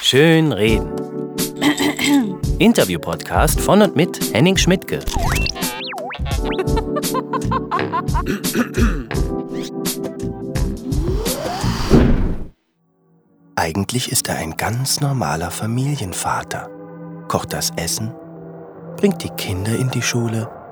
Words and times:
Schön 0.00 0.52
reden. 0.52 0.92
Interview-Podcast 2.58 3.60
von 3.60 3.82
und 3.82 3.96
mit 3.96 4.32
Henning 4.32 4.56
Schmidtke. 4.56 5.00
Eigentlich 13.56 14.12
ist 14.12 14.28
er 14.28 14.36
ein 14.36 14.56
ganz 14.56 15.00
normaler 15.00 15.50
Familienvater. 15.50 16.70
Kocht 17.28 17.52
das 17.52 17.70
Essen, 17.76 18.14
bringt 18.96 19.22
die 19.22 19.30
Kinder 19.30 19.76
in 19.76 19.90
die 19.90 20.02
Schule. 20.02 20.63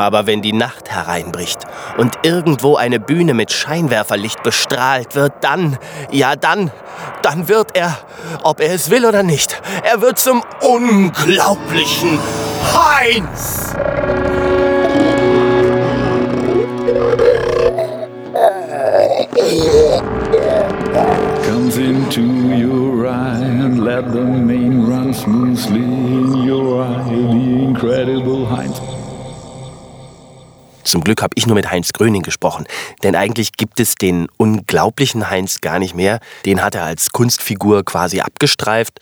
Aber 0.00 0.26
wenn 0.26 0.40
die 0.40 0.54
Nacht 0.54 0.90
hereinbricht 0.90 1.58
und 1.98 2.14
irgendwo 2.22 2.76
eine 2.76 2.98
Bühne 2.98 3.34
mit 3.34 3.52
Scheinwerferlicht 3.52 4.42
bestrahlt 4.42 5.14
wird, 5.14 5.34
dann, 5.42 5.76
ja 6.10 6.36
dann, 6.36 6.70
dann 7.20 7.48
wird 7.48 7.76
er, 7.76 7.98
ob 8.42 8.60
er 8.60 8.72
es 8.74 8.88
will 8.88 9.04
oder 9.04 9.22
nicht, 9.22 9.60
er 9.84 10.00
wird 10.00 10.18
zum 10.18 10.42
unglaublichen 10.62 12.18
Heinz. 12.72 13.74
comes 21.44 21.76
into 21.76 22.22
your 22.22 23.06
eye 23.06 23.36
and 23.36 23.84
let 23.84 24.12
the 24.12 24.24
main 24.24 24.86
run 24.86 25.12
smoothly 25.12 25.82
in 25.82 26.32
your 26.42 26.82
eye. 26.82 27.04
The 27.04 27.64
incredible 27.64 28.46
Heinz. 28.46 28.89
Zum 30.84 31.02
Glück 31.02 31.22
habe 31.22 31.32
ich 31.36 31.46
nur 31.46 31.54
mit 31.54 31.70
Heinz 31.70 31.92
Gröning 31.92 32.22
gesprochen, 32.22 32.66
denn 33.02 33.14
eigentlich 33.14 33.52
gibt 33.52 33.80
es 33.80 33.94
den 33.94 34.28
unglaublichen 34.36 35.30
Heinz 35.30 35.60
gar 35.60 35.78
nicht 35.78 35.94
mehr. 35.94 36.20
Den 36.44 36.62
hat 36.62 36.74
er 36.74 36.84
als 36.84 37.10
Kunstfigur 37.10 37.84
quasi 37.84 38.20
abgestreift. 38.20 39.00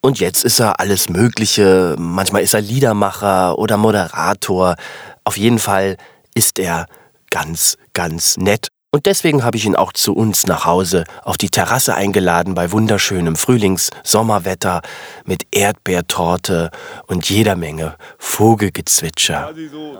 Und 0.00 0.20
jetzt 0.20 0.44
ist 0.44 0.60
er 0.60 0.78
alles 0.78 1.08
Mögliche. 1.08 1.96
Manchmal 1.98 2.42
ist 2.42 2.54
er 2.54 2.60
Liedermacher 2.60 3.58
oder 3.58 3.76
Moderator. 3.76 4.76
Auf 5.24 5.36
jeden 5.36 5.58
Fall 5.58 5.96
ist 6.34 6.58
er 6.58 6.86
ganz, 7.30 7.76
ganz 7.92 8.36
nett. 8.36 8.68
Und 8.96 9.04
deswegen 9.04 9.44
habe 9.44 9.58
ich 9.58 9.66
ihn 9.66 9.76
auch 9.76 9.92
zu 9.92 10.14
uns 10.14 10.46
nach 10.46 10.64
Hause 10.64 11.04
auf 11.22 11.36
die 11.36 11.50
Terrasse 11.50 11.94
eingeladen 11.94 12.54
bei 12.54 12.72
wunderschönem 12.72 13.36
Frühlings-Sommerwetter 13.36 14.80
mit 15.26 15.42
Erdbeertorte 15.50 16.70
und 17.06 17.28
jeder 17.28 17.56
Menge 17.56 17.96
Vogelgezwitscher. 18.16 19.52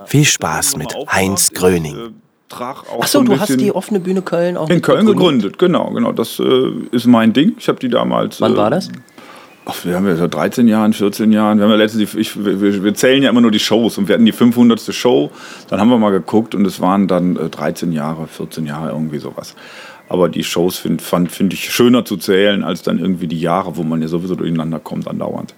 Viel 0.07 0.25
Spaß 0.25 0.77
mit 0.77 0.95
Heinz 1.11 1.51
Gröning. 1.51 2.15
Achso, 2.99 3.21
du 3.21 3.39
hast 3.39 3.59
die 3.59 3.71
offene 3.71 3.99
Bühne 3.99 4.23
Köln 4.23 4.57
auch 4.57 4.67
in 4.67 4.81
Köln 4.81 5.05
gegründet. 5.05 5.59
Genau, 5.59 5.91
genau. 5.91 6.11
Das 6.11 6.39
äh, 6.39 6.71
ist 6.91 7.05
mein 7.05 7.33
Ding. 7.33 7.53
Ich 7.59 7.67
habe 7.67 7.77
die 7.77 7.89
damals. 7.89 8.41
Wann 8.41 8.57
war 8.57 8.71
das? 8.71 8.89
Ach, 9.69 9.83
wir 9.83 9.97
haben 9.97 10.07
ja 10.07 10.15
seit 10.15 10.33
13 10.33 10.69
Jahren, 10.69 10.93
14 10.93 11.33
Jahren. 11.33 11.57
Wir, 11.57 11.65
haben 11.65 11.71
ja 11.71 11.75
letztens 11.75 12.11
die, 12.11 12.19
ich, 12.19 12.45
wir, 12.45 12.83
wir, 12.83 12.93
zählen 12.93 13.21
ja 13.21 13.29
immer 13.29 13.41
nur 13.41 13.51
die 13.51 13.59
Shows 13.59 13.97
und 13.97 14.07
wir 14.07 14.13
hatten 14.13 14.23
die 14.23 14.31
500. 14.31 14.79
Show. 14.95 15.29
Dann 15.69 15.81
haben 15.81 15.89
wir 15.89 15.97
mal 15.97 16.11
geguckt 16.11 16.55
und 16.55 16.65
es 16.65 16.79
waren 16.79 17.09
dann 17.09 17.35
äh, 17.35 17.49
13 17.49 17.91
Jahre, 17.91 18.27
14 18.27 18.65
Jahre, 18.65 18.91
irgendwie 18.91 19.17
sowas. 19.17 19.55
Aber 20.07 20.29
die 20.29 20.45
Shows 20.45 20.77
finde 20.77 21.03
find 21.03 21.51
ich 21.53 21.69
schöner 21.69 22.05
zu 22.05 22.15
zählen 22.15 22.63
als 22.63 22.81
dann 22.81 22.97
irgendwie 22.97 23.27
die 23.27 23.41
Jahre, 23.41 23.75
wo 23.75 23.83
man 23.83 24.01
ja 24.01 24.07
sowieso 24.07 24.35
durcheinander 24.35 24.79
kommt 24.79 25.05
andauernd. 25.05 25.53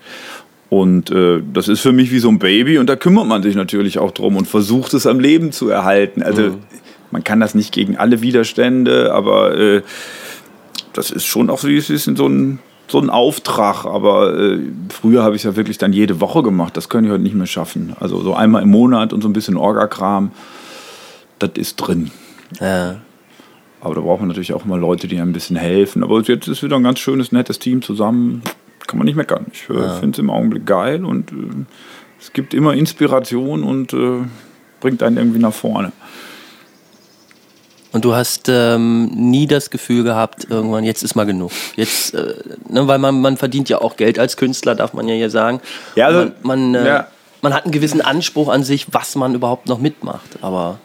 Und 0.69 1.11
äh, 1.11 1.43
das 1.53 1.67
ist 1.67 1.81
für 1.81 1.91
mich 1.91 2.09
wie 2.11 2.19
so 2.19 2.29
ein 2.29 2.39
Baby 2.39 2.79
und 2.79 2.89
da 2.89 2.95
kümmert 2.95 3.27
man 3.27 3.43
sich 3.43 3.53
natürlich 3.53 3.99
auch 3.99 4.09
drum 4.09 4.37
und 4.37 4.47
versucht 4.47 4.95
es 4.95 5.05
am 5.05 5.19
Leben 5.19 5.51
zu 5.51 5.69
erhalten. 5.69 6.23
Also 6.23 6.41
mhm. 6.41 6.57
man 7.11 7.23
kann 7.23 7.39
das 7.39 7.53
nicht 7.53 7.71
gegen 7.71 7.95
alle 7.95 8.23
Widerstände, 8.23 9.13
aber 9.13 9.55
äh, 9.55 9.81
das 10.93 11.11
ist 11.11 11.27
schon 11.27 11.51
auch 11.51 11.59
so, 11.59 11.67
es 11.67 11.91
ist 11.91 12.05
so 12.05 12.27
ein 12.27 12.57
so 12.89 12.99
ein 12.99 13.09
Auftrag, 13.09 13.85
aber 13.85 14.37
äh, 14.37 14.59
früher 14.89 15.23
habe 15.23 15.35
ich 15.35 15.41
es 15.41 15.45
ja 15.45 15.55
wirklich 15.55 15.77
dann 15.77 15.93
jede 15.93 16.19
Woche 16.19 16.41
gemacht. 16.41 16.75
Das 16.75 16.89
kann 16.89 17.05
ich 17.05 17.11
heute 17.11 17.21
nicht 17.21 17.35
mehr 17.35 17.45
schaffen. 17.45 17.95
Also 17.99 18.21
so 18.21 18.33
einmal 18.33 18.63
im 18.63 18.71
Monat 18.71 19.13
und 19.13 19.21
so 19.21 19.29
ein 19.29 19.33
bisschen 19.33 19.57
Orgakram, 19.57 20.31
das 21.37 21.51
ist 21.55 21.75
drin. 21.75 22.11
Ja. 22.59 23.01
Aber 23.81 23.95
da 23.95 24.01
braucht 24.01 24.19
man 24.19 24.27
natürlich 24.27 24.53
auch 24.53 24.65
mal 24.65 24.79
Leute, 24.79 25.07
die 25.07 25.17
einem 25.17 25.29
ein 25.29 25.33
bisschen 25.33 25.55
helfen. 25.55 26.03
Aber 26.03 26.19
jetzt 26.21 26.47
ist 26.47 26.63
wieder 26.63 26.75
ein 26.75 26.83
ganz 26.83 26.99
schönes, 26.99 27.31
nettes 27.31 27.59
Team 27.59 27.81
zusammen. 27.81 28.41
Kann 28.87 28.97
man 28.97 29.05
nicht 29.05 29.15
meckern. 29.15 29.45
Ich 29.53 29.69
äh, 29.69 29.79
ja. 29.79 29.93
finde 29.95 30.15
es 30.15 30.19
im 30.19 30.29
Augenblick 30.29 30.65
geil 30.65 31.05
und 31.05 31.31
äh, 31.31 31.35
es 32.19 32.33
gibt 32.33 32.53
immer 32.53 32.73
Inspiration 32.73 33.63
und 33.63 33.93
äh, 33.93 34.23
bringt 34.81 35.03
einen 35.03 35.17
irgendwie 35.17 35.39
nach 35.39 35.53
vorne. 35.53 35.91
Und 37.91 38.05
du 38.05 38.13
hast 38.13 38.49
ähm, 38.49 39.05
nie 39.05 39.47
das 39.47 39.69
Gefühl 39.69 40.03
gehabt, 40.03 40.47
irgendwann, 40.49 40.83
jetzt 40.83 41.01
ist 41.01 41.15
mal 41.15 41.25
genug. 41.25 41.51
Jetzt, 41.75 42.13
äh, 42.13 42.35
ne, 42.67 42.87
weil 42.87 42.99
man, 42.99 43.19
man 43.19 43.35
verdient 43.35 43.67
ja 43.69 43.81
auch 43.81 43.95
Geld 43.95 44.19
als 44.19 44.37
Künstler, 44.37 44.75
darf 44.75 44.93
man 44.93 45.07
ja 45.07 45.15
hier 45.15 45.29
sagen. 45.29 45.59
Ja, 45.95 46.07
also, 46.07 46.31
man, 46.43 46.71
man, 46.71 46.75
äh, 46.75 46.87
ja. 46.87 47.07
man 47.41 47.53
hat 47.53 47.63
einen 47.63 47.71
gewissen 47.71 48.01
Anspruch 48.01 48.49
an 48.49 48.63
sich, 48.63 48.87
was 48.91 49.15
man 49.15 49.33
überhaupt 49.33 49.67
noch 49.67 49.79
mitmacht. 49.79 50.37
Aber 50.41 50.79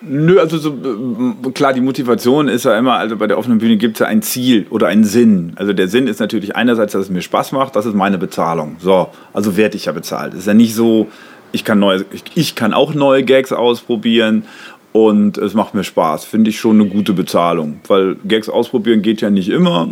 Nö, 0.00 0.38
also 0.38 0.58
so, 0.58 0.70
äh, 0.70 1.50
klar, 1.50 1.72
die 1.72 1.80
Motivation 1.80 2.48
ist 2.48 2.64
ja 2.64 2.78
immer, 2.78 2.94
also 2.94 3.16
bei 3.16 3.26
der 3.26 3.36
offenen 3.36 3.58
Bühne 3.58 3.76
gibt 3.76 3.96
es 3.96 4.00
ja 4.00 4.06
ein 4.06 4.22
Ziel 4.22 4.66
oder 4.70 4.86
einen 4.86 5.04
Sinn. 5.04 5.54
Also 5.56 5.72
der 5.72 5.88
Sinn 5.88 6.06
ist 6.06 6.20
natürlich 6.20 6.54
einerseits, 6.54 6.92
dass 6.92 7.02
es 7.02 7.10
mir 7.10 7.20
Spaß 7.20 7.52
macht, 7.52 7.74
das 7.74 7.84
ist 7.84 7.94
meine 7.94 8.16
Bezahlung. 8.16 8.76
So, 8.78 9.08
also 9.32 9.56
werde 9.56 9.76
ich 9.76 9.86
ja 9.86 9.92
bezahlt. 9.92 10.34
Es 10.34 10.40
ist 10.40 10.46
ja 10.46 10.54
nicht 10.54 10.74
so, 10.74 11.08
ich 11.50 11.64
kann, 11.64 11.80
neue, 11.80 12.04
ich, 12.12 12.22
ich 12.34 12.54
kann 12.54 12.74
auch 12.74 12.94
neue 12.94 13.24
Gags 13.24 13.52
ausprobieren 13.52 14.44
und 14.92 15.36
es 15.38 15.54
macht 15.54 15.74
mir 15.74 15.84
Spaß. 15.84 16.24
Finde 16.24 16.50
ich 16.50 16.58
schon 16.58 16.80
eine 16.80 16.88
gute 16.88 17.12
Bezahlung. 17.12 17.80
Weil 17.86 18.16
Gags 18.26 18.48
ausprobieren 18.48 19.02
geht 19.02 19.20
ja 19.20 19.30
nicht 19.30 19.48
immer. 19.48 19.88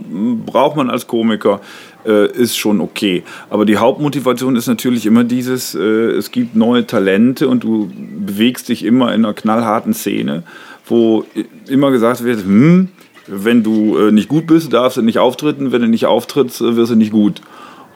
Braucht 0.46 0.76
man 0.76 0.90
als 0.90 1.06
Komiker. 1.06 1.60
Äh, 2.06 2.30
ist 2.32 2.56
schon 2.56 2.80
okay. 2.80 3.22
Aber 3.50 3.66
die 3.66 3.76
Hauptmotivation 3.76 4.56
ist 4.56 4.68
natürlich 4.68 5.06
immer 5.06 5.24
dieses, 5.24 5.74
äh, 5.74 5.80
es 5.80 6.30
gibt 6.30 6.56
neue 6.56 6.86
Talente 6.86 7.48
und 7.48 7.64
du 7.64 7.90
bewegst 8.18 8.68
dich 8.68 8.84
immer 8.84 9.12
in 9.12 9.24
einer 9.24 9.34
knallharten 9.34 9.92
Szene, 9.92 10.44
wo 10.86 11.24
immer 11.68 11.90
gesagt 11.90 12.22
wird, 12.22 12.44
hm, 12.44 12.88
wenn 13.26 13.64
du 13.64 13.98
äh, 13.98 14.12
nicht 14.12 14.28
gut 14.28 14.46
bist, 14.46 14.72
darfst 14.72 14.96
du 14.96 15.02
nicht 15.02 15.18
auftreten. 15.18 15.72
Wenn 15.72 15.82
du 15.82 15.88
nicht 15.88 16.06
auftrittst, 16.06 16.60
äh, 16.60 16.76
wirst 16.76 16.92
du 16.92 16.96
nicht 16.96 17.12
gut. 17.12 17.42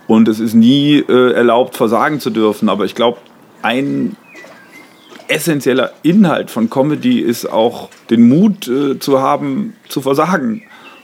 Und 0.06 0.28
es 0.28 0.40
ist 0.40 0.54
nie 0.54 0.98
äh, 1.08 1.32
erlaubt, 1.32 1.76
versagen 1.76 2.20
zu 2.20 2.30
dürfen. 2.30 2.68
Aber 2.68 2.84
ich 2.84 2.96
glaube, 2.96 3.18
ein 3.62 4.16
essentieller 5.30 5.92
Inhalt 6.02 6.50
von 6.50 6.68
Comedy 6.68 7.20
ist 7.20 7.46
auch 7.46 7.88
den 8.10 8.28
Mut 8.28 8.68
äh, 8.68 8.98
zu 8.98 9.20
haben, 9.20 9.74
zu 9.88 10.02
versagen. 10.02 10.62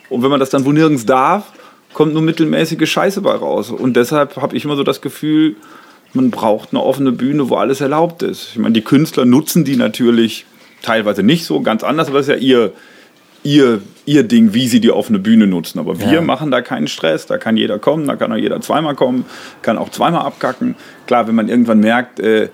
Und 0.08 0.22
wenn 0.22 0.30
man 0.30 0.40
das 0.40 0.50
dann 0.50 0.64
wo 0.64 0.72
nirgends 0.72 1.06
darf, 1.06 1.52
kommt 1.94 2.12
nur 2.12 2.22
mittelmäßige 2.22 2.90
Scheiße 2.90 3.22
bei 3.22 3.34
raus. 3.34 3.70
Und 3.70 3.96
deshalb 3.96 4.36
habe 4.36 4.56
ich 4.56 4.64
immer 4.64 4.76
so 4.76 4.82
das 4.82 5.00
Gefühl, 5.00 5.56
man 6.12 6.30
braucht 6.30 6.70
eine 6.72 6.82
offene 6.82 7.12
Bühne, 7.12 7.48
wo 7.48 7.56
alles 7.56 7.80
erlaubt 7.80 8.22
ist. 8.22 8.50
Ich 8.52 8.58
meine, 8.58 8.72
die 8.72 8.82
Künstler 8.82 9.24
nutzen 9.24 9.64
die 9.64 9.76
natürlich 9.76 10.44
teilweise 10.82 11.22
nicht 11.22 11.44
so, 11.44 11.62
ganz 11.62 11.82
anders, 11.82 12.08
aber 12.08 12.18
das 12.18 12.28
ist 12.28 12.34
ja 12.34 12.40
ihr, 12.40 12.72
ihr, 13.42 13.80
ihr 14.04 14.22
Ding, 14.24 14.54
wie 14.54 14.68
sie 14.68 14.80
die 14.80 14.90
offene 14.90 15.18
Bühne 15.18 15.46
nutzen. 15.46 15.78
Aber 15.78 15.98
wir 16.00 16.12
ja. 16.12 16.20
machen 16.20 16.50
da 16.50 16.60
keinen 16.62 16.88
Stress, 16.88 17.26
da 17.26 17.38
kann 17.38 17.56
jeder 17.56 17.78
kommen, 17.78 18.06
da 18.06 18.16
kann 18.16 18.32
auch 18.32 18.36
jeder 18.36 18.60
zweimal 18.60 18.94
kommen, 18.94 19.24
kann 19.62 19.78
auch 19.78 19.90
zweimal 19.90 20.22
abkacken. 20.22 20.74
Klar, 21.06 21.28
wenn 21.28 21.34
man 21.34 21.48
irgendwann 21.48 21.80
merkt, 21.80 22.20
äh, 22.20 22.48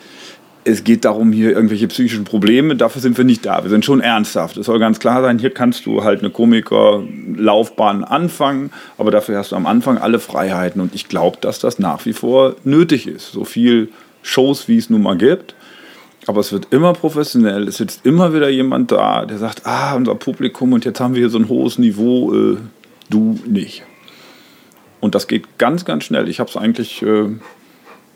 es 0.65 0.85
geht 0.85 1.05
darum, 1.05 1.33
hier 1.33 1.51
irgendwelche 1.51 1.89
psychischen 1.89 2.25
Probleme, 2.25 2.77
dafür 2.77 3.03
sind 3.03 3.17
wir 3.19 3.25
nicht 3.25 3.45
da. 3.45 3.63
Wir 3.65 3.71
sind 3.71 3.85
schon 3.85 4.01
ernsthaft. 4.01 4.57
Es 4.57 4.67
soll 4.67 4.79
ganz 4.79 5.01
klar 5.01 5.23
sein, 5.23 5.39
hier 5.39 5.51
kannst 5.51 5.87
du 5.87 6.05
halt 6.05 6.21
eine 6.21 6.31
Komikerlaufbahn 6.31 8.05
anfangen, 8.05 8.71
aber 8.97 9.11
dafür 9.11 9.39
hast 9.39 9.53
du 9.53 9.57
am 9.57 9.67
Anfang 9.67 9.99
alle 9.99 10.21
Freiheiten. 10.21 10.81
Und 10.81 10.95
ich 10.95 11.09
glaube, 11.09 11.39
dass 11.41 11.59
das 11.59 11.79
nach 11.79 12.07
wie 12.07 12.13
vor 12.13 12.57
nötig 12.65 13.09
ist. 13.09 13.33
So 13.33 13.45
viel 13.45 13.89
Shows, 14.23 14.69
wie 14.69 14.77
es 14.77 14.89
nun 14.89 15.03
mal 15.03 15.17
gibt. 15.17 15.55
Aber 16.29 16.41
es 16.41 16.53
wird 16.53 16.69
immer 16.71 16.93
professionell. 16.93 17.67
Es 17.67 17.79
sitzt 17.79 18.07
immer 18.07 18.33
wieder 18.33 18.49
jemand 18.49 18.93
da, 18.93 19.27
der 19.27 19.39
sagt, 19.39 19.67
ah, 19.67 19.95
unser 19.97 20.15
Publikum 20.15 20.73
und 20.73 20.85
jetzt 20.85 21.01
haben 21.01 21.15
wir 21.15 21.21
hier 21.21 21.31
so 21.31 21.39
ein 21.39 21.49
hohes 21.49 21.79
Niveau, 21.79 22.33
äh, 22.33 22.59
du 23.11 23.41
nicht. 23.45 23.83
Und 25.01 25.17
das 25.17 25.27
geht 25.27 25.59
ganz, 25.59 25.85
ganz 25.85 26.05
schnell. 26.05 26.29
Ich 26.29 26.39
habe 26.39 26.49
es 26.49 26.57
eigentlich... 26.57 27.03
Äh, 27.03 27.31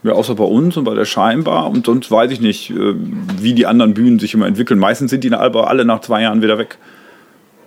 ja, 0.02 0.12
außer 0.12 0.34
bei 0.34 0.44
uns 0.44 0.76
und 0.76 0.84
bei 0.84 0.94
der 0.94 1.04
Scheinbar. 1.04 1.69
Und 1.70 1.87
sonst 1.87 2.10
weiß 2.10 2.31
ich 2.31 2.40
nicht, 2.40 2.70
äh, 2.70 2.94
wie 3.40 3.54
die 3.54 3.66
anderen 3.66 3.94
Bühnen 3.94 4.19
sich 4.19 4.34
immer 4.34 4.46
entwickeln. 4.46 4.78
Meistens 4.78 5.10
sind 5.10 5.25
die 5.25 5.32
aber 5.32 5.69
alle 5.69 5.84
nach 5.84 6.00
zwei 6.00 6.22
Jahren 6.22 6.43
wieder 6.43 6.58
weg, 6.58 6.78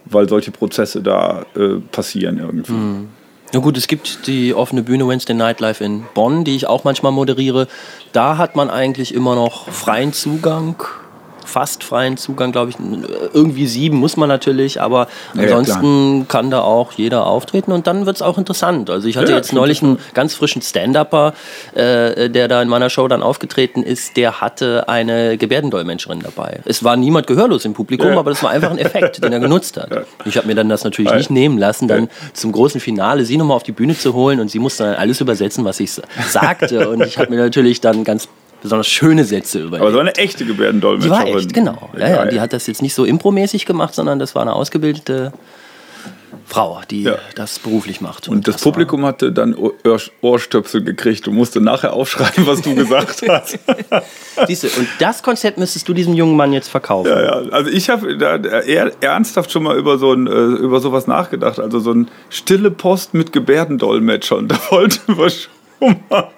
weil 0.05 0.29
solche 0.29 0.51
Prozesse 0.51 1.01
da 1.01 1.45
äh, 1.55 1.79
passieren 1.91 2.39
irgendwie. 2.39 2.71
Mhm. 2.71 3.07
Ja 3.51 3.59
gut, 3.61 3.77
es 3.77 3.87
gibt 3.87 4.27
die 4.27 4.53
offene 4.53 4.83
Bühne 4.83 5.07
Wednesday 5.07 5.35
Nightlife 5.35 5.83
in 5.83 6.03
Bonn, 6.13 6.43
die 6.43 6.55
ich 6.55 6.67
auch 6.67 6.83
manchmal 6.83 7.11
moderiere. 7.11 7.67
Da 8.13 8.37
hat 8.37 8.55
man 8.55 8.69
eigentlich 8.69 9.13
immer 9.13 9.33
noch 9.33 9.67
freien 9.69 10.13
Zugang 10.13 10.75
fast 11.50 11.84
freien 11.84 12.18
Zugang, 12.18 12.51
glaube 12.51 12.72
ich. 12.72 12.78
Irgendwie 13.34 13.68
sieben 13.68 13.98
muss 13.98 14.16
man 14.16 14.30
natürlich, 14.30 14.80
aber 14.80 15.07
ja, 15.34 15.44
ansonsten 15.44 16.19
ja, 16.19 16.25
kann 16.28 16.51
da 16.51 16.62
auch 16.62 16.94
jeder 16.94 17.25
auftreten 17.25 17.72
und 17.72 17.88
dann 17.88 18.06
wird 18.06 18.18
es 18.18 18.22
auch 18.22 18.38
interessant. 18.38 18.90
Also 18.90 19.07
ich 19.07 19.18
hatte 19.18 19.31
ja, 19.31 19.38
jetzt 19.38 19.51
neulich 19.51 19.81
einen 19.81 20.00
ganz 20.13 20.36
frischen 20.36 20.62
Stand-Upper, 20.62 21.34
äh, 21.74 22.30
der 22.30 22.48
da 22.48 22.62
in 22.62 22.69
meiner 22.69 22.90
Show 22.90 23.07
dann 23.07 23.24
aufgetreten 23.24 23.84
ist, 23.84 24.16
der 24.16 24.42
hatte 24.42 24.88
eine 24.88 25.38
Gebärdendolmetscherin 25.38 26.19
dabei. 26.19 26.62
Es 26.66 26.84
war 26.84 26.96
niemand 26.96 27.28
gehörlos 27.28 27.66
im 27.66 27.74
Publikum, 27.74 28.18
aber 28.18 28.30
das 28.30 28.44
war 28.44 28.51
einfach 28.51 28.72
ein 28.72 28.78
Effekt, 28.78 29.24
den 29.24 29.34
er 29.34 29.40
genutzt 29.40 29.78
hat. 29.78 30.06
Ich 30.25 30.38
habe 30.38 30.48
mir 30.48 30.56
dann 30.56 30.69
das 30.69 30.84
natürlich 30.84 31.13
nicht 31.13 31.31
nehmen 31.31 31.57
lassen, 31.57 31.88
dann 31.88 32.10
zum 32.34 32.51
großen 32.51 32.80
Finale 32.80 33.25
sie 33.25 33.38
nochmal 33.38 33.57
auf 33.57 33.63
die 33.63 33.72
Bühne 33.72 33.98
zu 33.98 34.13
holen 34.13 34.40
und 34.40 34.50
sie 34.50 34.60
musste 34.60 34.84
dann 34.84 34.96
alles 34.96 35.19
übersetzen, 35.19 35.66
was 35.66 35.80
ich 35.80 35.92
sagte. 36.28 36.90
Und 36.90 37.04
ich 37.04 37.18
habe 37.18 37.31
mir 37.31 37.38
natürlich 37.38 37.81
dann 37.81 38.04
ganz 38.04 38.28
besonders 38.61 38.88
schöne 38.88 39.25
Sätze 39.25 39.59
überlegt. 39.59 39.81
Aber 39.81 39.91
so 39.91 40.00
eine 40.00 40.15
echte 40.15 40.45
Gebärdendolmetscherin. 40.45 41.25
Die 41.25 41.33
war 41.33 41.39
echt, 41.39 41.53
genau. 41.53 41.89
Ja, 41.97 42.09
ja, 42.09 42.25
die 42.25 42.39
hat 42.39 42.53
das 42.53 42.67
jetzt 42.67 42.81
nicht 42.81 42.94
so 42.94 43.06
impromäßig 43.06 43.65
gemacht, 43.65 43.94
sondern 43.94 44.19
das 44.19 44.35
war 44.35 44.41
eine 44.41 44.53
ausgebildete 44.53 45.33
Frau, 46.45 46.81
die 46.89 47.03
ja. 47.03 47.17
das 47.35 47.59
beruflich 47.59 48.01
macht. 48.01 48.27
Und, 48.27 48.38
und 48.38 48.47
das, 48.47 48.56
das, 48.56 48.63
Publikum 48.63 49.06
hatte 49.06 49.31
dann 49.31 49.56
Ohr 49.56 49.73
Ohrstöpsel 50.21 50.83
gekriegt 50.83 51.27
und 51.27 51.35
musste 51.35 51.61
nachher 51.61 51.94
aufschreiben, 51.94 52.47
was 52.47 52.61
du 52.61 52.73
gesagt 52.73 53.23
hast. 53.29 53.59
Siehst 54.47 54.63
du, 54.63 54.67
und 54.79 54.88
das 55.00 55.21
Konzept 55.21 55.59
müsstest 55.59 55.88
du 55.88 55.94
diesem 55.94 56.15
jungen 56.15 56.35
Mann 56.35 56.51
jetzt 56.51 56.69
verkaufen. 56.69 57.09
Ja, 57.09 57.21
ja. 57.21 57.51
Also 57.51 57.69
ich 57.69 57.89
habe 57.89 58.17
ernsthaft 59.01 59.51
schon 59.51 59.63
mal 59.63 59.77
über 59.77 60.00
so 60.00 60.12
ein, 60.12 60.25
äh, 60.25 60.31
über 60.31 60.79
sowas 60.79 61.05
nachgedacht. 61.05 61.59
Also 61.59 61.79
so 61.79 61.94
ein 61.94 62.09
stille 62.29 62.71
Post 62.71 63.13
mit 63.13 63.31
Gebärdendolmetschern. 63.31 64.47
Da 64.47 64.59
wollten 64.71 65.17
wir 65.17 65.29
schon 65.29 66.00
mal 66.09 66.29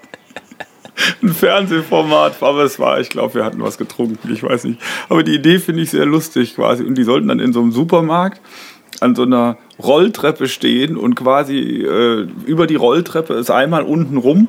ein 1.22 1.30
Fernsehformat, 1.30 2.42
aber 2.42 2.64
es 2.64 2.80
war, 2.80 3.00
ich 3.00 3.10
glaube, 3.10 3.36
wir 3.36 3.46
hatten 3.46 3.62
was 3.62 3.78
getrunken, 3.78 4.32
ich 4.34 4.44
weiß 4.44 4.66
nicht. 4.66 4.80
Aber 5.10 5.24
die 5.24 5.36
Idee 5.36 5.60
finde 5.60 5.84
ich 5.84 5.90
sehr 5.90 6.06
lustig 6.06 6.56
quasi. 6.56 6.84
Und 6.84 6.98
die 6.98 7.04
sollten 7.04 7.28
dann 7.28 7.40
in 7.40 7.54
so 7.54 7.62
einem 7.62 7.72
Supermarkt 7.72 8.42
an 9.02 9.16
so 9.16 9.24
einer 9.24 9.58
Rolltreppe 9.82 10.48
stehen 10.48 10.96
und 10.96 11.16
quasi 11.16 11.58
äh, 11.58 12.28
über 12.46 12.68
die 12.68 12.76
Rolltreppe 12.76 13.34
ist 13.34 13.50
einmal 13.50 13.82
unten 13.82 14.18
rum 14.18 14.48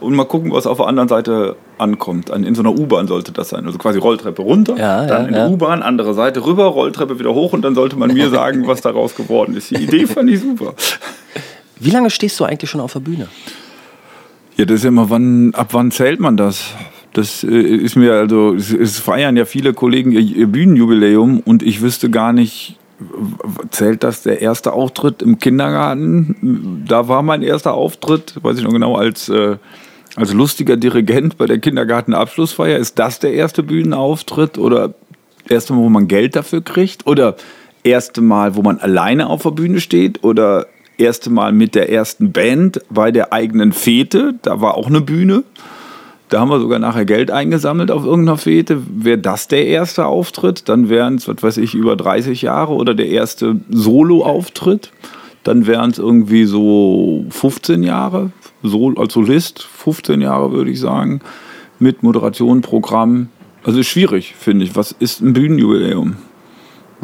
und 0.00 0.14
mal 0.14 0.26
gucken, 0.26 0.52
was 0.52 0.66
auf 0.66 0.76
der 0.76 0.86
anderen 0.86 1.08
Seite 1.08 1.56
ankommt. 1.78 2.30
An, 2.30 2.44
in 2.44 2.54
so 2.54 2.60
einer 2.60 2.72
U-Bahn 2.72 3.08
sollte 3.08 3.32
das 3.32 3.48
sein. 3.48 3.64
Also 3.64 3.78
quasi 3.78 3.98
Rolltreppe 3.98 4.42
runter, 4.42 4.76
ja, 4.76 5.06
dann 5.06 5.22
ja, 5.22 5.28
in 5.28 5.34
ja. 5.34 5.48
U-Bahn, 5.48 5.82
andere 5.82 6.12
Seite 6.12 6.44
rüber, 6.44 6.64
Rolltreppe 6.64 7.18
wieder 7.18 7.32
hoch 7.32 7.54
und 7.54 7.62
dann 7.62 7.74
sollte 7.74 7.96
man 7.96 8.12
mir 8.12 8.28
sagen, 8.30 8.66
was 8.66 8.82
daraus 8.82 9.14
geworden 9.14 9.56
ist. 9.56 9.70
Die 9.70 9.82
Idee 9.82 10.06
fand 10.06 10.28
ich 10.28 10.40
super. 10.40 10.74
Wie 11.80 11.90
lange 11.90 12.10
stehst 12.10 12.38
du 12.38 12.44
eigentlich 12.44 12.68
schon 12.68 12.82
auf 12.82 12.92
der 12.92 13.00
Bühne? 13.00 13.28
Ja, 14.56 14.64
das 14.64 14.80
ist 14.80 14.84
immer, 14.84 15.10
wann, 15.10 15.52
ab 15.54 15.68
wann 15.72 15.90
zählt 15.90 16.20
man 16.20 16.36
das? 16.36 16.74
Das 17.12 17.42
äh, 17.44 17.48
ist 17.48 17.96
mir 17.96 18.14
also, 18.14 18.54
es 18.54 18.98
feiern 18.98 19.36
ja 19.36 19.44
viele 19.44 19.72
Kollegen 19.72 20.12
ihr 20.12 20.46
Bühnenjubiläum 20.46 21.40
und 21.40 21.62
ich 21.62 21.80
wüsste 21.80 22.10
gar 22.10 22.32
nicht, 22.32 22.78
zählt 23.70 24.04
das 24.04 24.22
der 24.22 24.42
erste 24.42 24.72
Auftritt 24.72 25.22
im 25.22 25.38
Kindergarten? 25.38 26.84
Da 26.86 27.08
war 27.08 27.22
mein 27.22 27.42
erster 27.42 27.74
Auftritt, 27.74 28.34
weiß 28.42 28.58
ich 28.58 28.64
noch 28.64 28.72
genau, 28.72 28.96
als, 28.96 29.28
äh, 29.28 29.56
als 30.16 30.32
lustiger 30.32 30.76
Dirigent 30.76 31.36
bei 31.36 31.46
der 31.46 31.58
Kindergartenabschlussfeier. 31.58 32.78
Ist 32.78 32.98
das 32.98 33.18
der 33.18 33.32
erste 33.32 33.64
Bühnenauftritt 33.64 34.58
oder 34.58 34.94
erste 35.48 35.72
Mal, 35.72 35.82
wo 35.82 35.88
man 35.88 36.06
Geld 36.06 36.36
dafür 36.36 36.62
kriegt? 36.62 37.06
Oder 37.06 37.36
erste 37.82 38.20
Mal, 38.20 38.54
wo 38.54 38.62
man 38.62 38.78
alleine 38.78 39.28
auf 39.28 39.42
der 39.42 39.50
Bühne 39.50 39.80
steht? 39.80 40.22
Oder 40.22 40.66
erste 40.98 41.30
Mal 41.30 41.52
mit 41.52 41.74
der 41.74 41.90
ersten 41.90 42.32
Band 42.32 42.80
bei 42.90 43.10
der 43.10 43.32
eigenen 43.32 43.72
Fete. 43.72 44.34
Da 44.42 44.60
war 44.60 44.76
auch 44.76 44.86
eine 44.86 45.00
Bühne. 45.00 45.44
Da 46.28 46.40
haben 46.40 46.48
wir 46.48 46.58
sogar 46.58 46.78
nachher 46.78 47.04
Geld 47.04 47.30
eingesammelt 47.30 47.90
auf 47.90 48.04
irgendeiner 48.04 48.38
Fete. 48.38 48.82
Wäre 48.88 49.18
das 49.18 49.46
der 49.46 49.66
erste 49.66 50.06
Auftritt, 50.06 50.68
dann 50.68 50.88
wären 50.88 51.16
es, 51.16 51.28
was 51.28 51.42
weiß 51.42 51.56
ich, 51.58 51.74
über 51.74 51.96
30 51.96 52.42
Jahre 52.42 52.72
oder 52.72 52.94
der 52.94 53.08
erste 53.08 53.60
Solo-Auftritt. 53.68 54.90
Dann 55.42 55.66
wären 55.66 55.90
es 55.90 55.98
irgendwie 55.98 56.44
so 56.46 57.26
15 57.28 57.82
Jahre, 57.82 58.32
so, 58.62 58.94
als 58.96 59.12
Solist 59.12 59.62
15 59.62 60.22
Jahre 60.22 60.52
würde 60.52 60.70
ich 60.70 60.80
sagen, 60.80 61.20
mit 61.78 62.02
Moderation, 62.02 62.62
Programm. 62.62 63.28
Also 63.62 63.82
schwierig, 63.82 64.34
finde 64.38 64.64
ich. 64.64 64.74
Was 64.74 64.92
ist 64.92 65.20
ein 65.20 65.34
Bühnenjubiläum? 65.34 66.16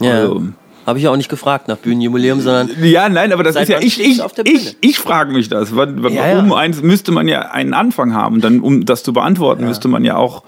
Ja. 0.01 0.13
Also, 0.13 0.43
habe 0.87 0.99
ich 0.99 1.05
ja 1.05 1.11
auch 1.11 1.17
nicht 1.17 1.29
gefragt 1.29 1.69
nach 1.69 1.77
Bühnenjubiläum, 1.77 2.41
sondern. 2.41 2.71
Ja, 2.83 3.09
nein, 3.09 3.33
aber 3.33 3.43
das 3.43 3.57
ist 3.57 3.69
ja. 3.69 3.79
Ich, 3.81 4.01
ich, 4.01 4.23
ich, 4.45 4.77
ich 4.81 4.99
frage 4.99 5.33
mich 5.33 5.49
das. 5.49 5.75
Warum 5.75 6.03
ja, 6.13 6.29
ja. 6.29 6.55
eins 6.55 6.83
müsste 6.83 7.13
man 7.13 7.29
ja 7.29 7.51
einen 7.51 7.75
Anfang 7.75 8.15
haben. 8.15 8.41
Dann, 8.41 8.61
um 8.61 8.85
das 8.85 9.03
zu 9.03 9.13
beantworten, 9.13 9.63
ja. 9.63 9.69
müsste 9.69 9.89
man 9.89 10.05
ja 10.05 10.17
auch. 10.17 10.43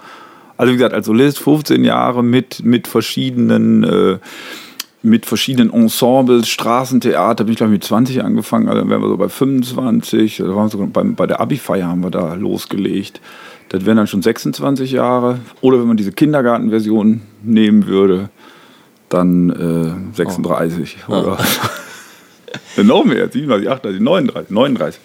Also 0.57 0.71
wie 0.71 0.77
gesagt, 0.77 0.93
als 0.93 1.07
Solist 1.07 1.39
15 1.39 1.83
Jahre 1.83 2.23
mit, 2.23 2.63
mit 2.63 2.87
verschiedenen. 2.87 3.83
Äh, 3.83 4.17
mit 5.05 5.25
verschiedenen 5.25 5.73
Ensembles, 5.73 6.47
Straßentheater, 6.47 7.43
bin 7.43 7.51
ich 7.51 7.57
glaube 7.57 7.73
ich 7.73 7.79
mit 7.79 7.83
20 7.83 8.23
angefangen, 8.23 8.69
also 8.69 8.79
dann 8.79 8.89
wären 8.89 9.01
wir 9.01 9.09
so 9.09 9.17
bei 9.17 9.27
25, 9.27 10.37
da 10.37 10.47
waren 10.47 10.67
wir 10.67 10.69
sogar 10.69 10.87
bei, 10.87 11.03
bei 11.03 11.27
der 11.27 11.41
Abi-Feier 11.41 11.89
haben 11.89 12.01
wir 12.03 12.09
da 12.09 12.35
losgelegt. 12.35 13.19
Das 13.67 13.85
wären 13.85 13.97
dann 13.97 14.07
schon 14.07 14.21
26 14.21 14.91
Jahre. 14.91 15.39
Oder 15.61 15.79
wenn 15.79 15.87
man 15.87 15.97
diese 15.97 16.11
Kindergartenversion 16.11 17.21
nehmen 17.41 17.87
würde, 17.87 18.29
dann 19.13 20.11
äh, 20.13 20.15
36 20.15 20.97
oh. 21.07 21.11
oder 21.13 21.37
ja. 22.77 22.83
noch 22.83 23.05
mehr, 23.05 23.29
37, 23.29 23.69
38, 23.69 24.01
39, 24.01 24.49
39. 24.51 25.01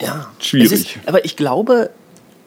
Ja, 0.00 0.30
schwierig. 0.38 0.72
Ist, 0.72 0.88
aber 1.06 1.24
ich 1.24 1.36
glaube, 1.36 1.90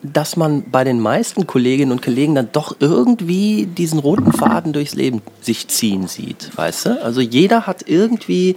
dass 0.02 0.36
man 0.36 0.64
bei 0.70 0.84
den 0.84 1.00
meisten 1.00 1.46
Kolleginnen 1.46 1.92
und 1.92 2.02
Kollegen 2.02 2.34
dann 2.34 2.48
doch 2.52 2.76
irgendwie 2.80 3.66
diesen 3.66 3.98
roten 3.98 4.32
Faden 4.32 4.72
durchs 4.72 4.94
Leben 4.94 5.20
sich 5.40 5.68
ziehen 5.68 6.08
sieht, 6.08 6.56
weißt 6.56 6.86
du? 6.86 7.02
Also 7.02 7.20
jeder 7.20 7.66
hat 7.66 7.86
irgendwie 7.86 8.56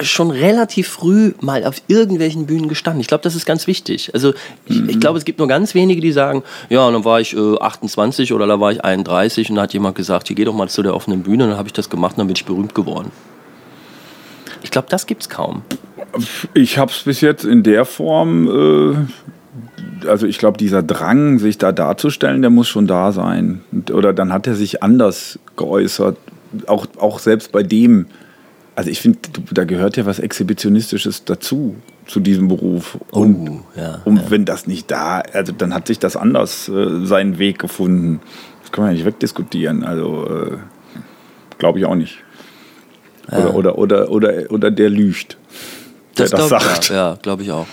schon 0.00 0.30
relativ 0.30 0.88
früh 0.88 1.32
mal 1.40 1.64
auf 1.64 1.82
irgendwelchen 1.88 2.46
Bühnen 2.46 2.68
gestanden. 2.68 3.00
Ich 3.00 3.08
glaube, 3.08 3.22
das 3.22 3.34
ist 3.34 3.46
ganz 3.46 3.66
wichtig. 3.66 4.10
Also 4.14 4.32
ich, 4.66 4.80
mhm. 4.80 4.88
ich 4.88 5.00
glaube, 5.00 5.18
es 5.18 5.24
gibt 5.24 5.38
nur 5.38 5.48
ganz 5.48 5.74
wenige, 5.74 6.00
die 6.00 6.12
sagen, 6.12 6.42
ja, 6.68 6.90
dann 6.90 7.04
war 7.04 7.20
ich 7.20 7.36
äh, 7.36 7.58
28 7.58 8.32
oder 8.32 8.46
da 8.46 8.60
war 8.60 8.72
ich 8.72 8.84
31 8.84 9.50
und 9.50 9.56
da 9.56 9.62
hat 9.62 9.72
jemand 9.72 9.96
gesagt, 9.96 10.28
hier 10.28 10.36
geh 10.36 10.44
doch 10.44 10.54
mal 10.54 10.68
zu 10.68 10.82
der 10.82 10.94
offenen 10.94 11.22
Bühne 11.22 11.44
und 11.44 11.50
dann 11.50 11.58
habe 11.58 11.68
ich 11.68 11.72
das 11.72 11.90
gemacht 11.90 12.12
und 12.12 12.18
dann 12.18 12.26
bin 12.26 12.36
ich 12.36 12.44
berühmt 12.44 12.74
geworden. 12.74 13.10
Ich 14.62 14.70
glaube, 14.70 14.88
das 14.90 15.06
gibt 15.06 15.22
es 15.22 15.28
kaum. 15.28 15.62
Ich 16.54 16.78
habe 16.78 16.90
es 16.90 17.02
bis 17.02 17.20
jetzt 17.20 17.44
in 17.44 17.62
der 17.62 17.84
Form, 17.84 19.06
äh, 20.02 20.06
also 20.08 20.26
ich 20.26 20.38
glaube, 20.38 20.58
dieser 20.58 20.82
Drang, 20.82 21.38
sich 21.38 21.58
da 21.58 21.72
darzustellen, 21.72 22.42
der 22.42 22.50
muss 22.50 22.68
schon 22.68 22.86
da 22.86 23.12
sein. 23.12 23.62
Oder 23.92 24.12
dann 24.12 24.32
hat 24.32 24.46
er 24.46 24.54
sich 24.54 24.82
anders 24.82 25.38
geäußert. 25.56 26.16
Auch, 26.66 26.86
auch 26.98 27.18
selbst 27.18 27.52
bei 27.52 27.62
dem, 27.62 28.06
also 28.78 28.90
ich 28.90 29.00
finde, 29.00 29.18
da 29.50 29.64
gehört 29.64 29.96
ja 29.96 30.06
was 30.06 30.20
Exhibitionistisches 30.20 31.24
dazu, 31.24 31.74
zu 32.06 32.20
diesem 32.20 32.46
Beruf. 32.46 32.96
Und, 33.10 33.48
oh, 33.48 33.60
ja, 33.74 34.00
und 34.04 34.18
ja. 34.18 34.30
wenn 34.30 34.44
das 34.44 34.68
nicht 34.68 34.88
da, 34.88 35.18
also 35.18 35.52
dann 35.52 35.74
hat 35.74 35.88
sich 35.88 35.98
das 35.98 36.16
anders 36.16 36.68
äh, 36.68 37.04
seinen 37.04 37.40
Weg 37.40 37.58
gefunden. 37.58 38.20
Das 38.62 38.70
kann 38.70 38.84
man 38.84 38.92
ja 38.92 38.98
nicht 38.98 39.04
wegdiskutieren. 39.04 39.82
Also 39.82 40.28
äh, 40.28 40.58
glaube 41.58 41.80
ich 41.80 41.86
auch 41.86 41.96
nicht. 41.96 42.18
Ja. 43.32 43.48
Oder, 43.48 43.54
oder, 43.56 43.78
oder, 43.78 44.10
oder, 44.12 44.50
oder 44.50 44.70
der 44.70 44.90
lügt. 44.90 45.38
Das, 46.14 46.30
das 46.30 46.48
sagt. 46.48 46.90
Ja, 46.90 47.18
glaube 47.20 47.42
ich 47.42 47.50
auch. 47.50 47.66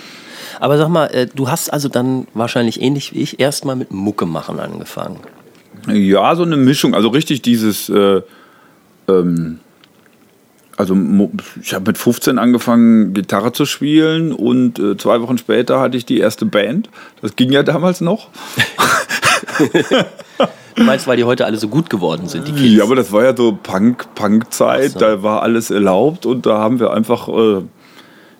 Aber 0.58 0.76
sag 0.76 0.88
mal, 0.88 1.06
äh, 1.06 1.28
du 1.32 1.48
hast 1.48 1.72
also 1.72 1.88
dann 1.88 2.26
wahrscheinlich 2.34 2.82
ähnlich 2.82 3.14
wie 3.14 3.22
ich 3.22 3.38
erstmal 3.38 3.76
mit 3.76 3.92
Mucke 3.92 4.26
machen 4.26 4.58
angefangen. 4.58 5.20
Ja, 5.86 6.34
so 6.34 6.42
eine 6.42 6.56
Mischung. 6.56 6.96
Also 6.96 7.10
richtig 7.10 7.42
dieses 7.42 7.88
äh, 7.90 8.22
ähm, 9.06 9.60
also 10.76 10.96
ich 11.62 11.74
habe 11.74 11.86
mit 11.86 11.98
15 11.98 12.38
angefangen, 12.38 13.14
Gitarre 13.14 13.52
zu 13.52 13.64
spielen 13.64 14.32
und 14.32 14.78
äh, 14.78 14.96
zwei 14.96 15.20
Wochen 15.22 15.38
später 15.38 15.80
hatte 15.80 15.96
ich 15.96 16.04
die 16.04 16.18
erste 16.18 16.44
Band. 16.44 16.90
Das 17.22 17.34
ging 17.36 17.50
ja 17.50 17.62
damals 17.62 18.00
noch. 18.00 18.28
du 20.74 20.82
meinst, 20.82 21.06
weil 21.06 21.16
die 21.16 21.24
heute 21.24 21.46
alle 21.46 21.56
so 21.56 21.68
gut 21.68 21.88
geworden 21.88 22.28
sind, 22.28 22.46
die 22.46 22.52
Kids? 22.52 22.76
Ja, 22.76 22.84
aber 22.84 22.94
das 22.94 23.10
war 23.10 23.24
ja 23.24 23.34
so 23.34 23.58
Punk, 23.60 24.14
Punk-Zeit, 24.14 24.92
so. 24.92 24.98
da 24.98 25.22
war 25.22 25.42
alles 25.42 25.70
erlaubt 25.70 26.26
und 26.26 26.44
da 26.44 26.58
haben 26.58 26.78
wir 26.78 26.92
einfach, 26.92 27.28
äh, 27.28 27.62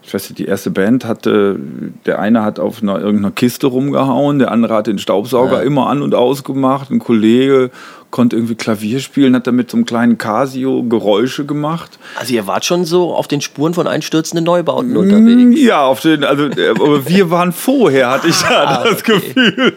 ich 0.07 0.15
weiß 0.15 0.31
nicht, 0.31 0.39
die 0.39 0.45
erste 0.45 0.71
Band 0.71 1.05
hatte, 1.05 1.59
der 2.07 2.21
eine 2.21 2.45
hat 2.45 2.61
auf 2.61 2.81
einer, 2.81 3.01
irgendeiner 3.01 3.33
Kiste 3.33 3.67
rumgehauen, 3.67 4.39
der 4.39 4.53
andere 4.53 4.75
hat 4.75 4.87
den 4.87 4.99
Staubsauger 4.99 5.59
ja. 5.59 5.63
immer 5.63 5.89
an 5.89 6.03
und 6.03 6.15
ausgemacht, 6.15 6.91
ein 6.91 7.01
Kollege 7.01 7.71
konnte 8.13 8.37
irgendwie 8.37 8.55
Klavier 8.55 9.01
spielen, 9.01 9.35
hat 9.35 9.47
damit 9.47 9.71
so 9.71 9.77
einem 9.77 9.85
kleinen 9.85 10.17
Casio 10.17 10.85
Geräusche 10.85 11.45
gemacht. 11.45 11.99
Also 12.19 12.35
ihr 12.35 12.47
wart 12.47 12.65
schon 12.65 12.85
so 12.85 13.13
auf 13.13 13.27
den 13.27 13.41
Spuren 13.41 13.75
von 13.75 13.87
einstürzenden 13.89 14.45
Neubauten 14.45 14.97
unterwegs. 14.97 15.61
Ja, 15.61 15.85
auf 15.85 16.01
den, 16.01 16.23
also 16.23 16.45
aber 16.45 17.09
wir 17.09 17.31
waren 17.31 17.53
vorher, 17.53 18.11
hatte 18.11 18.29
ich 18.29 18.41
da 18.49 18.65
ah, 18.65 18.85
das 18.85 19.01
okay. 19.01 19.21
Gefühl. 19.35 19.73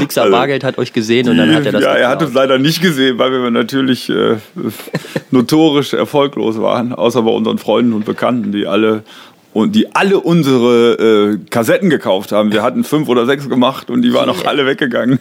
Fixer 0.00 0.22
also, 0.22 0.32
Bargeld 0.32 0.64
hat 0.64 0.78
euch 0.78 0.92
gesehen 0.92 1.28
und 1.28 1.36
dann 1.36 1.54
hat 1.54 1.66
er 1.66 1.72
das. 1.72 1.82
Ja, 1.82 1.92
geklaut. 1.92 1.98
er 1.98 2.08
hat 2.08 2.22
uns 2.22 2.34
leider 2.34 2.58
nicht 2.58 2.80
gesehen, 2.80 3.18
weil 3.18 3.30
wir 3.30 3.50
natürlich 3.50 4.08
äh, 4.08 4.36
notorisch 5.30 5.92
erfolglos 5.92 6.58
waren, 6.58 6.94
außer 6.94 7.22
bei 7.22 7.30
unseren 7.30 7.58
Freunden 7.58 7.92
und 7.92 8.06
Bekannten, 8.06 8.50
die 8.50 8.66
alle 8.66 9.04
und 9.54 9.74
die 9.74 9.94
alle 9.94 10.20
unsere 10.20 11.38
äh, 11.38 11.38
Kassetten 11.48 11.88
gekauft 11.88 12.32
haben. 12.32 12.52
Wir 12.52 12.62
hatten 12.62 12.84
fünf 12.84 13.08
oder 13.08 13.24
sechs 13.24 13.48
gemacht 13.48 13.88
und 13.88 14.02
die 14.02 14.12
waren 14.12 14.28
auch 14.28 14.44
alle 14.44 14.66
weggegangen. 14.66 15.20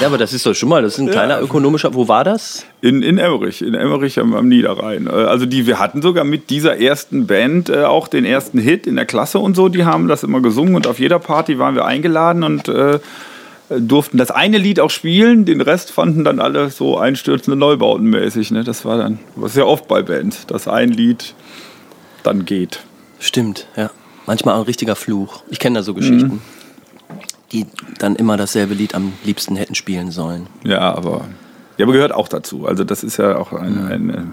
Ja, 0.00 0.06
aber 0.06 0.18
das 0.18 0.32
ist 0.32 0.44
doch 0.46 0.54
schon 0.54 0.68
mal, 0.68 0.82
das 0.82 0.94
ist 0.94 1.00
ein 1.00 1.10
kleiner 1.10 1.40
ökonomischer. 1.40 1.94
Wo 1.94 2.06
war 2.06 2.22
das? 2.22 2.66
In, 2.80 3.02
in 3.02 3.18
Emmerich, 3.18 3.62
in 3.62 3.74
Emmerich 3.74 4.20
am, 4.20 4.34
am 4.34 4.46
Niederrhein. 4.46 5.06
Äh, 5.06 5.10
Also 5.10 5.46
die, 5.46 5.66
wir 5.66 5.78
hatten 5.78 6.00
sogar 6.00 6.24
mit 6.24 6.50
dieser 6.50 6.78
ersten 6.78 7.26
Band 7.26 7.70
äh, 7.70 7.84
auch 7.84 8.06
den 8.06 8.24
ersten 8.24 8.58
Hit 8.58 8.86
in 8.86 8.96
der 8.96 9.06
Klasse 9.06 9.38
und 9.38 9.56
so. 9.56 9.68
Die 9.68 9.84
haben 9.84 10.06
das 10.06 10.22
immer 10.22 10.40
gesungen 10.40 10.74
und 10.74 10.86
auf 10.86 11.00
jeder 11.00 11.18
Party 11.18 11.58
waren 11.58 11.74
wir 11.74 11.86
eingeladen 11.86 12.44
und 12.44 12.68
äh, 12.68 13.00
durften 13.70 14.18
das 14.18 14.30
eine 14.30 14.58
Lied 14.58 14.80
auch 14.80 14.90
spielen. 14.90 15.44
Den 15.44 15.60
Rest 15.60 15.90
fanden 15.90 16.24
dann 16.24 16.40
alle 16.40 16.70
so 16.70 16.98
einstürzende 16.98 17.58
Neubauten 17.58 18.06
mäßig. 18.06 18.50
Ne? 18.50 18.64
Das 18.64 18.84
war 18.84 18.98
dann 18.98 19.18
was 19.34 19.54
sehr 19.54 19.66
oft 19.66 19.88
bei 19.88 20.02
Bands, 20.02 20.46
dass 20.46 20.68
ein 20.68 20.90
Lied 20.90 21.34
dann 22.22 22.44
geht. 22.44 22.80
Stimmt, 23.20 23.68
ja. 23.76 23.90
Manchmal 24.26 24.54
auch 24.54 24.60
ein 24.60 24.64
richtiger 24.64 24.96
Fluch. 24.96 25.42
Ich 25.50 25.58
kenne 25.58 25.78
da 25.78 25.82
so 25.82 25.94
Geschichten, 25.94 26.42
die 27.52 27.66
dann 27.98 28.16
immer 28.16 28.36
dasselbe 28.36 28.74
Lied 28.74 28.94
am 28.94 29.12
liebsten 29.24 29.56
hätten 29.56 29.74
spielen 29.74 30.10
sollen. 30.10 30.46
Ja, 30.64 30.94
aber, 30.94 31.28
ja, 31.76 31.84
aber 31.84 31.92
gehört 31.92 32.12
auch 32.12 32.28
dazu. 32.28 32.66
Also 32.66 32.84
das 32.84 33.04
ist 33.04 33.16
ja 33.16 33.36
auch 33.36 33.52
eine, 33.52 33.86
eine 33.86 34.32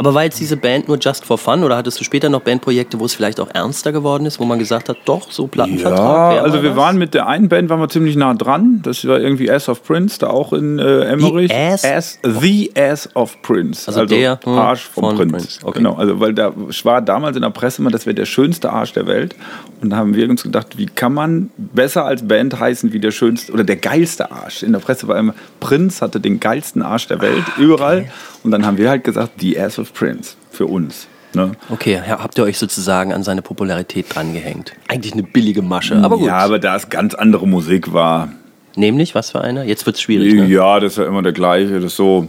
Aber 0.00 0.14
war 0.14 0.24
jetzt 0.24 0.40
diese 0.40 0.56
Band 0.56 0.88
nur 0.88 0.96
just 0.98 1.26
for 1.26 1.36
fun 1.36 1.62
oder 1.62 1.76
hattest 1.76 2.00
du 2.00 2.04
später 2.04 2.30
noch 2.30 2.40
Bandprojekte, 2.40 2.98
wo 2.98 3.04
es 3.04 3.12
vielleicht 3.12 3.38
auch 3.38 3.50
ernster 3.52 3.92
geworden 3.92 4.24
ist, 4.24 4.40
wo 4.40 4.46
man 4.46 4.58
gesagt 4.58 4.88
hat, 4.88 4.96
doch, 5.04 5.30
so 5.30 5.46
Plattenvertrag? 5.46 6.36
Ja, 6.36 6.42
also 6.42 6.62
wir 6.62 6.70
was? 6.70 6.76
waren 6.78 6.96
mit 6.96 7.12
der 7.12 7.26
einen 7.26 7.50
Band 7.50 7.68
waren 7.68 7.80
wir 7.80 7.88
ziemlich 7.90 8.16
nah 8.16 8.32
dran. 8.32 8.80
Das 8.82 9.06
war 9.06 9.20
irgendwie 9.20 9.50
Ass 9.50 9.68
of 9.68 9.82
Prince, 9.82 10.18
da 10.18 10.28
auch 10.28 10.54
in 10.54 10.78
äh, 10.78 11.02
Emmerich. 11.02 11.52
Ass? 11.54 12.18
The 12.22 12.72
Ass 12.74 13.14
of 13.14 13.42
Prince. 13.42 13.88
Also 13.88 14.06
der, 14.06 14.40
hm, 14.42 14.52
Arsch 14.54 14.84
vom 14.88 15.04
von 15.04 15.16
Prinz. 15.18 15.32
Prince. 15.32 15.58
Okay. 15.64 15.78
Genau, 15.80 15.96
also 15.96 16.18
weil 16.18 16.32
da 16.32 16.54
war 16.56 17.02
damals 17.02 17.36
in 17.36 17.42
der 17.42 17.50
Presse 17.50 17.82
immer, 17.82 17.90
das 17.90 18.06
wäre 18.06 18.14
der 18.14 18.24
schönste 18.24 18.72
Arsch 18.72 18.94
der 18.94 19.06
Welt. 19.06 19.36
Und 19.82 19.90
da 19.90 19.96
haben 19.96 20.14
wir 20.14 20.30
uns 20.30 20.42
gedacht, 20.42 20.78
wie 20.78 20.86
kann 20.86 21.12
man 21.12 21.50
besser 21.58 22.06
als 22.06 22.26
Band 22.26 22.58
heißen 22.58 22.94
wie 22.94 23.00
der 23.00 23.10
schönste 23.10 23.52
oder 23.52 23.64
der 23.64 23.76
geilste 23.76 24.32
Arsch. 24.32 24.62
In 24.62 24.72
der 24.72 24.80
Presse 24.80 25.08
war 25.08 25.18
immer, 25.18 25.34
Prinz 25.60 26.00
hatte 26.00 26.20
den 26.20 26.40
geilsten 26.40 26.80
Arsch 26.80 27.06
der 27.06 27.20
Welt, 27.20 27.44
überall. 27.58 28.08
Und 28.42 28.50
dann 28.50 28.64
haben 28.64 28.78
wir 28.78 28.88
halt 28.88 29.04
gesagt, 29.04 29.32
The 29.40 29.58
Ass 29.58 29.78
of 29.78 29.92
Prince 29.92 30.36
für 30.50 30.66
uns. 30.66 31.06
Ne? 31.32 31.52
Okay, 31.68 32.00
ja, 32.06 32.18
habt 32.18 32.38
ihr 32.38 32.44
euch 32.44 32.58
sozusagen 32.58 33.12
an 33.12 33.22
seine 33.22 33.42
Popularität 33.42 34.06
drangehängt? 34.12 34.72
Eigentlich 34.88 35.12
eine 35.12 35.22
billige 35.22 35.62
Masche, 35.62 35.96
aber 35.96 36.16
gut. 36.16 36.26
Ja, 36.26 36.38
aber 36.38 36.58
da 36.58 36.74
es 36.74 36.88
ganz 36.88 37.14
andere 37.14 37.46
Musik 37.46 37.92
war, 37.92 38.30
Nämlich, 38.76 39.14
was 39.14 39.30
für 39.30 39.40
eine? 39.40 39.64
Jetzt 39.64 39.86
wird 39.86 39.96
es 39.96 40.02
schwierig, 40.02 40.34
ne? 40.34 40.46
Ja, 40.46 40.78
das 40.80 40.92
ist 40.92 40.98
ja 40.98 41.06
immer 41.06 41.22
der 41.22 41.32
gleiche. 41.32 41.80
Das 41.80 41.96
so, 41.96 42.28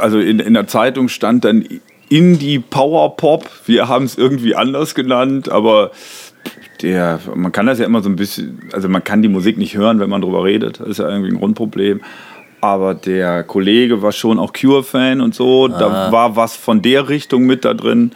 also 0.00 0.18
in, 0.18 0.38
in 0.38 0.54
der 0.54 0.66
Zeitung 0.66 1.08
stand 1.08 1.44
dann 1.44 1.64
Indie 2.08 2.58
Power 2.58 3.16
Pop. 3.16 3.48
Wir 3.66 3.88
haben 3.88 4.04
es 4.04 4.18
irgendwie 4.18 4.54
anders 4.54 4.94
genannt, 4.94 5.48
aber 5.48 5.92
der, 6.82 7.20
man 7.34 7.52
kann 7.52 7.66
das 7.66 7.78
ja 7.78 7.86
immer 7.86 8.02
so 8.02 8.10
ein 8.10 8.16
bisschen, 8.16 8.60
also 8.72 8.88
man 8.88 9.02
kann 9.02 9.22
die 9.22 9.28
Musik 9.28 9.56
nicht 9.56 9.76
hören, 9.76 9.98
wenn 9.98 10.10
man 10.10 10.20
drüber 10.20 10.44
redet. 10.44 10.80
Das 10.80 10.88
ist 10.88 10.98
ja 10.98 11.08
irgendwie 11.08 11.30
ein 11.30 11.38
Grundproblem. 11.38 12.02
Aber 12.64 12.94
der 12.94 13.42
Kollege 13.42 14.00
war 14.00 14.10
schon 14.10 14.38
auch 14.38 14.54
Cure-Fan 14.54 15.20
und 15.20 15.34
so. 15.34 15.68
Da 15.68 16.10
war 16.10 16.34
was 16.34 16.56
von 16.56 16.80
der 16.80 17.10
Richtung 17.10 17.42
mit 17.44 17.62
da 17.66 17.74
drin. 17.74 18.12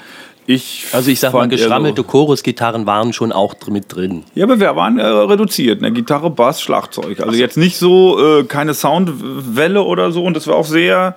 Ich 0.47 0.87
Also 0.93 1.11
ich 1.11 1.21
sag 1.21 1.35
mal, 1.35 1.47
geschrammelte 1.49 2.01
So, 2.01 2.09
Chorusgitarren 2.09 2.87
waren 2.87 3.13
schon 3.13 3.31
auch 3.31 3.55
mit 3.69 3.95
drin. 3.95 4.25
ja, 4.35 4.45
aber 4.47 4.59
wir 4.59 4.75
waren 4.75 4.99
äh, 4.99 5.05
reduziert. 5.05 5.83
Ne? 5.83 5.93
Gitarre, 5.93 6.31
Bass, 6.31 6.63
Schlagzeug. 6.63 7.21
Also 7.21 7.35
jetzt 7.39 7.59
nicht 7.59 7.77
so, 7.77 8.19
äh, 8.39 8.45
keine 8.45 8.73
Soundwelle 8.73 9.83
oder 9.83 10.13
so. 10.13 10.25
Und 10.25 10.35
das 10.35 10.47
war 10.47 10.55
auch 10.57 10.65
sehr, 10.65 11.15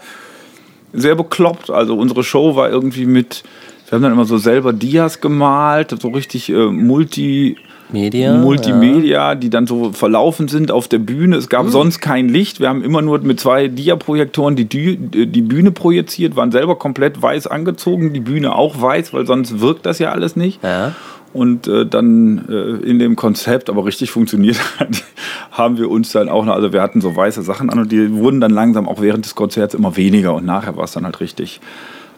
sehr 0.92 1.16
bekloppt. 1.16 1.70
Also 1.70 1.96
unsere 1.96 2.26
Show 2.26 2.58
war 2.58 2.70
irgendwie 2.70 3.06
mit, 3.06 3.44
wir 3.88 3.96
haben 3.96 4.04
dann 4.04 4.12
immer 4.12 4.26
so 4.26 4.38
selber 4.40 4.74
Dias 4.74 5.22
gemalt, 5.22 5.96
so 6.02 6.10
richtig 6.10 6.50
äh, 6.50 6.66
Multi, 6.66 7.56
Media. 7.94 8.38
Multimedia, 8.38 9.36
die 9.36 9.50
dann 9.50 9.68
so 9.68 9.92
verlaufen 9.92 10.48
sind 10.48 10.72
auf 10.72 10.88
der 10.88 11.00
Bühne. 11.00 11.36
Es 11.38 11.50
gab 11.50 11.68
sonst 11.70 12.00
kein 12.00 12.30
Licht. 12.30 12.60
Wir 12.60 12.70
haben 12.70 12.84
immer 12.84 13.02
nur 13.02 13.20
mit 13.20 13.40
zwei 13.40 13.68
Dia-Projektoren 13.68 14.56
die, 14.56 14.66
Dü- 14.66 15.26
die 15.26 15.42
Bühne 15.42 15.72
projiziert, 15.72 16.36
waren 16.36 16.52
selber 16.52 16.76
komplett 16.78 17.22
weiß 17.22 17.48
angezogen, 17.48 18.14
die 18.14 18.20
Bühne 18.20 18.56
auch 18.56 18.82
weiß, 18.82 19.14
weil 19.14 19.26
sonst 19.26 19.60
wirkt 19.60 19.86
das 19.86 20.00
ja 20.00 20.12
alles 20.12 20.36
nicht. 20.36 20.64
Ja. 20.64 20.94
Und 21.34 21.66
äh, 21.68 21.86
dann 21.86 22.46
äh, 22.50 22.86
in 22.86 23.00
dem 23.00 23.16
Konzept, 23.16 23.70
aber 23.70 23.86
richtig 23.86 24.12
funktioniert 24.12 24.58
hat, 24.80 25.04
haben 25.52 25.78
wir 25.78 25.90
uns 25.90 26.12
dann 26.12 26.28
auch 26.28 26.44
noch, 26.44 26.54
also 26.54 26.74
wir 26.74 26.82
hatten 26.82 27.00
so 27.00 27.16
weiße 27.16 27.42
Sachen 27.42 27.70
an 27.70 27.80
und 27.80 27.92
die 27.92 28.12
wurden 28.14 28.42
dann 28.42 28.52
langsam 28.52 28.88
auch 28.90 29.00
während 29.02 29.24
des 29.26 29.34
Konzerts 29.36 29.74
immer 29.74 29.96
weniger 29.96 30.34
und 30.36 30.46
nachher 30.46 30.76
war 30.76 30.84
es 30.84 30.92
dann 30.92 31.06
halt 31.06 31.22
richtig 31.22 31.62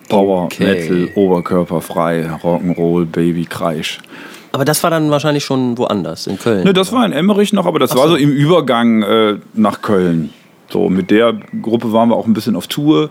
Power, 0.09 0.45
Okay. 0.45 0.63
Metal, 0.89 1.09
Oberkörperfrei, 1.15 2.25
Rock'n'Roll, 2.43 3.05
Baby, 3.05 3.45
Kreisch. 3.45 3.99
Aber 4.53 4.65
das 4.65 4.83
war 4.83 4.91
dann 4.91 5.09
wahrscheinlich 5.09 5.43
schon 5.43 5.79
woanders, 5.79 6.27
in 6.27 6.37
Köln. 6.37 6.63
Ne, 6.63 6.73
das 6.73 6.91
war 6.91 7.03
in 7.05 7.11
Emmerich 7.11 7.53
noch, 7.53 7.65
aber 7.65 7.79
das 7.79 7.95
war 7.95 8.07
so 8.07 8.15
im 8.15 8.31
Übergang 8.31 9.01
äh, 9.01 9.37
nach 9.55 9.81
Köln. 9.81 10.29
So, 10.69 10.89
mit 10.89 11.09
der 11.09 11.33
Gruppe 11.61 11.91
waren 11.91 12.09
wir 12.09 12.15
auch 12.15 12.27
ein 12.27 12.35
bisschen 12.35 12.55
auf 12.55 12.67
Tour 12.67 13.09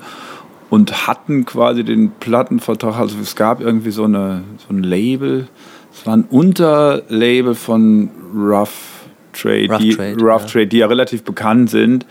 und 0.71 1.09
hatten 1.09 1.45
quasi 1.45 1.83
den 1.83 2.13
Plattenvertrag. 2.13 2.97
Also 2.97 3.17
es 3.21 3.35
gab 3.35 3.61
irgendwie 3.61 3.91
so, 3.91 4.05
eine, 4.05 4.45
so 4.57 4.73
ein 4.73 4.85
Label. 4.85 5.49
Es 5.93 6.07
war 6.07 6.17
ein 6.17 6.25
Unterlabel 6.31 7.57
von 7.57 8.11
Rough 8.35 9.03
Trade, 9.33 9.67
Rough 9.69 9.79
die, 9.79 9.97
Trade, 9.97 10.17
Rough 10.21 10.43
ja. 10.43 10.49
Trade, 10.49 10.67
die 10.69 10.79
ja 10.79 10.87
relativ 10.87 11.25
bekannt 11.25 11.71
sind. 11.71 12.07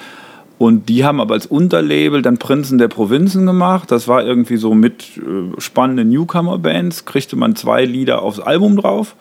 Und 0.62 0.90
die 0.90 1.04
haben 1.04 1.20
aber 1.20 1.34
als 1.34 1.48
Unterlabel 1.48 2.22
dann 2.22 2.38
Prinzen 2.38 2.78
der 2.78 2.88
Provinzen 2.88 3.48
gemacht. 3.48 3.90
Das 3.90 4.08
war 4.08 4.24
irgendwie 4.24 4.58
so 4.58 4.76
mit 4.76 5.18
äh, 5.18 5.60
spannenden 5.60 6.10
Newcomer-Bands. 6.10 7.06
Kriegte 7.06 7.36
man 7.36 7.56
zwei 7.56 7.84
Lieder 7.84 8.22
aufs 8.22 8.40
Album 8.40 8.78
drauf. 8.78 9.16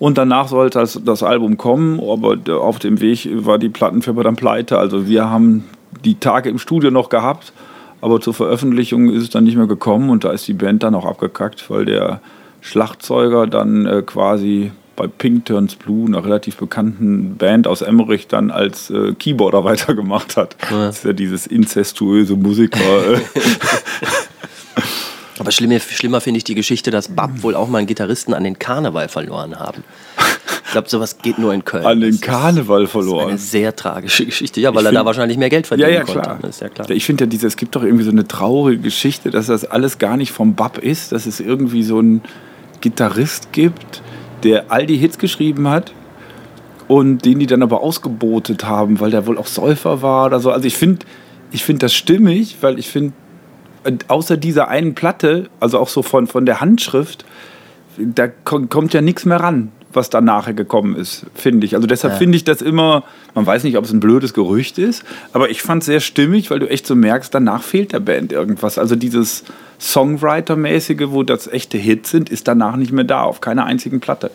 Und 0.00 0.18
danach 0.18 0.48
sollte 0.48 0.80
das, 0.80 1.00
das 1.04 1.22
Album 1.22 1.58
kommen. 1.58 2.00
Aber 2.00 2.36
auf 2.60 2.80
dem 2.80 3.00
Weg 3.00 3.28
war 3.46 3.60
die 3.60 3.68
Plattenfirma 3.68 4.24
dann 4.24 4.34
pleite. 4.34 4.76
Also 4.76 5.06
wir 5.06 5.30
haben 5.30 5.62
die 6.04 6.16
Tage 6.16 6.50
im 6.50 6.58
Studio 6.58 6.90
noch 6.90 7.08
gehabt. 7.08 7.52
Aber 8.00 8.20
zur 8.20 8.34
Veröffentlichung 8.34 9.10
ist 9.10 9.22
es 9.22 9.30
dann 9.30 9.44
nicht 9.44 9.56
mehr 9.56 9.68
gekommen. 9.68 10.10
Und 10.10 10.24
da 10.24 10.32
ist 10.32 10.48
die 10.48 10.54
Band 10.54 10.82
dann 10.82 10.96
auch 10.96 11.06
abgekackt, 11.06 11.70
weil 11.70 11.84
der 11.84 12.20
Schlagzeuger 12.62 13.46
dann 13.46 13.86
äh, 13.86 14.02
quasi 14.04 14.72
bei 14.96 15.06
Pink 15.06 15.46
Turns 15.46 15.74
Blue, 15.74 16.06
einer 16.06 16.24
relativ 16.24 16.56
bekannten 16.56 17.36
Band 17.36 17.66
aus 17.66 17.82
Emmerich, 17.82 18.26
dann 18.28 18.50
als 18.50 18.90
äh, 18.90 19.12
Keyboarder 19.14 19.64
weitergemacht 19.64 20.36
hat. 20.36 20.56
Das 20.70 20.98
ist 20.98 21.04
ja 21.04 21.12
dieses 21.12 21.46
inzestuöse 21.46 22.36
Musiker. 22.36 23.14
Äh. 23.14 23.18
Aber 25.38 25.50
schlimmer, 25.50 25.80
schlimmer 25.80 26.20
finde 26.20 26.38
ich 26.38 26.44
die 26.44 26.54
Geschichte, 26.54 26.90
dass 26.90 27.08
Bab 27.08 27.42
wohl 27.42 27.56
auch 27.56 27.68
mal 27.68 27.78
einen 27.78 27.86
Gitarristen 27.88 28.34
an 28.34 28.44
den 28.44 28.58
Karneval 28.58 29.08
verloren 29.08 29.58
haben. 29.58 29.82
Ich 30.66 30.70
glaube, 30.70 30.88
sowas 30.88 31.18
geht 31.18 31.38
nur 31.38 31.52
in 31.52 31.64
Köln. 31.64 31.84
an 31.84 32.00
den 32.00 32.12
Das 32.12 32.20
Karneval 32.20 32.84
ist 32.84 32.94
eine 32.94 33.02
verloren. 33.04 33.38
sehr 33.38 33.74
tragische 33.76 34.26
Geschichte. 34.26 34.60
Ja, 34.60 34.74
weil 34.74 34.82
Ich 34.82 34.86
er 34.86 34.92
da 34.92 35.04
wahrscheinlich 35.04 35.36
mehr 35.38 35.50
Geld 35.50 35.66
Ja, 35.66 35.68
verdienen 35.68 35.90
ja, 35.92 36.02
konnte. 36.04 36.20
klar. 36.20 36.38
Das 36.40 36.50
ist 36.56 36.60
ja 36.62 36.68
klar. 36.68 36.88
Ich 36.90 37.04
finde 37.04 37.24
ja, 37.24 37.28
diese, 37.28 37.46
es 37.48 37.56
gibt 37.56 37.74
doch 37.76 37.82
irgendwie 37.82 38.04
so 38.04 38.10
eine 38.10 38.26
traurige 38.26 38.82
Geschichte, 38.82 39.30
dass 39.30 39.46
das 39.46 39.64
alles 39.64 39.98
gar 39.98 40.16
nicht 40.16 40.32
vom 40.32 40.54
Bab 40.54 40.78
ist, 40.78 41.12
dass 41.12 41.26
es 41.26 41.40
irgendwie 41.40 41.82
so 41.82 41.98
einen 41.98 42.22
Gitarrist 42.80 43.52
gibt, 43.52 44.02
der 44.44 44.66
all 44.70 44.86
die 44.86 44.96
Hits 44.96 45.18
geschrieben 45.18 45.68
hat 45.68 45.92
und 46.86 47.24
den 47.24 47.38
die 47.38 47.46
dann 47.46 47.62
aber 47.62 47.80
ausgebotet 47.82 48.64
haben, 48.64 49.00
weil 49.00 49.10
der 49.10 49.26
wohl 49.26 49.38
auch 49.38 49.46
Säufer 49.46 50.02
war 50.02 50.26
oder 50.26 50.38
so. 50.40 50.50
Also 50.50 50.66
ich 50.66 50.76
finde 50.76 51.06
ich 51.50 51.64
find 51.64 51.82
das 51.82 51.94
stimmig, 51.94 52.58
weil 52.60 52.78
ich 52.78 52.88
finde, 52.88 53.14
außer 54.08 54.36
dieser 54.36 54.68
einen 54.68 54.94
Platte, 54.94 55.48
also 55.60 55.78
auch 55.78 55.88
so 55.88 56.02
von, 56.02 56.26
von 56.26 56.46
der 56.46 56.60
Handschrift, 56.60 57.24
da 57.96 58.26
ko- 58.28 58.66
kommt 58.68 58.92
ja 58.92 59.00
nichts 59.00 59.24
mehr 59.24 59.38
ran, 59.40 59.70
was 59.96 60.10
da 60.10 60.20
nachher 60.20 60.54
gekommen 60.54 60.96
ist, 60.96 61.26
finde 61.34 61.66
ich. 61.66 61.74
Also 61.74 61.86
deshalb 61.86 62.14
Ja. 62.14 62.18
finde 62.18 62.36
ich 62.36 62.44
das 62.44 62.62
immer, 62.62 63.04
man 63.34 63.46
weiß 63.46 63.64
nicht, 63.64 63.76
ob 63.76 63.84
es 63.84 63.92
ein 63.92 64.00
blödes 64.00 64.34
Gerücht 64.34 64.78
ist, 64.78 65.04
aber 65.32 65.50
ich 65.50 65.62
fand 65.62 65.82
es 65.82 65.86
sehr 65.86 66.00
stimmig, 66.00 66.50
weil 66.50 66.58
du 66.58 66.68
echt 66.68 66.86
so 66.86 66.94
merkst, 66.94 67.34
danach 67.34 67.62
fehlt 67.62 67.92
der 67.92 68.00
Band 68.00 68.32
irgendwas. 68.32 68.78
Also 68.78 68.96
dieses 68.96 69.44
Songwriter-mäßige, 69.80 71.10
wo 71.10 71.22
das 71.22 71.46
echte 71.46 71.78
Hits 71.78 72.10
sind, 72.10 72.28
ist 72.30 72.48
danach 72.48 72.76
nicht 72.76 72.92
mehr 72.92 73.04
da, 73.04 73.22
auf 73.22 73.40
keiner 73.40 73.64
einzigen 73.64 74.00
Platte. 74.00 74.30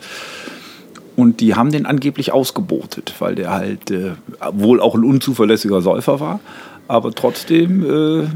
Und 1.15 1.41
die 1.41 1.55
haben 1.55 1.71
den 1.71 1.85
angeblich 1.85 2.31
ausgebotet, 2.31 3.13
weil 3.19 3.35
der 3.35 3.51
halt 3.51 3.91
äh, 3.91 4.11
wohl 4.53 4.79
auch 4.79 4.95
ein 4.95 5.03
unzuverlässiger 5.03 5.81
Säufer 5.81 6.19
war, 6.19 6.39
aber 6.87 7.11
trotzdem... 7.11 8.21
Äh, 8.23 8.27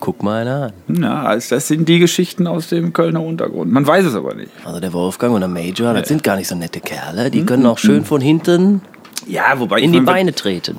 Guck 0.00 0.22
mal 0.22 0.40
einer 0.40 0.62
an. 0.66 0.72
na, 0.88 1.22
also 1.24 1.54
das 1.54 1.68
sind 1.68 1.88
die 1.88 1.98
Geschichten 1.98 2.46
aus 2.46 2.68
dem 2.68 2.92
Kölner 2.94 3.22
Untergrund. 3.22 3.70
Man 3.70 3.86
weiß 3.86 4.06
es 4.06 4.14
aber 4.14 4.34
nicht. 4.34 4.50
Also 4.64 4.80
der 4.80 4.92
Wolfgang 4.94 5.34
und 5.34 5.40
der 5.40 5.48
Major, 5.48 5.92
das 5.92 6.08
sind 6.08 6.24
gar 6.24 6.36
nicht 6.36 6.48
so 6.48 6.54
nette 6.54 6.80
Kerle. 6.80 7.26
Mhm. 7.26 7.30
Die 7.30 7.44
können 7.44 7.66
auch 7.66 7.78
schön 7.78 8.04
von 8.04 8.20
hinten 8.20 8.80
Ja, 9.26 9.58
wobei 9.60 9.80
in 9.80 9.92
die 9.92 10.00
Beine 10.00 10.34
treten. 10.34 10.78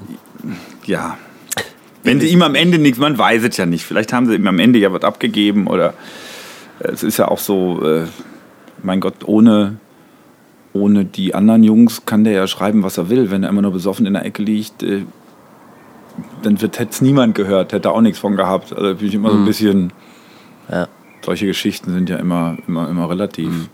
Ja. 0.86 1.18
Wenn 2.04 2.20
sie 2.20 2.30
ihm 2.30 2.42
am 2.42 2.56
Ende 2.56 2.80
nichts, 2.80 2.98
man 2.98 3.16
weiß 3.16 3.44
es 3.44 3.58
ja 3.58 3.68
nicht. 3.68 3.86
Vielleicht 3.86 4.12
haben 4.12 4.26
sie 4.26 4.34
ihm 4.34 4.48
am 4.48 4.58
Ende 4.58 4.80
ja 4.80 4.92
was 4.92 5.04
abgegeben 5.04 5.68
oder 5.68 5.94
äh, 6.80 6.88
es 6.92 7.04
ist 7.04 7.18
ja 7.18 7.28
auch 7.28 7.38
so, 7.38 7.86
äh, 7.86 8.08
mein 8.82 9.00
Gott, 9.00 9.24
ohne, 9.26 9.78
ohne 10.74 11.06
die 11.06 11.36
anderen 11.36 11.64
Jungs 11.64 12.08
kann 12.08 12.24
der 12.24 12.34
ja 12.34 12.48
schreiben, 12.48 12.82
was 12.82 12.98
er 12.98 13.10
will. 13.10 13.30
Wenn 13.30 13.44
er 13.44 13.50
immer 13.50 13.62
nur 13.62 13.72
besoffen 13.72 14.08
in 14.08 14.14
der 14.14 14.26
Ecke 14.26 14.42
liegt, 14.42 14.82
äh, 14.82 15.04
dann 16.44 16.58
hätte 16.58 16.88
es 16.90 17.02
niemand 17.02 17.36
gehört, 17.36 17.74
hätte 17.74 17.92
auch 17.92 18.02
nichts 18.02 18.20
von 18.20 18.36
gehabt. 18.36 18.74
Also 18.74 18.96
bin 18.96 19.08
ich 19.08 19.14
immer 19.14 19.32
so 19.32 19.38
ein 19.38 19.46
bisschen. 19.46 19.94
Ja. 20.72 20.88
Solche 21.24 21.46
Geschichten 21.46 21.94
sind 21.94 22.10
ja 22.10 22.18
immer, 22.18 22.58
immer, 22.68 22.90
immer 22.90 23.10
relativ. 23.10 23.70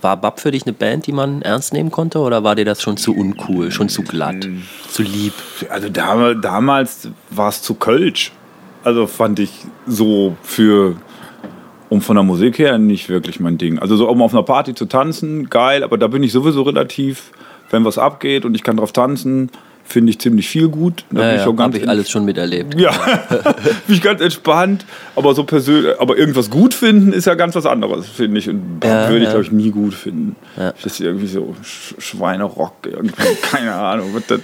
War 0.00 0.16
Bab 0.16 0.40
für 0.40 0.50
dich 0.50 0.64
eine 0.64 0.72
Band, 0.72 1.06
die 1.06 1.12
man 1.12 1.42
ernst 1.42 1.72
nehmen 1.72 1.90
konnte 1.90 2.18
oder 2.18 2.44
war 2.44 2.54
dir 2.54 2.64
das 2.64 2.82
schon 2.82 2.96
zu 2.96 3.14
uncool, 3.14 3.70
schon 3.70 3.88
zu 3.88 4.02
glatt, 4.02 4.48
zu 4.90 5.02
lieb? 5.02 5.32
Also 5.70 5.88
da, 5.88 6.34
damals 6.34 7.08
war 7.30 7.48
es 7.48 7.62
zu 7.62 7.74
Kölsch. 7.74 8.32
Also 8.84 9.06
fand 9.06 9.38
ich 9.38 9.52
so 9.86 10.36
für, 10.42 10.96
um 11.88 12.00
von 12.00 12.16
der 12.16 12.24
Musik 12.24 12.58
her 12.58 12.78
nicht 12.78 13.08
wirklich 13.08 13.40
mein 13.40 13.58
Ding. 13.58 13.78
Also 13.78 13.96
so 13.96 14.08
um 14.08 14.22
auf 14.22 14.32
einer 14.32 14.42
Party 14.42 14.74
zu 14.74 14.86
tanzen, 14.86 15.48
geil, 15.48 15.82
aber 15.82 15.98
da 15.98 16.06
bin 16.08 16.22
ich 16.22 16.32
sowieso 16.32 16.62
relativ, 16.62 17.30
wenn 17.70 17.84
was 17.84 17.98
abgeht 17.98 18.44
und 18.44 18.54
ich 18.54 18.62
kann 18.62 18.76
drauf 18.76 18.92
tanzen, 18.92 19.50
finde 19.88 20.10
ich 20.10 20.18
ziemlich 20.18 20.48
viel 20.48 20.68
gut. 20.68 21.04
Da 21.10 21.22
Ja, 21.22 21.34
ich 21.34 21.46
ja, 21.46 21.58
habe 21.58 21.78
ich 21.78 21.88
alles 21.88 22.10
schon 22.10 22.24
miterlebt. 22.24 22.78
Ja, 22.78 22.92
bin 23.86 23.96
ich 23.96 24.02
ganz 24.02 24.20
entspannt, 24.20 24.84
aber 25.16 25.34
so 25.34 25.44
persönlich, 25.44 25.98
aber 25.98 26.18
irgendwas 26.18 26.50
gut 26.50 26.74
finden 26.74 27.12
ist 27.12 27.24
ja 27.24 27.34
ganz 27.34 27.54
was 27.54 27.64
anderes, 27.64 28.06
finde 28.06 28.38
ich. 28.38 28.48
Und 28.48 28.80
Ja, 28.84 29.08
würde 29.08 29.24
ich, 29.24 29.30
glaube 29.30 29.44
ich, 29.44 29.50
nie 29.50 29.70
gut 29.70 29.94
finden. 29.94 30.36
Das 30.56 30.84
ist 30.84 31.00
irgendwie 31.00 31.26
so 31.26 31.56
Sch 31.62 31.94
Schweinerock, 31.98 32.74
irgendwie, 32.84 33.14
keine 33.42 33.74
Ahnung. 33.74 34.10
Was 34.12 34.26
das, 34.26 34.40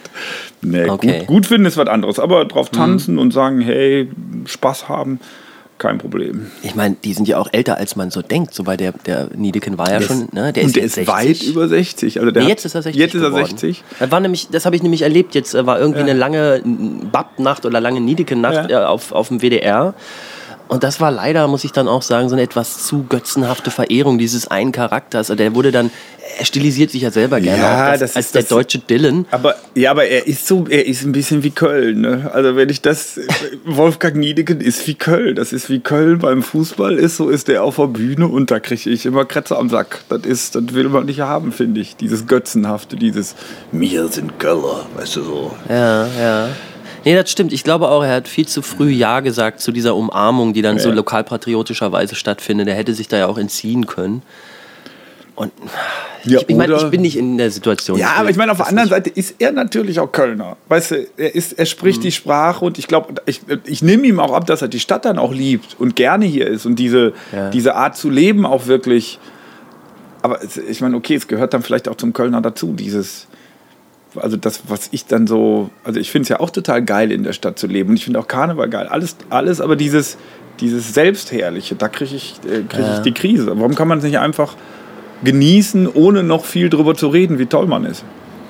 nee, 0.63 0.89
Okay. 0.89 1.07
Mhm. 1.07 1.19
gut, 1.19 1.27
gut 1.27 1.47
finden 1.47 1.67
ist 1.67 1.77
was 1.77 1.89
anderes, 1.89 2.19
aber 2.19 2.45
drauf 2.47 2.71
tanzen 2.71 3.19
und 3.19 3.33
sagen, 3.33 3.61
hey, 3.61 4.09
Spaß 4.47 4.89
haben, 4.89 5.21
kein 5.78 5.99
Problem. 5.99 6.50
Ich 6.62 6.75
meine, 6.75 6.97
die 7.02 7.12
sind 7.14 7.26
ja 7.28 7.38
auch 7.38 7.49
älter, 7.52 7.76
als 7.78 7.97
man 7.97 8.11
so 8.11 8.23
denkt. 8.23 8.54
So 8.54 8.62
bei 8.64 8.76
der, 8.76 8.93
der 8.93 9.28
Niedeken 9.35 9.76
war 9.76 9.90
ja 9.90 10.00
schon, 10.00 10.28
ne? 10.33 10.52
Der 10.52 10.62
und 10.62 10.69
ist 10.69 10.76
der 10.76 10.85
ist 10.85 10.95
60. 10.95 11.14
weit 11.14 11.43
über 11.43 11.69
60. 11.69 12.21
Also 12.21 12.31
der 12.31 12.43
Nee, 12.45 12.49
jetzt 12.49 12.64
ist 12.64 12.75
er 12.75 12.83
60 12.83 13.00
Jetzt 13.00 13.14
ist 13.14 13.23
er 13.23 13.31
geworden. 13.31 13.47
60. 13.47 13.83
Das, 13.99 14.11
war 14.11 14.21
nämlich, 14.21 14.49
das 14.50 14.66
habe 14.66 14.76
ich 14.76 14.83
nämlich 14.83 15.02
erlebt. 15.02 15.35
Jetzt 15.35 15.54
äh, 15.54 15.66
war 15.66 15.78
irgendwie 15.81 16.00
eine 16.00 16.12
lange 16.12 16.62
Bab-Nacht 16.64 17.66
oder 17.66 17.81
lange 17.81 18.00
Niedeke-Nacht 18.00 18.71
Ja. 18.71 18.83
äh, 18.83 18.85
auf, 18.87 19.12
auf 19.12 19.28
dem 19.28 19.40
WDR. 19.40 19.95
Und 20.66 20.83
das 20.83 20.99
war 21.00 21.11
leider, 21.11 21.47
muss 21.47 21.62
ich 21.64 21.73
dann 21.73 21.88
auch 21.88 22.02
sagen, 22.02 22.28
so 22.31 22.35
eine 22.35 22.43
etwas 22.43 22.87
zu 22.87 23.04
götzenhafte 23.09 23.71
Verehrung 23.71 24.16
dieses 24.16 24.49
einen 24.49 24.73
Charakters. 24.73 25.28
Also 25.31 25.35
Der 25.35 25.54
wurde 25.54 25.73
dann, 25.73 25.90
er 26.38 26.45
stilisiert 26.45 26.91
sich 26.91 27.03
ja 27.03 27.11
selber 27.11 27.41
gerne 27.41 27.62
Ja, 27.62 27.93
auch, 27.95 27.99
das, 27.99 28.17
als 28.17 28.33
der 28.33 28.43
das- 28.43 28.49
deutsche 28.49 28.79
Dylan. 28.79 29.26
Aber 29.31 29.55
ja, 29.75 29.91
aber 29.91 30.07
er 30.07 30.26
ist 30.26 30.47
so, 30.47 30.67
er 30.69 30.87
ist 30.87 31.03
ein 31.05 31.12
bisschen 31.12 31.43
wie 31.43 31.50
Köln. 31.50 32.00
Ne? 32.00 32.31
Also 32.33 32.57
wenn 32.57 32.69
ich 32.69 32.81
das, 32.83 33.19
Wolfgang 33.64 34.17
Niedeken 34.17 34.61
ist 34.61 34.87
wie 34.87 34.95
Köln. 34.95 35.35
Das 35.37 35.53
ist 35.53 35.71
wie 35.71 35.81
Köln 35.81 36.19
beim 36.19 36.43
Fußball 36.43 36.97
ist, 36.97 37.17
so 37.17 37.29
ist 37.29 37.49
der 37.49 37.62
auf 37.64 37.76
der 37.76 37.87
Bühne 37.88 38.29
und 38.29 38.50
da 38.50 38.61
kriege 38.61 38.91
ich 38.91 39.07
immer 39.07 39.25
Kretze 39.25 39.57
am 39.57 39.69
Sack. 39.69 40.00
Das 40.09 40.23
ist, 40.23 40.55
das 40.55 40.75
will 40.75 40.88
man 40.88 41.07
nicht 41.07 41.21
haben, 41.21 41.53
finde 41.53 41.81
ich. 41.81 41.97
Dieses 41.97 42.26
Götzenhafte, 42.26 42.97
dieses 42.97 43.35
Wir 43.73 44.09
sind 44.09 44.38
Köller, 44.38 44.87
weißt 44.97 45.17
du 45.17 45.23
so. 45.23 45.55
Ja, 45.69 46.07
ja. 46.07 46.49
Nee, 47.07 47.14
das 47.14 47.31
stimmt. 47.31 47.53
Ich 47.53 47.64
glaube 47.64 47.88
auch, 47.91 48.03
er 48.03 48.14
hat 48.14 48.29
viel 48.29 48.49
zu 48.49 48.62
früh 48.62 48.88
Ja 48.91 49.21
gesagt 49.21 49.61
zu 49.61 49.73
dieser 49.73 49.95
Umarmung, 49.95 50.55
die 50.55 50.62
dann 50.62 50.79
so 50.79 50.88
Ja. 50.88 50.95
lokalpatriotischerweise 50.95 52.14
stattfindet. 52.14 52.67
Er 52.69 52.75
hätte 52.76 52.95
sich 52.95 53.09
da 53.09 53.19
ja 53.19 53.26
auch 53.26 53.37
entziehen 53.37 53.87
können. 53.87 54.23
Und 55.37 55.50
Ja, 56.25 56.38
ich, 56.41 56.49
ich 56.49 56.57
meine, 56.57 56.75
ich 56.76 56.85
bin 56.91 57.03
nicht 57.03 57.17
in 57.17 57.37
der 57.38 57.50
Situation. 57.50 57.99
Ja, 57.99 58.12
aber 58.17 58.31
ich 58.31 58.37
meine, 58.37 58.53
auf 58.53 58.59
der 58.59 58.69
anderen 58.69 58.88
Seite 58.88 59.11
ist 59.11 59.35
er 59.41 59.50
natürlich 59.53 59.99
auch 59.99 60.11
Kölner. 60.12 60.57
Weißt 60.69 60.93
du, 60.93 61.07
er, 61.17 61.35
ist, 61.35 61.53
er 61.59 61.67
spricht 61.67 61.99
Mhm. 61.99 62.03
die 62.03 62.12
Sprache 62.12 62.64
und 62.64 62.79
ich 62.79 62.87
glaube, 62.87 63.14
ich, 63.26 63.41
ich 63.64 63.83
nehme 63.83 64.07
ihm 64.07 64.21
auch 64.21 64.33
ab, 64.33 64.47
dass 64.47 64.62
er 64.62 64.69
die 64.69 64.79
Stadt 64.81 65.05
dann 65.05 65.19
auch 65.19 65.33
liebt 65.33 65.76
und 65.79 65.97
gerne 65.97 66.25
hier 66.25 66.47
ist 66.47 66.67
und 66.67 66.76
diese, 66.76 67.12
Ja. 67.33 67.50
diese 67.50 67.75
Art 67.75 67.97
zu 67.97 68.11
leben 68.11 68.47
auch 68.47 68.67
wirklich. 68.67 69.19
Aber 70.23 70.43
es, 70.43 70.57
ich 70.57 70.81
meine, 70.81 70.97
okay, 70.97 71.17
es 71.17 71.26
gehört 71.29 71.53
dann 71.53 71.62
vielleicht 71.62 71.88
auch 71.88 71.97
zum 71.97 72.12
Kölner 72.12 72.41
dazu, 72.41 72.73
dieses. 72.75 73.26
Also 74.17 74.37
das, 74.37 74.62
was 74.69 74.88
ich 74.93 75.07
dann 75.07 75.26
so, 75.26 75.71
also 75.83 75.99
ich 75.99 76.12
finde 76.12 76.23
es 76.23 76.29
ja 76.29 76.38
auch 76.38 76.50
total 76.50 76.83
geil, 76.85 77.11
in 77.11 77.25
der 77.25 77.33
Stadt 77.33 77.59
zu 77.59 77.67
leben. 77.67 77.91
Und 77.91 77.97
ich 77.97 78.05
finde 78.05 78.21
auch 78.21 78.29
Karneval 78.29 78.69
geil. 78.71 78.87
Alles, 78.87 79.17
alles, 79.29 79.61
aber 79.61 79.75
dieses, 79.75 80.17
dieses 80.61 80.95
Selbstherrliche, 80.95 81.75
da 81.75 81.88
kriege 81.88 82.14
ich, 82.14 82.37
äh, 82.47 82.62
krieg 82.62 82.79
Ja. 82.87 82.95
ich 82.95 83.00
die 83.00 83.12
Krise. 83.12 83.49
Warum 83.49 83.75
kann 83.75 83.88
man 83.88 83.99
es 83.99 84.05
nicht 84.05 84.21
einfach 84.21 84.55
genießen, 85.25 85.88
ohne 85.88 86.23
noch 86.23 86.45
viel 86.45 86.71
drüber 86.71 86.95
zu 86.95 87.09
reden, 87.09 87.38
wie 87.38 87.47
toll 87.47 87.66
man 87.66 87.85
ist? 87.85 88.04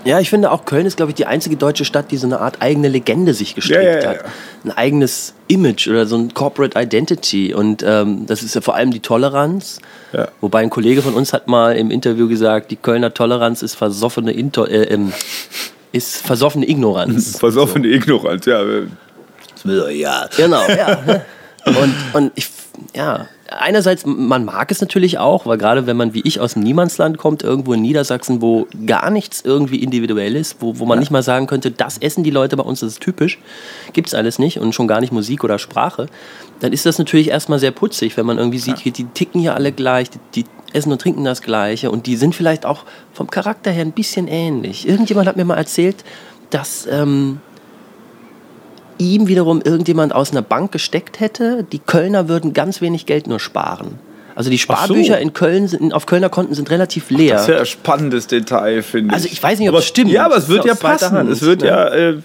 Ja, 0.04 0.20
ich 0.20 0.28
finde 0.28 0.50
auch 0.50 0.66
Köln 0.66 0.84
ist, 0.84 0.98
glaube 0.98 1.10
ich, 1.10 1.14
die 1.14 1.24
einzige 1.24 1.56
deutsche 1.56 1.86
Stadt, 1.86 2.10
die 2.10 2.18
so 2.18 2.26
eine 2.26 2.40
Art 2.40 2.60
eigene 2.60 2.88
Legende 2.88 3.32
sich 3.32 3.54
gestrickt 3.54 3.82
Ja, 3.82 3.90
ja, 3.90 4.02
ja, 4.02 4.08
hat. 4.10 4.24
Ein 4.62 4.70
eigenes 4.72 5.32
Image 5.48 5.88
oder 5.88 6.04
so 6.04 6.16
ein 6.16 6.34
Corporate 6.34 6.78
Identity. 6.78 7.54
Und 7.54 7.82
ähm, 7.86 8.26
das 8.26 8.42
ist 8.42 8.54
ja 8.54 8.60
vor 8.60 8.74
allem 8.74 8.90
die 8.90 9.00
Toleranz. 9.00 9.80
Wobei 10.40 10.60
ein 10.60 10.70
Kollege 10.70 11.00
von 11.02 11.14
uns 11.14 11.32
hat 11.32 11.48
mal 11.48 11.74
im 11.76 11.90
Interview 11.90 12.28
gesagt, 12.28 12.70
die 12.70 12.76
Kölner 12.76 13.14
Toleranz 13.14 13.62
ist 13.62 13.74
versoffene, 13.74 14.32
Into 14.32 14.66
äh, 14.66 14.84
ähm, 14.84 15.12
ist 15.90 16.18
versoffene 16.18 16.68
Ignoranz. 16.68 17.38
Versoffene 17.38 17.88
Ignoranz, 17.88 18.44
ja. 18.44 18.62
Das 18.62 19.64
will 19.64 19.80
er 19.80 19.90
ja. 19.90 20.28
Genau, 20.36 20.66
ja. 20.68 21.22
Und, 21.66 21.94
und 22.12 22.32
ich, 22.34 22.50
ja, 22.94 23.26
einerseits, 23.50 24.06
man 24.06 24.44
mag 24.44 24.70
es 24.70 24.80
natürlich 24.80 25.18
auch, 25.18 25.46
weil 25.46 25.58
gerade 25.58 25.86
wenn 25.86 25.96
man 25.96 26.14
wie 26.14 26.22
ich 26.24 26.40
aus 26.40 26.54
dem 26.54 26.62
Niemandsland 26.62 27.18
kommt, 27.18 27.42
irgendwo 27.42 27.72
in 27.74 27.82
Niedersachsen, 27.82 28.40
wo 28.40 28.66
gar 28.86 29.10
nichts 29.10 29.42
irgendwie 29.44 29.76
individuell 29.76 30.36
ist, 30.36 30.56
wo, 30.60 30.78
wo 30.78 30.86
man 30.86 30.98
nicht 30.98 31.10
mal 31.10 31.22
sagen 31.22 31.46
könnte, 31.46 31.70
das 31.70 31.98
essen 31.98 32.24
die 32.24 32.30
Leute 32.30 32.56
bei 32.56 32.62
uns, 32.62 32.80
das 32.80 32.92
ist 32.92 33.00
typisch, 33.00 33.38
gibt 33.92 34.08
es 34.08 34.14
alles 34.14 34.38
nicht 34.38 34.58
und 34.58 34.74
schon 34.74 34.88
gar 34.88 35.00
nicht 35.00 35.12
Musik 35.12 35.44
oder 35.44 35.58
Sprache, 35.58 36.06
dann 36.60 36.72
ist 36.72 36.86
das 36.86 36.98
natürlich 36.98 37.28
erstmal 37.28 37.58
sehr 37.58 37.70
putzig, 37.70 38.16
wenn 38.16 38.26
man 38.26 38.38
irgendwie 38.38 38.58
sieht, 38.58 38.78
hier, 38.78 38.92
die 38.92 39.04
ticken 39.04 39.40
hier 39.40 39.54
alle 39.54 39.72
gleich, 39.72 40.10
die, 40.10 40.18
die 40.34 40.44
essen 40.72 40.90
und 40.90 41.00
trinken 41.00 41.24
das 41.24 41.42
Gleiche 41.42 41.90
und 41.90 42.06
die 42.06 42.16
sind 42.16 42.34
vielleicht 42.34 42.66
auch 42.66 42.84
vom 43.12 43.30
Charakter 43.30 43.70
her 43.70 43.84
ein 43.84 43.92
bisschen 43.92 44.26
ähnlich. 44.26 44.88
Irgendjemand 44.88 45.28
hat 45.28 45.36
mir 45.36 45.44
mal 45.44 45.56
erzählt, 45.56 45.96
dass... 46.50 46.86
Ähm, 46.90 47.40
ihm 48.98 49.28
wiederum 49.28 49.60
irgendjemand 49.62 50.14
aus 50.14 50.30
einer 50.30 50.42
Bank 50.42 50.72
gesteckt 50.72 51.20
hätte, 51.20 51.64
die 51.72 51.78
Kölner 51.78 52.28
würden 52.28 52.52
ganz 52.52 52.80
wenig 52.80 53.06
Geld 53.06 53.26
nur 53.26 53.40
sparen. 53.40 53.98
Also 54.34 54.50
die 54.50 54.56
Ach 54.68 54.86
so. 54.86 54.94
Sparbücher 54.94 55.18
in 55.18 55.32
Köln 55.32 55.68
sind, 55.68 55.94
auf 55.94 56.06
Kölner 56.06 56.28
Konten 56.28 56.54
sind 56.54 56.70
relativ 56.70 57.10
leer. 57.10 57.34
Das 57.34 57.42
ist 57.42 57.48
ja 57.48 57.58
ein 57.58 57.66
spannendes 57.66 58.26
Detail, 58.26 58.82
finde 58.82 59.08
ich. 59.08 59.14
Also 59.14 59.28
ich 59.30 59.42
weiß 59.42 59.58
nicht, 59.58 59.68
ob 59.68 59.74
aber, 59.74 59.80
es 59.80 59.86
stimmt. 59.86 60.10
Ja, 60.10 60.24
aber 60.26 60.36
es 60.36 60.48
wird 60.48 60.64
ja 60.64 60.74
passen. 60.74 61.12
Hand, 61.12 61.30
es 61.30 61.42
wird 61.42 61.60
ne? 61.60 61.68
ja. 61.68 61.88
Äh, 61.88 62.16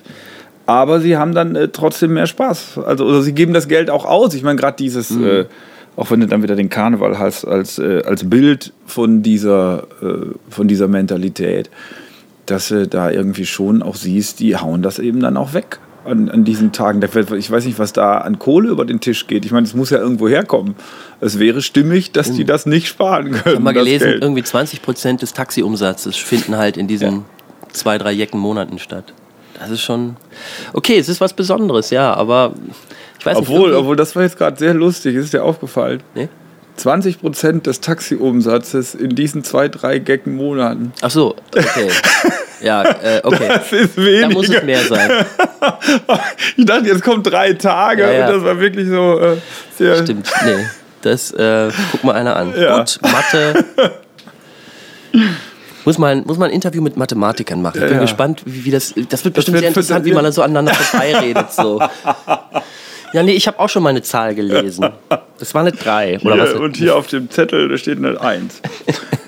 aber 0.65 1.01
sie 1.01 1.17
haben 1.17 1.33
dann 1.33 1.55
äh, 1.55 1.67
trotzdem 1.69 2.13
mehr 2.13 2.27
Spaß. 2.27 2.79
Also 2.85 3.05
oder 3.05 3.21
sie 3.21 3.33
geben 3.33 3.53
das 3.53 3.67
Geld 3.67 3.89
auch 3.89 4.05
aus. 4.05 4.33
Ich 4.33 4.43
meine, 4.43 4.55
gerade 4.55 4.77
dieses, 4.77 5.11
Mhm. 5.11 5.27
äh, 5.27 5.45
auch 5.95 6.09
wenn 6.11 6.19
du 6.19 6.27
dann 6.27 6.41
wieder 6.43 6.55
den 6.55 6.69
Karneval 6.69 7.19
hast 7.19 7.45
als, 7.45 7.77
äh, 7.77 8.03
als 8.05 8.27
Bild 8.29 8.73
von 8.85 9.21
dieser, 9.21 9.83
äh, 10.01 10.33
von 10.49 10.67
dieser 10.67 10.87
Mentalität, 10.87 11.69
dass 12.45 12.69
du 12.69 12.87
da 12.87 13.11
irgendwie 13.11 13.45
schon 13.45 13.83
auch 13.83 13.95
siehst, 13.95 14.39
die 14.39 14.55
hauen 14.57 14.81
das 14.81 14.97
eben 14.97 15.19
dann 15.19 15.37
auch 15.37 15.53
weg. 15.53 15.79
An, 16.09 16.29
an 16.29 16.43
diesen 16.43 16.71
Tagen. 16.71 17.01
Ich 17.37 17.51
weiß 17.51 17.65
nicht, 17.65 17.77
was 17.79 17.93
da 17.93 18.17
an 18.19 18.39
Kohle 18.39 18.69
über 18.69 18.85
den 18.85 18.99
Tisch 18.99 19.27
geht. 19.27 19.45
Ich 19.45 19.51
meine, 19.51 19.65
es 19.67 19.73
muss 19.75 19.89
ja 19.91 19.99
irgendwo 19.99 20.27
herkommen. 20.27 20.75
Es 21.21 21.37
wäre 21.39 21.61
stimmig, 21.61 22.11
dass 22.11 22.31
die 22.31 22.45
das 22.45 22.65
nicht 22.65 22.87
sparen 22.87 23.31
können. 23.31 23.39
Ich 23.45 23.45
habe 23.53 23.59
mal 23.59 23.73
gelesen, 23.73 24.17
irgendwie 24.21 24.43
20 24.43 24.81
Prozent 24.81 25.21
des 25.21 25.33
Taxiumsatzes 25.33 26.15
finden 26.15 26.57
halt 26.57 26.77
in 26.77 26.87
diesen 26.87 27.25
zwei, 27.71 27.97
drei 27.97 28.11
Jecken 28.11 28.39
Monaten 28.39 28.79
statt. 28.79 29.13
Das 29.59 29.69
ist 29.69 29.81
schon. 29.81 30.15
Okay, 30.73 30.97
es 30.97 31.09
ist 31.09 31.21
was 31.21 31.33
Besonderes, 31.33 31.89
ja, 31.89 32.13
aber 32.13 32.53
ich 33.19 33.25
weiß 33.25 33.39
nicht. 33.39 33.49
Obwohl, 33.49 33.59
irgendwie- 33.69 33.75
obwohl, 33.81 33.95
das 33.95 34.15
war 34.15 34.23
jetzt 34.23 34.37
gerade 34.37 34.57
sehr 34.57 34.73
lustig, 34.73 35.15
ist 35.15 35.33
dir 35.33 35.43
aufgefallen. 35.43 36.01
Nee? 36.15 36.29
20 36.77 37.19
Prozent 37.19 37.67
des 37.67 37.81
Taxiumsatzes 37.81 38.95
in 38.95 39.09
diesen 39.09 39.43
zwei, 39.43 39.67
drei 39.67 39.99
Gecken 39.99 40.35
Monaten. 40.35 40.93
Ach 41.01 41.11
so, 41.11 41.35
okay. 41.55 41.89
ja, 42.61 42.83
äh, 42.83 43.21
okay. 43.23 43.47
Das 43.47 43.71
ist 43.71 43.97
Da 43.97 44.01
weniger. 44.03 44.29
muss 44.29 44.49
es 44.49 44.63
mehr 44.63 44.79
sein. 44.83 45.09
Ich 46.57 46.65
dachte, 46.65 46.87
jetzt 46.87 47.03
kommen 47.03 47.21
drei 47.23 47.53
Tage 47.53 48.01
Ja, 48.03 48.11
ja. 48.11 48.27
und 48.27 48.35
das 48.35 48.43
war 48.43 48.59
wirklich 48.59 48.87
so 48.89 49.19
äh, 49.19 49.37
sehr. 49.77 50.03
Stimmt, 50.03 50.29
nee. 50.45 50.65
Das 51.01 51.31
äh, 51.31 51.69
guck 51.91 52.03
mal 52.03 52.13
einer 52.15 52.35
an. 52.35 52.53
Ja. 52.59 52.79
Gut, 52.79 52.99
Mathe. 53.01 53.65
Muss 55.85 55.97
man, 55.97 56.23
muss 56.25 56.37
man 56.37 56.49
ein 56.49 56.53
Interview 56.53 56.81
mit 56.81 56.97
Mathematikern 56.97 57.61
machen. 57.61 57.77
Ich 57.81 57.83
bin 57.87 57.95
Ja, 57.95 58.01
gespannt, 58.01 58.41
wie, 58.45 58.65
wie 58.65 58.71
das. 58.71 58.93
Das 59.09 59.23
wird 59.23 59.33
bestimmt 59.35 59.53
wird- 59.55 59.61
sehr 59.61 59.67
interessant, 59.69 60.05
wie 60.05 60.11
man 60.13 60.23
dann 60.23 60.33
so 60.33 60.41
aneinander 60.41 60.73
vorbeiredet. 60.73 61.51
So. 61.53 61.81
Ja, 63.13 63.23
nee, 63.23 63.31
ich 63.31 63.47
habe 63.47 63.57
auch 63.59 63.69
schon 63.69 63.81
mal 63.81 63.89
eine 63.89 64.01
Zahl 64.03 64.35
gelesen. 64.35 64.89
Das 65.39 65.53
war 65.55 65.61
eine 65.61 65.71
3. 65.71 66.19
Oder 66.19 66.35
Hier, 66.35 66.43
was? 66.43 66.53
und 66.53 66.77
hier 66.77 66.95
auf 66.95 67.07
dem 67.07 67.29
Zettel, 67.31 67.69
da 67.69 67.77
steht 67.77 67.97
eine 67.97 68.19
Eins. 68.21 68.61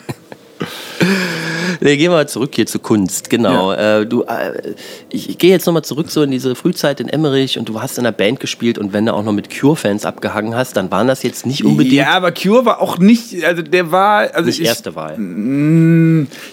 Nee, 1.84 1.98
gehen 1.98 2.12
wir 2.12 2.18
mal 2.18 2.30
zurück 2.30 2.52
hier 2.54 2.68
zu 2.68 2.78
Kunst. 2.78 3.32
Genau. 3.32 3.72
Äh, 3.72 4.06
du, 4.06 4.22
äh, 4.24 4.76
ich, 5.10 5.38
gehe 5.40 5.50
jetzt 5.50 5.66
nochmal 5.66 5.84
zurück 5.84 6.12
so 6.12 6.22
in 6.22 6.30
diese 6.30 6.54
Frühzeit 6.54 7.00
in 7.00 7.10
Emmerich 7.10 7.58
und 7.58 7.68
du 7.70 7.82
hast 7.82 7.98
in 7.98 8.06
einer 8.06 8.16
Band 8.16 8.40
gespielt 8.40 8.78
und 8.78 8.94
wenn 8.94 9.08
du 9.08 9.14
auch 9.16 9.24
noch 9.24 9.34
mit 9.34 9.50
Cure-Fans 9.50 10.06
abgehangen 10.06 10.56
hast, 10.56 10.78
dann 10.78 10.92
waren 10.92 11.08
das 11.08 11.24
jetzt 11.24 11.48
nicht 11.48 11.66
unbedingt 11.66 11.96
Ja, 11.96 12.10
aber 12.12 12.32
Cure 12.32 12.66
war 12.66 12.82
auch 12.82 13.00
nicht, 13.00 13.44
also 13.44 13.64
der 13.64 13.92
war, 13.92 14.34
also 14.36 14.46
nicht 14.46 14.60
ich, 14.60 14.68
erste 14.68 14.96
Wahl. 14.96 15.18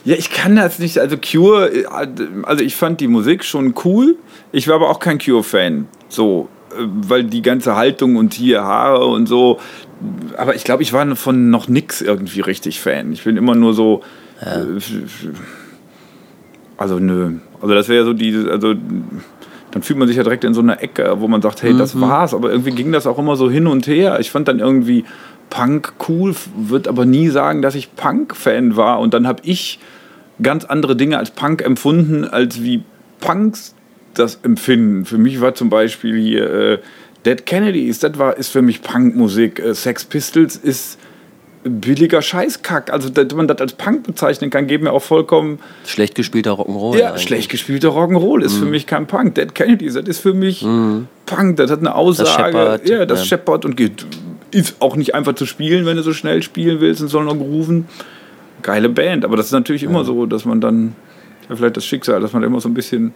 Ja, 0.05 0.17
ich 0.17 0.31
kann 0.31 0.57
das 0.57 0.79
nicht. 0.79 0.99
Also 0.99 1.17
Cure, 1.19 1.69
äh, 1.75 1.85
also 2.45 2.65
ich 2.65 2.75
fand 2.75 3.01
die 3.01 3.09
Musik 3.09 3.45
schon 3.45 3.75
cool. 3.85 4.17
Ich 4.51 4.67
war 4.67 4.77
aber 4.77 4.89
auch 4.89 4.99
kein 4.99 5.19
Cure-Fan. 5.19 5.89
So, 6.09 6.49
äh, 6.71 6.77
weil 6.87 7.25
die 7.25 7.43
ganze 7.43 7.77
Haltung 7.77 8.17
und 8.17 8.33
hier 8.33 8.63
Haare 8.63 9.05
und 9.05 9.27
so. 9.27 9.59
Aber 10.39 10.55
ich 10.55 10.65
glaube, 10.65 10.83
ich 10.83 10.95
war 10.95 11.17
von 11.17 11.51
noch 11.51 11.69
nix 11.69 12.01
irgendwie 12.01 12.41
richtig 12.41 12.81
Fan. 12.81 13.13
Ich 13.13 13.25
bin 13.25 13.37
immer 13.37 13.55
nur 13.55 13.75
so. 13.75 14.03
Äh, 14.41 14.81
Also 16.77 16.99
nö. 16.99 17.33
Also 17.61 17.75
das 17.75 17.89
wäre 17.89 18.05
so 18.05 18.13
diese, 18.13 18.51
also 18.51 18.75
dann 19.71 19.83
fühlt 19.83 19.99
man 19.99 20.09
sich 20.09 20.17
ja 20.17 20.23
direkt 20.23 20.45
in 20.45 20.55
so 20.55 20.61
einer 20.61 20.83
Ecke, 20.83 21.17
wo 21.19 21.29
man 21.29 21.43
sagt, 21.43 21.63
hey, 21.63 21.77
das 21.77 22.01
war's. 22.01 22.35
Aber 22.35 22.51
irgendwie 22.51 22.71
ging 22.71 22.93
das 22.93 23.07
auch 23.07 23.19
immer 23.19 23.37
so 23.37 23.51
hin 23.51 23.67
und 23.67 23.87
her. 23.87 24.19
Ich 24.21 24.31
fand 24.31 24.49
dann 24.49 24.61
irgendwie 24.61 25.05
Punk 25.51 25.93
cool, 26.09 26.35
würde 26.57 26.89
aber 26.89 27.05
nie 27.05 27.29
sagen, 27.29 27.63
dass 27.63 27.75
ich 27.75 27.95
Punk-Fan 27.97 28.77
war. 28.77 29.01
Und 29.01 29.13
dann 29.13 29.27
habe 29.27 29.43
ich 29.45 29.79
ganz 30.43 30.65
andere 30.65 30.97
Dinge 30.97 31.19
als 31.19 31.31
Punk 31.31 31.63
empfunden, 31.63 32.25
als 32.25 32.63
wie 32.63 32.83
Punks 33.21 33.75
das 34.15 34.41
empfinden. 34.43 35.05
Für 35.05 35.19
mich 35.19 35.41
war 35.41 35.55
zum 35.55 35.71
Beispiel 35.71 36.19
hier 36.19 36.51
äh, 36.51 36.79
Dead 37.27 37.45
Kennedys, 37.45 37.99
das 37.99 38.19
war, 38.19 38.37
ist 38.37 38.49
für 38.49 38.63
mich 38.63 38.83
Punkmusik. 38.83 39.59
Äh, 39.59 39.75
Sex 39.75 40.05
Pistols 40.05 40.57
ist 40.57 40.99
billiger 41.65 42.23
Scheißkack. 42.23 42.93
Also, 42.93 43.09
dass 43.09 43.33
man 43.35 43.49
das 43.49 43.61
als 43.61 43.73
Punk 43.73 44.05
bezeichnen 44.05 44.51
kann, 44.51 44.67
geht 44.67 44.83
mir 44.83 44.93
auch 44.93 45.03
vollkommen. 45.03 45.59
Schlecht 45.87 46.15
gespielter 46.15 46.53
Rock'n'Roll. 46.53 46.99
Ja, 46.99 47.09
eigentlich. 47.09 47.23
schlecht 47.23 47.51
gespielter 47.51 47.89
Rock'n'Roll 47.89 48.43
ist 48.43 48.57
mhm. 48.57 48.59
für 48.61 48.67
mich 48.67 48.87
kein 48.87 49.07
Punk. 49.07 49.35
Dead 49.35 49.55
Kennedys, 49.55 49.95
das 49.95 50.05
ist 50.05 50.21
für 50.21 50.35
mich 50.35 50.63
mhm. 50.63 51.09
Punk. 51.27 51.57
Das 51.57 51.71
hat 51.71 51.81
eine 51.81 51.95
Aussage. 51.95 52.29
Das 52.29 52.37
Shepard, 52.37 52.89
ja, 52.89 53.07
das 53.07 53.21
ja. 53.21 53.25
Shepard 53.27 53.65
und 53.65 53.77
geht. 53.77 54.07
Ist 54.51 54.77
auch 54.81 54.97
nicht 54.97 55.15
einfach 55.15 55.35
zu 55.35 55.45
spielen, 55.45 55.85
wenn 55.85 55.97
du 55.97 56.03
so 56.03 56.13
schnell 56.13 56.43
spielen 56.43 56.81
willst 56.81 57.03
und 57.03 57.09
soll 57.09 57.25
noch 57.25 57.37
grooven. 57.37 57.87
Geile 58.63 58.89
Band, 58.89 59.25
aber 59.25 59.37
das 59.37 59.47
ist 59.47 59.53
natürlich 59.53 59.85
immer 59.85 60.05
so, 60.05 60.27
dass 60.27 60.45
man 60.45 60.61
dann, 60.61 60.97
ja, 61.49 61.55
vielleicht 61.55 61.77
das 61.77 61.85
Schicksal, 61.85 62.21
dass 62.21 62.33
man 62.33 62.43
immer 62.43 62.61
so 62.61 62.69
ein 62.69 62.75
bisschen 62.75 63.13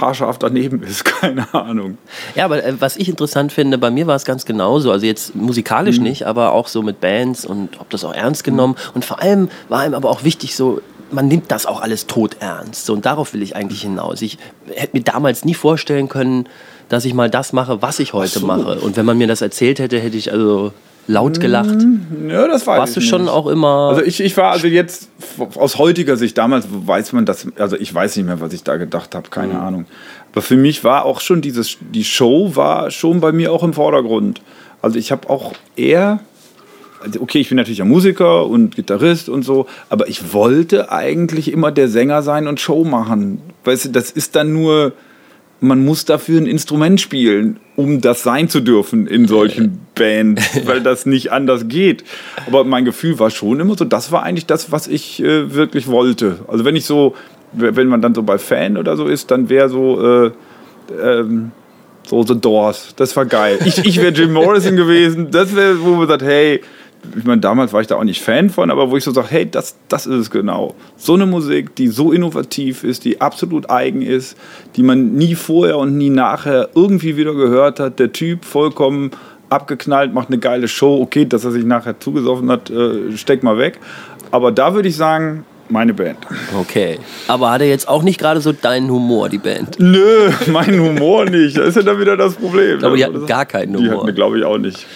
haarscharf 0.00 0.38
daneben 0.38 0.82
ist, 0.82 1.04
keine 1.20 1.52
Ahnung. 1.54 1.98
Ja, 2.34 2.44
aber 2.44 2.64
äh, 2.64 2.74
was 2.80 2.96
ich 2.96 3.08
interessant 3.08 3.52
finde, 3.52 3.78
bei 3.78 3.90
mir 3.90 4.06
war 4.06 4.16
es 4.16 4.24
ganz 4.24 4.44
genauso. 4.44 4.90
Also 4.90 5.06
jetzt 5.06 5.34
musikalisch 5.34 5.98
mhm. 5.98 6.04
nicht, 6.04 6.26
aber 6.26 6.52
auch 6.52 6.68
so 6.68 6.82
mit 6.82 7.00
Bands 7.00 7.44
und 7.44 7.80
ob 7.80 7.90
das 7.90 8.04
auch 8.04 8.14
ernst 8.14 8.44
genommen. 8.44 8.74
Mhm. 8.74 8.90
Und 8.94 9.04
vor 9.04 9.20
allem 9.20 9.48
war 9.68 9.86
ihm 9.86 9.94
aber 9.94 10.10
auch 10.10 10.24
wichtig, 10.24 10.56
so 10.56 10.80
man 11.10 11.28
nimmt 11.28 11.50
das 11.50 11.66
auch 11.66 11.80
alles 11.80 12.06
tot 12.06 12.36
ernst. 12.40 12.86
So, 12.86 12.92
und 12.92 13.06
darauf 13.06 13.32
will 13.32 13.42
ich 13.42 13.54
eigentlich 13.54 13.82
hinaus. 13.82 14.22
Ich 14.22 14.38
hätte 14.74 14.96
mir 14.96 15.02
damals 15.02 15.44
nie 15.44 15.54
vorstellen 15.54 16.08
können, 16.08 16.48
dass 16.88 17.04
ich 17.04 17.14
mal 17.14 17.30
das 17.30 17.52
mache, 17.52 17.82
was 17.82 17.98
ich 17.98 18.12
heute 18.12 18.40
so. 18.40 18.46
mache. 18.46 18.80
Und 18.80 18.96
wenn 18.96 19.06
man 19.06 19.18
mir 19.18 19.26
das 19.26 19.40
erzählt 19.40 19.78
hätte, 19.78 19.98
hätte 19.98 20.16
ich 20.16 20.32
also 20.32 20.72
laut 21.06 21.40
gelacht? 21.40 21.82
Hm, 21.82 22.28
ja, 22.28 22.46
das 22.48 22.66
weiß 22.66 22.78
Warst 22.78 22.96
du 22.96 23.00
schon 23.00 23.28
auch 23.28 23.46
immer. 23.46 23.88
Also 23.90 24.02
ich, 24.02 24.20
ich 24.20 24.36
war 24.36 24.52
also 24.52 24.66
jetzt 24.66 25.08
aus 25.54 25.78
heutiger 25.78 26.16
Sicht, 26.16 26.36
damals 26.38 26.66
weiß 26.70 27.12
man 27.12 27.26
das, 27.26 27.46
also 27.58 27.76
ich 27.76 27.94
weiß 27.94 28.16
nicht 28.16 28.26
mehr, 28.26 28.40
was 28.40 28.52
ich 28.52 28.64
da 28.64 28.76
gedacht 28.76 29.14
habe, 29.14 29.28
keine 29.30 29.54
mhm. 29.54 29.60
Ahnung. 29.60 29.86
Aber 30.32 30.42
für 30.42 30.56
mich 30.56 30.84
war 30.84 31.04
auch 31.04 31.20
schon 31.20 31.40
dieses, 31.40 31.78
die 31.80 32.04
Show 32.04 32.56
war 32.56 32.90
schon 32.90 33.20
bei 33.20 33.32
mir 33.32 33.52
auch 33.52 33.62
im 33.62 33.72
Vordergrund. 33.72 34.42
Also 34.82 34.98
ich 34.98 35.10
habe 35.10 35.30
auch 35.30 35.54
eher, 35.76 36.20
also 37.02 37.20
okay, 37.20 37.38
ich 37.38 37.48
bin 37.48 37.56
natürlich 37.56 37.80
ein 37.80 37.88
Musiker 37.88 38.46
und 38.46 38.76
Gitarrist 38.76 39.28
und 39.28 39.44
so, 39.44 39.66
aber 39.88 40.08
ich 40.08 40.32
wollte 40.32 40.92
eigentlich 40.92 41.52
immer 41.52 41.72
der 41.72 41.88
Sänger 41.88 42.22
sein 42.22 42.48
und 42.48 42.60
Show 42.60 42.84
machen. 42.84 43.40
Weißt 43.64 43.86
du, 43.86 43.88
das 43.90 44.10
ist 44.10 44.36
dann 44.36 44.52
nur 44.52 44.92
man 45.60 45.84
muss 45.84 46.04
dafür 46.04 46.40
ein 46.40 46.46
Instrument 46.46 47.00
spielen, 47.00 47.58
um 47.76 48.00
das 48.00 48.22
sein 48.22 48.48
zu 48.48 48.60
dürfen 48.60 49.06
in 49.06 49.26
solchen 49.26 49.80
Bands, 49.94 50.42
weil 50.66 50.82
das 50.82 51.06
nicht 51.06 51.32
anders 51.32 51.68
geht. 51.68 52.04
Aber 52.46 52.64
mein 52.64 52.84
Gefühl 52.84 53.18
war 53.18 53.30
schon 53.30 53.60
immer 53.60 53.76
so, 53.76 53.84
das 53.84 54.12
war 54.12 54.22
eigentlich 54.22 54.46
das, 54.46 54.70
was 54.70 54.86
ich 54.86 55.22
äh, 55.22 55.54
wirklich 55.54 55.86
wollte. 55.88 56.40
Also 56.48 56.64
wenn 56.64 56.76
ich 56.76 56.84
so, 56.84 57.14
wenn 57.52 57.88
man 57.88 58.02
dann 58.02 58.14
so 58.14 58.22
bei 58.22 58.38
Fan 58.38 58.76
oder 58.76 58.96
so 58.96 59.06
ist, 59.06 59.30
dann 59.30 59.48
wäre 59.48 59.68
so, 59.68 60.26
äh, 60.26 60.30
ähm, 61.02 61.52
so 62.06 62.22
The 62.22 62.38
Doors, 62.38 62.94
das 62.96 63.16
war 63.16 63.26
geil. 63.26 63.58
Ich, 63.64 63.78
ich 63.78 63.96
wäre 63.96 64.12
Jim 64.12 64.32
Morrison 64.32 64.76
gewesen, 64.76 65.30
das 65.30 65.56
wäre, 65.56 65.82
wo 65.82 65.94
man 65.94 66.06
sagt, 66.06 66.22
hey, 66.22 66.60
ich 67.16 67.24
meine, 67.24 67.40
damals 67.40 67.72
war 67.72 67.80
ich 67.80 67.86
da 67.86 67.96
auch 67.96 68.04
nicht 68.04 68.22
Fan 68.22 68.50
von, 68.50 68.70
aber 68.70 68.90
wo 68.90 68.96
ich 68.96 69.04
so 69.04 69.12
sage, 69.12 69.28
hey, 69.30 69.50
das, 69.50 69.76
das 69.88 70.06
ist 70.06 70.14
es 70.14 70.30
genau. 70.30 70.74
So 70.96 71.14
eine 71.14 71.26
Musik, 71.26 71.74
die 71.76 71.88
so 71.88 72.12
innovativ 72.12 72.84
ist, 72.84 73.04
die 73.04 73.20
absolut 73.20 73.70
eigen 73.70 74.02
ist, 74.02 74.36
die 74.76 74.82
man 74.82 75.14
nie 75.14 75.34
vorher 75.34 75.78
und 75.78 75.96
nie 75.96 76.10
nachher 76.10 76.70
irgendwie 76.74 77.16
wieder 77.16 77.34
gehört 77.34 77.80
hat. 77.80 77.98
Der 77.98 78.12
Typ 78.12 78.44
vollkommen 78.44 79.10
abgeknallt, 79.48 80.12
macht 80.12 80.28
eine 80.28 80.38
geile 80.38 80.68
Show. 80.68 81.00
Okay, 81.00 81.24
dass 81.24 81.44
er 81.44 81.50
sich 81.50 81.64
nachher 81.64 81.98
zugesoffen 82.00 82.50
hat, 82.50 82.70
äh, 82.70 83.16
steck 83.16 83.42
mal 83.42 83.58
weg. 83.58 83.78
Aber 84.30 84.52
da 84.52 84.74
würde 84.74 84.88
ich 84.88 84.96
sagen, 84.96 85.44
meine 85.68 85.94
Band. 85.94 86.18
Okay. 86.58 86.98
Aber 87.28 87.50
hat 87.50 87.60
er 87.60 87.68
jetzt 87.68 87.88
auch 87.88 88.02
nicht 88.02 88.18
gerade 88.18 88.40
so 88.40 88.52
deinen 88.52 88.90
Humor, 88.90 89.28
die 89.28 89.38
Band? 89.38 89.78
Nö, 89.78 90.30
mein 90.46 90.78
Humor 90.78 91.24
nicht. 91.26 91.56
Das 91.56 91.68
ist 91.68 91.76
ja 91.76 91.82
dann 91.82 92.00
wieder 92.00 92.16
das 92.16 92.34
Problem. 92.34 92.82
Aber 92.84 92.96
die 92.96 93.04
hatten 93.04 93.26
gar 93.26 93.46
keinen 93.46 93.76
Humor. 93.76 93.90
Die 93.90 94.00
hatten, 94.00 94.14
glaube 94.14 94.38
ich, 94.38 94.44
auch 94.44 94.58
nicht. 94.58 94.86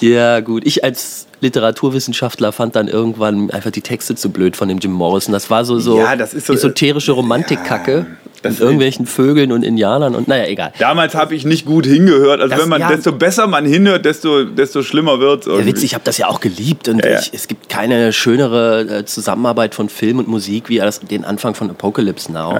Ja, 0.00 0.40
gut. 0.40 0.64
Ich 0.66 0.84
als 0.84 1.27
Literaturwissenschaftler 1.40 2.52
fand 2.52 2.76
dann 2.76 2.88
irgendwann 2.88 3.50
einfach 3.50 3.70
die 3.70 3.80
Texte 3.80 4.14
zu 4.14 4.30
blöd 4.30 4.56
von 4.56 4.68
dem 4.68 4.78
Jim 4.78 4.92
Morrison. 4.92 5.32
Das 5.32 5.50
war 5.50 5.64
so, 5.64 5.78
so, 5.78 5.98
ja, 5.98 6.26
so 6.26 6.52
esoterische 6.52 7.12
Romantikkacke. 7.12 8.06
Ja. 8.42 8.50
mit 8.50 8.60
irgendwelchen 8.60 9.06
Vögeln 9.06 9.50
und 9.50 9.64
Indianern 9.64 10.14
und 10.14 10.28
naja, 10.28 10.46
egal. 10.46 10.72
Damals 10.78 11.16
habe 11.16 11.34
ich 11.34 11.44
nicht 11.44 11.66
gut 11.66 11.86
hingehört. 11.86 12.40
Also 12.40 12.54
das, 12.54 12.62
wenn 12.62 12.68
man, 12.68 12.80
ja, 12.80 12.88
desto 12.88 13.10
besser 13.10 13.48
man 13.48 13.64
hinhört, 13.66 14.04
desto, 14.04 14.44
desto 14.44 14.82
schlimmer 14.82 15.18
wird 15.18 15.46
es. 15.46 15.58
Ja, 15.58 15.66
witzig, 15.66 15.86
ich 15.86 15.94
habe 15.94 16.04
das 16.04 16.18
ja 16.18 16.28
auch 16.28 16.40
geliebt 16.40 16.88
und 16.88 17.04
ich, 17.04 17.32
es 17.32 17.48
gibt 17.48 17.68
keine 17.68 18.12
schönere 18.12 18.98
äh, 19.00 19.04
Zusammenarbeit 19.04 19.74
von 19.74 19.88
Film 19.88 20.20
und 20.20 20.28
Musik 20.28 20.68
wie 20.68 20.80
den 21.10 21.24
Anfang 21.24 21.54
von 21.54 21.68
Apocalypse 21.70 22.32
Now. 22.32 22.58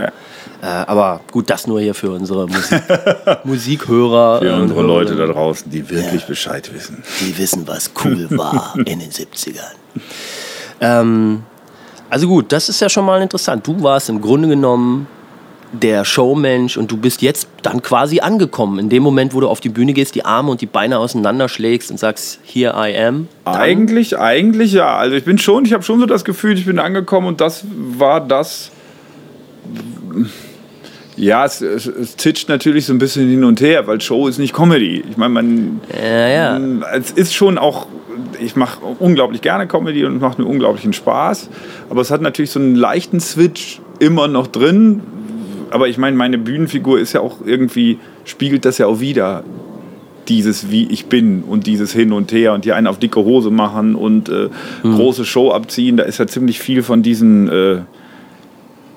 Äh, 0.61 0.67
aber 0.67 1.21
gut, 1.31 1.49
das 1.51 1.69
nur 1.69 1.81
hier 1.81 1.95
für 1.95 2.11
unsere 2.11 2.49
Musik 2.49 2.83
Musikhörer. 3.45 4.41
Für 4.41 4.57
unsere 4.57 4.83
Leute 4.83 5.15
da 5.15 5.27
draußen, 5.27 5.71
die 5.71 5.89
wirklich 5.89 6.25
Bescheid 6.25 6.73
wissen. 6.75 7.05
Die 7.21 7.39
wissen, 7.39 7.63
was 7.69 7.93
cool 8.05 8.27
war 8.31 8.68
in 8.77 8.99
den 8.99 9.11
70ern. 9.11 9.75
Ähm, 10.81 11.43
also 12.11 12.27
gut, 12.27 12.53
das 12.53 12.69
ist 12.69 12.81
ja 12.81 12.89
schon 12.89 13.05
mal 13.05 13.21
interessant. 13.21 13.67
Du 13.67 13.83
warst 13.83 14.09
im 14.09 14.21
Grunde 14.21 14.49
genommen 14.49 15.07
der 15.73 16.05
Showmensch 16.05 16.79
und 16.79 16.91
du 16.91 16.97
bist 16.97 17.21
jetzt 17.21 17.49
dann 17.63 17.83
quasi 17.83 18.21
angekommen. 18.21 18.79
In 18.79 18.89
dem 18.89 19.03
Moment, 19.03 19.35
wo 19.35 19.41
du 19.41 19.49
auf 19.49 19.61
die 19.61 19.69
Bühne 19.69 19.93
gehst, 19.93 20.15
die 20.15 20.25
Arme 20.25 20.51
und 20.51 20.61
die 20.61 20.67
Beine 20.67 20.99
auseinanderschlägst 20.99 21.91
und 21.91 21.99
sagst, 21.99 22.41
here 22.45 22.75
I 22.75 22.97
am. 22.97 23.29
Eigentlich, 23.45 24.19
eigentlich 24.19 24.73
ja. 24.73 24.97
Also 24.97 25.17
ich 25.17 25.25
bin 25.25 25.37
schon, 25.37 25.67
ich 25.67 25.75
habe 25.75 25.83
schon 25.83 26.01
so 26.01 26.07
das 26.07 26.25
Gefühl, 26.25 26.57
ich 26.57 26.65
bin 26.65 26.79
angekommen 26.79 27.27
und 27.27 27.41
das 27.41 27.65
war 27.71 28.21
das. 28.21 28.71
Ja, 31.19 31.45
es, 31.45 31.61
es, 31.61 31.87
es 31.87 32.17
titscht 32.17 32.49
natürlich 32.49 32.87
so 32.87 32.93
ein 32.93 32.99
bisschen 32.99 33.29
hin 33.29 33.45
und 33.45 33.61
her, 33.61 33.87
weil 33.87 34.01
Show 34.01 34.29
ist 34.29 34.39
nicht 34.39 34.55
Comedy. 34.55 35.03
Ich 35.11 35.17
meine, 35.17 35.35
man. 35.35 35.81
Ja, 35.95 36.29
ja. 36.29 36.61
Es 36.93 37.11
ist 37.11 37.35
schon 37.35 37.59
auch 37.59 37.87
ich 38.41 38.57
mache 38.57 38.85
unglaublich 38.99 39.43
gerne 39.43 39.67
Comedy 39.67 40.05
und 40.05 40.21
macht 40.21 40.39
mir 40.39 40.47
unglaublichen 40.47 40.93
Spaß. 40.93 41.51
Aber 41.91 42.01
es 42.01 42.11
hat 42.11 42.21
natürlich 42.21 42.51
so 42.51 42.61
einen 42.61 42.75
leichten 42.75 43.21
Switch 43.21 43.81
immer 43.99 44.29
noch 44.29 44.47
drin. 44.47 45.03
Aber 45.71 45.89
ich 45.89 45.99
meine, 45.99 46.17
meine 46.17 46.39
Bühnenfigur 46.39 46.99
ist 46.99 47.13
ja 47.13 47.21
auch 47.21 47.39
irgendwie, 47.45 47.99
spiegelt 48.25 48.65
das 48.65 48.79
ja 48.79 48.87
auch 48.87 49.01
wieder. 49.01 49.45
Dieses 50.29 50.71
wie 50.71 50.87
ich 50.91 51.07
bin 51.07 51.43
und 51.43 51.67
dieses 51.67 51.91
hin 51.91 52.13
und 52.13 52.33
her 52.33 52.53
und 52.53 52.65
hier 52.65 52.77
einen 52.77 52.87
auf 52.87 52.99
dicke 52.99 53.25
Hose 53.25 53.51
machen 53.51 53.95
und 53.95 54.29
äh, 54.29 54.51
mhm. 54.83 54.97
große 54.97 55.25
Show 55.25 55.53
abziehen. 55.53 55.97
Da 55.97 56.05
ist 56.05 56.19
ja 56.19 56.27
ziemlich 56.27 56.59
viel 56.59 56.83
von 56.83 57.03
diesen 57.03 57.49
äh, 57.49 57.79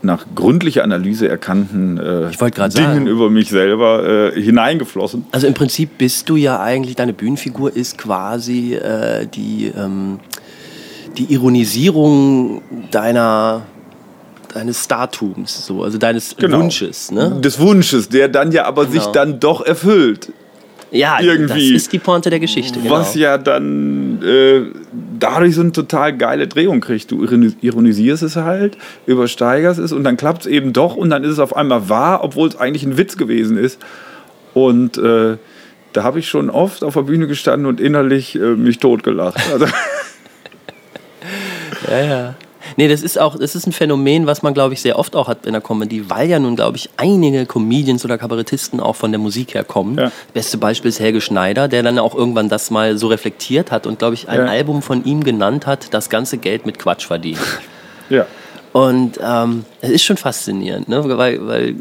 nach 0.03 0.25
gründlicher 0.35 0.83
Analyse 0.83 1.27
erkannten 1.27 1.97
äh, 1.97 2.31
Dingen 2.31 2.71
sagen. 2.71 3.07
über 3.07 3.29
mich 3.29 3.49
selber 3.49 4.33
äh, 4.35 4.41
hineingeflossen. 4.41 5.25
Also 5.31 5.47
im 5.47 5.53
Prinzip 5.53 5.97
bist 5.97 6.29
du 6.29 6.35
ja 6.35 6.59
eigentlich, 6.59 6.95
deine 6.95 7.13
Bühnenfigur 7.13 7.75
ist 7.75 7.97
quasi 7.97 8.73
äh, 8.73 9.27
die, 9.27 9.71
ähm, 9.75 10.19
die 11.17 11.31
Ironisierung 11.33 12.61
deiner 12.91 13.63
deines 14.53 14.83
Startums, 14.83 15.65
so, 15.65 15.83
also 15.83 15.97
deines 15.97 16.35
genau. 16.35 16.59
Wunsches. 16.59 17.09
Ne? 17.09 17.39
Des 17.41 17.57
Wunsches, 17.57 18.09
der 18.09 18.27
dann 18.27 18.51
ja 18.51 18.65
aber 18.65 18.85
genau. 18.85 18.93
sich 19.01 19.05
dann 19.13 19.39
doch 19.39 19.65
erfüllt. 19.65 20.33
Ja, 20.91 21.19
irgendwie. 21.21 21.71
das 21.71 21.83
ist 21.83 21.93
die 21.93 21.99
Pointe 21.99 22.29
der 22.29 22.39
Geschichte. 22.39 22.79
Genau. 22.79 22.95
Was 22.95 23.15
ja 23.15 23.37
dann 23.37 24.21
äh, 24.21 24.63
dadurch 25.17 25.55
so 25.55 25.61
eine 25.61 25.71
total 25.71 26.17
geile 26.17 26.47
Drehung 26.47 26.81
kriegt. 26.81 27.11
Du 27.11 27.23
ironisierst 27.23 28.23
es 28.23 28.35
halt, 28.35 28.77
übersteigerst 29.05 29.79
es 29.79 29.93
und 29.93 30.03
dann 30.03 30.17
klappt 30.17 30.41
es 30.41 30.47
eben 30.47 30.73
doch 30.73 30.97
und 30.97 31.09
dann 31.09 31.23
ist 31.23 31.31
es 31.31 31.39
auf 31.39 31.55
einmal 31.55 31.87
wahr, 31.87 32.23
obwohl 32.23 32.49
es 32.49 32.57
eigentlich 32.57 32.83
ein 32.83 32.97
Witz 32.97 33.15
gewesen 33.15 33.57
ist. 33.57 33.79
Und 34.53 34.97
äh, 34.97 35.37
da 35.93 36.03
habe 36.03 36.19
ich 36.19 36.27
schon 36.27 36.49
oft 36.49 36.83
auf 36.83 36.95
der 36.95 37.03
Bühne 37.03 37.27
gestanden 37.27 37.67
und 37.67 37.79
innerlich 37.79 38.35
äh, 38.35 38.55
mich 38.55 38.79
totgelacht. 38.79 39.39
Also 39.51 39.65
ja, 41.89 42.03
ja. 42.03 42.35
Nee, 42.77 42.87
das 42.87 43.01
ist 43.01 43.19
auch, 43.19 43.37
das 43.37 43.55
ist 43.55 43.67
ein 43.67 43.71
Phänomen, 43.71 44.27
was 44.27 44.41
man, 44.41 44.53
glaube 44.53 44.73
ich, 44.73 44.81
sehr 44.81 44.97
oft 44.97 45.15
auch 45.15 45.27
hat 45.27 45.45
in 45.45 45.53
der 45.53 45.61
Comedy, 45.61 46.09
weil 46.09 46.29
ja 46.29 46.39
nun, 46.39 46.55
glaube 46.55 46.77
ich, 46.77 46.89
einige 46.97 47.45
Comedians 47.45 48.05
oder 48.05 48.17
Kabarettisten 48.17 48.79
auch 48.79 48.95
von 48.95 49.11
der 49.11 49.19
Musik 49.19 49.53
her 49.53 49.63
kommen. 49.63 49.97
Ja. 49.97 50.11
Beste 50.33 50.57
Beispiel 50.57 50.89
ist 50.89 50.99
Helge 50.99 51.21
Schneider, 51.21 51.67
der 51.67 51.83
dann 51.83 51.99
auch 51.99 52.15
irgendwann 52.15 52.49
das 52.49 52.71
mal 52.71 52.97
so 52.97 53.07
reflektiert 53.07 53.71
hat 53.71 53.87
und, 53.87 53.99
glaube 53.99 54.15
ich, 54.15 54.29
ein 54.29 54.39
ja. 54.39 54.45
Album 54.45 54.81
von 54.81 55.03
ihm 55.05 55.23
genannt 55.23 55.67
hat, 55.67 55.93
das 55.93 56.09
ganze 56.09 56.37
Geld 56.37 56.65
mit 56.65 56.79
Quatsch 56.79 57.05
verdient. 57.05 57.39
Ja. 58.09 58.25
Und 58.73 59.19
ähm, 59.23 59.63
es 59.79 59.89
ist 59.89 60.03
schon 60.03 60.17
faszinierend, 60.17 60.89
ne? 60.89 61.01
weil, 61.17 61.47
weil 61.47 61.75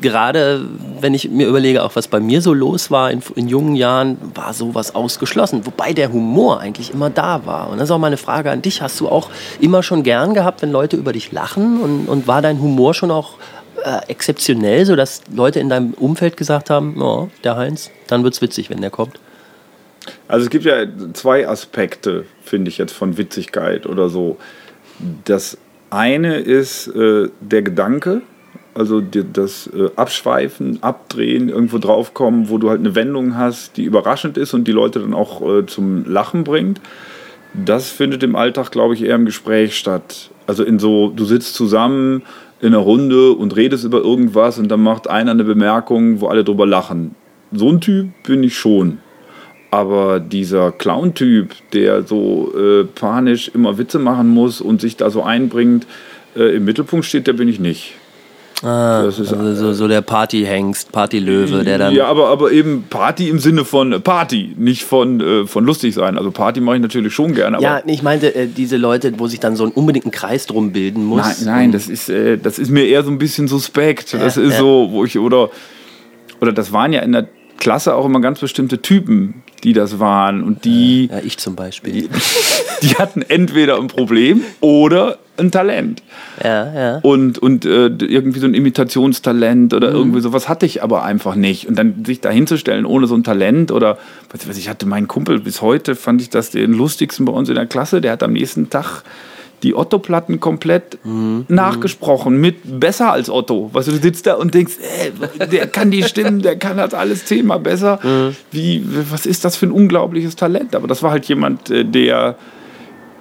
gerade 0.00 0.66
wenn 1.00 1.14
ich 1.14 1.28
mir 1.28 1.48
überlege, 1.48 1.82
auch 1.82 1.96
was 1.96 2.08
bei 2.08 2.20
mir 2.20 2.40
so 2.40 2.54
los 2.54 2.90
war 2.90 3.10
in, 3.10 3.22
in, 3.34 3.48
jungen 3.48 3.74
Jahren, 3.74 4.16
war 4.34 4.54
sowas 4.54 4.94
ausgeschlossen. 4.94 5.66
Wobei 5.66 5.92
der 5.92 6.12
Humor 6.12 6.60
eigentlich 6.60 6.92
immer 6.92 7.10
da 7.10 7.44
war. 7.44 7.70
Und 7.70 7.78
das 7.78 7.88
ist 7.88 7.90
auch 7.90 7.98
meine 7.98 8.16
Frage 8.16 8.50
an 8.50 8.62
dich. 8.62 8.82
Hast 8.82 9.00
du 9.00 9.08
auch 9.08 9.30
immer 9.60 9.82
schon 9.82 10.02
gern 10.02 10.34
gehabt, 10.34 10.62
wenn 10.62 10.70
Leute 10.70 10.96
über 10.96 11.12
dich 11.12 11.32
lachen? 11.32 11.80
Und, 11.80 12.06
und 12.06 12.26
war 12.26 12.42
dein 12.42 12.60
Humor 12.60 12.94
schon 12.94 13.10
auch 13.10 13.34
äh, 13.84 14.00
exzeptionell, 14.08 14.86
sodass 14.86 15.22
Leute 15.34 15.58
in 15.58 15.68
deinem 15.68 15.94
Umfeld 15.94 16.36
gesagt 16.36 16.70
haben, 16.70 17.00
oh, 17.02 17.28
der 17.42 17.56
Heinz, 17.56 17.90
dann 18.06 18.22
wird 18.22 18.34
es 18.34 18.42
witzig, 18.42 18.70
wenn 18.70 18.80
der 18.80 18.90
kommt? 18.90 19.18
Also 20.28 20.44
es 20.44 20.50
gibt 20.50 20.64
ja 20.64 20.84
zwei 21.12 21.48
Aspekte, 21.48 22.24
finde 22.44 22.68
ich 22.68 22.78
jetzt 22.78 22.92
von 22.92 23.18
Witzigkeit 23.18 23.86
oder 23.86 24.08
so. 24.08 24.36
Das 25.24 25.58
eine 25.90 26.36
ist 26.36 26.88
äh, 26.88 27.28
der 27.40 27.62
Gedanke, 27.62 28.22
also 28.74 29.00
das 29.00 29.68
äh, 29.68 29.90
Abschweifen, 29.96 30.82
Abdrehen, 30.82 31.48
irgendwo 31.48 31.78
draufkommen, 31.78 32.48
wo 32.48 32.58
du 32.58 32.70
halt 32.70 32.80
eine 32.80 32.94
Wendung 32.94 33.36
hast, 33.36 33.76
die 33.76 33.84
überraschend 33.84 34.38
ist 34.38 34.54
und 34.54 34.66
die 34.66 34.72
Leute 34.72 35.00
dann 35.00 35.14
auch 35.14 35.42
äh, 35.42 35.66
zum 35.66 36.04
Lachen 36.10 36.44
bringt. 36.44 36.80
Das 37.54 37.90
findet 37.90 38.22
im 38.22 38.34
Alltag, 38.34 38.70
glaube 38.70 38.94
ich, 38.94 39.02
eher 39.02 39.16
im 39.16 39.26
Gespräch 39.26 39.76
statt. 39.76 40.30
Also 40.46 40.64
in 40.64 40.78
so, 40.78 41.12
du 41.14 41.24
sitzt 41.24 41.54
zusammen 41.54 42.22
in 42.60 42.68
einer 42.68 42.78
Runde 42.78 43.32
und 43.32 43.56
redest 43.56 43.84
über 43.84 43.98
irgendwas 43.98 44.58
und 44.58 44.68
dann 44.68 44.82
macht 44.82 45.10
einer 45.10 45.32
eine 45.32 45.44
Bemerkung, 45.44 46.20
wo 46.20 46.28
alle 46.28 46.44
drüber 46.44 46.66
lachen. 46.66 47.14
So 47.52 47.68
ein 47.68 47.80
Typ 47.80 48.08
bin 48.24 48.42
ich 48.42 48.56
schon. 48.56 48.98
Aber 49.70 50.20
dieser 50.20 50.70
Clown-Typ, 50.70 51.50
der 51.72 52.02
so 52.04 52.52
äh, 52.56 52.84
panisch 52.84 53.50
immer 53.54 53.78
Witze 53.78 53.98
machen 53.98 54.28
muss 54.28 54.60
und 54.60 54.80
sich 54.80 54.96
da 54.96 55.10
so 55.10 55.22
einbringt, 55.22 55.86
äh, 56.36 56.56
im 56.56 56.64
Mittelpunkt 56.64 57.04
steht, 57.04 57.26
der 57.26 57.32
bin 57.32 57.48
ich 57.48 57.58
nicht. 57.58 57.94
Ah, 58.62 59.02
das 59.02 59.18
ist 59.18 59.32
also 59.32 59.54
so, 59.54 59.72
so 59.72 59.88
der 59.88 60.02
Partyhengst, 60.02 60.92
Partylöwe, 60.92 61.64
der 61.64 61.78
dann. 61.78 61.94
Ja, 61.94 62.06
aber, 62.06 62.28
aber 62.28 62.52
eben 62.52 62.84
Party 62.88 63.28
im 63.28 63.40
Sinne 63.40 63.64
von 63.64 64.02
Party, 64.02 64.54
nicht 64.56 64.84
von, 64.84 65.20
äh, 65.20 65.46
von 65.46 65.64
lustig 65.64 65.94
sein. 65.94 66.16
Also 66.16 66.30
Party 66.30 66.60
mache 66.60 66.76
ich 66.76 66.82
natürlich 66.82 67.12
schon 67.12 67.34
gerne. 67.34 67.60
ja, 67.60 67.82
ich 67.84 68.04
meinte 68.04 68.32
äh, 68.34 68.46
diese 68.46 68.76
Leute, 68.76 69.14
wo 69.18 69.26
sich 69.26 69.40
dann 69.40 69.56
so 69.56 69.64
einen 69.64 69.72
unbedingten 69.72 70.12
Kreis 70.12 70.46
drum 70.46 70.72
bilden 70.72 71.04
muss. 71.04 71.22
Nein, 71.22 71.36
nein 71.44 71.72
das, 71.72 71.88
ist, 71.88 72.08
äh, 72.08 72.38
das 72.38 72.60
ist 72.60 72.70
mir 72.70 72.86
eher 72.86 73.02
so 73.02 73.10
ein 73.10 73.18
bisschen 73.18 73.48
suspekt. 73.48 74.14
Das 74.14 74.36
ja, 74.36 74.42
ist 74.42 74.52
ja. 74.52 74.58
so, 74.58 74.88
wo 74.92 75.04
ich, 75.04 75.18
oder, 75.18 75.50
oder 76.40 76.52
das 76.52 76.72
waren 76.72 76.92
ja 76.92 77.00
in 77.00 77.12
der 77.12 77.26
Klasse 77.58 77.94
auch 77.94 78.04
immer 78.04 78.20
ganz 78.20 78.38
bestimmte 78.38 78.80
Typen, 78.80 79.42
die 79.64 79.72
das 79.72 79.98
waren. 79.98 80.42
Und 80.42 80.64
die. 80.64 81.06
Ja, 81.06 81.18
ich 81.24 81.38
zum 81.38 81.56
Beispiel. 81.56 81.92
Die, 81.92 82.08
die 82.82 82.94
hatten 82.96 83.22
entweder 83.22 83.78
ein 83.78 83.88
Problem 83.88 84.42
oder 84.60 85.18
ein 85.36 85.50
Talent. 85.50 86.02
Ja, 86.42 86.72
ja. 86.74 86.98
Und, 87.02 87.38
und 87.38 87.64
äh, 87.64 87.86
irgendwie 87.86 88.38
so 88.38 88.46
ein 88.46 88.54
Imitationstalent 88.54 89.72
oder 89.74 89.90
mhm. 89.90 89.96
irgendwie 89.96 90.20
sowas 90.20 90.48
hatte 90.48 90.66
ich 90.66 90.82
aber 90.82 91.04
einfach 91.04 91.34
nicht. 91.34 91.68
Und 91.68 91.76
dann 91.76 92.04
sich 92.04 92.20
da 92.20 92.30
hinzustellen 92.30 92.84
ohne 92.84 93.06
so 93.06 93.14
ein 93.14 93.24
Talent 93.24 93.70
oder, 93.70 93.98
was, 94.30 94.48
was 94.48 94.58
ich 94.58 94.68
hatte 94.68 94.86
meinen 94.86 95.08
Kumpel 95.08 95.40
bis 95.40 95.62
heute, 95.62 95.94
fand 95.94 96.20
ich 96.20 96.30
das 96.30 96.50
den 96.50 96.72
lustigsten 96.72 97.24
bei 97.24 97.32
uns 97.32 97.48
in 97.48 97.54
der 97.54 97.66
Klasse. 97.66 98.00
Der 98.00 98.12
hat 98.12 98.22
am 98.22 98.32
nächsten 98.32 98.70
Tag 98.70 99.02
die 99.62 99.74
Otto-Platten 99.74 100.40
komplett 100.40 100.98
mhm. 101.04 101.44
nachgesprochen, 101.48 102.40
mit 102.40 102.80
besser 102.80 103.12
als 103.12 103.30
Otto. 103.30 103.70
Weißt 103.72 103.88
du, 103.88 103.92
du 103.92 103.98
sitzt 103.98 104.26
da 104.26 104.34
und 104.34 104.54
denkst, 104.54 104.74
ey, 104.98 105.48
der 105.48 105.66
kann 105.68 105.90
die 105.90 106.02
Stimmen, 106.02 106.42
der 106.42 106.56
kann 106.56 106.76
das 106.76 106.94
alles 106.94 107.24
zehnmal 107.24 107.60
besser. 107.60 108.00
Mhm. 108.02 108.36
Wie, 108.50 108.84
was 109.10 109.26
ist 109.26 109.44
das 109.44 109.56
für 109.56 109.66
ein 109.66 109.72
unglaubliches 109.72 110.36
Talent? 110.36 110.74
Aber 110.74 110.88
das 110.88 111.02
war 111.02 111.12
halt 111.12 111.26
jemand, 111.26 111.70
äh, 111.70 111.84
der 111.84 112.36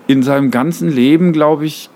in 0.08 0.24
seinem 0.24 0.52
ganzen 0.52 0.90
Leben, 0.90 1.32
glaube 1.32 1.66
ich, 1.66 1.90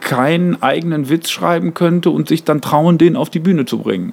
keinen 0.00 0.62
eigenen 0.62 1.08
Witz 1.08 1.30
schreiben 1.30 1.74
könnte 1.74 2.10
und 2.10 2.28
sich 2.28 2.44
dann 2.44 2.60
trauen, 2.60 2.98
den 2.98 3.16
auf 3.16 3.30
die 3.30 3.40
Bühne 3.40 3.66
zu 3.66 3.78
bringen. 3.78 4.12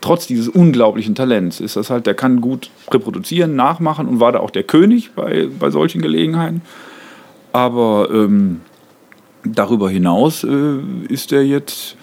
Trotz 0.00 0.26
dieses 0.26 0.48
unglaublichen 0.48 1.14
Talents 1.14 1.60
ist 1.60 1.76
das 1.76 1.88
halt, 1.88 2.06
der 2.06 2.14
kann 2.14 2.40
gut 2.40 2.70
reproduzieren, 2.90 3.56
nachmachen 3.56 4.06
und 4.06 4.20
war 4.20 4.32
da 4.32 4.40
auch 4.40 4.50
der 4.50 4.64
König 4.64 5.12
bei, 5.12 5.48
bei 5.58 5.70
solchen 5.70 6.02
Gelegenheiten. 6.02 6.62
Aber 7.52 8.08
ähm, 8.12 8.60
darüber 9.44 9.90
hinaus 9.90 10.44
äh, 10.44 10.78
ist 11.08 11.32
er 11.32 11.44
jetzt 11.44 11.96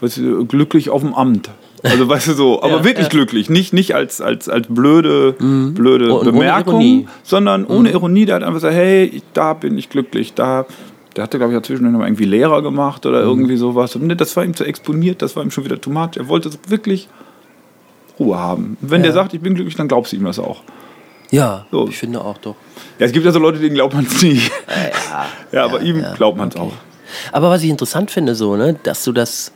weiß 0.00 0.18
ich, 0.18 0.48
glücklich 0.48 0.90
auf 0.90 1.02
dem 1.02 1.14
Amt. 1.14 1.50
Also 1.82 2.08
weißt 2.08 2.28
du 2.28 2.32
so, 2.34 2.62
aber 2.62 2.78
ja, 2.78 2.84
wirklich 2.84 3.06
ja. 3.06 3.10
glücklich, 3.10 3.50
nicht, 3.50 3.72
nicht 3.72 3.94
als, 3.94 4.20
als, 4.20 4.48
als 4.48 4.66
blöde, 4.68 5.34
mhm. 5.38 5.74
blöde 5.74 6.12
oh, 6.12 6.22
Bemerkung, 6.22 7.08
sondern 7.22 7.64
ohne 7.64 7.88
mhm. 7.88 7.94
Ironie. 7.94 8.26
Der 8.26 8.36
hat 8.36 8.42
einfach 8.42 8.56
gesagt, 8.56 8.74
hey, 8.74 9.22
da 9.32 9.54
bin 9.54 9.78
ich 9.78 9.88
glücklich, 9.88 10.34
da. 10.34 10.66
Der 11.16 11.24
hatte, 11.24 11.38
glaube 11.38 11.52
ich, 11.52 11.58
dazwischen 11.58 11.90
noch 11.90 12.04
irgendwie 12.04 12.24
Lehrer 12.24 12.62
gemacht 12.62 13.04
oder 13.04 13.22
mhm. 13.22 13.28
irgendwie 13.28 13.56
sowas. 13.56 13.96
Und 13.96 14.08
das 14.20 14.36
war 14.36 14.44
ihm 14.44 14.54
zu 14.54 14.64
exponiert, 14.64 15.22
das 15.22 15.34
war 15.34 15.42
ihm 15.42 15.50
schon 15.50 15.64
wieder 15.64 15.80
too 15.80 15.90
much. 15.90 16.10
Er 16.16 16.28
wollte 16.28 16.50
wirklich 16.68 17.08
Ruhe 18.18 18.38
haben. 18.38 18.76
wenn 18.80 19.00
ja. 19.00 19.06
der 19.06 19.12
sagt, 19.14 19.34
ich 19.34 19.40
bin 19.40 19.54
glücklich, 19.54 19.74
dann 19.74 19.88
glaubst 19.88 20.12
du 20.12 20.16
ihm 20.16 20.24
das 20.24 20.38
auch. 20.38 20.62
Ja, 21.30 21.66
so. 21.70 21.88
ich 21.88 21.96
finde 21.96 22.22
auch 22.24 22.38
doch. 22.38 22.56
Ja, 22.98 23.06
es 23.06 23.12
gibt 23.12 23.24
ja 23.24 23.32
so 23.32 23.38
Leute, 23.38 23.58
denen 23.58 23.74
glaubt 23.74 23.94
man 23.94 24.04
es 24.04 24.22
nie. 24.22 24.40
Ja, 24.40 25.26
ja, 25.52 25.64
aber 25.64 25.80
ihm 25.80 26.04
glaubt 26.16 26.36
man 26.36 26.48
es 26.48 26.56
okay. 26.56 26.64
auch. 26.66 26.72
Aber 27.32 27.50
was 27.50 27.62
ich 27.62 27.70
interessant 27.70 28.10
finde, 28.10 28.34
so, 28.34 28.56
ne, 28.56 28.76
dass 28.82 29.04
du 29.04 29.12
das. 29.12 29.52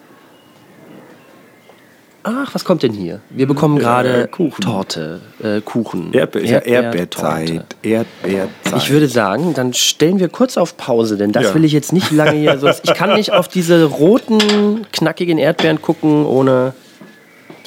Ach, 2.27 2.55
was 2.55 2.65
kommt 2.65 2.83
denn 2.83 2.93
hier? 2.93 3.21
Wir 3.29 3.47
bekommen 3.47 3.79
gerade 3.79 4.31
äh, 4.33 4.51
Torte, 4.63 5.21
äh, 5.43 5.61
Kuchen. 5.61 6.11
Erdbeer, 6.15 6.43
Erdbeer 6.43 6.83
Erdbeerzeit. 6.85 7.77
Erdbeerzeit. 7.83 8.77
Ich 8.79 8.91
würde 8.91 9.09
sagen, 9.09 9.53
dann 9.53 9.75
stellen 9.75 10.19
wir 10.19 10.31
kurz 10.31 10.57
auf 10.57 10.79
Pause, 10.79 11.19
denn 11.19 11.33
das 11.33 11.45
ja. 11.45 11.55
will 11.55 11.67
ich 11.67 11.73
jetzt 11.73 11.93
nicht 11.93 12.11
lange 12.13 12.39
hier. 12.39 12.59
So, 12.59 12.71
ich 12.71 12.95
kann 12.95 13.13
nicht 13.13 13.33
auf 13.35 13.49
diese 13.49 13.85
roten, 13.85 14.87
knackigen 14.91 15.37
Erdbeeren 15.37 15.83
gucken, 15.83 16.25
ohne 16.25 16.73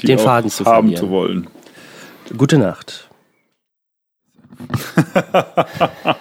Die 0.02 0.08
den 0.08 0.18
Faden 0.18 0.50
zu 0.50 0.64
verlieren. 0.64 0.88
haben 0.88 0.96
zu 0.96 1.12
wollen. 1.12 1.48
Gute 2.36 2.58
Nacht. 2.58 3.07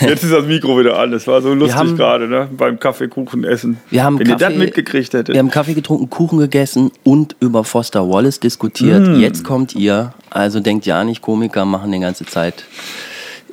Jetzt 0.00 0.24
ist 0.24 0.32
das 0.32 0.44
Mikro 0.44 0.78
wieder 0.78 0.98
an. 0.98 1.10
Das 1.10 1.26
war 1.26 1.40
so 1.40 1.54
lustig 1.54 1.96
gerade, 1.96 2.28
ne? 2.28 2.48
Beim 2.54 2.78
Kaffeekuchen 2.78 3.44
essen. 3.44 3.78
Wir 3.90 4.04
haben 4.04 4.18
Wenn 4.18 4.26
Kaffee, 4.26 4.44
ihr 4.44 4.48
das 4.50 4.58
mitgekriegt 4.58 5.14
hättet. 5.14 5.34
Wir 5.34 5.38
haben 5.38 5.50
Kaffee 5.50 5.74
getrunken, 5.74 6.10
Kuchen 6.10 6.38
gegessen 6.38 6.90
und 7.02 7.36
über 7.40 7.64
Foster 7.64 8.08
Wallace 8.08 8.40
diskutiert. 8.40 9.06
Mm. 9.08 9.20
Jetzt 9.20 9.42
kommt 9.42 9.74
ihr. 9.74 10.12
Also 10.30 10.60
denkt 10.60 10.84
ja 10.86 11.02
nicht, 11.04 11.22
Komiker 11.22 11.64
machen 11.64 11.92
die 11.92 12.00
ganze 12.00 12.26
Zeit, 12.26 12.64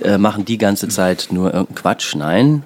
äh, 0.01 0.17
machen 0.17 0.43
die 0.43 0.57
ganze 0.57 0.89
Zeit 0.89 1.29
nur 1.31 1.53
irgendeinen 1.53 1.75
Quatsch. 1.75 2.15
Nein. 2.15 2.63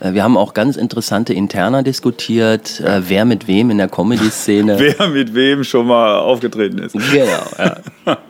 Äh, 0.00 0.14
wir 0.14 0.22
haben 0.22 0.36
auch 0.36 0.54
ganz 0.54 0.76
interessante 0.76 1.34
Interner 1.34 1.82
diskutiert, 1.82 2.80
äh, 2.80 3.02
wer 3.08 3.24
mit 3.24 3.46
wem 3.46 3.70
in 3.70 3.78
der 3.78 3.88
Comedy-Szene. 3.88 4.78
wer 4.98 5.08
mit 5.08 5.34
wem 5.34 5.64
schon 5.64 5.86
mal 5.86 6.18
aufgetreten 6.18 6.78
ist. 6.78 6.92
Genau, 6.92 7.46
ja. 7.58 7.76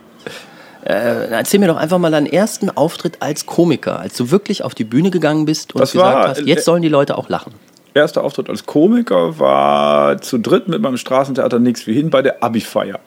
Äh, 0.88 1.30
erzähl 1.30 1.58
mir 1.58 1.66
doch 1.66 1.76
einfach 1.76 1.98
mal 1.98 2.12
deinen 2.12 2.26
ersten 2.26 2.70
Auftritt 2.70 3.16
als 3.18 3.44
Komiker, 3.44 3.98
als 3.98 4.16
du 4.16 4.30
wirklich 4.30 4.62
auf 4.62 4.72
die 4.72 4.84
Bühne 4.84 5.10
gegangen 5.10 5.44
bist 5.44 5.74
und 5.74 5.80
das 5.80 5.90
gesagt 5.90 6.14
war, 6.14 6.28
hast, 6.28 6.42
jetzt 6.42 6.64
sollen 6.64 6.80
die 6.80 6.88
Leute 6.88 7.18
auch 7.18 7.28
lachen. 7.28 7.52
Erster 7.92 8.22
Auftritt 8.22 8.48
als 8.48 8.66
Komiker 8.66 9.36
war 9.40 10.22
zu 10.22 10.38
dritt 10.38 10.68
mit 10.68 10.80
meinem 10.80 10.96
Straßentheater 10.96 11.58
Nix 11.58 11.88
wie 11.88 11.94
hin 11.94 12.10
bei 12.10 12.22
der 12.22 12.44
Abi-Feier. 12.44 13.00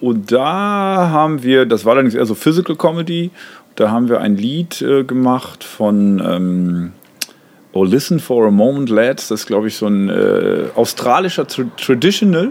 Und 0.00 0.32
da 0.32 1.10
haben 1.12 1.44
wir, 1.44 1.64
das 1.64 1.84
war 1.84 1.94
dann 1.94 2.10
eher 2.10 2.26
so 2.26 2.34
Physical 2.34 2.74
Comedy, 2.74 3.30
da 3.76 3.92
haben 3.92 4.08
wir 4.08 4.20
ein 4.20 4.36
Lied 4.36 4.82
äh, 4.82 5.04
gemacht 5.04 5.62
von 5.62 6.20
ähm, 6.26 6.92
Oh 7.72 7.84
Listen 7.84 8.18
for 8.18 8.48
a 8.48 8.50
Moment 8.50 8.90
Lads, 8.90 9.28
das 9.28 9.42
ist 9.42 9.46
glaube 9.46 9.68
ich 9.68 9.76
so 9.76 9.86
ein 9.86 10.08
äh, 10.08 10.64
australischer 10.74 11.46
Tra 11.46 11.62
Traditional. 11.76 12.50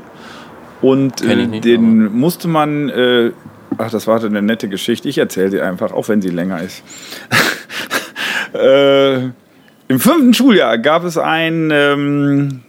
Und 0.81 1.21
äh, 1.23 1.60
den 1.60 2.12
musste 2.13 2.47
man 2.47 2.89
äh, 2.89 3.31
Ach, 3.77 3.89
das 3.89 4.07
war 4.07 4.23
eine 4.23 4.41
nette 4.41 4.67
Geschichte. 4.67 5.10
Ich 5.10 5.17
erzähle 5.17 5.51
sie 5.51 5.62
einfach, 5.62 5.91
auch 5.91 6.10
wenn 6.10 6.21
sie 6.21 6.29
länger 6.29 6.62
ist. 6.62 6.84
äh, 8.53 9.23
Im 9.23 9.99
fünften 9.99 10.34
Schuljahr 10.34 10.77
gab 10.77 11.03
es 11.03 11.17
ein, 11.17 11.69
ähm, 11.71 12.62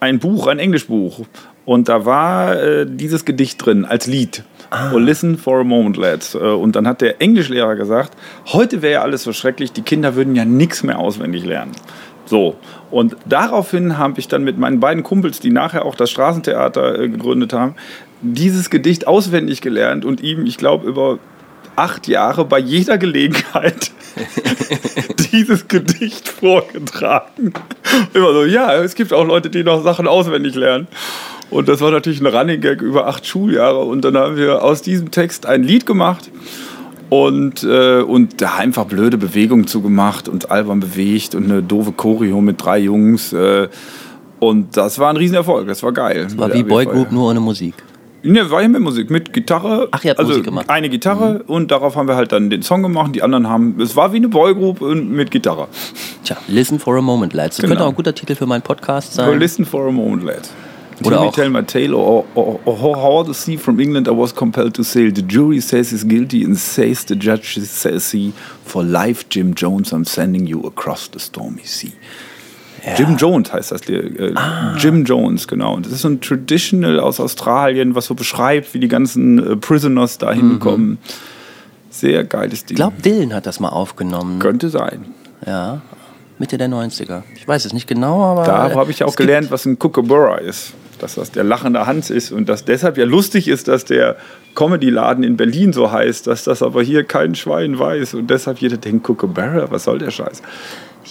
ein 0.00 0.18
Buch, 0.18 0.46
ein 0.46 0.58
Englischbuch. 0.58 1.26
Und 1.64 1.88
da 1.88 2.04
war 2.04 2.62
äh, 2.62 2.86
dieses 2.88 3.24
Gedicht 3.24 3.64
drin 3.64 3.84
als 3.84 4.06
Lied. 4.06 4.44
Ah. 4.70 4.92
Oh, 4.94 4.98
listen 4.98 5.36
for 5.38 5.60
a 5.60 5.64
moment, 5.64 5.96
lads. 5.96 6.34
Äh, 6.34 6.38
und 6.38 6.76
dann 6.76 6.86
hat 6.86 7.00
der 7.00 7.20
Englischlehrer 7.20 7.76
gesagt, 7.76 8.16
heute 8.46 8.82
wäre 8.82 8.94
ja 8.94 9.02
alles 9.02 9.22
so 9.22 9.32
schrecklich, 9.32 9.72
die 9.72 9.82
Kinder 9.82 10.14
würden 10.14 10.36
ja 10.36 10.44
nichts 10.44 10.82
mehr 10.82 10.98
auswendig 10.98 11.44
lernen. 11.44 11.72
So, 12.26 12.56
und 12.90 13.16
daraufhin 13.24 13.98
habe 13.98 14.18
ich 14.18 14.26
dann 14.26 14.42
mit 14.42 14.58
meinen 14.58 14.80
beiden 14.80 15.04
Kumpels, 15.04 15.38
die 15.38 15.50
nachher 15.50 15.84
auch 15.84 15.94
das 15.94 16.10
Straßentheater 16.10 16.98
äh, 16.98 17.08
gegründet 17.08 17.52
haben, 17.52 17.76
dieses 18.22 18.70
Gedicht 18.70 19.06
auswendig 19.06 19.60
gelernt 19.60 20.04
und 20.04 20.22
ihm, 20.22 20.46
ich 20.46 20.56
glaube, 20.56 20.88
über 20.88 21.18
acht 21.76 22.08
Jahre 22.08 22.44
bei 22.44 22.58
jeder 22.58 22.98
Gelegenheit 22.98 23.90
dieses 25.32 25.68
Gedicht 25.68 26.28
vorgetragen. 26.28 27.52
Immer 28.14 28.32
so, 28.32 28.44
ja, 28.44 28.74
es 28.76 28.94
gibt 28.94 29.12
auch 29.12 29.26
Leute, 29.26 29.50
die 29.50 29.62
noch 29.62 29.82
Sachen 29.82 30.08
auswendig 30.08 30.54
lernen. 30.54 30.88
Und 31.50 31.68
das 31.68 31.80
war 31.80 31.90
natürlich 31.90 32.20
ein 32.20 32.26
Running 32.26 32.60
Gag 32.60 32.82
über 32.82 33.06
acht 33.06 33.26
Schuljahre. 33.26 33.80
Und 33.80 34.04
dann 34.04 34.16
haben 34.16 34.36
wir 34.36 34.62
aus 34.62 34.82
diesem 34.82 35.10
Text 35.10 35.46
ein 35.46 35.62
Lied 35.62 35.86
gemacht 35.86 36.30
und, 37.08 37.62
äh, 37.62 38.00
und 38.00 38.40
da 38.40 38.56
einfach 38.56 38.86
blöde 38.86 39.16
Bewegungen 39.16 39.66
zugemacht 39.66 40.28
und 40.28 40.50
albern 40.50 40.80
bewegt 40.80 41.34
und 41.34 41.44
eine 41.44 41.62
doofe 41.62 41.92
Choreo 41.92 42.40
mit 42.40 42.62
drei 42.64 42.78
Jungs. 42.78 43.32
Äh, 43.32 43.68
und 44.40 44.76
das 44.76 44.98
war 44.98 45.10
ein 45.10 45.16
Riesenerfolg, 45.16 45.66
das 45.66 45.82
war 45.82 45.92
geil. 45.92 46.24
Das 46.24 46.36
war 46.36 46.52
wie 46.52 46.62
Boygroup, 46.62 47.12
nur 47.12 47.30
ohne 47.30 47.40
Musik. 47.40 47.74
Ne, 48.26 48.50
war 48.50 48.62
ja 48.62 48.68
mit 48.68 48.82
Musik, 48.82 49.10
mit 49.10 49.32
Gitarre. 49.32 49.88
Ach, 49.90 50.04
ihr 50.04 50.10
habt 50.10 50.18
also 50.18 50.30
Musik 50.30 50.44
gemacht. 50.44 50.68
Eine 50.68 50.88
Gitarre 50.88 51.44
mhm. 51.44 51.54
und 51.54 51.70
darauf 51.70 51.96
haben 51.96 52.08
wir 52.08 52.16
halt 52.16 52.32
dann 52.32 52.50
den 52.50 52.62
Song 52.62 52.82
gemacht. 52.82 53.14
Die 53.14 53.22
anderen 53.22 53.48
haben, 53.48 53.80
es 53.80 53.94
war 53.96 54.12
wie 54.12 54.16
eine 54.16 54.28
Boygroup 54.28 54.80
mit 54.80 55.30
Gitarre. 55.30 55.68
Tja, 56.24 56.36
Listen 56.48 56.78
for 56.78 56.96
a 56.96 57.02
Moment, 57.02 57.32
Lads. 57.32 57.56
Das 57.56 57.62
genau. 57.62 57.70
könnte 57.70 57.84
auch 57.84 57.88
ein 57.90 57.94
guter 57.94 58.14
Titel 58.14 58.34
für 58.34 58.46
meinen 58.46 58.62
Podcast 58.62 59.14
sein. 59.14 59.38
Listen 59.38 59.64
for 59.64 59.86
a 59.86 59.92
Moment, 59.92 60.24
Lads. 60.24 60.52
Oder 61.04 61.18
Timmy 61.18 61.32
tell 61.32 61.50
my 61.50 61.62
tale, 61.62 61.94
or, 61.94 62.24
or, 62.34 62.58
or, 62.64 62.96
how 62.96 63.22
the 63.22 63.34
sea 63.34 63.58
from 63.58 63.78
England 63.78 64.08
I 64.08 64.12
was 64.12 64.34
compelled 64.34 64.74
to 64.74 64.82
sail. 64.82 65.12
The 65.12 65.22
jury 65.22 65.60
says 65.60 65.90
he's 65.90 66.04
guilty 66.04 66.42
and 66.42 66.56
says 66.56 67.04
the 67.04 67.16
judge 67.16 67.58
says 67.58 68.12
he, 68.12 68.32
for 68.64 68.82
life 68.82 69.28
Jim 69.28 69.54
Jones 69.54 69.92
I'm 69.92 70.06
sending 70.06 70.46
you 70.46 70.62
across 70.62 71.08
the 71.08 71.18
stormy 71.18 71.64
sea. 71.64 71.92
Ja. 72.84 72.94
Jim 72.94 73.16
Jones 73.16 73.52
heißt 73.52 73.72
das. 73.72 73.88
Äh, 73.88 74.32
ah. 74.34 74.74
Jim 74.76 75.04
Jones, 75.04 75.48
genau. 75.48 75.74
Und 75.74 75.86
das 75.86 75.92
ist 75.92 76.02
so 76.02 76.08
ein 76.08 76.20
Traditional 76.20 77.00
aus 77.00 77.20
Australien, 77.20 77.94
was 77.94 78.06
so 78.06 78.14
beschreibt, 78.14 78.74
wie 78.74 78.80
die 78.80 78.88
ganzen 78.88 79.52
äh, 79.52 79.56
Prisoners 79.56 80.18
da 80.18 80.32
hinkommen. 80.32 80.90
Mhm. 80.90 80.98
Sehr 81.90 82.24
geiles 82.24 82.64
Ding. 82.64 82.74
Ich 82.74 82.76
glaube, 82.76 83.00
Dylan 83.00 83.32
hat 83.32 83.46
das 83.46 83.58
mal 83.60 83.70
aufgenommen. 83.70 84.38
Könnte 84.38 84.68
sein. 84.68 85.06
Ja, 85.46 85.80
Mitte 86.38 86.58
der 86.58 86.68
90er. 86.68 87.22
Ich 87.34 87.48
weiß 87.48 87.64
es 87.64 87.72
nicht 87.72 87.86
genau, 87.86 88.22
aber. 88.22 88.44
Da 88.44 88.74
habe 88.74 88.90
ich 88.90 89.02
auch 89.02 89.16
gelernt, 89.16 89.50
was 89.50 89.64
ein 89.64 89.78
Kookaburra 89.78 90.36
ist. 90.36 90.74
Dass 90.98 91.16
das 91.16 91.30
der 91.30 91.44
lachende 91.44 91.86
Hans 91.86 92.08
ist 92.08 92.32
und 92.32 92.48
dass 92.48 92.64
deshalb 92.64 92.96
ja 92.96 93.04
lustig 93.04 93.48
ist, 93.48 93.68
dass 93.68 93.84
der 93.84 94.16
Comedy-Laden 94.54 95.24
in 95.24 95.36
Berlin 95.36 95.74
so 95.74 95.92
heißt, 95.92 96.26
dass 96.26 96.44
das 96.44 96.62
aber 96.62 96.82
hier 96.82 97.04
kein 97.04 97.34
Schwein 97.34 97.78
weiß 97.78 98.14
und 98.14 98.30
deshalb 98.30 98.58
jeder 98.58 98.78
denkt, 98.78 99.04
Kookaburra, 99.04 99.70
was 99.70 99.84
soll 99.84 99.98
der 99.98 100.10
Scheiß? 100.10 100.40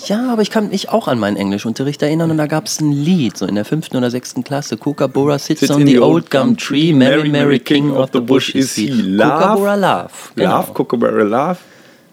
Ja, 0.08 0.32
aber 0.32 0.42
ich 0.42 0.52
kann 0.52 0.70
mich 0.70 0.90
auch 0.90 1.08
an 1.08 1.20
meinen 1.20 1.38
Englischunterricht 1.38 2.02
erinnern 2.02 2.32
und 2.32 2.38
da 2.38 2.48
gab 2.48 2.66
es 2.66 2.82
ein 2.82 2.92
Lied, 2.92 3.38
so 3.38 3.46
in 3.46 3.56
der 3.56 3.66
fünften 3.66 3.98
oder 3.98 4.12
sechsten 4.12 4.44
Klasse. 4.44 4.78
Kookaburra 4.78 5.40
sits, 5.40 5.62
sits 5.62 5.72
on 5.72 5.86
the 5.86 6.00
old 6.00 6.30
gum 6.30 6.58
tree, 6.58 6.94
Mary, 6.94 7.30
Mary, 7.30 7.60
King 7.60 7.92
of 7.92 8.10
the 8.14 8.20
bush 8.20 8.54
is 8.54 8.76
he. 8.76 8.90
Kookaburra 8.90 9.76
Love. 9.76 10.12
Genau. 10.36 10.58
Love, 10.58 10.74
Kookaburra 10.74 11.24
Love. 11.24 11.58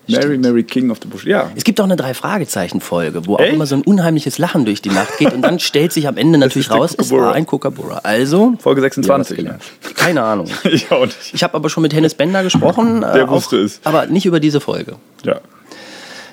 Mary, 0.08 0.22
Stimmt. 0.22 0.42
Mary 0.42 0.64
King 0.64 0.90
of 0.90 0.98
the 1.00 1.08
Bush, 1.08 1.24
ja. 1.24 1.50
Es 1.54 1.62
gibt 1.62 1.80
auch 1.80 1.84
eine 1.84 1.94
Drei-Fragezeichen-Folge, 1.94 3.26
wo 3.26 3.36
Echt? 3.36 3.50
auch 3.50 3.54
immer 3.54 3.66
so 3.66 3.76
ein 3.76 3.82
unheimliches 3.82 4.38
Lachen 4.38 4.64
durch 4.64 4.82
die 4.82 4.90
Nacht 4.90 5.16
geht 5.18 5.32
und 5.32 5.42
dann 5.42 5.58
stellt 5.60 5.92
sich 5.92 6.08
am 6.08 6.16
Ende 6.16 6.38
natürlich 6.38 6.70
raus, 6.70 6.94
es 6.98 7.10
war 7.12 7.34
ein 7.34 7.46
Kookaburra. 7.46 8.00
Also. 8.02 8.54
Folge 8.58 8.80
26. 8.80 9.38
Ja, 9.38 9.58
Keine 9.94 10.22
Ahnung. 10.22 10.48
ich 10.64 10.90
auch 10.90 11.04
nicht. 11.04 11.16
Ich 11.32 11.42
habe 11.44 11.54
aber 11.54 11.70
schon 11.70 11.82
mit 11.82 11.94
Hennes 11.94 12.14
Bender 12.14 12.42
gesprochen. 12.42 13.02
Der 13.02 13.14
äh, 13.14 13.28
wusste 13.28 13.56
auch, 13.56 13.60
es. 13.60 13.80
Aber 13.84 14.06
nicht 14.06 14.26
über 14.26 14.40
diese 14.40 14.60
Folge. 14.60 14.96
Ja. 15.24 15.40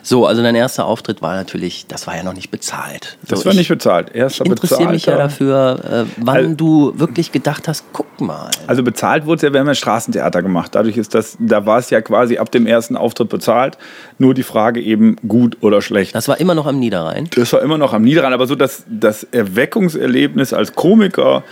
So, 0.09 0.25
also 0.25 0.41
dein 0.41 0.55
erster 0.55 0.87
Auftritt 0.87 1.21
war 1.21 1.35
natürlich, 1.35 1.85
das 1.85 2.07
war 2.07 2.17
ja 2.17 2.23
noch 2.23 2.33
nicht 2.33 2.49
bezahlt. 2.49 3.19
So, 3.27 3.35
das 3.35 3.45
war 3.45 3.53
nicht 3.53 3.69
bezahlt. 3.69 4.15
Erster 4.15 4.43
ich 4.43 4.49
interessiere 4.49 4.89
mich 4.89 5.05
ja 5.05 5.15
dafür, 5.15 5.81
äh, 5.87 6.05
wann 6.17 6.35
also, 6.35 6.55
du 6.55 6.93
wirklich 6.95 7.31
gedacht 7.31 7.67
hast, 7.67 7.83
guck 7.93 8.19
mal. 8.19 8.49
Also 8.65 8.81
bezahlt 8.81 9.27
wurde 9.27 9.35
es 9.35 9.41
ja, 9.43 9.53
wir 9.53 9.59
haben 9.59 9.67
ja 9.67 9.75
Straßentheater 9.75 10.41
gemacht. 10.41 10.73
Dadurch 10.73 10.97
ist 10.97 11.13
das, 11.13 11.37
da 11.39 11.67
war 11.67 11.77
es 11.77 11.91
ja 11.91 12.01
quasi 12.01 12.39
ab 12.39 12.49
dem 12.51 12.65
ersten 12.65 12.97
Auftritt 12.97 13.29
bezahlt. 13.29 13.77
Nur 14.17 14.33
die 14.33 14.41
Frage 14.41 14.81
eben 14.81 15.15
gut 15.27 15.57
oder 15.61 15.79
schlecht. 15.79 16.15
Das 16.15 16.27
war 16.27 16.39
immer 16.39 16.55
noch 16.55 16.65
am 16.65 16.79
Niederrhein? 16.79 17.29
Das 17.35 17.53
war 17.53 17.61
immer 17.61 17.77
noch 17.77 17.93
am 17.93 18.01
Niederrhein, 18.01 18.33
aber 18.33 18.47
so 18.47 18.55
das, 18.55 18.85
das 18.89 19.25
Erweckungserlebnis 19.25 20.53
als 20.53 20.73
Komiker 20.73 21.43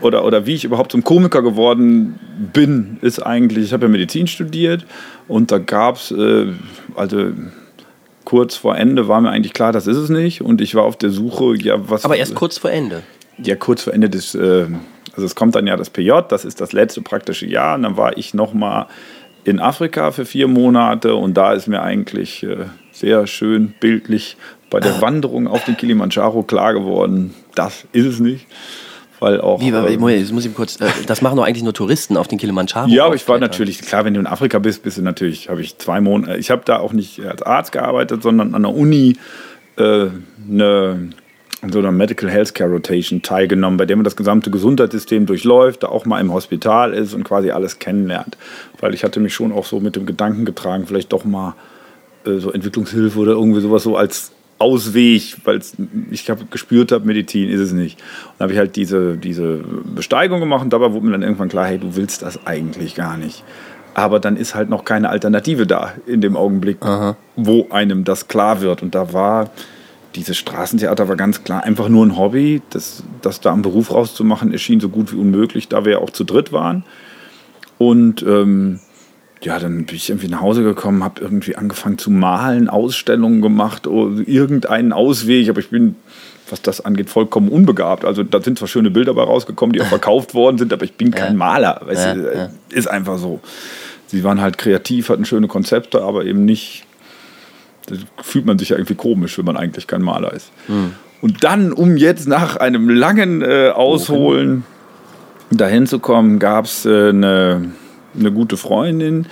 oder, 0.00 0.24
oder 0.24 0.46
wie 0.46 0.54
ich 0.54 0.64
überhaupt 0.64 0.92
zum 0.92 1.04
Komiker 1.04 1.42
geworden 1.42 2.18
bin, 2.54 2.96
ist 3.02 3.20
eigentlich, 3.20 3.66
ich 3.66 3.72
habe 3.74 3.84
ja 3.84 3.90
Medizin 3.90 4.28
studiert 4.28 4.86
und 5.26 5.52
da 5.52 5.58
gab 5.58 5.96
es, 5.96 6.10
äh, 6.10 6.46
also 6.94 7.32
kurz 8.28 8.56
vor 8.56 8.76
Ende 8.76 9.08
war 9.08 9.22
mir 9.22 9.30
eigentlich 9.30 9.54
klar, 9.54 9.72
das 9.72 9.86
ist 9.86 9.96
es 9.96 10.10
nicht. 10.10 10.42
Und 10.42 10.60
ich 10.60 10.74
war 10.74 10.84
auf 10.84 10.98
der 10.98 11.08
Suche, 11.08 11.56
ja, 11.56 11.88
was. 11.88 12.04
Aber 12.04 12.18
erst 12.18 12.34
kurz 12.34 12.58
vor 12.58 12.70
Ende. 12.70 13.02
Ja, 13.38 13.56
kurz 13.56 13.84
vor 13.84 13.94
Ende 13.94 14.10
des. 14.10 14.34
Äh, 14.34 14.66
also 15.14 15.24
es 15.24 15.34
kommt 15.34 15.54
dann 15.54 15.66
ja 15.66 15.78
das 15.78 15.88
PJ, 15.88 16.10
das 16.28 16.44
ist 16.44 16.60
das 16.60 16.72
letzte 16.72 17.00
praktische 17.00 17.46
Jahr. 17.46 17.76
Und 17.76 17.84
dann 17.84 17.96
war 17.96 18.18
ich 18.18 18.34
nochmal 18.34 18.86
in 19.44 19.60
Afrika 19.60 20.10
für 20.10 20.26
vier 20.26 20.46
Monate 20.46 21.14
und 21.14 21.38
da 21.38 21.54
ist 21.54 21.68
mir 21.68 21.80
eigentlich 21.80 22.42
äh, 22.42 22.66
sehr 22.92 23.26
schön 23.26 23.72
bildlich 23.80 24.36
bei 24.68 24.78
der 24.78 25.00
Wanderung 25.00 25.48
auf 25.48 25.64
den 25.64 25.78
Kilimanjaro 25.78 26.42
klar 26.42 26.74
geworden, 26.74 27.34
das 27.54 27.86
ist 27.92 28.04
es 28.04 28.20
nicht. 28.20 28.46
Weil 29.20 29.40
auch, 29.40 29.60
Wie, 29.60 29.68
ähm, 29.68 30.00
muss, 30.00 30.32
muss 30.32 30.44
ich 30.44 30.54
kurz, 30.54 30.80
äh, 30.80 30.86
das 31.06 31.22
machen 31.22 31.36
doch 31.36 31.44
eigentlich 31.44 31.64
nur 31.64 31.74
Touristen 31.74 32.16
auf 32.16 32.28
den 32.28 32.38
Kilimanjaro. 32.38 32.88
Ja, 32.88 33.06
aber 33.06 33.14
ich 33.14 33.26
war 33.28 33.38
natürlich, 33.38 33.82
klar, 33.82 34.04
wenn 34.04 34.14
du 34.14 34.20
in 34.20 34.26
Afrika 34.26 34.58
bist, 34.58 34.82
bist 34.82 34.98
du 34.98 35.02
natürlich, 35.02 35.48
habe 35.48 35.60
ich 35.60 35.76
zwei 35.78 36.00
Monate, 36.00 36.36
ich 36.36 36.50
habe 36.50 36.62
da 36.64 36.78
auch 36.78 36.92
nicht 36.92 37.20
als 37.24 37.42
Arzt 37.42 37.72
gearbeitet, 37.72 38.22
sondern 38.22 38.54
an 38.54 38.62
der 38.62 38.74
Uni 38.74 39.16
äh, 39.76 40.06
eine, 40.48 41.10
so 41.68 41.78
einer 41.80 41.90
Medical 41.90 42.30
Healthcare 42.30 42.70
Rotation 42.70 43.22
teilgenommen, 43.22 43.76
bei 43.76 43.86
der 43.86 43.96
man 43.96 44.04
das 44.04 44.14
gesamte 44.14 44.50
Gesundheitssystem 44.50 45.26
durchläuft, 45.26 45.82
da 45.82 45.88
auch 45.88 46.04
mal 46.04 46.20
im 46.20 46.32
Hospital 46.32 46.94
ist 46.94 47.14
und 47.14 47.24
quasi 47.24 47.50
alles 47.50 47.80
kennenlernt. 47.80 48.36
Weil 48.78 48.94
ich 48.94 49.02
hatte 49.02 49.18
mich 49.18 49.34
schon 49.34 49.52
auch 49.52 49.64
so 49.64 49.80
mit 49.80 49.96
dem 49.96 50.06
Gedanken 50.06 50.44
getragen, 50.44 50.86
vielleicht 50.86 51.12
doch 51.12 51.24
mal 51.24 51.54
äh, 52.24 52.38
so 52.38 52.52
Entwicklungshilfe 52.52 53.18
oder 53.18 53.32
irgendwie 53.32 53.60
sowas 53.60 53.82
so 53.82 53.96
als 53.96 54.30
Ausweg, 54.58 55.36
weil 55.44 55.60
ich 56.10 56.28
hab 56.28 56.50
gespürt 56.50 56.90
habe, 56.92 57.06
Medizin 57.06 57.48
ist 57.48 57.60
es 57.60 57.72
nicht. 57.72 58.00
Und 58.34 58.42
habe 58.44 58.52
ich 58.52 58.58
halt 58.58 58.76
diese, 58.76 59.16
diese 59.16 59.60
Besteigung 59.94 60.40
gemacht 60.40 60.62
und 60.64 60.72
dabei 60.72 60.92
wurde 60.92 61.06
mir 61.06 61.12
dann 61.12 61.22
irgendwann 61.22 61.48
klar, 61.48 61.66
hey, 61.66 61.78
du 61.78 61.94
willst 61.94 62.22
das 62.22 62.44
eigentlich 62.46 62.94
gar 62.94 63.16
nicht. 63.16 63.44
Aber 63.94 64.20
dann 64.20 64.36
ist 64.36 64.54
halt 64.54 64.68
noch 64.68 64.84
keine 64.84 65.10
Alternative 65.10 65.66
da 65.66 65.94
in 66.06 66.20
dem 66.20 66.36
Augenblick, 66.36 66.78
Aha. 66.82 67.16
wo 67.36 67.68
einem 67.70 68.04
das 68.04 68.28
klar 68.28 68.60
wird. 68.60 68.82
Und 68.82 68.94
da 68.94 69.12
war 69.12 69.50
dieses 70.14 70.36
Straßentheater 70.36 71.08
war 71.08 71.16
ganz 71.16 71.44
klar 71.44 71.64
einfach 71.64 71.88
nur 71.88 72.04
ein 72.04 72.16
Hobby. 72.16 72.62
Das, 72.70 73.02
das 73.22 73.40
da 73.40 73.50
am 73.50 73.62
Beruf 73.62 73.92
rauszumachen, 73.92 74.52
erschien 74.52 74.80
so 74.80 74.88
gut 74.88 75.12
wie 75.12 75.16
unmöglich, 75.16 75.68
da 75.68 75.84
wir 75.84 75.92
ja 75.92 75.98
auch 75.98 76.10
zu 76.10 76.24
dritt 76.24 76.52
waren. 76.52 76.84
Und 77.78 78.22
ähm, 78.22 78.80
ja, 79.42 79.58
dann 79.58 79.84
bin 79.84 79.96
ich 79.96 80.08
irgendwie 80.10 80.28
nach 80.28 80.40
Hause 80.40 80.62
gekommen, 80.62 81.04
habe 81.04 81.20
irgendwie 81.20 81.56
angefangen 81.56 81.98
zu 81.98 82.10
malen, 82.10 82.68
Ausstellungen 82.68 83.40
gemacht, 83.40 83.86
oder 83.86 84.26
irgendeinen 84.26 84.92
Ausweg, 84.92 85.48
aber 85.48 85.60
ich 85.60 85.70
bin, 85.70 85.94
was 86.50 86.60
das 86.62 86.80
angeht, 86.84 87.08
vollkommen 87.08 87.48
unbegabt. 87.48 88.04
Also 88.04 88.24
da 88.24 88.40
sind 88.40 88.58
zwar 88.58 88.68
schöne 88.68 88.90
Bilder 88.90 89.14
bei 89.14 89.22
rausgekommen, 89.22 89.72
die 89.72 89.80
auch 89.80 89.86
verkauft 89.88 90.34
worden 90.34 90.58
sind, 90.58 90.72
aber 90.72 90.84
ich 90.84 90.94
bin 90.94 91.12
kein 91.12 91.32
ja. 91.32 91.38
Maler. 91.38 91.80
Weißt 91.84 92.04
ja, 92.06 92.14
du, 92.14 92.36
ja. 92.36 92.50
Ist 92.70 92.88
einfach 92.88 93.18
so. 93.18 93.40
Sie 94.08 94.24
waren 94.24 94.40
halt 94.40 94.58
kreativ, 94.58 95.10
hatten 95.10 95.24
schöne 95.24 95.48
Konzepte, 95.48 96.02
aber 96.02 96.24
eben 96.24 96.44
nicht. 96.44 96.84
Da 97.86 97.94
fühlt 98.22 98.44
man 98.44 98.58
sich 98.58 98.70
ja 98.70 98.76
irgendwie 98.76 98.94
komisch, 98.94 99.38
wenn 99.38 99.44
man 99.44 99.56
eigentlich 99.56 99.86
kein 99.86 100.02
Maler 100.02 100.32
ist. 100.32 100.50
Mhm. 100.66 100.94
Und 101.20 101.44
dann, 101.44 101.72
um 101.72 101.96
jetzt 101.96 102.28
nach 102.28 102.56
einem 102.56 102.88
langen 102.88 103.42
äh, 103.42 103.70
Ausholen 103.70 104.64
dahin 105.50 105.86
zu 105.86 105.98
kommen, 105.98 106.38
gab 106.38 106.66
es 106.66 106.84
äh, 106.84 107.08
eine 107.08 107.70
eine 108.18 108.32
gute 108.32 108.56
Freundin, 108.56 109.26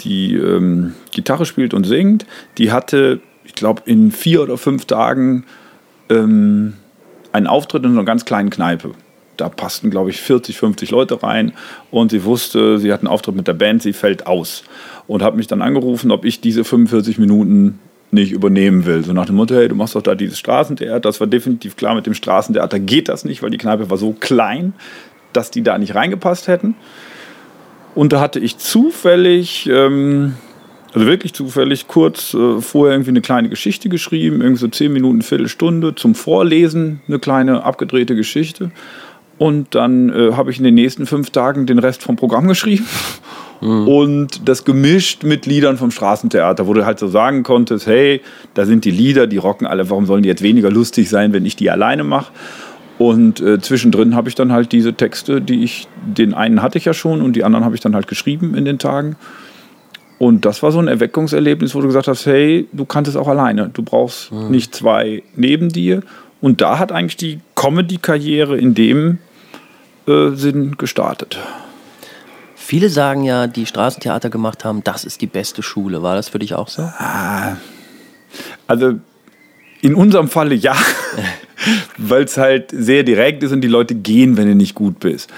die 0.00 0.34
ähm, 0.34 0.94
Gitarre 1.12 1.46
spielt 1.46 1.74
und 1.74 1.84
singt. 1.84 2.26
Die 2.58 2.72
hatte, 2.72 3.20
ich 3.44 3.54
glaube, 3.54 3.82
in 3.86 4.10
vier 4.10 4.42
oder 4.42 4.58
fünf 4.58 4.84
Tagen 4.84 5.44
ähm, 6.08 6.74
einen 7.32 7.46
Auftritt 7.46 7.84
in 7.84 7.92
einer 7.92 8.04
ganz 8.04 8.24
kleinen 8.24 8.50
Kneipe. 8.50 8.92
Da 9.36 9.48
passten, 9.48 9.90
glaube 9.90 10.10
ich, 10.10 10.20
40, 10.20 10.58
50 10.58 10.90
Leute 10.90 11.22
rein 11.22 11.52
und 11.90 12.10
sie 12.10 12.24
wusste, 12.24 12.78
sie 12.78 12.92
hat 12.92 13.00
einen 13.00 13.08
Auftritt 13.08 13.34
mit 13.34 13.48
der 13.48 13.54
Band, 13.54 13.82
sie 13.82 13.92
fällt 13.92 14.26
aus. 14.26 14.64
Und 15.06 15.22
hat 15.22 15.36
mich 15.36 15.46
dann 15.46 15.62
angerufen, 15.62 16.10
ob 16.10 16.24
ich 16.24 16.40
diese 16.40 16.64
45 16.64 17.18
Minuten 17.18 17.78
nicht 18.12 18.30
übernehmen 18.30 18.84
will. 18.84 19.02
So 19.04 19.12
nach 19.14 19.26
dem 19.26 19.36
Motto, 19.36 19.54
hey, 19.54 19.68
du 19.68 19.74
machst 19.74 19.94
doch 19.94 20.02
da 20.02 20.14
dieses 20.14 20.38
Straßentheater. 20.38 21.00
Das 21.00 21.18
war 21.18 21.26
definitiv 21.26 21.76
klar, 21.76 21.94
mit 21.94 22.06
dem 22.06 22.14
Straßentheater 22.14 22.78
geht 22.78 23.08
das 23.08 23.24
nicht, 23.24 23.42
weil 23.42 23.50
die 23.50 23.58
Kneipe 23.58 23.90
war 23.90 23.96
so 23.96 24.12
klein, 24.12 24.74
dass 25.32 25.50
die 25.50 25.62
da 25.62 25.78
nicht 25.78 25.94
reingepasst 25.94 26.46
hätten. 26.46 26.74
Und 27.94 28.12
da 28.12 28.20
hatte 28.20 28.38
ich 28.38 28.58
zufällig, 28.58 29.68
ähm, 29.70 30.34
also 30.94 31.06
wirklich 31.06 31.34
zufällig, 31.34 31.88
kurz 31.88 32.34
äh, 32.34 32.60
vorher 32.60 32.94
irgendwie 32.94 33.10
eine 33.10 33.20
kleine 33.20 33.48
Geschichte 33.48 33.88
geschrieben, 33.88 34.40
irgendwie 34.40 34.60
so 34.60 34.68
zehn 34.68 34.92
Minuten, 34.92 35.22
Viertelstunde 35.22 35.94
zum 35.94 36.14
Vorlesen, 36.14 37.00
eine 37.08 37.18
kleine 37.18 37.64
abgedrehte 37.64 38.16
Geschichte. 38.16 38.70
Und 39.38 39.74
dann 39.74 40.10
äh, 40.10 40.32
habe 40.34 40.50
ich 40.50 40.58
in 40.58 40.64
den 40.64 40.74
nächsten 40.74 41.06
fünf 41.06 41.30
Tagen 41.30 41.66
den 41.66 41.78
Rest 41.78 42.02
vom 42.02 42.16
Programm 42.16 42.48
geschrieben. 42.48 42.86
Mhm. 43.62 43.86
Und 43.86 44.48
das 44.48 44.64
gemischt 44.64 45.22
mit 45.22 45.46
Liedern 45.46 45.76
vom 45.76 45.92
Straßentheater, 45.92 46.66
wo 46.66 46.74
du 46.74 46.84
halt 46.84 46.98
so 46.98 47.06
sagen 47.06 47.44
konntest, 47.44 47.86
hey, 47.86 48.20
da 48.54 48.66
sind 48.66 48.84
die 48.84 48.90
Lieder, 48.90 49.28
die 49.28 49.36
rocken 49.36 49.68
alle, 49.68 49.88
warum 49.88 50.04
sollen 50.04 50.24
die 50.24 50.28
jetzt 50.28 50.42
weniger 50.42 50.68
lustig 50.68 51.08
sein, 51.08 51.32
wenn 51.32 51.46
ich 51.46 51.54
die 51.54 51.70
alleine 51.70 52.02
mache? 52.02 52.32
Und 53.02 53.40
äh, 53.40 53.60
zwischendrin 53.60 54.14
habe 54.14 54.28
ich 54.28 54.36
dann 54.36 54.52
halt 54.52 54.70
diese 54.70 54.94
Texte, 54.94 55.40
die 55.40 55.64
ich, 55.64 55.88
den 56.06 56.34
einen 56.34 56.62
hatte 56.62 56.78
ich 56.78 56.84
ja 56.84 56.94
schon 56.94 57.20
und 57.20 57.32
die 57.32 57.42
anderen 57.42 57.64
habe 57.64 57.74
ich 57.74 57.80
dann 57.80 57.96
halt 57.96 58.06
geschrieben 58.06 58.54
in 58.54 58.64
den 58.64 58.78
Tagen. 58.78 59.16
Und 60.20 60.44
das 60.44 60.62
war 60.62 60.70
so 60.70 60.78
ein 60.78 60.86
Erweckungserlebnis, 60.86 61.74
wo 61.74 61.80
du 61.80 61.88
gesagt 61.88 62.06
hast, 62.06 62.26
hey, 62.26 62.68
du 62.70 62.84
kannst 62.84 63.08
es 63.08 63.16
auch 63.16 63.26
alleine. 63.26 63.70
Du 63.74 63.82
brauchst 63.82 64.30
mhm. 64.30 64.52
nicht 64.52 64.72
zwei 64.72 65.24
neben 65.34 65.70
dir. 65.70 66.04
Und 66.40 66.60
da 66.60 66.78
hat 66.78 66.92
eigentlich 66.92 67.16
die 67.16 67.40
Comedy-Karriere 67.56 68.56
in 68.56 68.76
dem 68.76 69.18
äh, 70.06 70.30
Sinn 70.36 70.76
gestartet. 70.78 71.40
Viele 72.54 72.88
sagen 72.88 73.24
ja, 73.24 73.48
die 73.48 73.66
Straßentheater 73.66 74.30
gemacht 74.30 74.64
haben, 74.64 74.84
das 74.84 75.04
ist 75.04 75.22
die 75.22 75.26
beste 75.26 75.64
Schule. 75.64 76.04
War 76.04 76.14
das 76.14 76.28
für 76.28 76.38
dich 76.38 76.54
auch 76.54 76.68
so? 76.68 76.82
Ah, 76.82 77.56
also 78.68 79.00
in 79.82 79.94
unserem 79.94 80.28
Falle 80.28 80.54
ja. 80.54 80.74
weil 81.98 82.24
es 82.24 82.38
halt 82.38 82.70
sehr 82.72 83.02
direkt 83.02 83.42
ist 83.42 83.52
und 83.52 83.60
die 83.60 83.68
Leute 83.68 83.94
gehen, 83.94 84.36
wenn 84.36 84.48
du 84.48 84.54
nicht 84.54 84.74
gut 84.74 85.00
bist. 85.00 85.30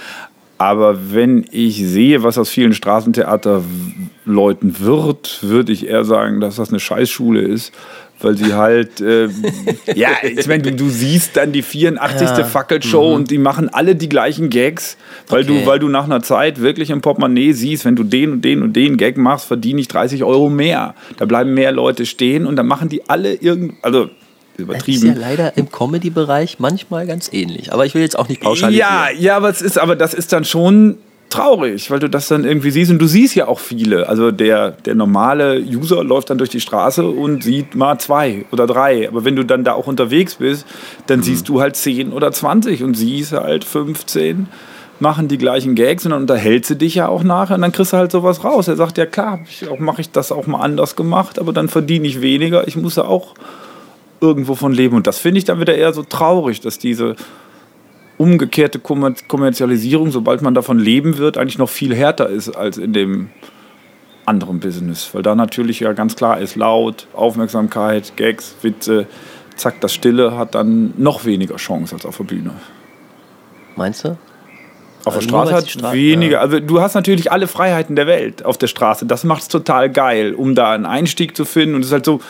Aber 0.57 1.13
wenn 1.13 1.45
ich 1.51 1.85
sehe, 1.85 2.23
was 2.23 2.39
aus 2.39 2.49
vielen 2.49 2.75
Straßentheaterleuten 2.75 4.79
wird, 4.79 5.41
würde 5.43 5.73
ich 5.73 5.89
eher 5.89 6.05
sagen, 6.05 6.41
dass 6.41 6.57
das 6.57 6.69
eine 6.69 6.79
Scheißschule 6.79 7.41
ist, 7.41 7.73
weil 8.21 8.37
sie 8.37 8.55
halt, 8.55 9.01
äh, 9.01 9.29
ja, 9.97 10.11
ich 10.23 10.47
meine, 10.47 10.63
du, 10.63 10.73
du, 10.73 10.89
siehst 10.89 11.37
dann 11.37 11.51
die 11.51 11.63
84. 11.63 12.29
Ja. 12.29 12.45
Fackelshow 12.45 13.09
mhm. 13.09 13.15
und 13.15 13.31
die 13.33 13.39
machen 13.39 13.69
alle 13.69 13.97
die 13.97 14.09
gleichen 14.09 14.49
Gags, 14.49 14.97
weil, 15.27 15.43
okay. 15.43 15.61
du, 15.61 15.67
weil 15.67 15.81
du 15.81 15.89
nach 15.89 16.05
einer 16.05 16.23
Zeit 16.23 16.61
wirklich 16.61 16.91
im 16.91 17.01
Portemonnaie 17.01 17.53
siehst, 17.53 17.85
wenn 17.85 17.97
du 17.97 18.05
den 18.05 18.35
und 18.35 18.43
den 18.43 18.63
und 18.63 18.75
den 18.75 18.97
Gag 18.97 19.17
machst, 19.17 19.47
verdiene 19.47 19.81
ich 19.81 19.89
30 19.89 20.23
Euro 20.23 20.51
mehr. 20.51 20.95
Da 21.17 21.25
bleiben 21.25 21.53
mehr 21.53 21.73
Leute 21.73 22.07
stehen 22.07 22.47
und 22.47 22.55
dann 22.55 22.69
machen 22.69 22.89
die 22.89 23.09
alle 23.09 23.35
irgend, 23.35 23.75
also 23.83 24.09
übertrieben. 24.57 25.09
Das 25.09 25.17
ist 25.17 25.23
ja 25.23 25.29
leider 25.29 25.57
im 25.57 25.71
Comedy-Bereich 25.71 26.59
manchmal 26.59 27.07
ganz 27.07 27.33
ähnlich. 27.33 27.73
Aber 27.73 27.87
ich 27.87 27.95
will 27.95 28.03
jetzt 28.03 28.19
auch 28.19 28.29
nicht 28.29 28.41
pauschalisieren. 28.41 28.89
Ja, 28.89 29.09
ja, 29.11 29.37
aber 29.37 29.49
es 29.51 29.63
ist, 29.63 29.79
aber 29.79 29.97
das 29.97 30.15
ist 30.15 30.33
dann 30.33 30.45
schon 30.45 30.97
traurig, 31.35 31.91
weil 31.91 31.99
du 31.99 32.09
das 32.09 32.29
dann 32.29 32.45
irgendwie 32.45 32.71
siehst 32.71 32.91
und 32.93 33.01
du 33.01 33.07
siehst 33.07 33.35
ja 33.35 33.49
auch 33.49 33.59
viele. 33.59 34.09
Also 34.09 34.31
der, 34.31 34.71
der 34.71 34.95
normale 34.95 35.61
User 35.61 36.05
läuft 36.05 36.31
dann 36.31 36.39
durch 36.39 36.51
die 36.51 36.61
Straße 36.61 37.05
und 37.05 37.43
sieht 37.43 37.75
mal 37.75 37.99
zwei 37.99 38.45
oder 38.53 38.67
drei. 38.67 39.09
Aber 39.09 39.25
wenn 39.25 39.35
du 39.35 39.45
dann 39.45 39.65
da 39.65 39.73
auch 39.73 39.89
unterwegs 39.89 40.37
bist, 40.37 40.65
dann 41.07 41.21
mhm. 41.21 41.25
siehst 41.25 41.49
du 41.49 41.61
halt 41.61 41.75
zehn 41.75 42.13
oder 42.13 42.31
zwanzig 42.31 42.83
und 42.85 42.95
siehst 42.95 43.33
halt 43.33 43.65
15 43.65 44.47
machen 45.01 45.27
die 45.27 45.39
gleichen 45.39 45.75
Gags 45.75 46.05
und 46.05 46.13
dann 46.13 46.23
unterhältst 46.23 46.71
du 46.71 46.77
dich 46.77 46.95
ja 46.95 47.09
auch 47.09 47.25
nachher 47.25 47.57
und 47.57 47.63
dann 47.63 47.73
kriegst 47.73 47.93
du 47.93 47.97
halt 47.97 48.13
sowas 48.13 48.45
raus. 48.45 48.69
Er 48.69 48.77
sagt, 48.77 48.97
ja 48.97 49.07
klar, 49.07 49.41
mache 49.79 50.01
ich 50.01 50.13
das 50.13 50.31
auch 50.31 50.47
mal 50.47 50.61
anders 50.61 50.95
gemacht, 50.95 51.41
aber 51.41 51.53
dann 51.53 51.69
verdiene 51.69 52.07
ich 52.07 52.21
weniger. 52.21 52.69
Ich 52.69 52.77
muss 52.77 52.95
ja 52.95 53.05
auch 53.05 53.35
irgendwo 54.25 54.55
von 54.55 54.73
leben. 54.73 54.97
Und 54.97 55.07
das 55.07 55.19
finde 55.19 55.39
ich 55.39 55.45
dann 55.45 55.61
wieder 55.61 55.75
eher 55.75 55.93
so 55.93 56.03
traurig, 56.03 56.61
dass 56.61 56.79
diese 56.79 57.17
umgekehrte 58.17 58.79
Kommerzialisierung, 58.79 60.11
sobald 60.11 60.43
man 60.43 60.55
davon 60.55 60.79
leben 60.79 61.19
wird, 61.19 61.37
eigentlich 61.37 61.59
noch 61.59 61.69
viel 61.69 61.95
härter 61.95 62.29
ist 62.29 62.57
als 62.57 62.79
in 62.79 62.93
dem 62.93 63.31
anderen 64.25 64.61
Business. 64.61 65.11
Weil 65.13 65.23
da 65.23 65.35
natürlich 65.35 65.81
ja 65.81 65.93
ganz 65.93 66.17
klar 66.17 66.41
ist, 66.41 66.57
laut, 66.57 67.07
Aufmerksamkeit, 67.13 68.17
Gags, 68.17 68.57
Witze, 68.63 69.07
zack, 69.57 69.81
das 69.81 69.93
Stille 69.93 70.37
hat 70.37 70.55
dann 70.55 70.95
noch 70.97 71.25
weniger 71.25 71.57
Chance 71.57 71.95
als 71.95 72.07
auf 72.07 72.17
der 72.17 72.25
Bühne. 72.25 72.53
Meinst 73.77 74.05
du? 74.05 74.17
Auf 75.05 75.17
also 75.17 75.21
der 75.21 75.29
Straße 75.29 75.53
hat 75.53 75.71
Stra 75.71 75.93
weniger. 75.93 76.41
Also 76.41 76.61
du 76.61 76.81
hast 76.81 76.95
natürlich 76.95 77.31
alle 77.31 77.47
Freiheiten 77.47 77.95
der 77.95 78.07
Welt 78.07 78.45
auf 78.45 78.57
der 78.57 78.69
Straße. 78.69 79.05
Das 79.07 79.25
macht 79.25 79.43
es 79.43 79.49
total 79.49 79.91
geil, 79.91 80.35
um 80.35 80.55
da 80.55 80.73
einen 80.73 80.87
Einstieg 80.87 81.37
zu 81.37 81.45
finden. 81.45 81.75
Und 81.75 81.83
es 81.83 81.89
ist 81.89 81.93
halt 81.93 82.07
so, 82.07 82.21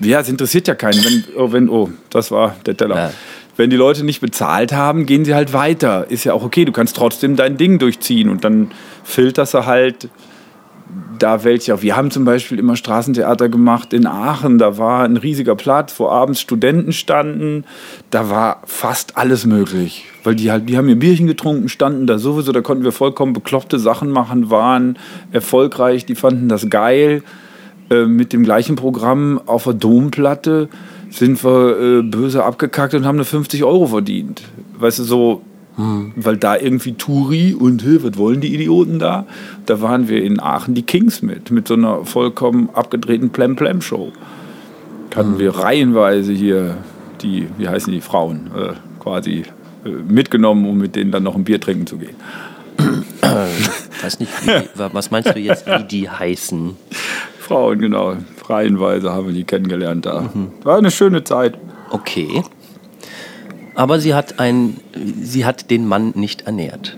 ja, 0.00 0.20
es 0.20 0.28
interessiert 0.28 0.68
ja 0.68 0.74
keinen. 0.74 1.04
Wenn, 1.04 1.24
oh, 1.36 1.52
wenn, 1.52 1.68
oh 1.68 1.90
das 2.10 2.30
war 2.30 2.56
der 2.66 2.76
Teller. 2.76 2.96
Ja 2.96 3.10
wenn 3.60 3.68
die 3.68 3.76
Leute 3.76 4.04
nicht 4.04 4.22
bezahlt 4.22 4.72
haben, 4.72 5.04
gehen 5.04 5.26
sie 5.26 5.34
halt 5.34 5.52
weiter. 5.52 6.10
Ist 6.10 6.24
ja 6.24 6.32
auch 6.32 6.42
okay, 6.42 6.64
du 6.64 6.72
kannst 6.72 6.96
trotzdem 6.96 7.36
dein 7.36 7.58
Ding 7.58 7.78
durchziehen 7.78 8.30
und 8.30 8.42
dann 8.42 8.70
filterst 9.04 9.52
du 9.52 9.66
halt 9.66 10.08
da 11.18 11.44
welche 11.44 11.74
auf. 11.74 11.82
Wir 11.82 11.94
haben 11.94 12.10
zum 12.10 12.24
Beispiel 12.24 12.58
immer 12.58 12.74
Straßentheater 12.74 13.48
gemacht 13.48 13.92
in 13.92 14.06
Aachen. 14.06 14.58
Da 14.58 14.78
war 14.78 15.04
ein 15.04 15.18
riesiger 15.18 15.54
Platz, 15.54 15.94
wo 15.98 16.08
abends 16.08 16.40
Studenten 16.40 16.92
standen. 16.92 17.64
Da 18.10 18.30
war 18.30 18.62
fast 18.64 19.18
alles 19.18 19.44
möglich. 19.44 20.06
Weil 20.24 20.36
die 20.36 20.50
halt, 20.50 20.68
die 20.68 20.78
haben 20.78 20.88
ihr 20.88 20.98
Bierchen 20.98 21.26
getrunken, 21.26 21.68
standen 21.68 22.06
da 22.06 22.18
sowieso. 22.18 22.52
Da 22.52 22.62
konnten 22.62 22.84
wir 22.84 22.92
vollkommen 22.92 23.34
bekloppte 23.34 23.78
Sachen 23.78 24.10
machen, 24.10 24.50
waren 24.50 24.98
erfolgreich. 25.32 26.06
Die 26.06 26.14
fanden 26.14 26.48
das 26.48 26.70
geil. 26.70 27.22
Äh, 27.90 28.06
mit 28.06 28.32
dem 28.32 28.44
gleichen 28.44 28.76
Programm 28.76 29.40
auf 29.46 29.64
der 29.64 29.74
Domplatte 29.74 30.68
sind 31.10 31.42
wir 31.42 31.98
äh, 31.98 32.02
böse 32.02 32.44
abgekackt 32.44 32.94
und 32.94 33.04
haben 33.04 33.16
eine 33.16 33.24
50 33.24 33.64
Euro 33.64 33.88
verdient. 33.88 34.42
Weißt 34.78 35.00
du, 35.00 35.02
so, 35.02 35.42
hm. 35.74 36.12
weil 36.14 36.36
da 36.36 36.56
irgendwie 36.56 36.92
Touri 36.92 37.52
und 37.52 37.84
hey, 37.84 38.00
was 38.04 38.16
wollen 38.16 38.40
die 38.40 38.54
Idioten 38.54 39.00
da? 39.00 39.26
Da 39.66 39.80
waren 39.80 40.08
wir 40.08 40.22
in 40.22 40.38
Aachen 40.38 40.74
die 40.74 40.84
Kings 40.84 41.20
mit, 41.22 41.50
mit 41.50 41.66
so 41.66 41.74
einer 41.74 42.04
vollkommen 42.04 42.70
abgedrehten 42.72 43.30
Plem-Plem-Show. 43.30 44.12
Hatten 45.16 45.32
hm. 45.32 45.38
wir 45.40 45.56
reihenweise 45.56 46.32
hier 46.32 46.76
die, 47.22 47.48
wie 47.58 47.68
heißen 47.68 47.92
die 47.92 48.00
Frauen, 48.00 48.52
äh, 48.56 48.74
quasi 49.02 49.42
äh, 49.84 49.88
mitgenommen, 49.88 50.64
um 50.68 50.78
mit 50.78 50.94
denen 50.94 51.10
dann 51.10 51.24
noch 51.24 51.34
ein 51.34 51.42
Bier 51.42 51.60
trinken 51.60 51.88
zu 51.88 51.96
gehen. 51.96 52.14
Ich 52.78 54.04
weiß 54.04 54.20
nicht, 54.20 54.32
wie, 54.46 54.82
was 54.92 55.10
meinst 55.10 55.34
du 55.34 55.38
jetzt, 55.40 55.66
wie 55.66 55.84
die 55.84 56.08
heißen? 56.08 56.76
Frauen, 57.50 57.80
genau 57.80 58.14
reihenweise 58.48 59.12
haben 59.12 59.26
wir 59.26 59.34
die 59.34 59.42
kennengelernt 59.42 60.06
da. 60.06 60.30
Mhm. 60.32 60.52
War 60.62 60.78
eine 60.78 60.92
schöne 60.92 61.24
Zeit. 61.24 61.58
Okay. 61.90 62.44
Aber 63.74 63.98
sie 63.98 64.14
hat, 64.14 64.38
ein, 64.38 64.76
sie 65.20 65.44
hat 65.44 65.68
den 65.68 65.88
Mann 65.88 66.12
nicht 66.14 66.42
ernährt. 66.42 66.96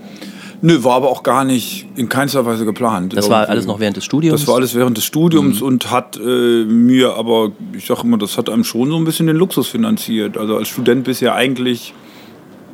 Nö, 0.61 0.83
war 0.83 0.93
aber 0.93 1.09
auch 1.09 1.23
gar 1.23 1.43
nicht 1.43 1.87
in 1.95 2.07
keinster 2.07 2.45
Weise 2.45 2.65
geplant. 2.65 3.17
Das 3.17 3.31
war 3.31 3.49
alles 3.49 3.65
noch 3.65 3.79
während 3.79 3.97
des 3.97 4.05
Studiums? 4.05 4.41
Das 4.41 4.47
war 4.47 4.57
alles 4.57 4.75
während 4.75 4.95
des 4.95 5.05
Studiums 5.05 5.59
mhm. 5.61 5.67
und 5.67 5.89
hat 5.89 6.17
äh, 6.17 6.65
mir 6.65 7.15
aber, 7.15 7.51
ich 7.75 7.87
sag 7.87 8.03
immer, 8.03 8.19
das 8.19 8.37
hat 8.37 8.47
einem 8.47 8.63
schon 8.63 8.89
so 8.89 8.95
ein 8.95 9.05
bisschen 9.05 9.25
den 9.25 9.37
Luxus 9.37 9.67
finanziert. 9.67 10.37
Also 10.37 10.57
als 10.57 10.67
Student 10.67 11.05
bist 11.05 11.21
du 11.21 11.25
ja 11.25 11.33
eigentlich... 11.33 11.95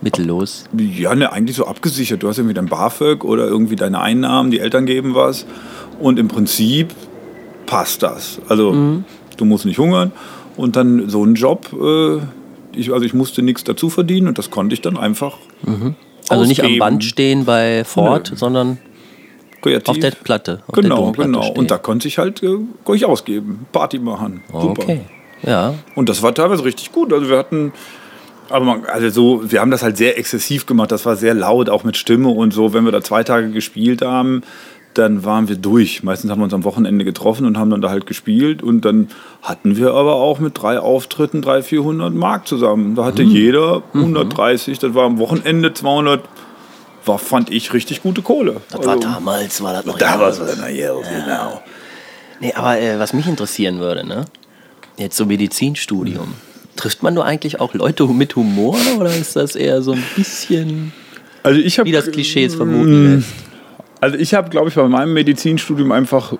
Mittellos? 0.01 0.65
Ja, 0.77 1.15
ne, 1.15 1.31
eigentlich 1.31 1.55
so 1.55 1.65
abgesichert. 1.65 2.23
Du 2.23 2.27
hast 2.27 2.39
irgendwie 2.39 2.55
dein 2.55 2.67
BAföG 2.67 3.23
oder 3.23 3.47
irgendwie 3.47 3.77
deine 3.77 4.01
Einnahmen, 4.01 4.51
die 4.51 4.59
Eltern 4.59 4.85
geben 4.85 5.15
was. 5.15 5.45
Und 5.99 6.19
im 6.19 6.27
Prinzip 6.27 6.93
passt 7.69 8.01
das. 8.01 8.41
Also 8.49 8.73
mhm. 8.73 9.05
du 9.37 9.45
musst 9.45 9.65
nicht 9.65 9.77
hungern 9.77 10.11
und 10.57 10.75
dann 10.75 11.07
so 11.07 11.23
ein 11.23 11.35
Job, 11.35 11.69
äh, 11.73 12.17
ich, 12.77 12.91
also 12.91 13.05
ich 13.05 13.13
musste 13.13 13.43
nichts 13.43 13.63
dazu 13.63 13.89
verdienen 13.89 14.27
und 14.27 14.37
das 14.39 14.49
konnte 14.49 14.73
ich 14.73 14.81
dann 14.81 14.97
einfach. 14.97 15.37
Mhm. 15.61 15.95
Also 16.29 16.45
nicht 16.45 16.63
am 16.63 16.77
Band 16.79 17.03
stehen 17.03 17.45
bei 17.45 17.83
Ford, 17.83 18.29
nee. 18.31 18.37
sondern 18.37 18.79
Kreativ. 19.61 19.89
auf 19.89 19.99
der 19.99 20.11
Platte. 20.11 20.63
Auf 20.67 20.73
genau, 20.73 21.11
der 21.11 21.25
genau. 21.25 21.43
Stehen. 21.43 21.57
Und 21.57 21.71
da 21.71 21.77
konnte 21.77 22.07
ich 22.07 22.17
halt 22.17 22.41
äh, 22.43 22.57
ich 22.93 23.05
ausgeben, 23.05 23.67
Party 23.71 23.99
machen. 23.99 24.41
Super. 24.51 24.83
Okay. 24.83 25.01
Ja. 25.43 25.75
Und 25.95 26.09
das 26.09 26.21
war 26.23 26.33
teilweise 26.33 26.65
richtig 26.65 26.91
gut. 26.91 27.13
Also 27.13 27.29
wir 27.29 27.37
hatten 27.37 27.71
aber 28.49 28.65
man, 28.65 28.85
also 28.85 29.09
so, 29.09 29.51
wir 29.51 29.61
haben 29.61 29.69
das 29.69 29.83
halt 29.83 29.95
sehr 29.97 30.17
exzessiv 30.17 30.65
gemacht. 30.65 30.91
Das 30.91 31.05
war 31.05 31.15
sehr 31.15 31.35
laut, 31.35 31.69
auch 31.69 31.83
mit 31.83 31.97
Stimme 31.97 32.29
und 32.29 32.51
so. 32.51 32.73
Wenn 32.73 32.83
wir 32.83 32.91
da 32.91 33.01
zwei 33.01 33.23
Tage 33.23 33.51
gespielt 33.51 34.01
haben, 34.01 34.41
dann 34.99 35.23
waren 35.23 35.47
wir 35.47 35.55
durch. 35.55 36.03
Meistens 36.03 36.29
haben 36.29 36.39
wir 36.39 36.43
uns 36.43 36.53
am 36.53 36.65
Wochenende 36.65 37.05
getroffen 37.05 37.45
und 37.45 37.57
haben 37.57 37.69
dann 37.69 37.81
da 37.81 37.89
halt 37.89 38.05
gespielt. 38.05 38.61
Und 38.61 38.83
dann 38.83 39.07
hatten 39.41 39.77
wir 39.77 39.93
aber 39.93 40.15
auch 40.15 40.39
mit 40.39 40.61
drei 40.61 40.77
Auftritten 40.77 41.41
300, 41.41 41.65
400 41.65 42.13
Mark 42.13 42.47
zusammen. 42.47 42.95
Da 42.95 43.05
hatte 43.05 43.23
mhm. 43.23 43.31
jeder 43.31 43.81
130, 43.93 44.77
mhm. 44.77 44.81
das 44.81 44.93
war 44.95 45.05
am 45.05 45.17
Wochenende 45.17 45.73
200. 45.73 46.21
War, 47.05 47.17
fand 47.17 47.49
ich, 47.49 47.73
richtig 47.73 48.03
gute 48.03 48.21
Kohle. 48.21 48.57
Das 48.69 48.79
also, 48.79 48.89
war 48.89 48.99
damals, 48.99 49.63
war 49.63 49.73
das 49.73 49.85
noch 49.85 49.97
Damals 49.97 50.37
war 50.39 50.47
das 50.47 50.57
noch 50.57 50.67
ja. 50.67 50.93
genau. 50.93 51.61
Nee, 52.41 52.53
aber 52.53 52.77
äh, 52.79 52.99
was 52.99 53.13
mich 53.13 53.25
interessieren 53.25 53.79
würde, 53.79 54.05
ne? 54.05 54.25
Jetzt 54.97 55.15
so 55.15 55.25
Medizinstudium. 55.25 56.27
Mhm. 56.27 56.75
Trifft 56.75 57.01
man 57.01 57.13
nur 57.13 57.23
eigentlich 57.23 57.61
auch 57.61 57.73
Leute 57.73 58.05
mit 58.07 58.35
Humor 58.35 58.77
oder 58.99 59.15
ist 59.15 59.37
das 59.37 59.55
eher 59.55 59.81
so 59.81 59.93
ein 59.93 60.03
bisschen, 60.17 60.91
also 61.41 61.59
ich 61.59 61.79
hab, 61.79 61.85
wie 61.85 61.93
das 61.93 62.11
Klischee 62.11 62.43
es 62.43 62.55
vermuten 62.55 63.15
lässt? 63.15 63.48
Also 64.01 64.17
ich 64.17 64.33
habe, 64.33 64.49
glaube 64.49 64.69
ich, 64.69 64.75
bei 64.75 64.87
meinem 64.87 65.13
Medizinstudium 65.13 65.91
einfach 65.91 66.33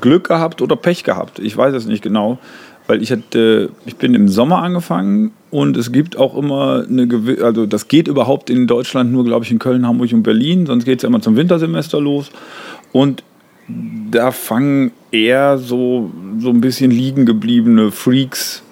Glück 0.00 0.28
gehabt 0.28 0.60
oder 0.62 0.76
Pech 0.76 1.04
gehabt. 1.04 1.38
Ich 1.38 1.56
weiß 1.56 1.74
es 1.74 1.86
nicht 1.86 2.02
genau, 2.02 2.38
weil 2.86 3.02
ich 3.02 3.12
hatte, 3.12 3.70
ich 3.86 3.96
bin 3.96 4.14
im 4.14 4.28
Sommer 4.28 4.62
angefangen 4.62 5.32
und 5.50 5.76
es 5.76 5.92
gibt 5.92 6.16
auch 6.16 6.36
immer 6.36 6.84
eine 6.88 7.06
gewisse, 7.06 7.44
also 7.44 7.66
das 7.66 7.88
geht 7.88 8.08
überhaupt 8.08 8.50
in 8.50 8.66
Deutschland 8.66 9.12
nur, 9.12 9.24
glaube 9.24 9.44
ich, 9.44 9.50
in 9.50 9.58
Köln, 9.58 9.86
Hamburg 9.86 10.12
und 10.12 10.22
Berlin, 10.22 10.66
sonst 10.66 10.84
geht 10.84 10.98
es 10.98 11.02
ja 11.02 11.08
immer 11.08 11.20
zum 11.20 11.36
Wintersemester 11.36 12.00
los 12.00 12.30
und 12.92 13.22
da 14.10 14.32
fangen 14.32 14.90
eher 15.12 15.58
so, 15.58 16.10
so 16.38 16.50
ein 16.50 16.60
bisschen 16.60 16.90
liegen 16.90 17.26
gebliebene 17.26 17.92
Freaks 17.92 18.62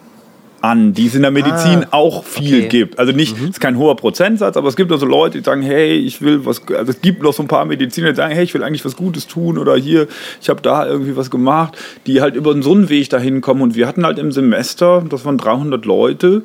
an, 0.61 0.93
die 0.93 1.07
es 1.07 1.15
in 1.15 1.23
der 1.23 1.31
Medizin 1.31 1.85
ah, 1.85 1.97
auch 1.97 2.25
viel 2.25 2.61
okay. 2.61 2.69
gibt. 2.69 2.99
Also 2.99 3.13
nicht, 3.13 3.41
mhm. 3.41 3.49
ist 3.49 3.61
kein 3.61 3.79
hoher 3.79 3.97
Prozentsatz, 3.97 4.57
aber 4.57 4.69
es 4.69 4.77
gibt 4.77 4.91
also 4.91 5.07
Leute, 5.07 5.39
die 5.39 5.45
sagen, 5.45 5.63
hey, 5.63 5.95
ich 5.95 6.21
will 6.21 6.45
was, 6.45 6.63
also 6.69 6.91
es 6.91 7.01
gibt 7.01 7.23
noch 7.23 7.33
so 7.33 7.43
ein 7.43 7.49
paar 7.49 7.65
Mediziner, 7.65 8.11
die 8.11 8.17
sagen, 8.17 8.35
hey, 8.35 8.45
ich 8.45 8.55
will 8.55 8.63
eigentlich 8.63 8.85
was 8.85 8.97
Gutes 8.97 9.27
tun 9.27 9.59
oder 9.59 9.77
hier, 9.77 10.09
ich 10.41 10.49
habe 10.49 10.61
da 10.61 10.87
irgendwie 10.87 11.17
was 11.17 11.31
gemacht, 11.31 11.77
die 12.07 12.21
halt 12.21 12.35
über 12.35 12.61
so 12.63 12.73
einen 12.73 12.89
Weg 12.89 13.09
dahin 13.11 13.41
kommen 13.41 13.63
und 13.63 13.77
wir 13.77 13.87
hatten 13.87 14.05
halt 14.05 14.19
im 14.19 14.33
Semester, 14.33 15.05
das 15.09 15.25
waren 15.25 15.39
300 15.39 15.85
Leute 15.85 16.43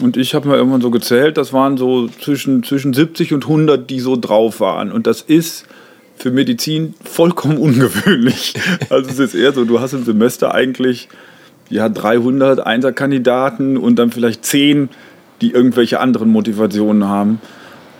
und 0.00 0.16
ich 0.16 0.34
habe 0.34 0.48
mal 0.48 0.56
irgendwann 0.56 0.80
so 0.80 0.90
gezählt, 0.90 1.36
das 1.36 1.52
waren 1.52 1.76
so 1.76 2.08
zwischen, 2.08 2.64
zwischen 2.64 2.92
70 2.92 3.32
und 3.32 3.44
100, 3.44 3.88
die 3.88 4.00
so 4.00 4.16
drauf 4.16 4.60
waren 4.60 4.90
und 4.90 5.06
das 5.06 5.20
ist 5.20 5.66
für 6.16 6.30
Medizin 6.30 6.94
vollkommen 7.04 7.56
ungewöhnlich. 7.58 8.54
Also 8.90 9.10
es 9.10 9.18
ist 9.18 9.34
eher 9.34 9.52
so, 9.52 9.64
du 9.64 9.80
hast 9.80 9.92
im 9.92 10.04
Semester 10.04 10.54
eigentlich 10.54 11.08
ja, 11.72 11.88
300 11.88 12.64
Einserkandidaten 12.64 13.78
und 13.78 13.98
dann 13.98 14.10
vielleicht 14.10 14.44
10, 14.44 14.90
die 15.40 15.52
irgendwelche 15.52 16.00
anderen 16.00 16.28
Motivationen 16.28 17.08
haben. 17.08 17.40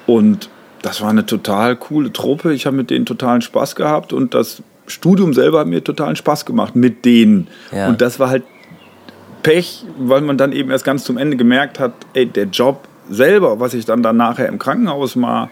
Und 0.06 0.50
das 0.82 1.00
war 1.00 1.08
eine 1.08 1.24
total 1.24 1.76
coole 1.76 2.12
Truppe. 2.12 2.52
Ich 2.52 2.66
habe 2.66 2.76
mit 2.76 2.90
denen 2.90 3.06
totalen 3.06 3.40
Spaß 3.40 3.74
gehabt 3.74 4.12
und 4.12 4.34
das 4.34 4.62
Studium 4.86 5.32
selber 5.32 5.60
hat 5.60 5.68
mir 5.68 5.82
totalen 5.82 6.16
Spaß 6.16 6.44
gemacht 6.44 6.76
mit 6.76 7.06
denen. 7.06 7.48
Ja. 7.74 7.88
Und 7.88 8.02
das 8.02 8.20
war 8.20 8.28
halt 8.28 8.42
Pech, 9.42 9.86
weil 9.98 10.20
man 10.20 10.36
dann 10.36 10.52
eben 10.52 10.70
erst 10.70 10.84
ganz 10.84 11.04
zum 11.04 11.16
Ende 11.16 11.38
gemerkt 11.38 11.80
hat, 11.80 11.94
ey, 12.12 12.26
der 12.26 12.44
Job 12.44 12.86
selber, 13.08 13.58
was 13.58 13.72
ich 13.72 13.86
dann, 13.86 14.02
dann 14.02 14.18
nachher 14.18 14.48
im 14.48 14.58
Krankenhaus 14.58 15.16
mal 15.16 15.48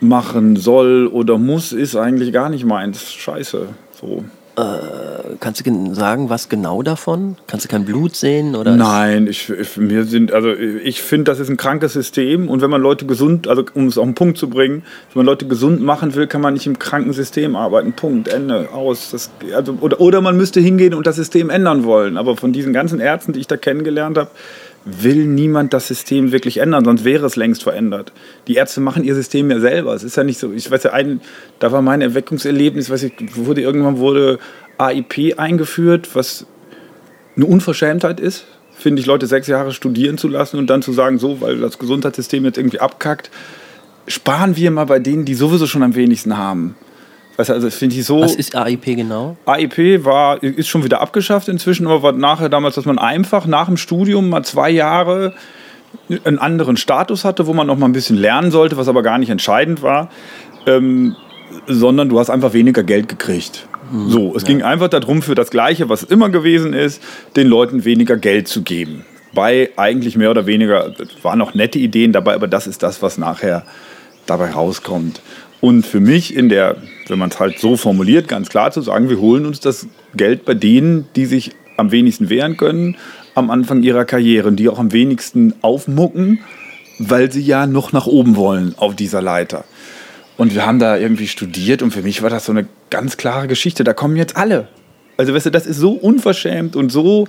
machen 0.00 0.56
soll 0.56 1.06
oder 1.06 1.38
muss, 1.38 1.72
ist 1.72 1.94
eigentlich 1.94 2.32
gar 2.32 2.48
nicht 2.48 2.64
meins. 2.64 3.12
Scheiße. 3.12 3.68
So. 3.92 4.24
Äh, 4.56 5.17
kannst 5.40 5.66
du 5.66 5.94
sagen, 5.94 6.30
was 6.30 6.48
genau 6.48 6.82
davon? 6.82 7.36
Kannst 7.46 7.64
du 7.64 7.68
kein 7.68 7.84
Blut 7.84 8.16
sehen? 8.16 8.54
Oder 8.54 8.76
Nein, 8.76 9.26
ich, 9.26 9.50
ich, 9.50 9.76
mir 9.76 10.04
sind, 10.04 10.32
also 10.32 10.52
ich 10.52 11.02
finde, 11.02 11.24
das 11.24 11.40
ist 11.40 11.48
ein 11.48 11.56
krankes 11.56 11.92
System 11.92 12.48
und 12.48 12.62
wenn 12.62 12.70
man 12.70 12.80
Leute 12.80 13.06
gesund, 13.06 13.48
also 13.48 13.64
um 13.74 13.86
es 13.86 13.98
auf 13.98 14.04
den 14.04 14.14
Punkt 14.14 14.38
zu 14.38 14.48
bringen, 14.48 14.82
wenn 15.12 15.20
man 15.20 15.26
Leute 15.26 15.46
gesund 15.46 15.82
machen 15.82 16.14
will, 16.14 16.26
kann 16.26 16.40
man 16.40 16.54
nicht 16.54 16.66
im 16.66 16.78
kranken 16.78 17.12
System 17.12 17.56
arbeiten. 17.56 17.92
Punkt, 17.92 18.28
Ende, 18.28 18.68
aus. 18.72 19.10
Das, 19.10 19.30
also, 19.54 19.78
oder, 19.80 20.00
oder 20.00 20.20
man 20.20 20.36
müsste 20.36 20.60
hingehen 20.60 20.94
und 20.94 21.06
das 21.06 21.16
System 21.16 21.50
ändern 21.50 21.84
wollen. 21.84 22.16
Aber 22.16 22.36
von 22.36 22.52
diesen 22.52 22.72
ganzen 22.72 23.00
Ärzten, 23.00 23.32
die 23.32 23.40
ich 23.40 23.46
da 23.46 23.56
kennengelernt 23.56 24.18
habe, 24.18 24.30
will 24.84 25.26
niemand 25.26 25.74
das 25.74 25.88
System 25.88 26.32
wirklich 26.32 26.58
ändern, 26.58 26.84
sonst 26.84 27.04
wäre 27.04 27.26
es 27.26 27.36
längst 27.36 27.62
verändert. 27.62 28.12
Die 28.46 28.54
Ärzte 28.54 28.80
machen 28.80 29.04
ihr 29.04 29.14
System 29.14 29.50
ja 29.50 29.60
selber. 29.60 29.94
Es 29.94 30.02
ist 30.02 30.16
ja 30.16 30.24
nicht 30.24 30.38
so, 30.38 30.52
ich 30.52 30.70
weiß 30.70 30.84
ja, 30.84 30.92
ein, 30.92 31.20
da 31.58 31.72
war 31.72 31.82
mein 31.82 32.00
Erweckungserlebnis, 32.00 32.88
weiß 32.88 33.02
ich, 33.04 33.12
wurde 33.36 33.60
irgendwann 33.60 33.98
wurde 33.98 34.38
AIP 34.78 35.38
eingeführt, 35.38 36.14
was 36.14 36.46
eine 37.36 37.46
Unverschämtheit 37.46 38.20
ist, 38.20 38.46
finde 38.72 39.00
ich, 39.00 39.06
Leute 39.06 39.26
sechs 39.26 39.46
Jahre 39.48 39.72
studieren 39.72 40.18
zu 40.18 40.28
lassen 40.28 40.58
und 40.58 40.68
dann 40.68 40.82
zu 40.82 40.92
sagen, 40.92 41.18
so, 41.18 41.40
weil 41.40 41.58
das 41.58 41.78
Gesundheitssystem 41.78 42.44
jetzt 42.44 42.58
irgendwie 42.58 42.80
abkackt, 42.80 43.30
sparen 44.06 44.56
wir 44.56 44.70
mal 44.70 44.86
bei 44.86 44.98
denen, 44.98 45.24
die 45.24 45.34
sowieso 45.34 45.66
schon 45.66 45.82
am 45.82 45.94
wenigsten 45.94 46.36
haben. 46.36 46.76
Weißt 47.36 47.50
du, 47.50 47.54
also 47.54 47.70
finde 47.70 47.94
ich 47.94 48.04
so. 48.04 48.20
Was 48.20 48.34
ist 48.34 48.56
AIP 48.56 48.84
genau? 48.96 49.36
AIP 49.46 50.04
war, 50.04 50.42
ist 50.42 50.68
schon 50.68 50.82
wieder 50.82 51.00
abgeschafft 51.00 51.48
inzwischen, 51.48 51.86
aber 51.86 52.02
war 52.02 52.12
nachher 52.12 52.48
damals, 52.48 52.74
dass 52.74 52.84
man 52.84 52.98
einfach 52.98 53.46
nach 53.46 53.66
dem 53.66 53.76
Studium 53.76 54.28
mal 54.28 54.42
zwei 54.44 54.70
Jahre 54.70 55.34
einen 56.24 56.38
anderen 56.38 56.76
Status 56.76 57.24
hatte, 57.24 57.46
wo 57.46 57.54
man 57.54 57.68
noch 57.68 57.78
mal 57.78 57.86
ein 57.86 57.92
bisschen 57.92 58.16
lernen 58.16 58.50
sollte, 58.50 58.76
was 58.76 58.88
aber 58.88 59.02
gar 59.04 59.18
nicht 59.18 59.30
entscheidend 59.30 59.82
war, 59.82 60.10
ähm, 60.66 61.14
sondern 61.68 62.08
du 62.08 62.18
hast 62.18 62.28
einfach 62.28 62.54
weniger 62.54 62.82
Geld 62.82 63.08
gekriegt. 63.08 63.67
Mhm, 63.90 64.10
so, 64.10 64.36
es 64.36 64.42
ja. 64.42 64.48
ging 64.48 64.62
einfach 64.62 64.88
darum, 64.88 65.22
für 65.22 65.34
das 65.34 65.50
Gleiche, 65.50 65.88
was 65.88 66.02
immer 66.02 66.28
gewesen 66.30 66.72
ist, 66.72 67.02
den 67.36 67.46
Leuten 67.46 67.84
weniger 67.84 68.16
Geld 68.16 68.48
zu 68.48 68.62
geben. 68.62 69.04
Bei 69.34 69.70
eigentlich 69.76 70.16
mehr 70.16 70.30
oder 70.30 70.46
weniger, 70.46 70.94
waren 71.22 71.38
noch 71.38 71.54
nette 71.54 71.78
Ideen 71.78 72.12
dabei, 72.12 72.34
aber 72.34 72.48
das 72.48 72.66
ist 72.66 72.82
das, 72.82 73.02
was 73.02 73.18
nachher 73.18 73.64
dabei 74.26 74.50
rauskommt. 74.50 75.20
Und 75.60 75.84
für 75.84 76.00
mich 76.00 76.36
in 76.36 76.48
der, 76.48 76.76
wenn 77.08 77.18
man 77.18 77.30
es 77.30 77.40
halt 77.40 77.58
so 77.58 77.76
formuliert, 77.76 78.28
ganz 78.28 78.48
klar 78.48 78.70
zu 78.70 78.80
sagen, 78.80 79.08
wir 79.08 79.18
holen 79.18 79.44
uns 79.44 79.60
das 79.60 79.86
Geld 80.14 80.44
bei 80.44 80.54
denen, 80.54 81.06
die 81.16 81.26
sich 81.26 81.52
am 81.76 81.90
wenigsten 81.90 82.28
wehren 82.28 82.56
können, 82.56 82.96
am 83.34 83.50
Anfang 83.50 83.82
ihrer 83.82 84.04
Karriere, 84.04 84.52
die 84.52 84.68
auch 84.68 84.78
am 84.78 84.92
wenigsten 84.92 85.54
aufmucken, 85.62 86.40
weil 86.98 87.30
sie 87.30 87.42
ja 87.42 87.66
noch 87.66 87.92
nach 87.92 88.06
oben 88.06 88.36
wollen 88.36 88.74
auf 88.76 88.96
dieser 88.96 89.22
Leiter. 89.22 89.64
Und 90.38 90.54
wir 90.54 90.64
haben 90.64 90.78
da 90.78 90.96
irgendwie 90.96 91.26
studiert 91.26 91.82
und 91.82 91.90
für 91.90 92.02
mich 92.02 92.22
war 92.22 92.30
das 92.30 92.46
so 92.46 92.52
eine 92.52 92.66
ganz 92.90 93.16
klare 93.16 93.48
Geschichte. 93.48 93.84
Da 93.84 93.92
kommen 93.92 94.16
jetzt 94.16 94.36
alle. 94.36 94.68
Also, 95.16 95.34
weißt 95.34 95.46
du, 95.46 95.50
das 95.50 95.66
ist 95.66 95.78
so 95.78 95.90
unverschämt 95.90 96.76
und 96.76 96.90
so 96.90 97.26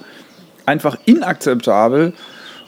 einfach 0.68 0.95
inakzeptabel. 1.05 2.14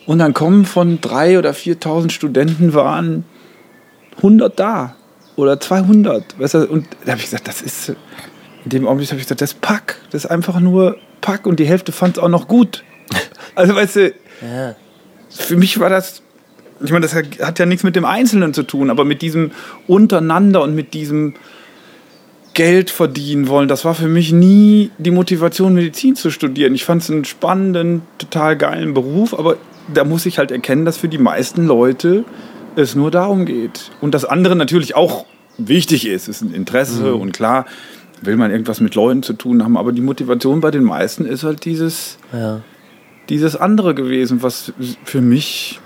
Und 0.08 0.18
dann 0.18 0.34
kommen 0.34 0.66
von 0.66 1.00
drei 1.00 1.38
oder 1.38 1.52
4.000 1.52 2.10
Studenten 2.10 2.74
waren 2.74 3.24
100 4.18 4.60
da 4.60 4.96
oder 5.36 5.60
200. 5.60 6.40
Weißt 6.40 6.56
du? 6.56 6.68
Und 6.68 6.88
da 7.06 7.12
habe 7.12 7.20
ich 7.20 7.26
gesagt, 7.26 7.48
das 7.48 7.62
ist, 7.62 7.90
in 8.64 8.70
dem 8.72 8.88
Augenblick 8.88 9.10
habe 9.10 9.20
ich 9.20 9.28
gesagt, 9.28 9.42
das 9.42 9.52
ist 9.52 9.62
Pack. 9.62 9.98
Das 10.10 10.26
ist 10.26 10.32
einfach 10.32 10.60
nur 10.60 10.98
Pack 11.22 11.46
und 11.46 11.60
die 11.60 11.66
Hälfte 11.66 11.92
fand 11.92 12.18
es 12.18 12.24
auch 12.24 12.30
noch 12.30 12.48
gut. 12.48 12.84
Also 13.54 13.76
weißt 13.76 13.96
du, 13.98 14.14
ja. 14.42 14.76
für 15.30 15.58
mich 15.58 15.78
war 15.78 15.90
das, 15.90 16.24
ich 16.84 16.92
meine, 16.92 17.06
das 17.06 17.16
hat 17.16 17.60
ja 17.60 17.66
nichts 17.66 17.84
mit 17.84 17.96
dem 17.96 18.06
Einzelnen 18.06 18.54
zu 18.54 18.64
tun, 18.64 18.90
aber 18.90 19.06
mit 19.06 19.22
diesem 19.22 19.52
Untereinander 19.88 20.62
und 20.62 20.76
mit 20.76 20.94
diesem 20.94 21.34
Geld 22.54 22.90
verdienen 22.90 23.48
wollen, 23.48 23.68
das 23.70 23.86
war 23.86 23.96
für 23.96 24.08
mich 24.08 24.34
nie 24.34 24.92
die 24.98 25.12
Motivation, 25.12 25.74
Medizin 25.74 26.16
zu 26.16 26.32
studieren. 26.32 26.76
Ich 26.76 26.84
fand 26.84 27.02
es 27.02 27.10
einen 27.10 27.24
spannenden, 27.24 28.02
total 28.18 28.58
geilen 28.58 28.94
Beruf, 28.94 29.34
aber 29.38 29.58
da 29.94 30.04
muss 30.04 30.26
ich 30.26 30.38
halt 30.38 30.52
erkennen, 30.52 30.84
dass 30.86 30.98
für 30.98 31.08
die 31.08 31.18
meisten 31.18 31.66
Leute 31.66 32.26
es 32.76 32.96
nur 32.96 33.12
darum 33.12 33.46
geht. 33.46 33.92
Und 34.02 34.14
das 34.14 34.26
andere 34.26 34.56
natürlich 34.56 34.96
auch 34.96 35.26
wichtig 35.58 36.08
ist, 36.08 36.28
ist 36.28 36.42
ein 36.42 36.54
Interesse 36.54 37.16
mhm. 37.16 37.22
und 37.22 37.32
klar 37.34 37.66
will 38.22 38.38
man 38.38 38.52
irgendwas 38.52 38.82
mit 38.82 38.96
Leuten 38.96 39.24
zu 39.24 39.34
tun 39.34 39.64
haben, 39.64 39.78
aber 39.78 39.92
die 39.92 40.02
Motivation 40.02 40.62
bei 40.62 40.72
den 40.72 40.84
meisten 40.84 41.26
ist 41.26 41.44
halt 41.44 41.66
dieses, 41.66 42.18
ja. 42.32 42.62
dieses 43.30 43.56
andere 43.56 43.96
gewesen, 43.96 44.44
was 44.44 44.74
für 45.04 45.22
mich, 45.22 45.80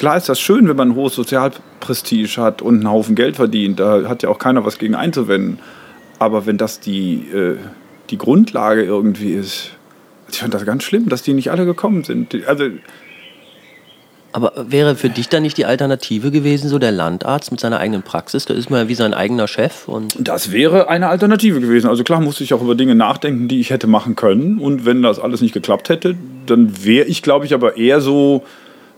klar 0.00 0.16
ist 0.16 0.30
das 0.30 0.40
schön, 0.40 0.66
wenn 0.66 0.76
man 0.76 0.92
ein 0.92 0.94
hohes 0.94 1.14
Sozialprestige 1.14 2.26
hat 2.40 2.62
und 2.62 2.76
einen 2.76 2.90
Haufen 2.90 3.14
Geld 3.14 3.36
verdient, 3.36 3.78
da 3.78 4.08
hat 4.08 4.22
ja 4.22 4.30
auch 4.30 4.38
keiner 4.38 4.64
was 4.64 4.78
gegen 4.78 4.94
einzuwenden, 4.94 5.58
aber 6.18 6.46
wenn 6.46 6.56
das 6.56 6.80
die, 6.80 7.28
äh, 7.30 7.56
die 8.08 8.16
Grundlage 8.16 8.82
irgendwie 8.82 9.34
ist, 9.34 9.72
ich 10.30 10.38
fand 10.38 10.54
das 10.54 10.64
ganz 10.64 10.84
schlimm, 10.84 11.10
dass 11.10 11.22
die 11.22 11.34
nicht 11.34 11.50
alle 11.50 11.66
gekommen 11.66 12.02
sind. 12.04 12.34
Also 12.46 12.64
aber 14.32 14.52
wäre 14.68 14.94
für 14.94 15.10
dich 15.10 15.28
dann 15.28 15.42
nicht 15.42 15.58
die 15.58 15.66
Alternative 15.66 16.30
gewesen, 16.30 16.70
so 16.70 16.78
der 16.78 16.92
Landarzt 16.92 17.50
mit 17.50 17.60
seiner 17.60 17.78
eigenen 17.78 18.02
Praxis? 18.02 18.46
Da 18.46 18.54
ist 18.54 18.70
man 18.70 18.82
ja 18.82 18.88
wie 18.88 18.94
sein 18.94 19.12
eigener 19.12 19.48
Chef. 19.48 19.88
Und 19.88 20.14
das 20.20 20.52
wäre 20.52 20.88
eine 20.88 21.08
Alternative 21.08 21.60
gewesen. 21.60 21.88
Also 21.90 22.04
klar 22.04 22.20
musste 22.20 22.44
ich 22.44 22.54
auch 22.54 22.62
über 22.62 22.76
Dinge 22.76 22.94
nachdenken, 22.94 23.48
die 23.48 23.58
ich 23.58 23.70
hätte 23.70 23.88
machen 23.88 24.14
können. 24.14 24.60
Und 24.60 24.86
wenn 24.86 25.02
das 25.02 25.18
alles 25.18 25.40
nicht 25.40 25.52
geklappt 25.52 25.88
hätte, 25.88 26.14
dann 26.46 26.84
wäre 26.84 27.06
ich, 27.06 27.22
glaube 27.22 27.44
ich, 27.44 27.54
aber 27.54 27.76
eher 27.76 28.00
so, 28.00 28.44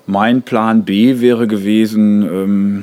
mein 0.07 0.43
Plan 0.43 0.85
B 0.85 1.21
wäre 1.21 1.47
gewesen, 1.47 2.23
ähm, 2.23 2.83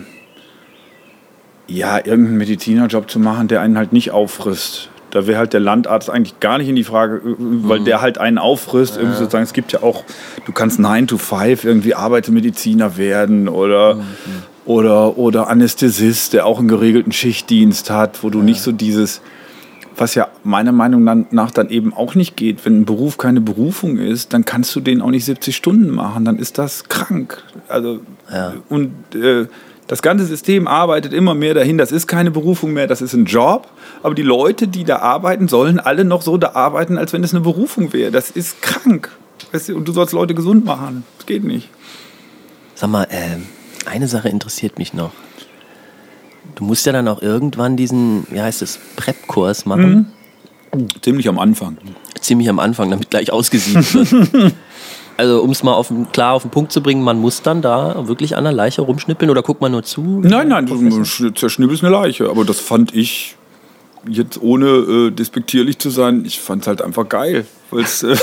ja, 1.68 1.98
irgendeinen 1.98 2.38
Medizinerjob 2.38 3.10
zu 3.10 3.20
machen, 3.20 3.48
der 3.48 3.62
einen 3.62 3.78
halt 3.78 3.94
nicht 3.94 4.12
auffrisst 4.12 4.90
da 5.12 5.28
wäre 5.28 5.40
halt 5.40 5.54
der 5.54 5.60
Landarzt 5.60 6.10
eigentlich 6.10 6.40
gar 6.40 6.58
nicht 6.58 6.70
in 6.70 6.76
die 6.76 6.84
Frage, 6.84 7.22
weil 7.24 7.80
mhm. 7.80 7.86
der 7.86 8.02
halt 8.02 8.18
einen 8.18 8.38
auffrisst. 8.38 8.98
Ja. 8.98 9.12
sozusagen, 9.14 9.44
es 9.44 9.54
gibt 9.54 9.72
ja 9.72 9.82
auch, 9.82 10.04
du 10.46 10.52
kannst 10.52 10.80
9 10.80 11.08
to 11.08 11.18
5 11.18 11.64
irgendwie 11.64 11.96
Arbeitsmediziner 11.96 12.98
werden 12.98 13.48
oder, 13.48 13.96
mhm. 13.96 14.04
oder, 14.66 15.18
oder 15.18 15.48
Anästhesist, 15.48 16.34
der 16.34 16.46
auch 16.46 16.60
einen 16.60 16.68
geregelten 16.68 17.12
Schichtdienst 17.12 17.90
hat, 17.90 18.24
wo 18.24 18.30
du 18.30 18.40
ja. 18.40 18.46
nicht 18.46 18.62
so 18.62 18.72
dieses, 18.72 19.22
was 20.00 20.16
ja 20.16 20.28
meiner 20.44 20.72
Meinung 20.72 21.28
nach 21.32 21.52
dann 21.52 21.70
eben 21.70 21.94
auch 21.94 22.16
nicht 22.16 22.38
geht, 22.38 22.66
wenn 22.66 22.82
ein 22.82 22.86
Beruf 22.86 23.18
keine 23.18 23.42
Berufung 23.42 23.98
ist, 23.98 24.34
dann 24.34 24.46
kannst 24.46 24.76
du 24.76 24.80
den 24.80 25.02
auch 25.02 25.10
nicht 25.10 25.26
70 25.26 25.56
Stunden 25.56 25.90
machen, 25.90 26.26
dann 26.26 26.38
ist 26.38 26.58
das 26.58 26.86
krank. 26.86 27.44
Also, 27.68 28.00
ja. 28.32 28.54
und 28.70 28.94
äh, 29.14 29.48
das 29.88 30.02
ganze 30.02 30.26
System 30.26 30.68
arbeitet 30.68 31.14
immer 31.14 31.34
mehr 31.34 31.56
dahin, 31.56 31.80
das 31.80 31.92
ist 31.92 32.06
keine 32.06 32.30
Berufung 32.30 32.74
mehr, 32.74 32.86
das 32.86 33.02
ist 33.02 33.14
ein 33.14 33.26
Job. 33.26 33.68
Aber 34.04 34.14
die 34.14 34.22
Leute, 34.22 34.68
die 34.68 34.84
da 34.84 34.98
arbeiten, 35.00 35.48
sollen 35.48 35.80
alle 35.80 36.06
noch 36.06 36.22
so 36.22 36.38
da 36.38 36.52
arbeiten, 36.54 36.98
als 36.98 37.12
wenn 37.12 37.24
es 37.24 37.34
eine 37.34 37.42
Berufung 37.42 37.92
wäre. 37.92 38.12
Das 38.12 38.30
ist 38.30 38.62
krank. 38.62 39.10
Und 39.74 39.88
du 39.88 39.92
sollst 39.92 40.14
Leute 40.14 40.36
gesund 40.36 40.64
machen. 40.64 41.04
Das 41.18 41.26
geht 41.26 41.44
nicht. 41.44 41.70
Sag 42.76 42.92
mal, 42.92 43.06
äh, 43.06 43.38
eine 43.90 44.08
Sache 44.08 44.30
interessiert 44.30 44.78
mich 44.78 44.94
noch. 44.94 45.12
Du 46.60 46.66
musst 46.66 46.86
ja 46.86 46.92
dann 46.92 47.08
auch 47.08 47.22
irgendwann 47.22 47.78
diesen, 47.78 48.28
wie 48.30 48.42
heißt 48.42 48.62
es, 48.62 48.82
Prep-Kurs 48.98 49.66
machen. 49.66 50.14
Mhm. 50.76 50.88
Ziemlich 51.02 51.30
am 51.30 51.40
Anfang. 51.40 51.78
Ziemlich 52.20 52.50
am 52.50 52.60
Anfang, 52.60 52.90
damit 52.90 53.10
gleich 53.10 53.32
ausgesiebt 53.32 53.94
wird. 53.94 54.54
also 55.18 55.42
um 55.42 55.52
es 55.52 55.64
mal 55.64 55.72
auf, 55.72 55.90
klar 56.12 56.34
auf 56.34 56.42
den 56.42 56.52
Punkt 56.52 56.74
zu 56.74 56.84
bringen, 56.84 57.02
man 57.02 57.18
muss 57.18 57.44
dann 57.44 57.62
da 57.62 58.10
wirklich 58.10 58.36
an 58.36 58.44
der 58.44 58.52
Leiche 58.52 58.82
rumschnippeln 58.82 59.32
oder 59.32 59.42
guckt 59.42 59.62
man 59.62 59.72
nur 59.72 59.84
zu? 59.84 60.20
Nein, 60.22 60.50
nein, 60.50 60.66
du 60.66 61.32
zerschnippelst 61.32 61.82
eine 61.82 61.94
Leiche. 61.94 62.30
Aber 62.30 62.44
das 62.44 62.60
fand 62.60 62.94
ich 62.94 63.38
jetzt 64.06 64.42
ohne 64.42 64.68
äh, 64.68 65.12
despektierlich 65.12 65.80
zu 65.80 65.90
sein, 65.90 66.26
ich 66.26 66.42
fand 66.42 66.64
es 66.64 66.68
halt 66.68 66.82
einfach 66.82 67.08
geil. 67.08 67.46
Äh, 67.72 68.16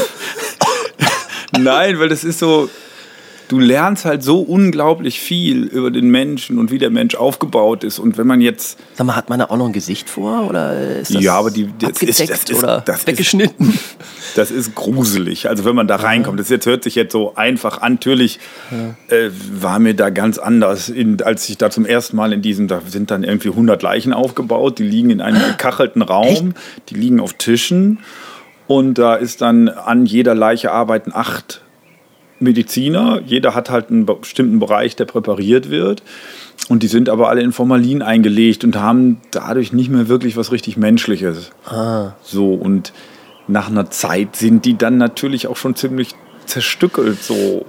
nein, 1.58 1.98
weil 1.98 2.10
das 2.10 2.22
ist 2.22 2.38
so, 2.38 2.68
du 3.48 3.58
lernst 3.58 4.04
halt 4.04 4.22
so 4.22 4.40
unglaublich 4.40 5.20
viel 5.20 5.64
über 5.64 5.90
den 5.90 6.10
Menschen 6.10 6.58
und 6.58 6.70
wie 6.70 6.78
der 6.78 6.90
Mensch 6.90 7.14
aufgebaut 7.14 7.84
ist. 7.84 7.98
Und 7.98 8.18
wenn 8.18 8.26
man 8.26 8.40
jetzt. 8.40 8.78
Sag 8.94 9.06
mal, 9.06 9.16
hat 9.16 9.28
man 9.28 9.38
da 9.38 9.46
auch 9.46 9.56
noch 9.56 9.66
ein 9.66 9.72
Gesicht 9.72 10.08
vor? 10.08 10.48
Oder 10.48 10.98
ist 10.98 11.14
das 11.14 11.22
ja, 11.22 11.34
aber 11.34 11.50
die, 11.50 11.68
das 11.78 12.02
ist, 12.02 12.20
das 12.20 12.44
ist, 12.44 12.62
oder 12.62 12.82
das 12.84 13.06
weggeschnitten? 13.06 13.70
Ist, 13.70 13.96
das 14.36 14.50
ist 14.50 14.74
gruselig. 14.74 15.48
Also, 15.48 15.64
wenn 15.64 15.74
man 15.74 15.86
da 15.86 15.96
reinkommt, 15.96 16.40
das 16.40 16.48
jetzt, 16.48 16.66
hört 16.66 16.84
sich 16.84 16.94
jetzt 16.94 17.12
so 17.12 17.34
einfach 17.34 17.82
an. 17.82 17.94
Natürlich 17.94 18.40
äh, 19.08 19.30
war 19.52 19.78
mir 19.78 19.94
da 19.94 20.10
ganz 20.10 20.36
anders, 20.38 20.90
in, 20.90 21.22
als 21.22 21.48
ich 21.48 21.56
da 21.56 21.70
zum 21.70 21.86
ersten 21.86 22.16
Mal 22.16 22.32
in 22.32 22.42
diesem, 22.42 22.68
da 22.68 22.82
sind 22.86 23.10
dann 23.10 23.24
irgendwie 23.24 23.48
100 23.48 23.82
Leichen 23.82 24.12
aufgebaut, 24.12 24.78
die 24.78 24.84
liegen 24.84 25.08
in 25.08 25.20
einem 25.22 25.40
gekachelten 25.42 26.02
Raum, 26.02 26.26
Echt? 26.26 26.44
die 26.90 26.94
liegen 26.94 27.20
auf 27.20 27.32
Tischen. 27.32 28.00
Und 28.66 28.98
da 28.98 29.14
ist 29.14 29.40
dann 29.40 29.68
an 29.68 30.06
jeder 30.06 30.34
Leiche 30.34 30.72
arbeiten 30.72 31.12
acht 31.14 31.62
Mediziner. 32.38 33.20
Jeder 33.24 33.54
hat 33.54 33.70
halt 33.70 33.90
einen 33.90 34.06
bestimmten 34.06 34.58
Bereich, 34.58 34.96
der 34.96 35.04
präpariert 35.06 35.70
wird. 35.70 36.02
Und 36.68 36.82
die 36.82 36.88
sind 36.88 37.08
aber 37.08 37.28
alle 37.28 37.42
in 37.42 37.52
Formalin 37.52 38.02
eingelegt 38.02 38.64
und 38.64 38.76
haben 38.76 39.20
dadurch 39.30 39.72
nicht 39.72 39.90
mehr 39.90 40.08
wirklich 40.08 40.36
was 40.36 40.52
richtig 40.52 40.76
Menschliches. 40.76 41.50
Ah. 41.64 42.12
So, 42.22 42.54
und 42.54 42.92
nach 43.46 43.68
einer 43.68 43.90
Zeit 43.90 44.36
sind 44.36 44.64
die 44.64 44.76
dann 44.76 44.98
natürlich 44.98 45.46
auch 45.46 45.56
schon 45.56 45.76
ziemlich 45.76 46.14
zerstückelt. 46.46 47.22
So. 47.22 47.66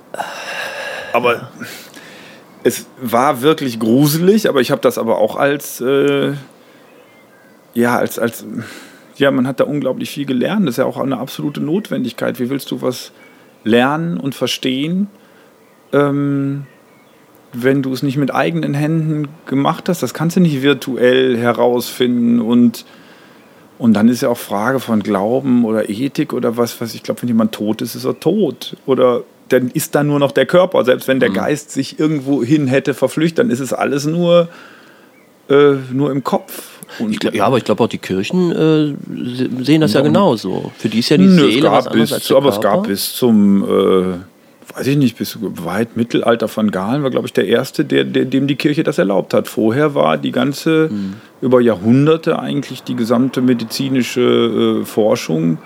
Aber 1.14 1.52
es 2.64 2.88
war 3.00 3.42
wirklich 3.42 3.80
gruselig, 3.80 4.50
aber 4.50 4.62
ich 4.62 4.72
habe 4.72 4.82
das 4.82 4.98
aber 4.98 5.20
auch 5.20 5.36
als, 5.36 5.80
äh, 5.82 6.34
ja, 7.74 7.98
als, 7.98 8.18
als 8.18 8.46
ja, 9.18 9.32
man 9.32 9.48
hat 9.48 9.60
da 9.60 9.64
unglaublich 9.64 10.10
viel 10.10 10.26
gelernt. 10.26 10.68
Das 10.68 10.74
ist 10.74 10.78
ja 10.78 10.86
auch 10.86 10.98
eine 10.98 11.18
absolute 11.18 11.62
Notwendigkeit. 11.62 12.40
Wie 12.40 12.50
willst 12.50 12.72
du 12.72 12.82
was 12.82 13.12
lernen 13.68 14.18
und 14.18 14.34
verstehen, 14.34 15.08
ähm, 15.94 16.66
wenn 17.54 17.82
du 17.82 17.94
es 17.94 18.04
nicht 18.04 18.18
mit 18.18 18.34
eigenen 18.34 18.74
Händen 18.74 19.28
gemacht 19.46 19.90
hast? 19.90 20.04
Das 20.04 20.14
kannst 20.14 20.36
du 20.36 20.40
nicht 20.40 20.62
virtuell 20.62 21.38
herausfinden 21.38 22.40
und 22.40 22.86
und 23.78 23.94
dann 23.94 24.10
ist 24.10 24.22
ja 24.22 24.30
auch 24.30 24.38
Frage 24.38 24.80
von 24.80 25.04
Glauben 25.04 25.64
oder 25.64 25.90
Ethik 25.90 26.34
oder 26.34 26.58
was, 26.58 26.82
was 26.82 26.96
ich 26.96 27.04
glaube, 27.04 27.22
wenn 27.22 27.30
jemand 27.30 27.52
tot 27.52 27.82
ist, 27.82 27.96
ist 27.96 28.06
er 28.06 28.20
tot. 28.20 28.76
Oder 28.86 29.22
dann 29.50 29.70
ist 29.70 29.94
da 29.94 30.04
nur 30.04 30.20
noch 30.20 30.32
der 30.32 30.46
Körper. 30.46 30.84
Selbst 30.84 31.08
wenn 31.08 31.20
der 31.20 31.30
mhm. 31.30 31.36
Geist 31.36 31.72
sich 31.72 32.00
irgendwo 32.00 32.44
hin 32.44 32.68
hätte 32.68 32.94
verflüchtigt, 32.94 33.38
dann 33.38 33.52
ist 33.52 33.60
es 33.60 33.74
alles 33.74 34.06
nur, 34.06 34.50
äh, 35.50 35.74
nur 35.92 36.12
im 36.12 36.24
Kopf. 36.24 36.77
Glaub, 37.20 37.34
ja, 37.34 37.46
aber 37.46 37.58
ich 37.58 37.64
glaube 37.64 37.84
auch 37.84 37.90
die 37.90 37.98
Kirchen 37.98 38.52
äh, 38.52 39.64
sehen 39.64 39.82
das 39.82 39.94
ja, 39.94 40.02
genauso. 40.02 40.72
Für 40.78 40.90
die 40.90 41.00
ist 41.00 41.10
ja 41.10 41.18
die 41.18 41.26
Nö, 41.26 41.52
Seele 41.52 41.72
was 41.72 41.88
anderes 41.88 42.14
als 42.14 42.28
der 42.28 42.38
Aber 42.38 42.52
Körper. 42.52 42.68
es 42.68 42.74
gab 42.74 42.88
bis 42.88 43.14
zum, 43.14 43.64
äh, 43.64 44.76
weiß 44.76 44.88
ich 44.88 44.98
nicht, 44.98 45.18
bis 45.18 45.38
weit 45.42 45.98
Mittelalter 45.98 46.48
von 46.48 46.72
Galen 46.72 47.04
war, 47.04 47.10
glaube 47.10 47.28
ich, 47.28 47.34
der 47.34 47.48
Erste, 47.48 47.86
der, 47.86 48.04
der, 48.04 48.26
dem 48.26 48.48
die 48.48 48.56
Kirche 48.56 48.84
das 48.84 48.98
erlaubt 48.98 49.34
hat. 49.34 49.48
Vorher 49.48 49.96
war 49.96 50.18
die 50.18 50.32
ganze, 50.32 50.90
mhm. 50.92 51.16
über 51.42 51.62
Jahrhunderte 51.62 52.40
eigentlich 52.40 52.84
die 52.84 52.96
gesamte 52.96 53.42
medizinische 53.42 54.82
äh, 54.82 54.86
Forschung 54.86 55.58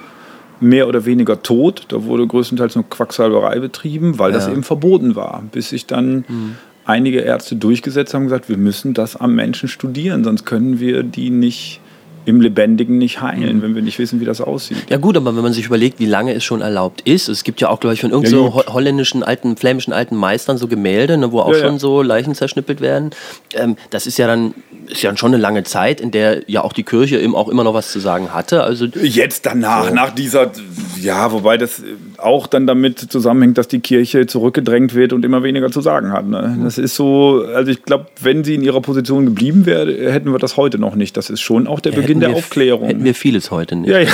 mehr 0.60 0.88
oder 0.88 1.06
weniger 1.06 1.42
tot. 1.42 1.86
Da 1.90 2.04
wurde 2.04 2.26
größtenteils 2.28 2.76
nur 2.76 2.90
Quacksalberei 2.90 3.60
betrieben, 3.60 4.20
weil 4.20 4.32
ja. 4.32 4.38
das 4.38 4.48
eben 4.48 4.64
verboten 4.64 5.16
war, 5.16 5.44
bis 5.52 5.70
sich 5.70 5.86
dann... 5.86 6.26
Mhm 6.28 6.56
einige 6.92 7.20
Ärzte 7.20 7.56
durchgesetzt 7.56 8.14
haben 8.14 8.26
gesagt, 8.26 8.50
wir 8.50 8.58
müssen 8.58 8.94
das 8.94 9.16
am 9.16 9.34
Menschen 9.34 9.70
studieren, 9.70 10.24
sonst 10.24 10.46
können 10.46 10.80
wir 10.80 11.04
die 11.04 11.30
nicht 11.30 11.80
im 12.26 12.40
Lebendigen 12.40 12.98
nicht 12.98 13.22
heilen, 13.22 13.58
mhm. 13.58 13.62
wenn 13.64 13.76
wir 13.76 13.82
nicht 13.82 13.98
wissen, 13.98 14.20
wie 14.20 14.26
das 14.26 14.42
aussieht. 14.42 14.78
Ja 14.90 14.98
gut, 14.98 15.18
aber 15.18 15.36
wenn 15.36 15.42
man 15.42 15.54
sich 15.54 15.66
überlegt, 15.66 16.00
wie 16.00 16.06
lange 16.06 16.34
es 16.34 16.44
schon 16.44 16.62
erlaubt 16.62 17.02
ist, 17.02 17.28
es 17.30 17.44
gibt 17.44 17.62
ja 17.62 17.70
auch, 17.70 17.80
glaube 17.80 17.96
ich, 17.96 18.02
von 18.02 18.12
irgendeinem 18.12 18.46
ja, 18.46 18.52
so 18.52 18.74
holländischen 18.74 19.24
alten, 19.24 19.58
flämischen 19.58 19.92
alten 19.92 20.16
Meistern 20.16 20.58
so 20.58 20.68
Gemälde, 20.68 21.18
ne, 21.18 21.32
wo 21.32 21.40
auch 21.40 21.54
ja, 21.54 21.60
schon 21.60 21.74
ja. 21.74 21.80
so 21.80 22.02
Leichen 22.02 22.36
zerschnippelt 22.36 22.80
werden. 22.80 23.12
Ähm, 23.56 23.76
das 23.90 24.06
ist 24.06 24.20
ja 24.20 24.28
dann 24.28 24.54
ist 24.88 25.02
ja 25.02 25.16
schon 25.16 25.34
eine 25.34 25.42
lange 25.42 25.64
Zeit, 25.64 26.02
in 26.02 26.12
der 26.12 26.44
ja 26.48 26.64
auch 26.64 26.74
die 26.74 26.84
Kirche 26.84 27.20
eben 27.20 27.36
auch 27.36 27.50
immer 27.50 27.64
noch 27.64 27.74
was 27.74 27.92
zu 27.92 28.00
sagen 28.00 28.34
hatte. 28.34 28.64
Also 28.64 28.86
jetzt 28.86 29.46
danach, 29.46 29.88
so. 29.88 29.94
nach 29.94 30.12
dieser, 30.12 30.52
ja, 31.00 31.32
wobei 31.32 31.58
das 31.58 31.84
auch 32.18 32.48
dann 32.48 32.68
damit 32.68 33.00
zusammenhängt, 33.00 33.58
dass 33.58 33.68
die 33.68 33.80
Kirche 33.80 34.28
zurückgedrängt 34.28 34.94
wird 34.94 35.14
und 35.14 35.26
immer 35.26 35.44
weniger 35.44 35.72
zu 35.72 35.82
sagen 35.82 36.12
hat. 36.12 36.28
Ne? 36.28 36.58
Das 36.64 36.78
ist 36.78 36.96
so, 36.96 37.46
also 37.56 37.72
ich 37.72 37.84
glaube, 37.84 38.08
wenn 38.22 38.44
sie 38.44 38.56
in 38.56 38.64
ihrer 38.64 38.82
Position 38.82 39.26
geblieben 39.26 39.66
wäre, 39.66 40.12
hätten 40.12 40.32
wir 40.32 40.40
das 40.40 40.58
heute 40.58 40.78
noch 40.78 40.96
nicht. 40.96 41.18
Das 41.18 41.30
ist 41.30 41.42
schon 41.42 41.68
auch 41.68 41.80
der 41.80 41.94
ja, 41.94 42.00
Beginn 42.00 42.20
der 42.20 42.36
Aufklärung. 42.36 42.88
Hätten 42.88 43.04
wir 43.04 43.16
vieles 43.16 43.52
heute 43.52 43.76
nicht. 43.76 43.90
Ja, 43.90 44.00
ja. 44.00 44.10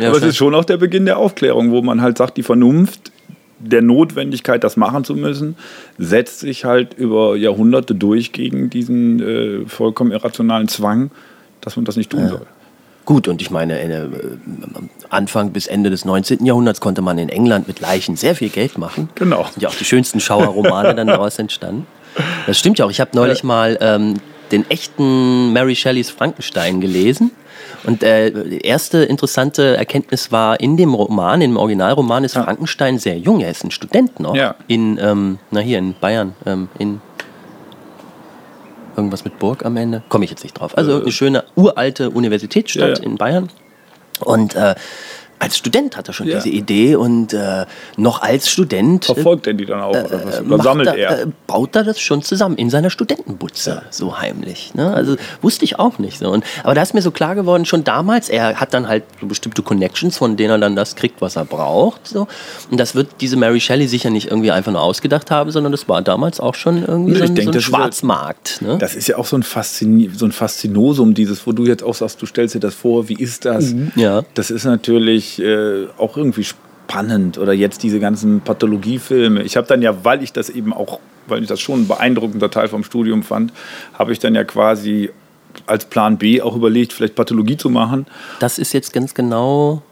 ja 0.00 0.08
Aber 0.08 0.18
es 0.18 0.24
ist 0.24 0.36
schon 0.36 0.54
auch 0.54 0.64
der 0.64 0.76
Beginn 0.76 1.06
der 1.06 1.18
Aufklärung, 1.18 1.70
wo 1.70 1.82
man 1.82 2.02
halt 2.02 2.18
sagt, 2.18 2.36
die 2.36 2.42
Vernunft 2.42 3.12
der 3.60 3.82
Notwendigkeit, 3.82 4.64
das 4.64 4.76
machen 4.76 5.04
zu 5.04 5.14
müssen, 5.14 5.56
setzt 5.98 6.40
sich 6.40 6.64
halt 6.64 6.94
über 6.94 7.36
Jahrhunderte 7.36 7.94
durch 7.94 8.32
gegen 8.32 8.70
diesen 8.70 9.20
äh, 9.20 9.66
vollkommen 9.66 10.12
irrationalen 10.12 10.68
Zwang, 10.68 11.10
dass 11.60 11.76
man 11.76 11.84
das 11.84 11.96
nicht 11.96 12.10
tun 12.10 12.20
ja. 12.20 12.28
soll. 12.28 12.46
Gut, 13.04 13.28
und 13.28 13.42
ich 13.42 13.50
meine, 13.50 13.80
äh, 13.80 14.08
Anfang 15.08 15.50
bis 15.50 15.66
Ende 15.66 15.90
des 15.90 16.04
19. 16.04 16.44
Jahrhunderts 16.44 16.80
konnte 16.80 17.02
man 17.02 17.18
in 17.18 17.28
England 17.28 17.66
mit 17.66 17.80
Leichen 17.80 18.16
sehr 18.16 18.34
viel 18.34 18.50
Geld 18.50 18.78
machen. 18.78 19.08
Genau. 19.14 19.46
Sind 19.52 19.62
ja 19.62 19.68
auch 19.68 19.74
die 19.74 19.84
schönsten 19.84 20.20
Schauerromane 20.20 20.94
dann 20.94 21.06
daraus 21.06 21.38
entstanden. 21.38 21.86
Das 22.46 22.58
stimmt 22.58 22.78
ja 22.78 22.84
auch. 22.84 22.90
Ich 22.90 23.00
habe 23.00 23.10
neulich 23.14 23.42
mal 23.42 23.78
ähm, 23.80 24.14
den 24.52 24.68
echten 24.70 25.52
Mary 25.52 25.76
Shelleys 25.76 26.10
Frankenstein 26.10 26.80
gelesen. 26.80 27.30
Und 27.84 28.02
äh, 28.02 28.58
erste 28.58 28.98
interessante 28.98 29.76
Erkenntnis 29.76 30.30
war, 30.30 30.60
in 30.60 30.76
dem 30.76 30.94
Roman, 30.94 31.40
im 31.40 31.56
Originalroman 31.56 32.24
ist 32.24 32.36
ja. 32.36 32.44
Frankenstein 32.44 32.98
sehr 32.98 33.18
jung. 33.18 33.40
Er 33.40 33.50
ist 33.50 33.64
ein 33.64 33.70
Student 33.70 34.20
noch. 34.20 34.34
Ja. 34.34 34.54
In, 34.66 34.98
ähm, 35.00 35.38
na 35.50 35.60
hier 35.60 35.78
in 35.78 35.94
Bayern, 35.98 36.34
ähm, 36.46 36.68
in 36.78 37.00
irgendwas 38.96 39.24
mit 39.24 39.38
Burg 39.38 39.64
am 39.64 39.76
Ende, 39.76 40.02
komme 40.08 40.24
ich 40.24 40.30
jetzt 40.30 40.42
nicht 40.42 40.54
drauf. 40.54 40.76
Also 40.76 40.98
äh. 40.98 41.02
eine 41.02 41.12
schöne 41.12 41.44
uralte 41.54 42.10
Universitätsstadt 42.10 42.98
ja. 42.98 43.04
in 43.04 43.16
Bayern. 43.16 43.48
Und 44.20 44.54
äh, 44.54 44.74
als 45.40 45.56
Student 45.56 45.96
hat 45.96 46.06
er 46.06 46.12
schon 46.12 46.28
ja. 46.28 46.36
diese 46.36 46.50
Idee 46.50 46.96
und 46.96 47.32
äh, 47.32 47.64
noch 47.96 48.20
als 48.20 48.48
Student. 48.50 49.08
Äh, 49.08 49.14
Verfolgt 49.14 49.46
er 49.46 49.54
die 49.54 49.64
dann 49.64 49.80
auch? 49.80 49.90
oder, 49.90 50.26
was? 50.26 50.40
oder 50.42 50.62
sammelt 50.62 50.88
er? 50.88 50.96
er? 50.96 51.22
Äh, 51.22 51.26
baut 51.46 51.74
er 51.74 51.82
das 51.82 51.98
schon 51.98 52.22
zusammen 52.22 52.56
in 52.56 52.68
seiner 52.68 52.90
Studentenbutze, 52.90 53.70
ja. 53.70 53.82
so 53.90 54.18
heimlich. 54.18 54.74
Ne? 54.74 54.92
Also 54.92 55.16
wusste 55.40 55.64
ich 55.64 55.78
auch 55.78 55.98
nicht. 55.98 56.18
So. 56.18 56.30
Und, 56.30 56.44
aber 56.62 56.74
da 56.74 56.82
ist 56.82 56.92
mir 56.92 57.00
so 57.00 57.10
klar 57.10 57.34
geworden, 57.34 57.64
schon 57.64 57.84
damals, 57.84 58.28
er 58.28 58.60
hat 58.60 58.74
dann 58.74 58.86
halt 58.86 59.04
so 59.18 59.26
bestimmte 59.26 59.62
Connections, 59.62 60.18
von 60.18 60.36
denen 60.36 60.50
er 60.50 60.58
dann 60.58 60.76
das 60.76 60.94
kriegt, 60.94 61.22
was 61.22 61.36
er 61.36 61.46
braucht. 61.46 62.06
So. 62.06 62.28
Und 62.70 62.78
das 62.78 62.94
wird 62.94 63.08
diese 63.22 63.38
Mary 63.38 63.60
Shelley 63.60 63.88
sicher 63.88 64.10
nicht 64.10 64.30
irgendwie 64.30 64.50
einfach 64.50 64.72
nur 64.72 64.82
ausgedacht 64.82 65.30
haben, 65.30 65.50
sondern 65.50 65.72
das 65.72 65.88
war 65.88 66.02
damals 66.02 66.38
auch 66.38 66.54
schon 66.54 66.84
irgendwie 66.84 67.14
so, 67.14 67.24
ein, 67.24 67.34
denk, 67.34 67.46
so 67.46 67.58
ein 67.58 67.60
Schwarzmarkt. 67.62 68.60
ne? 68.60 68.76
Das 68.78 68.94
ist 68.94 69.08
ja 69.08 69.16
auch 69.16 69.26
so 69.26 69.36
ein, 69.36 69.42
Faszin 69.42 70.12
so 70.14 70.26
ein 70.26 70.32
Faszinosum, 70.32 71.14
dieses, 71.14 71.46
wo 71.46 71.52
du 71.52 71.64
jetzt 71.64 71.82
auch 71.82 71.94
sagst, 71.94 72.20
du 72.20 72.26
stellst 72.26 72.54
dir 72.54 72.60
das 72.60 72.74
vor, 72.74 73.08
wie 73.08 73.14
ist 73.14 73.46
das? 73.46 73.72
Mhm. 73.72 73.92
Ja. 73.96 74.22
Das 74.34 74.50
ist 74.50 74.64
natürlich 74.64 75.29
äh, 75.38 75.86
auch 75.98 76.16
irgendwie 76.16 76.44
spannend. 76.44 77.38
Oder 77.38 77.52
jetzt 77.52 77.82
diese 77.82 78.00
ganzen 78.00 78.40
Pathologiefilme. 78.40 79.42
Ich 79.42 79.56
habe 79.56 79.66
dann 79.66 79.82
ja, 79.82 80.04
weil 80.04 80.22
ich 80.22 80.32
das 80.32 80.50
eben 80.50 80.72
auch, 80.72 80.98
weil 81.26 81.42
ich 81.42 81.48
das 81.48 81.60
schon 81.60 81.82
ein 81.82 81.88
beeindruckender 81.88 82.50
Teil 82.50 82.68
vom 82.68 82.84
Studium 82.84 83.22
fand, 83.22 83.52
habe 83.94 84.12
ich 84.12 84.18
dann 84.18 84.34
ja 84.34 84.44
quasi 84.44 85.10
als 85.66 85.84
Plan 85.84 86.18
B 86.18 86.42
auch 86.42 86.56
überlegt, 86.56 86.92
vielleicht 86.92 87.14
Pathologie 87.14 87.56
zu 87.56 87.70
machen. 87.70 88.06
Das 88.38 88.58
ist 88.58 88.72
jetzt 88.72 88.92
ganz 88.92 89.14
genau 89.14 89.82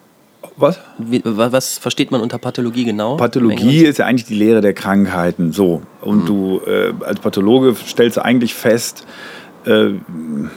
was? 0.56 0.80
Wie, 0.98 1.20
was 1.24 1.78
versteht 1.78 2.10
man 2.10 2.20
unter 2.20 2.38
Pathologie 2.38 2.84
genau? 2.84 3.16
Pathologie 3.16 3.84
ist 3.84 3.98
ja 3.98 4.06
eigentlich 4.06 4.26
die 4.26 4.34
Lehre 4.34 4.60
der 4.60 4.72
Krankheiten. 4.72 5.52
So. 5.52 5.82
Und 6.00 6.22
mhm. 6.22 6.26
du 6.26 6.60
äh, 6.66 6.92
als 7.04 7.20
Pathologe 7.20 7.74
stellst 7.74 8.18
eigentlich 8.18 8.54
fest, 8.54 9.06
äh, 9.64 9.90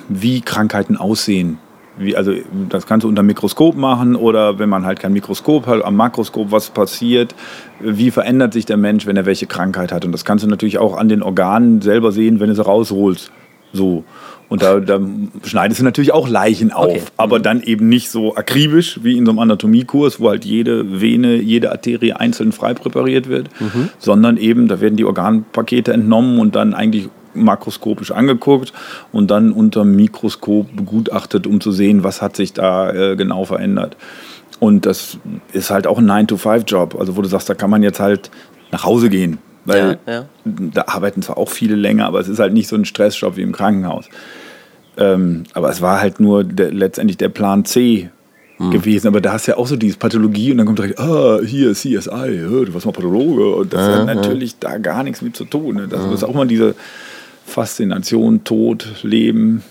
wie 0.10 0.42
Krankheiten 0.42 0.98
aussehen 0.98 1.60
wie, 2.04 2.16
also 2.16 2.34
das 2.70 2.86
kannst 2.86 3.04
du 3.04 3.08
unter 3.08 3.24
Mikroskop 3.24 3.76
machen 3.76 4.16
oder 4.16 4.60
wenn 4.60 4.70
man 4.70 4.86
halt 4.86 5.00
kein 5.00 5.14
Mikroskop 5.14 5.68
hat, 5.68 5.84
am 5.84 5.96
Makroskop 5.96 6.52
was 6.52 6.70
passiert, 6.70 7.36
wie 7.80 8.12
verändert 8.12 8.54
sich 8.54 8.66
der 8.66 8.78
Mensch, 8.78 9.06
wenn 9.06 9.18
er 9.18 9.26
welche 9.26 9.48
Krankheit 9.48 9.92
hat. 9.92 10.06
Und 10.06 10.12
das 10.12 10.26
kannst 10.26 10.44
du 10.44 10.50
natürlich 10.50 10.78
auch 10.78 10.98
an 10.98 11.10
den 11.10 11.24
Organen 11.24 11.82
selber 11.82 12.12
sehen, 12.12 12.40
wenn 12.40 12.50
du 12.50 12.56
sie 12.56 12.66
rausholst. 12.66 13.32
So. 13.74 14.04
Und 14.50 14.62
da, 14.62 14.82
da 14.82 15.00
schneidest 15.46 15.80
du 15.80 15.86
natürlich 15.86 16.12
auch 16.12 16.28
Leichen 16.28 16.74
auf, 16.74 16.90
okay. 16.90 17.02
aber 17.16 17.40
dann 17.40 17.62
eben 17.64 17.88
nicht 17.88 18.12
so 18.12 18.36
akribisch 18.36 19.00
wie 19.02 19.18
in 19.18 19.26
so 19.26 19.32
einem 19.32 19.40
Anatomiekurs, 19.40 20.20
wo 20.20 20.28
halt 20.28 20.44
jede 20.44 21.00
Vene, 21.00 21.36
jede 21.36 21.72
Arterie 21.72 22.12
einzeln 22.12 22.52
frei 22.52 22.74
präpariert 22.74 23.30
wird, 23.30 23.50
mhm. 23.62 23.88
sondern 23.98 24.36
eben, 24.36 24.68
da 24.68 24.82
werden 24.82 24.98
die 24.98 25.06
Organpakete 25.06 25.94
entnommen 25.94 26.38
und 26.38 26.58
dann 26.58 26.74
eigentlich 26.74 27.08
makroskopisch 27.34 28.12
angeguckt 28.12 28.74
und 29.12 29.32
dann 29.32 29.52
unter 29.52 29.82
dem 29.82 29.96
Mikroskop 29.96 30.76
begutachtet, 30.76 31.48
um 31.48 31.62
zu 31.62 31.72
sehen, 31.72 32.04
was 32.04 32.22
hat 32.22 32.36
sich 32.36 32.54
da 32.54 32.92
äh, 32.92 33.16
genau 33.16 33.46
verändert. 33.46 33.98
Und 34.60 34.86
das 34.86 35.18
ist 35.54 35.72
halt 35.72 35.88
auch 35.88 35.98
ein 35.98 36.10
9-to-5-Job, 36.10 36.96
also 37.00 37.18
wo 37.18 37.22
du 37.22 37.28
sagst, 37.28 37.50
da 37.50 37.56
kann 37.56 37.70
man 37.70 37.82
jetzt 37.82 38.00
halt 38.00 38.30
nach 38.72 38.86
Hause 38.86 39.10
gehen. 39.10 39.40
Weil 39.66 40.00
ja, 40.08 40.14
ja. 40.14 40.26
da 40.46 40.84
arbeiten 40.88 41.22
zwar 41.22 41.38
auch 41.38 41.50
viele 41.50 41.76
länger, 41.76 42.06
aber 42.06 42.20
es 42.20 42.28
ist 42.28 42.40
halt 42.40 42.54
nicht 42.54 42.68
so 42.68 42.76
ein 42.76 42.86
Stressjob 42.86 43.38
wie 43.38 43.42
im 43.42 43.52
Krankenhaus. 43.52 44.06
Ähm, 44.98 45.44
aber 45.54 45.70
es 45.70 45.82
war 45.82 46.02
halt 46.02 46.20
nur 46.20 46.44
der, 46.44 46.72
letztendlich 46.72 47.18
der 47.18 47.30
Plan 47.30 47.66
C 47.66 48.10
hm. 48.58 48.72
gewesen. 48.72 49.08
Aber 49.08 49.22
da 49.22 49.34
hast 49.34 49.48
du 49.48 49.52
ja 49.52 49.58
auch 49.58 49.68
so 49.68 49.76
diese 49.76 49.98
Pathologie 49.98 50.52
und 50.52 50.58
dann 50.58 50.66
kommt 50.66 50.80
direkt, 50.80 51.00
ah, 51.00 51.40
hier 51.44 51.74
CSI, 51.74 51.96
du 51.96 52.74
warst 52.74 52.86
mal 52.86 52.92
Pathologe. 52.92 53.56
Und 53.56 53.74
das 53.74 53.82
hat 53.82 54.06
natürlich 54.06 54.60
da 54.60 54.78
gar 54.78 55.04
nichts 55.04 55.22
mit 55.22 55.36
zu 55.36 55.46
tun. 55.46 55.76
Ne? 55.76 55.88
Das 55.88 56.06
ist 56.12 56.24
auch 56.24 56.34
mal 56.34 56.48
diese 56.48 56.76
Faszination, 57.46 58.44
Tod, 58.44 59.04
Leben. 59.04 59.64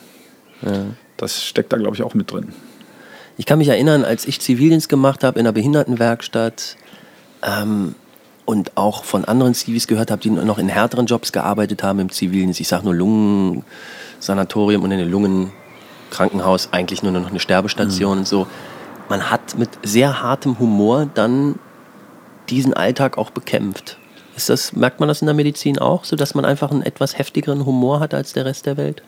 Ja. 0.63 0.87
Das 1.17 1.45
steckt 1.45 1.73
da, 1.73 1.77
glaube 1.77 1.97
ich, 1.97 2.03
auch 2.03 2.15
mit 2.15 2.31
drin. 2.31 2.49
Ich 3.37 3.47
kann 3.47 3.59
mich 3.59 3.69
erinnern, 3.69 4.05
als 4.05 4.27
ich 4.27 4.41
Zivildienst 4.41 4.89
gemacht 4.89 5.25
habe 5.25 5.39
in 5.39 5.47
einer 5.47 5.53
Behindertenwerkstatt 5.53 6.77
ähm, 7.43 7.95
und 8.45 8.77
auch 8.77 9.05
von 9.05 9.25
anderen 9.25 9.55
Zivis 9.55 9.87
gehört 9.87 10.11
habe, 10.11 10.21
die 10.21 10.31
noch 10.31 10.59
in 10.59 10.69
härteren 10.69 11.07
Jobs 11.07 11.33
gearbeitet 11.33 11.83
haben 11.83 12.01
im 12.01 12.11
Zivildienst. 12.11 12.61
Ich 12.61 12.69
sage 12.69 12.85
nur 12.85 12.95
Lungensanatorium 12.95 14.83
und 14.83 14.91
in 14.91 14.99
den 14.99 15.11
Lungenkrankenhaus 15.11 16.69
eigentlich 16.73 17.03
nur 17.03 17.13
noch 17.13 17.31
eine 17.31 17.41
Sterbestation 17.41 18.13
mhm. 18.15 18.19
und 18.19 18.29
so. 18.29 18.47
Man 19.09 19.31
hat 19.31 19.57
mit 19.59 19.71
sehr 19.83 20.23
hartem 20.23 20.59
Humor 20.59 21.09
dann 21.15 21.59
diesen 22.49 22.75
Alltag 22.75 23.19
auch 23.19 23.31
bekämpft. 23.31 23.99
Ist 24.41 24.49
das, 24.49 24.73
merkt 24.73 25.01
man 25.01 25.09
das 25.11 25.21
in 25.21 25.27
der 25.27 25.35
Medizin 25.35 25.79
auch, 25.79 26.05
so 26.05 26.17
dass 26.17 26.35
man 26.35 26.47
einfach 26.47 26.71
einen 26.71 26.81
etwas 26.81 27.19
heftigeren 27.19 27.67
Humor 27.67 28.01
hat 28.01 28.15
als 28.15 28.33
der 28.33 28.47
Rest 28.47 28.65
der 28.65 28.79
Welt? 28.79 29.03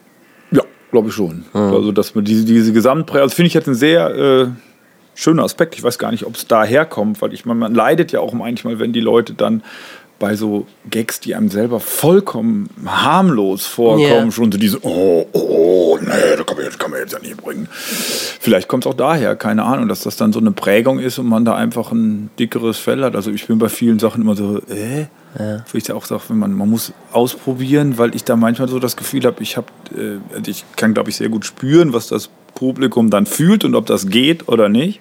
Ja, 0.51 0.61
glaube 0.91 1.09
ich 1.09 1.14
schon. 1.14 1.47
Mhm. 1.55 1.61
Also, 1.72 1.91
dass 1.91 2.14
man 2.14 2.26
diese, 2.26 2.45
diese 2.45 2.74
Gesamtprägung, 2.74 3.22
also 3.22 3.35
finde 3.35 3.47
ich 3.47 3.55
jetzt 3.55 3.66
ein 3.66 3.74
sehr 3.74 4.11
äh, 4.14 4.49
schöner 5.14 5.45
Aspekt. 5.45 5.74
Ich 5.74 5.83
weiß 5.83 5.99
gar 5.99 6.11
nicht, 6.11 6.26
ob 6.26 6.35
es 6.35 6.47
daher 6.47 6.85
kommt, 6.85 7.22
weil 7.22 7.33
ich 7.33 7.47
meine, 7.47 7.61
man 7.61 7.74
leidet 7.74 8.12
ja 8.12 8.20
auch 8.20 8.35
manchmal, 8.35 8.78
wenn 8.78 8.93
die 8.93 9.01
Leute 9.01 9.33
dann 9.33 9.62
bei 10.23 10.37
so 10.37 10.68
Gags, 10.89 11.18
die 11.18 11.35
einem 11.35 11.49
selber 11.49 11.81
vollkommen 11.81 12.70
harmlos 12.87 13.66
vorkommen, 13.66 14.07
yeah. 14.07 14.31
schon 14.31 14.53
so 14.53 14.57
diese, 14.57 14.79
oh, 14.85 15.27
oh, 15.33 15.99
nee, 16.01 16.37
das 16.37 16.47
kann 16.47 16.57
man, 16.57 16.64
jetzt, 16.64 16.79
kann 16.79 16.93
man 16.93 17.01
jetzt 17.01 17.12
ja 17.12 17.18
nicht 17.18 17.39
bringen. 17.39 17.66
Vielleicht 17.73 18.68
kommt 18.68 18.87
es 18.87 18.93
auch 18.93 18.95
daher, 18.95 19.35
keine 19.35 19.64
Ahnung, 19.64 19.89
dass 19.89 20.05
das 20.05 20.16
dann 20.16 20.33
so 20.33 20.39
eine 20.39 20.53
Prägung 20.53 21.01
ist 21.01 21.18
und 21.18 21.27
man 21.27 21.45
da 21.45 21.57
einfach 21.57 21.91
ein 21.91 22.31
dickeres 22.39 22.79
Fell 22.79 23.03
hat. 23.03 23.16
Also 23.16 23.33
ich 23.33 23.49
bin 23.49 23.59
bei 23.59 23.68
vielen 23.68 23.99
Sachen 23.99 24.23
immer 24.23 24.37
so, 24.37 24.59
äh? 24.70 25.07
Ja. 25.37 25.64
Wo 25.73 25.77
ich 25.77 25.91
auch 25.91 26.05
sage, 26.05 26.23
man, 26.35 26.53
man 26.53 26.70
muss 26.70 26.93
ausprobieren, 27.11 27.99
weil 27.99 28.14
ich 28.14 28.23
da 28.23 28.37
manchmal 28.37 28.68
so 28.68 28.79
das 28.79 28.97
Gefühl 28.97 29.25
habe, 29.25 29.43
ich 29.43 29.57
habe, 29.57 29.66
äh, 29.93 30.37
also 30.37 30.49
ich 30.53 30.64
kann, 30.77 30.95
glaube 30.95 31.11
ich, 31.11 31.16
sehr 31.16 31.31
gut 31.31 31.45
spüren, 31.45 31.93
was 31.93 32.07
das 32.07 32.31
Publikum 32.55 33.11
dann 33.11 33.27
fühlt 33.27 33.64
und 33.64 33.75
ob 33.75 33.87
das 33.87 34.07
geht 34.07 34.47
oder 34.47 34.68
nicht. 34.68 35.01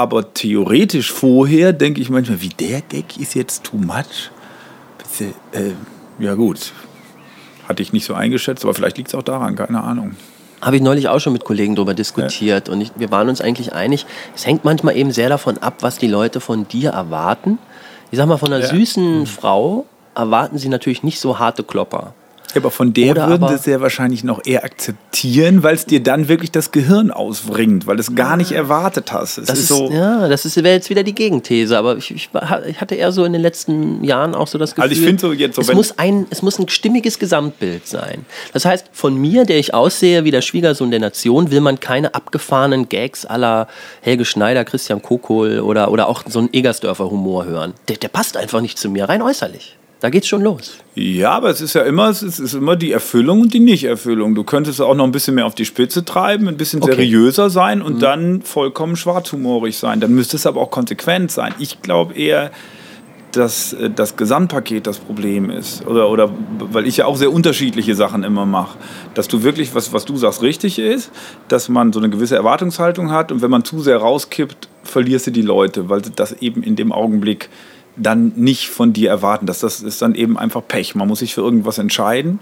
Aber 0.00 0.32
theoretisch 0.32 1.12
vorher 1.12 1.74
denke 1.74 2.00
ich 2.00 2.08
manchmal, 2.08 2.40
wie 2.40 2.48
der 2.48 2.80
Gag 2.80 3.18
ist 3.18 3.34
jetzt 3.34 3.64
too 3.64 3.76
much. 3.76 4.30
Äh, 5.20 5.72
ja 6.18 6.32
gut, 6.36 6.72
hatte 7.68 7.82
ich 7.82 7.92
nicht 7.92 8.06
so 8.06 8.14
eingeschätzt, 8.14 8.64
aber 8.64 8.72
vielleicht 8.72 8.96
liegt 8.96 9.08
es 9.08 9.14
auch 9.14 9.22
daran, 9.22 9.56
keine 9.56 9.82
Ahnung. 9.82 10.16
Habe 10.62 10.76
ich 10.76 10.80
neulich 10.80 11.10
auch 11.10 11.18
schon 11.18 11.34
mit 11.34 11.44
Kollegen 11.44 11.74
darüber 11.76 11.92
diskutiert 11.92 12.68
ja. 12.68 12.72
und 12.72 12.80
ich, 12.80 12.92
wir 12.96 13.10
waren 13.10 13.28
uns 13.28 13.42
eigentlich 13.42 13.74
einig, 13.74 14.06
es 14.34 14.46
hängt 14.46 14.64
manchmal 14.64 14.96
eben 14.96 15.10
sehr 15.10 15.28
davon 15.28 15.58
ab, 15.58 15.74
was 15.80 15.98
die 15.98 16.08
Leute 16.08 16.40
von 16.40 16.66
dir 16.66 16.92
erwarten. 16.92 17.58
Ich 18.10 18.16
sag 18.16 18.26
mal, 18.26 18.38
von 18.38 18.50
einer 18.54 18.64
ja. 18.64 18.70
süßen 18.70 19.20
mhm. 19.20 19.26
Frau 19.26 19.84
erwarten 20.14 20.56
sie 20.56 20.70
natürlich 20.70 21.02
nicht 21.02 21.20
so 21.20 21.38
harte 21.38 21.62
Klopper. 21.62 22.14
Ja, 22.54 22.60
aber 22.62 22.70
von 22.70 22.92
der 22.92 23.12
Oder 23.12 23.28
würden 23.28 23.48
sie 23.48 23.58
sehr 23.58 23.80
wahrscheinlich 23.80 24.24
noch 24.24 24.44
eher 24.44 24.64
akzeptieren, 24.64 25.62
weil 25.62 25.74
es 25.74 25.86
dir 25.86 26.02
dann 26.02 26.28
wirklich 26.28 26.50
das 26.50 26.72
Gehirn 26.72 27.10
ausbringt, 27.10 27.86
weil 27.86 27.96
du 27.96 28.00
es 28.00 28.14
gar 28.14 28.36
nicht 28.36 28.52
erwartet 28.52 29.12
hast. 29.12 29.38
Es 29.38 29.46
das 29.46 29.58
ist, 29.60 29.68
so 29.68 29.90
ja, 29.90 30.28
das 30.28 30.56
wäre 30.56 30.74
jetzt 30.74 30.90
wieder 30.90 31.02
die 31.02 31.14
Gegenthese, 31.14 31.76
aber 31.78 31.96
ich, 31.96 32.10
ich, 32.10 32.30
ich, 32.68 32.80
hatte 32.80 32.94
eher 32.94 33.12
so 33.12 33.24
in 33.24 33.32
den 33.32 33.42
letzten 33.42 34.04
Jahren 34.04 34.34
auch 34.34 34.46
so 34.46 34.58
das 34.58 34.74
Gefühl, 34.74 34.90
also 34.90 35.00
ich 35.00 35.06
finde 35.06 35.20
so 35.20 35.32
jetzt 35.32 35.56
so, 35.56 35.62
es, 35.62 35.72
muss 35.72 35.98
ein, 35.98 36.26
es 36.30 36.42
muss 36.42 36.58
ein 36.58 36.68
stimmiges 36.68 37.18
Gesamtbild 37.18 37.86
sein. 37.86 38.24
Das 38.52 38.64
heißt, 38.64 38.86
von 38.92 39.16
mir, 39.16 39.44
der 39.44 39.58
ich 39.58 39.74
aussehe 39.74 40.24
wie 40.24 40.30
der 40.30 40.42
Schwiegersohn 40.42 40.90
der 40.90 41.00
Nation, 41.00 41.50
will 41.50 41.60
man 41.60 41.80
keine 41.80 42.14
abgefahrenen 42.14 42.88
Gags 42.88 43.24
aller 43.26 43.68
Helge 44.00 44.24
Schneider, 44.24 44.64
Christian 44.64 45.02
Kokol 45.02 45.60
oder, 45.60 45.90
oder 45.90 46.08
auch 46.08 46.24
so 46.28 46.38
einen 46.38 46.52
Egersdörfer 46.52 47.10
Humor 47.10 47.44
hören. 47.46 47.74
Der, 47.88 47.96
der 47.96 48.08
passt 48.08 48.36
einfach 48.36 48.60
nicht 48.60 48.78
zu 48.78 48.88
mir, 48.90 49.08
rein 49.08 49.22
äußerlich. 49.22 49.76
Da 50.00 50.08
geht's 50.08 50.28
schon 50.28 50.42
los. 50.42 50.78
Ja, 50.94 51.32
aber 51.32 51.50
es 51.50 51.60
ist 51.60 51.74
ja 51.74 51.82
immer, 51.82 52.08
es 52.08 52.22
ist 52.22 52.54
immer 52.54 52.74
die 52.74 52.90
Erfüllung 52.90 53.42
und 53.42 53.52
die 53.52 53.60
Nicht-Erfüllung. 53.60 54.34
Du 54.34 54.44
könntest 54.44 54.80
auch 54.80 54.94
noch 54.94 55.04
ein 55.04 55.12
bisschen 55.12 55.34
mehr 55.34 55.44
auf 55.44 55.54
die 55.54 55.66
Spitze 55.66 56.06
treiben, 56.06 56.48
ein 56.48 56.56
bisschen 56.56 56.82
okay. 56.82 56.94
seriöser 56.94 57.50
sein 57.50 57.82
und 57.82 57.96
mhm. 57.96 58.00
dann 58.00 58.42
vollkommen 58.42 58.96
schwarzhumorig 58.96 59.76
sein. 59.76 60.00
Dann 60.00 60.14
müsste 60.14 60.36
es 60.36 60.46
aber 60.46 60.60
auch 60.62 60.70
konsequent 60.70 61.30
sein. 61.30 61.54
Ich 61.58 61.82
glaube 61.82 62.14
eher, 62.14 62.50
dass 63.32 63.74
äh, 63.74 63.90
das 63.90 64.16
Gesamtpaket 64.16 64.86
das 64.86 64.98
Problem 64.98 65.50
ist. 65.50 65.86
Oder, 65.86 66.08
oder 66.08 66.30
weil 66.58 66.86
ich 66.86 66.98
ja 66.98 67.06
auch 67.06 67.16
sehr 67.16 67.32
unterschiedliche 67.32 67.94
Sachen 67.94 68.24
immer 68.24 68.46
mache. 68.46 68.78
Dass 69.14 69.28
du 69.28 69.42
wirklich, 69.42 69.74
was, 69.74 69.92
was 69.92 70.06
du 70.06 70.16
sagst, 70.16 70.42
richtig 70.42 70.78
ist, 70.78 71.10
dass 71.48 71.68
man 71.68 71.92
so 71.92 72.00
eine 72.00 72.10
gewisse 72.10 72.36
Erwartungshaltung 72.36 73.10
hat 73.10 73.30
und 73.32 73.42
wenn 73.42 73.50
man 73.50 73.64
zu 73.64 73.80
sehr 73.80 73.98
rauskippt, 73.98 74.68
verlierst 74.82 75.26
du 75.26 75.30
die 75.30 75.42
Leute, 75.42 75.88
weil 75.88 76.00
das 76.00 76.32
eben 76.40 76.62
in 76.62 76.74
dem 76.74 76.90
Augenblick 76.90 77.50
dann 77.96 78.32
nicht 78.36 78.68
von 78.68 78.92
dir 78.92 79.10
erwarten. 79.10 79.46
Das, 79.46 79.60
das 79.60 79.80
ist 79.80 80.00
dann 80.02 80.14
eben 80.14 80.38
einfach 80.38 80.62
Pech. 80.66 80.94
Man 80.94 81.08
muss 81.08 81.20
sich 81.20 81.34
für 81.34 81.40
irgendwas 81.40 81.78
entscheiden. 81.78 82.40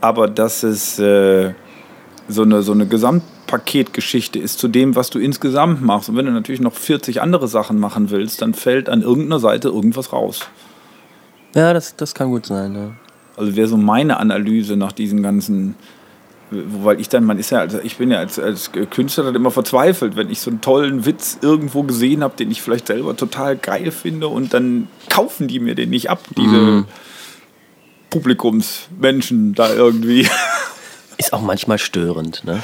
Aber 0.00 0.28
dass 0.28 0.62
es 0.62 0.98
äh, 0.98 1.52
so 2.28 2.42
eine, 2.42 2.62
so 2.62 2.72
eine 2.72 2.86
Gesamtpaketgeschichte 2.86 4.38
ist 4.38 4.58
zu 4.58 4.68
dem, 4.68 4.96
was 4.96 5.10
du 5.10 5.18
insgesamt 5.18 5.82
machst. 5.82 6.08
Und 6.08 6.16
wenn 6.16 6.26
du 6.26 6.32
natürlich 6.32 6.60
noch 6.60 6.74
40 6.74 7.20
andere 7.20 7.48
Sachen 7.48 7.78
machen 7.78 8.10
willst, 8.10 8.42
dann 8.42 8.54
fällt 8.54 8.88
an 8.88 9.02
irgendeiner 9.02 9.40
Seite 9.40 9.68
irgendwas 9.68 10.12
raus. 10.12 10.40
Ja, 11.54 11.72
das, 11.72 11.96
das 11.96 12.14
kann 12.14 12.30
gut 12.30 12.46
sein. 12.46 12.74
Ja. 12.74 12.90
Also 13.36 13.56
wäre 13.56 13.68
so 13.68 13.76
meine 13.76 14.18
Analyse 14.18 14.76
nach 14.76 14.92
diesen 14.92 15.22
ganzen 15.22 15.74
weil 16.50 17.00
ich 17.00 17.08
dann, 17.08 17.24
man 17.24 17.38
ist 17.38 17.50
ja, 17.50 17.60
also 17.60 17.78
ich 17.82 17.96
bin 17.96 18.10
ja 18.10 18.18
als, 18.18 18.38
als 18.38 18.72
Künstler 18.72 19.24
dann 19.24 19.34
immer 19.34 19.50
verzweifelt, 19.50 20.16
wenn 20.16 20.30
ich 20.30 20.40
so 20.40 20.50
einen 20.50 20.60
tollen 20.60 21.06
Witz 21.06 21.38
irgendwo 21.42 21.82
gesehen 21.84 22.22
habe, 22.22 22.36
den 22.36 22.50
ich 22.50 22.60
vielleicht 22.62 22.88
selber 22.88 23.16
total 23.16 23.56
geil 23.56 23.90
finde 23.90 24.28
und 24.28 24.52
dann 24.52 24.88
kaufen 25.08 25.48
die 25.48 25.60
mir 25.60 25.74
den 25.74 25.90
nicht 25.90 26.10
ab, 26.10 26.20
diese 26.36 26.56
mm. 26.56 26.86
Publikumsmenschen 28.10 29.54
da 29.54 29.72
irgendwie. 29.72 30.28
Ist 31.18 31.34
auch 31.34 31.42
manchmal 31.42 31.78
störend, 31.78 32.44
ne? 32.44 32.62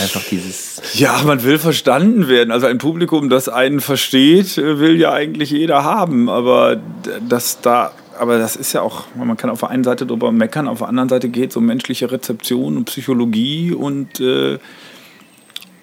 Einfach 0.00 0.22
dieses. 0.30 0.80
Ja, 0.94 1.20
man 1.24 1.42
will 1.42 1.58
verstanden 1.58 2.26
werden. 2.26 2.50
Also 2.52 2.66
ein 2.66 2.78
Publikum, 2.78 3.28
das 3.28 3.50
einen 3.50 3.80
versteht, 3.80 4.56
will 4.56 4.98
ja 4.98 5.12
eigentlich 5.12 5.50
jeder 5.50 5.84
haben. 5.84 6.30
Aber 6.30 6.80
dass 7.28 7.60
da 7.60 7.92
aber 8.18 8.38
das 8.38 8.56
ist 8.56 8.72
ja 8.72 8.82
auch, 8.82 9.04
man 9.14 9.36
kann 9.36 9.50
auf 9.50 9.60
der 9.60 9.70
einen 9.70 9.84
Seite 9.84 10.06
darüber 10.06 10.32
meckern, 10.32 10.68
auf 10.68 10.78
der 10.78 10.88
anderen 10.88 11.08
Seite 11.08 11.28
geht 11.28 11.50
es 11.50 11.56
um 11.56 11.66
menschliche 11.66 12.10
Rezeption 12.10 12.76
und 12.76 12.84
Psychologie 12.86 13.72
und, 13.72 14.20
äh, 14.20 14.58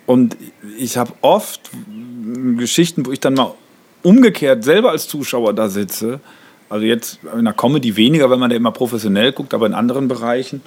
und 0.06 0.38
ich 0.78 0.98
habe 0.98 1.14
oft 1.22 1.72
Geschichten, 2.58 3.06
wo 3.06 3.12
ich 3.12 3.20
dann 3.20 3.34
mal 3.34 3.54
umgekehrt 4.04 4.64
selber 4.64 4.92
als 4.92 5.08
Zuschauer 5.08 5.54
da 5.54 5.68
sitze. 5.68 6.20
Also 6.70 6.86
jetzt 6.86 7.20
in 7.38 7.46
der 7.46 7.54
Comedy 7.54 7.96
weniger, 7.96 8.30
wenn 8.30 8.40
man 8.40 8.50
da 8.50 8.56
immer 8.56 8.72
professionell 8.72 9.32
guckt, 9.32 9.54
aber 9.54 9.66
in 9.66 9.74
anderen 9.74 10.08
Bereichen. 10.08 10.62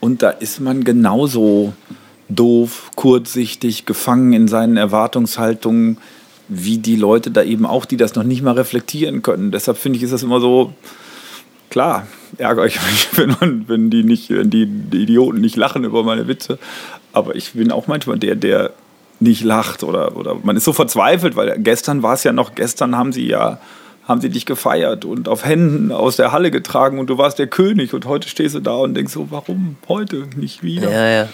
Und 0.00 0.22
da 0.22 0.30
ist 0.30 0.60
man 0.60 0.84
genauso 0.84 1.72
doof, 2.28 2.90
kurzsichtig, 2.94 3.86
gefangen 3.86 4.32
in 4.32 4.48
seinen 4.48 4.76
Erwartungshaltungen, 4.76 5.98
wie 6.48 6.78
die 6.78 6.96
Leute 6.96 7.30
da 7.30 7.42
eben 7.42 7.64
auch, 7.64 7.84
die 7.86 7.96
das 7.96 8.14
noch 8.14 8.22
nicht 8.22 8.42
mal 8.42 8.52
reflektieren 8.52 9.22
können. 9.22 9.50
Deshalb 9.50 9.78
finde 9.78 9.96
ich, 9.96 10.02
ist 10.02 10.12
das 10.12 10.22
immer 10.22 10.40
so, 10.40 10.74
klar, 11.74 12.06
ärgere 12.38 12.66
ich 12.66 12.80
mich, 12.80 13.08
wenn, 13.18 13.36
man, 13.40 13.64
wenn, 13.68 13.90
die 13.90 14.04
nicht, 14.04 14.30
wenn 14.30 14.48
die, 14.48 14.64
die 14.64 15.02
Idioten 15.02 15.40
nicht 15.40 15.56
lachen 15.56 15.82
über 15.82 16.04
meine 16.04 16.28
Witze. 16.28 16.56
Aber 17.12 17.34
ich 17.34 17.54
bin 17.54 17.72
auch 17.72 17.88
manchmal 17.88 18.16
der, 18.16 18.36
der 18.36 18.70
nicht 19.18 19.42
lacht 19.42 19.82
oder, 19.82 20.16
oder 20.16 20.36
man 20.40 20.56
ist 20.56 20.64
so 20.64 20.72
verzweifelt, 20.72 21.34
weil 21.34 21.58
gestern 21.58 22.04
war 22.04 22.14
es 22.14 22.22
ja 22.22 22.32
noch, 22.32 22.54
gestern 22.54 22.96
haben 22.96 23.12
sie 23.12 23.26
ja 23.26 23.58
haben 24.06 24.20
sie 24.20 24.28
dich 24.28 24.44
gefeiert 24.44 25.04
und 25.06 25.28
auf 25.28 25.46
Händen 25.46 25.90
aus 25.90 26.16
der 26.16 26.30
Halle 26.30 26.50
getragen 26.50 26.98
und 26.98 27.08
du 27.08 27.16
warst 27.16 27.38
der 27.38 27.46
König 27.46 27.94
und 27.94 28.04
heute 28.04 28.28
stehst 28.28 28.54
du 28.54 28.60
da 28.60 28.74
und 28.74 28.94
denkst 28.94 29.14
so, 29.14 29.28
warum 29.30 29.76
heute 29.88 30.28
nicht 30.36 30.62
wieder? 30.62 30.90
Ja, 30.90 31.06
ja. 31.06 31.28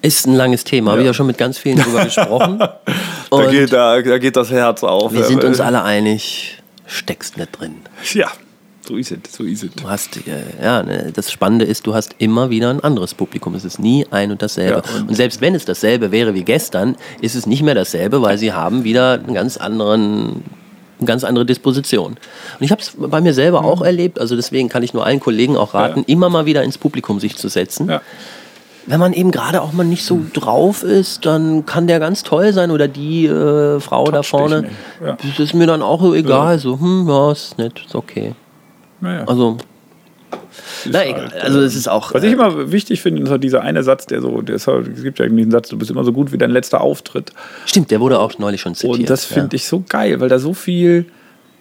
Ist 0.00 0.26
ein 0.26 0.34
langes 0.34 0.64
Thema, 0.64 0.86
ja. 0.86 0.92
habe 0.92 1.02
ich 1.02 1.06
ja 1.06 1.14
schon 1.14 1.26
mit 1.26 1.36
ganz 1.36 1.58
vielen 1.58 1.78
drüber 1.78 2.04
gesprochen. 2.06 2.58
da, 2.58 3.46
geht, 3.50 3.72
da, 3.72 4.00
da 4.00 4.18
geht 4.18 4.34
das 4.34 4.50
Herz 4.50 4.82
auf. 4.82 5.12
Wir 5.12 5.24
sind 5.24 5.44
uns 5.44 5.60
alle 5.60 5.84
einig, 5.84 6.58
steckst 6.86 7.36
nicht 7.36 7.60
drin. 7.60 7.76
Ja, 8.14 8.30
so 8.86 8.96
ist 8.96 9.12
es, 9.12 9.18
so 9.30 9.44
ist 9.44 9.62
es. 9.62 9.70
Du 9.72 9.88
hast, 9.88 10.20
ja, 10.60 10.82
ne, 10.82 11.12
das 11.14 11.30
Spannende 11.30 11.64
ist, 11.64 11.86
du 11.86 11.94
hast 11.94 12.16
immer 12.18 12.50
wieder 12.50 12.70
ein 12.70 12.80
anderes 12.80 13.14
Publikum. 13.14 13.54
Es 13.54 13.64
ist 13.64 13.78
nie 13.78 14.06
ein 14.10 14.30
und 14.30 14.42
dasselbe. 14.42 14.82
Ja, 14.86 14.96
und, 15.00 15.08
und, 15.10 15.14
selbst 15.14 15.40
wenn 15.40 15.54
es 15.54 15.64
dasselbe 15.64 16.10
wäre 16.12 16.34
wie 16.34 16.44
gestern, 16.44 16.96
ist 17.20 17.34
es 17.34 17.46
nicht 17.46 17.62
mehr 17.62 17.74
dasselbe, 17.74 18.22
weil 18.22 18.38
sie 18.38 18.52
haben 18.52 18.84
wieder 18.84 19.14
einen 19.14 19.34
ganz 19.34 19.56
anderen 19.56 20.42
eine 20.98 21.06
ganz 21.06 21.24
andere 21.24 21.46
Disposition. 21.46 22.12
Und 22.12 22.18
ich 22.60 22.70
habe 22.70 22.82
es 22.82 22.92
bei 22.98 23.20
mir 23.22 23.32
selber 23.32 23.64
auch 23.64 23.80
erlebt, 23.80 24.20
also 24.20 24.36
deswegen 24.36 24.68
kann 24.68 24.82
ich 24.82 24.92
nur 24.92 25.06
allen 25.06 25.20
Kollegen 25.20 25.56
auch 25.56 25.72
raten, 25.72 26.00
ja. 26.00 26.04
immer 26.08 26.28
mal 26.28 26.44
wieder 26.44 26.62
ins 26.62 26.76
Publikum 26.76 27.20
sich 27.20 27.36
zu 27.36 27.48
setzen. 27.48 27.90
Wenn 28.86 29.00
man 29.00 29.12
eben 29.12 29.30
gerade 29.30 29.62
auch 29.62 29.72
mal 29.72 29.84
nicht 29.84 30.04
so 30.04 30.20
drauf 30.32 30.82
ist, 30.82 31.24
dann 31.24 31.64
kann 31.64 31.86
der 31.86 32.00
ganz 32.00 32.22
toll 32.22 32.52
sein 32.52 32.70
oder 32.70 32.88
die 32.88 33.26
äh, 33.26 33.78
Frau 33.80 34.04
Touch 34.04 34.12
da 34.12 34.22
vorne. 34.22 34.70
Das 35.00 35.38
ist 35.38 35.54
mir 35.54 35.66
dann 35.66 35.82
auch 35.82 36.02
egal. 36.12 36.58
So, 36.58 36.78
hm, 36.80 37.08
ja, 37.08 37.32
ist 37.32 37.56
nett, 37.58 37.80
ist 37.86 37.94
okay. 37.94 38.34
Naja. 39.00 39.24
Also. 39.26 39.58
Na 40.86 41.04
egal, 41.04 41.30
halt, 41.30 41.42
also 41.42 41.60
es 41.60 41.74
ist 41.74 41.88
auch. 41.88 42.14
Was 42.14 42.22
ich 42.22 42.30
äh, 42.30 42.34
immer 42.34 42.70
wichtig 42.72 43.02
finde, 43.02 43.22
ist 43.22 43.30
halt 43.30 43.42
dieser 43.44 43.62
eine 43.62 43.82
Satz, 43.82 44.06
der 44.06 44.20
so, 44.20 44.42
der 44.42 44.56
ist 44.56 44.66
halt, 44.66 44.88
es 44.88 45.02
gibt 45.02 45.18
ja 45.18 45.26
diesen 45.26 45.50
Satz, 45.50 45.68
du 45.68 45.78
bist 45.78 45.90
immer 45.90 46.04
so 46.04 46.12
gut 46.12 46.32
wie 46.32 46.38
dein 46.38 46.50
letzter 46.50 46.80
Auftritt. 46.80 47.32
Stimmt, 47.66 47.90
der 47.90 48.00
wurde 48.00 48.18
auch 48.18 48.38
neulich 48.38 48.60
schon 48.60 48.74
zitiert. 48.74 48.98
Und 48.98 49.10
das 49.10 49.24
finde 49.24 49.48
ja. 49.52 49.54
ich 49.54 49.66
so 49.66 49.84
geil, 49.88 50.20
weil 50.20 50.28
da 50.28 50.38
so 50.38 50.54
viel 50.54 51.06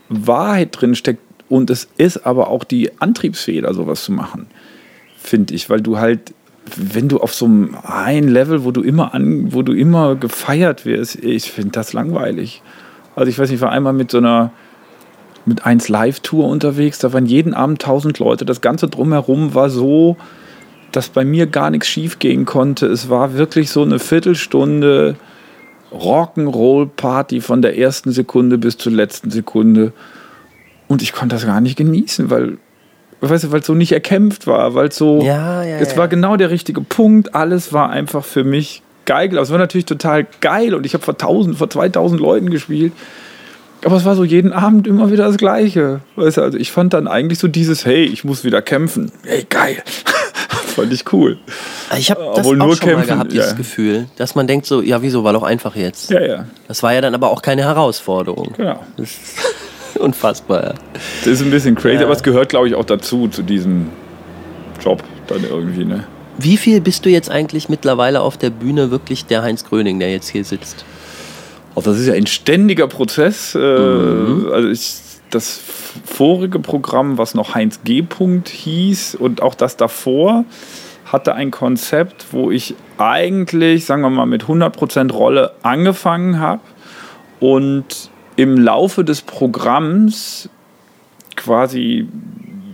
Wahrheit 0.10 0.70
drin 0.80 0.96
steckt 0.96 1.22
und 1.50 1.70
es 1.70 1.88
ist 1.98 2.26
aber 2.26 2.50
auch 2.50 2.64
die 2.64 2.92
Antriebsfeder, 3.02 3.74
sowas 3.74 4.04
zu 4.04 4.12
machen, 4.12 4.48
finde 5.18 5.54
ich, 5.56 5.70
weil 5.70 5.82
du 5.82 5.98
halt, 5.98 6.34
wenn 6.76 7.10
du 7.10 7.20
auf 7.20 7.34
so 7.34 7.46
einem 7.46 7.76
einen 7.84 8.28
Level, 8.28 8.64
wo 8.64 8.72
du 8.72 8.82
immer 8.82 9.14
an, 9.14 9.52
wo 9.52 9.64
du 9.64 9.74
immer 9.74 10.16
gefeiert 10.16 10.86
wirst, 10.86 11.24
ich 11.24 11.52
finde 11.52 11.72
das 11.72 11.94
langweilig. 11.94 12.62
Also 13.16 13.30
ich 13.30 13.40
weiß 13.40 13.50
nicht, 13.50 13.58
ich 13.58 13.62
war 13.62 13.72
einmal 13.72 13.94
mit 13.94 14.12
so 14.12 14.20
einer 14.20 14.52
mit 15.50 15.66
1 15.66 15.90
Live-Tour 15.90 16.48
unterwegs. 16.48 17.00
Da 17.00 17.12
waren 17.12 17.26
jeden 17.26 17.54
Abend 17.54 17.84
1000 17.84 18.20
Leute. 18.20 18.46
Das 18.46 18.62
Ganze 18.62 18.88
drumherum 18.88 19.54
war 19.54 19.70
so, 19.70 20.16
dass 20.92 21.10
bei 21.10 21.26
mir 21.26 21.48
gar 21.48 21.70
nichts 21.70 21.88
schief 21.88 22.20
gehen 22.20 22.46
konnte. 22.46 22.86
Es 22.88 23.10
war 23.10 23.34
wirklich 23.34 23.70
so 23.70 23.82
eine 23.82 24.00
Viertelstunde 24.00 25.18
Rock'n'Roll-Party 25.92 27.42
von 27.42 27.62
der 27.62 27.78
ersten 27.78 28.12
Sekunde 28.12 28.58
bis 28.58 28.78
zur 28.78 28.92
letzten 28.92 29.32
Sekunde. 29.32 29.92
Und 30.88 31.02
ich 31.02 31.12
konnte 31.12 31.36
das 31.36 31.46
gar 31.46 31.62
nicht 31.62 31.78
genießen, 31.78 32.30
weil 32.30 32.58
weißt 33.22 33.46
du, 33.46 33.52
weil 33.52 33.60
es 33.60 33.68
so 33.68 33.74
nicht 33.74 33.92
erkämpft 33.92 34.48
war, 34.48 34.76
weil 34.76 34.92
so 34.92 35.22
ja, 35.22 35.64
ja, 35.64 35.78
es 35.80 35.92
ja. 35.92 35.98
war 35.98 36.08
genau 36.08 36.38
der 36.38 36.52
richtige 36.52 36.82
Punkt, 36.82 37.36
alles 37.36 37.74
war 37.74 37.90
einfach 37.90 38.24
für 38.24 38.46
mich 38.46 38.82
geil. 39.06 39.36
Es 39.38 39.52
war 39.52 39.58
natürlich 39.58 39.86
total 39.86 40.26
geil 40.40 40.74
und 40.74 40.86
ich 40.86 40.94
habe 40.94 41.04
vor 41.04 41.16
1000, 41.16 41.58
vor 41.58 41.70
2000 41.70 42.22
Leuten 42.22 42.50
gespielt. 42.50 42.94
Aber 43.86 43.96
es 43.96 44.06
war 44.06 44.16
so 44.16 44.24
jeden 44.24 44.52
Abend 44.52 44.88
immer 44.88 45.12
wieder 45.12 45.26
das 45.26 45.38
Gleiche. 45.38 46.02
Weißt 46.16 46.38
du, 46.38 46.42
also 46.42 46.58
ich 46.58 46.72
fand 46.72 46.94
dann 46.94 47.08
eigentlich 47.08 47.40
so 47.40 47.48
dieses, 47.48 47.86
hey, 47.86 48.04
ich 48.04 48.24
muss 48.26 48.44
wieder 48.44 48.62
kämpfen. 48.62 49.12
Hey, 49.26 49.46
geil. 49.50 49.78
fand 50.76 50.92
ich 50.94 51.12
cool. 51.14 51.38
Ich 51.98 52.12
habe 52.12 52.22
das 52.36 52.40
Obwohl 52.40 52.62
auch 52.62 52.66
nur 52.68 52.76
schon 52.76 52.86
mal 52.88 52.96
kämpfen, 52.96 53.08
gehabt, 53.14 53.32
dieses 53.32 53.52
ja. 53.52 53.56
Gefühl, 53.58 54.08
dass 54.18 54.36
man 54.36 54.48
denkt 54.48 54.66
so, 54.66 54.82
ja 54.82 55.02
wieso, 55.02 55.24
war 55.24 55.34
doch 55.34 55.44
einfach 55.44 55.76
jetzt. 55.76 56.10
Ja, 56.12 56.22
ja, 56.22 56.46
Das 56.68 56.84
war 56.84 56.94
ja 56.94 57.02
dann 57.02 57.16
aber 57.16 57.30
auch 57.32 57.42
keine 57.42 57.64
Herausforderung. 57.64 58.54
genau. 58.56 58.84
Das 58.98 59.10
ist 59.10 59.20
unfassbar. 60.00 60.64
Ja. 60.64 60.74
Das 61.24 61.28
ist 61.28 61.42
ein 61.42 61.52
bisschen 61.52 61.76
crazy, 61.76 61.96
Ja. 62.00 62.04
aber 62.06 62.14
es 62.14 62.24
gehört, 62.24 62.50
glaube 62.50 62.68
ich, 62.68 62.76
auch 62.76 62.86
dazu, 62.86 63.28
zu 63.28 63.44
diesem 63.44 63.88
Job 64.84 65.04
dann 65.28 65.44
irgendwie, 65.44 65.86
ne? 65.86 66.04
Wie 66.38 66.56
viel 66.58 66.80
bist 66.80 67.06
du 67.06 67.10
jetzt 67.10 67.30
eigentlich 67.30 67.68
mittlerweile 67.68 68.22
auf 68.22 68.38
der 68.38 68.50
Bühne 68.50 68.92
wirklich 68.92 69.26
der 69.26 69.42
Heinz 69.42 69.66
Gröning, 69.66 70.00
der 70.00 70.12
jetzt 70.12 70.30
hier 70.30 70.46
sitzt? 70.46 70.86
Also 71.76 71.92
das 71.92 72.00
ist 72.00 72.08
ja 72.08 72.14
ein 72.14 72.28
ständiger 72.28 72.88
Prozess. 72.88 73.56
Äh, 73.56 73.60
Also 73.60 74.70
ich, 74.70 74.98
das 75.30 75.62
vorige 76.06 76.60
Programm, 76.60 77.18
was 77.18 77.36
noch 77.36 77.56
Heinz 77.56 77.82
G. 77.84 78.02
Punkt 78.02 78.50
hieß 78.50 79.16
und 79.16 79.42
auch 79.42 79.56
das 79.56 79.78
davor, 79.78 80.46
hatte 81.06 81.34
ein 81.34 81.52
Konzept, 81.52 82.28
wo 82.32 82.52
ich 82.52 82.76
eigentlich, 82.98 83.86
sagen 83.86 84.02
wir 84.02 84.10
mal, 84.10 84.26
mit 84.26 84.44
100% 84.44 85.12
Rolle 85.12 85.54
angefangen 85.64 86.40
habe 86.40 86.62
und 87.40 88.10
im 88.36 88.58
Laufe 88.58 89.04
des 89.04 89.22
Programms 89.22 90.50
quasi 91.36 92.08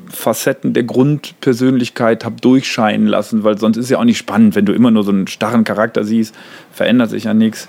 Facetten 0.09 0.73
der 0.73 0.83
Grundpersönlichkeit 0.83 2.25
habe 2.25 2.35
durchscheinen 2.41 3.07
lassen, 3.07 3.43
weil 3.43 3.57
sonst 3.57 3.77
ist 3.77 3.89
ja 3.89 3.99
auch 3.99 4.03
nicht 4.03 4.17
spannend, 4.17 4.55
wenn 4.55 4.65
du 4.65 4.73
immer 4.73 4.91
nur 4.91 5.03
so 5.03 5.11
einen 5.11 5.27
starren 5.27 5.63
Charakter 5.63 6.03
siehst, 6.03 6.35
verändert 6.71 7.09
sich 7.09 7.25
ja 7.25 7.33
nichts. 7.33 7.67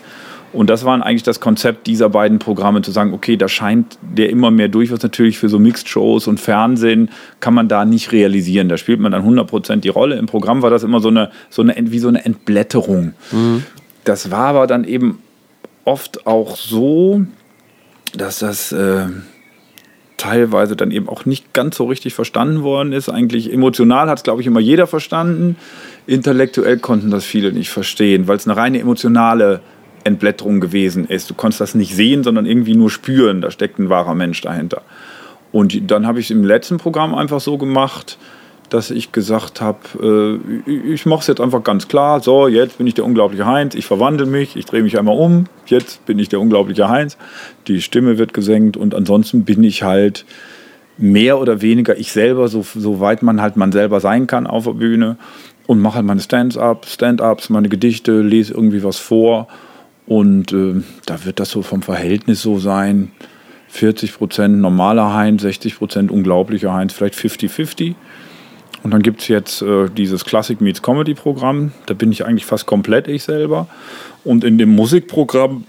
Und 0.57 0.71
das 0.71 0.87
war 0.87 1.01
eigentlich 1.05 1.23
das 1.23 1.41
Konzept 1.41 1.87
dieser 1.87 2.09
beiden 2.09 2.39
Programme, 2.39 2.81
zu 2.81 2.91
sagen, 2.91 3.13
okay, 3.13 3.37
da 3.37 3.47
scheint 3.47 3.99
der 4.01 4.31
immer 4.31 4.51
mehr 4.51 4.69
durch, 4.69 4.91
was 4.91 5.03
natürlich 5.03 5.39
für 5.39 5.51
so 5.51 5.59
Mixed-Shows 5.59 6.29
und 6.29 6.41
Fernsehen 6.41 7.11
kann 7.41 7.53
man 7.53 7.69
da 7.69 7.85
nicht 7.85 8.11
realisieren. 8.11 8.71
Da 8.71 8.79
spielt 8.79 8.99
man 8.99 9.13
dann 9.13 9.23
100% 9.23 9.77
die 9.77 9.91
Rolle. 9.91 10.17
Im 10.17 10.25
Programm 10.25 10.63
war 10.63 10.71
das 10.71 10.83
immer 10.83 11.01
so 11.01 11.09
eine, 11.09 11.31
so 11.51 11.61
eine 11.61 11.75
wie 11.77 11.99
so 11.99 12.09
eine 12.09 12.25
Entblätterung. 12.25 13.13
Das 14.05 14.31
war 14.31 14.47
aber 14.47 14.67
dann 14.67 14.85
eben 14.85 15.19
oft 15.85 16.27
auch 16.27 16.57
so, 16.57 17.23
dass 18.17 18.39
das 18.39 18.73
äh, 18.73 19.09
teilweise 20.17 20.75
dann 20.75 20.91
eben 20.91 21.07
auch 21.09 21.27
nicht 21.27 21.53
ganz 21.53 21.77
so 21.77 21.85
richtig 21.85 22.15
verstanden 22.15 22.63
worden 22.63 22.93
ist. 22.93 23.11
Eigentlich 23.11 23.53
emotional 23.53 24.09
hat 24.09 24.19
es, 24.19 24.25
glaube 24.25 24.41
ich, 24.41 24.47
immer 24.47 24.61
jeder 24.61 24.87
verstanden. 24.87 25.57
Intellektuell 26.07 26.79
konnten 26.79 27.11
das 27.11 27.27
viele 27.27 27.53
nicht 27.53 27.69
verstehen, 27.69 28.27
weil 28.27 28.39
es 28.39 28.49
eine 28.49 28.57
reine 28.57 28.81
emotionale 28.81 29.61
Entblätterung 30.07 30.61
gewesen 30.61 31.05
ist. 31.07 31.29
Du 31.29 31.35
konntest 31.35 31.61
das 31.61 31.75
nicht 31.75 31.95
sehen, 31.95 32.23
sondern 32.25 32.47
irgendwie 32.47 32.75
nur 32.75 32.91
spüren. 32.91 33.41
Da 33.41 33.51
steckt 33.51 33.79
ein 33.79 33.89
wahrer 33.91 34.15
Mensch 34.15 34.41
dahinter. 34.41 34.83
Und 35.53 35.91
dann 35.91 36.07
habe 36.07 36.21
ich 36.21 36.27
es 36.27 36.31
im 36.31 36.45
letzten 36.45 36.79
Programm 36.79 37.15
einfach 37.15 37.41
so 37.41 37.59
gemacht, 37.59 38.19
dass 38.71 38.91
ich 38.91 39.13
gesagt 39.13 39.61
habe, 39.61 40.41
äh, 40.67 40.93
ich 40.93 41.07
mache 41.07 41.21
es 41.21 41.27
jetzt 41.27 41.41
einfach 41.41 41.63
ganz 41.63 41.89
klar. 41.89 42.21
So, 42.21 42.49
jetzt 42.49 42.79
bin 42.79 42.87
ich 42.87 42.95
der 42.95 43.05
unglaubliche 43.05 43.47
Heinz. 43.47 43.75
Ich 43.75 43.87
verwandle 43.87 44.27
mich, 44.27 44.57
ich 44.57 44.65
drehe 44.65 44.83
mich 44.83 44.99
einmal 44.99 45.17
um. 45.17 45.47
Jetzt 45.67 46.05
bin 46.07 46.19
ich 46.19 46.29
der 46.29 46.41
unglaubliche 46.41 46.89
Heinz. 46.89 47.17
Die 47.69 47.81
Stimme 47.81 48.19
wird 48.19 48.35
gesenkt 48.35 48.77
und 48.77 48.95
ansonsten 48.95 49.45
bin 49.45 49.63
ich 49.63 49.83
halt 49.83 50.25
mehr 50.99 51.39
oder 51.39 51.63
weniger 51.63 51.97
ich 51.99 52.13
selber, 52.13 52.49
so, 52.49 52.63
so 52.63 53.01
weit 53.01 53.23
man 53.23 53.41
halt 53.41 53.57
man 53.57 53.71
selber 53.71 54.01
sein 54.01 54.27
kann 54.27 54.47
auf 54.47 54.65
der 54.65 54.73
Bühne 54.73 55.17
und 55.67 55.81
mache 55.81 55.97
halt 55.97 56.07
meine 56.07 56.21
Stand-ups, 56.21 56.95
Stand-ups, 56.95 57.51
meine 57.51 57.69
Gedichte, 57.69 58.23
lese 58.23 58.55
irgendwie 58.55 58.83
was 58.83 58.97
vor 58.97 59.49
und 60.07 60.53
äh, 60.53 60.83
da 61.05 61.25
wird 61.25 61.41
das 61.41 61.51
so 61.51 61.63
vom 61.63 61.83
Verhältnis 61.83 62.43
so 62.43 62.59
sein, 62.59 63.11
40 63.69 64.15
Prozent 64.15 64.59
normaler 64.59 65.13
Heinz, 65.13 65.43
60 65.43 65.79
Prozent 65.79 66.11
unglaublicher 66.11 66.73
Heinz, 66.73 66.93
vielleicht 66.93 67.15
50-50. 67.15 67.95
Und 68.83 68.93
dann 68.93 69.03
gibt 69.03 69.21
es 69.21 69.29
jetzt 69.29 69.63
äh, 69.63 69.89
dieses 69.89 70.25
Classic 70.25 70.61
Meets 70.61 70.81
Comedy 70.81 71.15
Programm, 71.15 71.73
da 71.87 71.95
bin 71.95 72.13
ich 72.13 72.25
eigentlich 72.25 72.47
fast 72.47 72.67
komplett 72.67 73.09
ich 73.09 73.25
selber. 73.25 73.67
Und 74.23 74.45
in 74.45 74.59
dem 74.59 74.69
Musikprogramm 74.71 75.65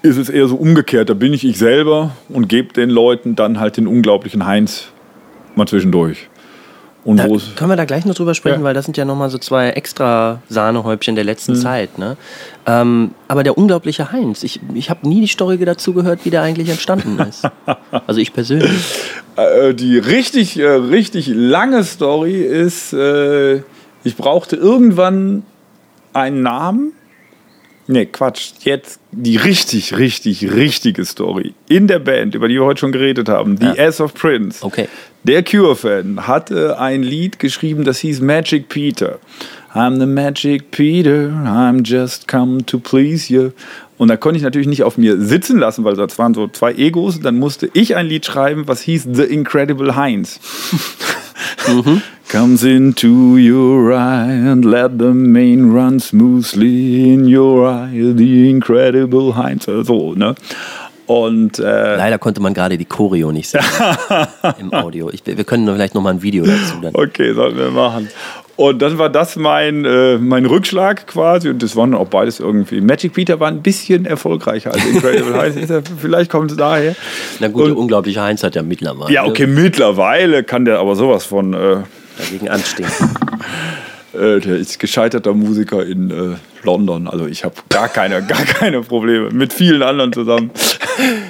ist 0.00 0.16
es 0.16 0.30
eher 0.30 0.46
so 0.46 0.56
umgekehrt, 0.56 1.10
da 1.10 1.14
bin 1.14 1.34
ich 1.34 1.44
ich 1.44 1.58
selber 1.58 2.16
und 2.30 2.48
gebe 2.48 2.72
den 2.72 2.88
Leuten 2.88 3.36
dann 3.36 3.60
halt 3.60 3.76
den 3.76 3.86
unglaublichen 3.86 4.46
Heinz 4.46 4.88
mal 5.54 5.68
zwischendurch. 5.68 6.29
Und 7.02 7.16
Da 7.16 7.26
können 7.56 7.70
wir 7.70 7.76
da 7.76 7.86
gleich 7.86 8.04
noch 8.04 8.14
drüber 8.14 8.34
sprechen, 8.34 8.60
Ja. 8.60 8.64
weil 8.64 8.74
das 8.74 8.84
sind 8.84 8.96
ja 8.98 9.06
nochmal 9.06 9.30
so 9.30 9.38
zwei 9.38 9.70
extra 9.70 10.42
Sahnehäubchen 10.50 11.14
der 11.14 11.24
letzten 11.24 11.56
Zeit. 11.56 11.98
Ne? 11.98 12.18
Ähm, 12.66 13.12
aber 13.26 13.42
der 13.42 13.56
unglaubliche 13.56 14.12
Heinz, 14.12 14.42
ich, 14.42 14.60
ich 14.74 14.90
habe 14.90 15.08
nie 15.08 15.22
die 15.22 15.26
Story 15.26 15.56
dazu 15.64 15.94
gehört, 15.94 16.24
wie 16.26 16.30
der 16.30 16.42
eigentlich 16.42 16.68
entstanden 16.68 17.18
ist. 17.28 17.48
also 18.06 18.20
ich 18.20 18.32
persönlich. 18.34 18.70
Äh, 19.36 19.72
die 19.72 19.96
richtig, 19.98 20.58
äh, 20.58 20.66
richtig 20.66 21.28
lange 21.28 21.84
Story 21.84 22.42
ist, 22.42 22.92
äh, 22.92 23.62
ich 24.04 24.16
brauchte 24.16 24.56
irgendwann 24.56 25.42
einen 26.12 26.42
Namen. 26.42 26.92
Nee, 27.86 28.06
Quatsch. 28.06 28.52
Jetzt 28.60 29.00
die 29.10 29.36
richtig, 29.36 29.96
richtig, 29.98 30.52
richtige 30.52 31.04
Story. 31.04 31.54
In 31.68 31.88
der 31.88 31.98
Band, 31.98 32.34
über 32.36 32.46
die 32.46 32.54
wir 32.54 32.64
heute 32.64 32.80
schon 32.80 32.92
geredet 32.92 33.28
haben, 33.28 33.56
The 33.56 33.72
Ja. 33.76 33.88
Ass 33.88 34.00
of 34.00 34.14
Prince. 34.14 34.64
Okay. 34.64 34.86
Der 35.22 35.42
Cure-Fan 35.44 36.26
hatte 36.26 36.78
ein 36.78 37.02
Lied 37.02 37.38
geschrieben, 37.38 37.84
das 37.84 37.98
hieß 37.98 38.22
Magic 38.22 38.70
Peter. 38.70 39.18
I'm 39.74 40.00
the 40.00 40.06
Magic 40.06 40.70
Peter, 40.70 41.28
I'm 41.44 41.84
just 41.84 42.26
come 42.26 42.64
to 42.64 42.78
please 42.78 43.30
you. 43.30 43.50
Und 43.98 44.08
da 44.08 44.16
konnte 44.16 44.38
ich 44.38 44.42
natürlich 44.42 44.66
nicht 44.66 44.82
auf 44.82 44.96
mir 44.96 45.20
sitzen 45.20 45.58
lassen, 45.58 45.84
weil 45.84 45.94
das 45.94 46.18
waren 46.18 46.32
so 46.32 46.48
zwei 46.48 46.72
Egos. 46.72 47.20
Dann 47.20 47.38
musste 47.38 47.68
ich 47.74 47.96
ein 47.96 48.06
Lied 48.06 48.24
schreiben, 48.24 48.66
was 48.66 48.80
hieß 48.80 49.08
The 49.12 49.24
Incredible 49.24 49.94
Heinz. 49.94 50.40
Comes 52.30 52.62
into 52.62 53.36
your 53.36 53.92
eye 53.92 54.50
and 54.50 54.64
let 54.64 54.92
the 54.98 55.12
main 55.12 55.72
run 55.72 56.00
smoothly 56.00 57.12
in 57.12 57.26
your 57.26 57.68
eye, 57.68 58.14
the 58.16 58.48
incredible 58.48 59.36
Heinz. 59.36 59.66
So, 59.66 60.14
ne? 60.14 60.34
Und 61.10 61.58
äh, 61.58 61.96
Leider 61.96 62.18
konnte 62.18 62.40
man 62.40 62.54
gerade 62.54 62.78
die 62.78 62.84
Choreo 62.84 63.32
nicht 63.32 63.48
sehen 63.48 63.64
im 64.60 64.72
Audio. 64.72 65.10
Ich, 65.10 65.22
wir 65.26 65.42
können 65.42 65.66
vielleicht 65.66 65.92
nochmal 65.96 66.12
ein 66.14 66.22
Video 66.22 66.44
dazu 66.44 66.74
dann. 66.80 66.94
Okay, 66.94 67.32
sollten 67.34 67.58
wir 67.58 67.72
machen. 67.72 68.08
Und 68.54 68.80
dann 68.80 68.96
war 68.96 69.08
das 69.08 69.34
mein, 69.34 69.84
äh, 69.84 70.18
mein 70.18 70.46
Rückschlag 70.46 71.08
quasi. 71.08 71.48
Und 71.48 71.64
das 71.64 71.74
waren 71.74 71.94
auch 71.94 72.06
beides 72.06 72.38
irgendwie. 72.38 72.80
Magic 72.80 73.12
Peter 73.12 73.40
war 73.40 73.48
ein 73.48 73.60
bisschen 73.60 74.06
erfolgreicher 74.06 74.72
als 74.72 74.86
Incredible 74.86 75.34
Heinz. 75.36 75.56
Vielleicht 76.00 76.30
kommt 76.30 76.52
es 76.52 76.56
daher. 76.56 76.94
Na 77.40 77.48
gut, 77.48 77.64
der 77.66 77.72
Und- 77.72 77.78
unglaubliche 77.78 78.22
Heinz 78.22 78.44
hat 78.44 78.54
ja 78.54 78.62
mittlerweile 78.62 79.12
Ja, 79.12 79.24
okay, 79.24 79.48
mittlerweile 79.48 80.44
kann 80.44 80.64
der 80.64 80.78
aber 80.78 80.94
sowas 80.94 81.24
von. 81.24 81.54
Äh, 81.54 81.76
dagegen 82.18 82.48
anstehen. 82.50 82.86
äh, 84.12 84.40
der 84.40 84.56
ist 84.56 84.78
gescheiterter 84.78 85.34
Musiker 85.34 85.84
in 85.84 86.10
äh, 86.10 86.36
London. 86.64 87.08
Also 87.08 87.26
ich 87.26 87.44
habe 87.44 87.54
gar 87.68 87.88
keine, 87.88 88.22
gar 88.26 88.44
keine 88.44 88.82
Probleme. 88.82 89.30
Mit 89.30 89.52
vielen 89.52 89.82
anderen 89.82 90.12
zusammen. 90.12 90.50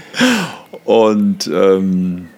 Und 0.85 1.47
ähm, 1.53 2.29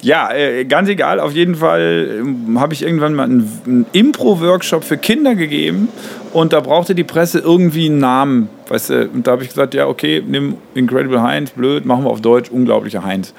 ja, 0.00 0.32
äh, 0.32 0.64
ganz 0.64 0.88
egal, 0.88 1.18
auf 1.18 1.32
jeden 1.32 1.56
Fall 1.56 2.20
ähm, 2.20 2.60
habe 2.60 2.72
ich 2.72 2.82
irgendwann 2.82 3.14
mal 3.14 3.24
einen, 3.24 3.50
einen 3.66 3.86
Impro-Workshop 3.92 4.84
für 4.84 4.96
Kinder 4.96 5.34
gegeben 5.34 5.88
und 6.32 6.52
da 6.52 6.60
brauchte 6.60 6.94
die 6.94 7.04
Presse 7.04 7.40
irgendwie 7.40 7.86
einen 7.86 7.98
Namen. 7.98 8.48
Weißt 8.68 8.90
du, 8.90 9.08
und 9.08 9.26
da 9.26 9.32
habe 9.32 9.42
ich 9.42 9.48
gesagt, 9.48 9.74
ja, 9.74 9.86
okay, 9.86 10.22
nimm 10.24 10.56
Incredible 10.74 11.20
Heinz, 11.20 11.50
blöd, 11.50 11.84
machen 11.84 12.04
wir 12.04 12.10
auf 12.10 12.20
Deutsch, 12.20 12.50
unglaublicher 12.50 13.04
Heinz. 13.04 13.34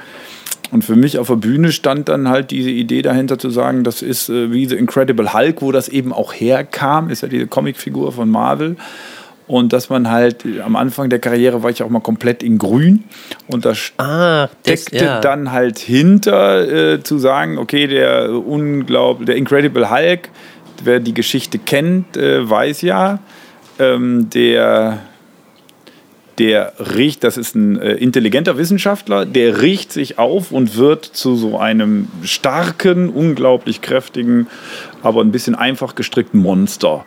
Und 0.72 0.84
für 0.84 0.96
mich 0.96 1.18
auf 1.18 1.28
der 1.28 1.36
Bühne 1.36 1.72
stand 1.72 2.10
dann 2.10 2.30
halt 2.30 2.52
diese 2.52 2.70
Idee 2.70 3.02
dahinter 3.02 3.40
zu 3.40 3.50
sagen, 3.50 3.84
das 3.84 4.02
ist 4.02 4.30
äh, 4.30 4.52
wie 4.52 4.66
The 4.68 4.76
Incredible 4.76 5.34
Hulk, 5.34 5.62
wo 5.62 5.72
das 5.72 5.90
eben 5.90 6.14
auch 6.14 6.34
herkam, 6.34 7.10
ist 7.10 7.22
ja 7.22 7.28
diese 7.28 7.48
Comicfigur 7.48 8.12
von 8.12 8.30
Marvel. 8.30 8.76
Und 9.48 9.74
dass 9.74 9.90
man 9.90 10.12
halt 10.12 10.46
äh, 10.46 10.62
am 10.62 10.76
Anfang 10.76 11.10
der 11.10 11.18
Karriere 11.18 11.64
war 11.64 11.72
ich 11.72 11.82
auch 11.82 11.90
mal 11.90 12.02
komplett 12.02 12.44
in 12.44 12.60
grün. 12.60 13.04
Und 13.48 13.66
da 13.66 13.74
Ah, 13.98 14.48
das, 14.64 14.84
steckte 14.84 15.06
ja. 15.06 15.22
dann 15.22 15.52
halt 15.52 15.80
hinter 15.80 16.94
äh, 16.94 17.04
zu 17.04 17.18
sagen, 17.18 17.58
okay, 17.58 17.88
der 17.88 18.30
unglaublich, 18.30 19.26
der 19.26 19.38
Incredible 19.38 19.90
Hulk, 19.90 20.30
wer 20.84 21.00
die 21.00 21.16
Geschichte 21.16 21.58
kennt, 21.58 22.16
äh, 22.16 22.48
weiß 22.48 22.84
ja, 22.84 23.20
ähm, 23.80 24.30
der 24.30 25.00
der 26.40 26.74
riecht, 26.96 27.24
das 27.24 27.38
ist 27.38 27.56
ein 27.56 27.80
äh, 27.80 27.94
intelligenter 27.96 28.58
Wissenschaftler, 28.58 29.26
der 29.26 29.62
riecht 29.62 29.92
sich 29.92 30.18
auf 30.18 30.52
und 30.52 30.78
wird 30.78 31.06
zu 31.06 31.36
so 31.36 31.60
einem 31.60 32.08
starken, 32.24 33.10
unglaublich 33.10 33.82
kräftigen, 33.82 34.48
aber 35.04 35.22
ein 35.22 35.32
bisschen 35.32 35.56
einfach 35.56 35.96
gestrickten 35.96 36.42
Monster. 36.42 37.06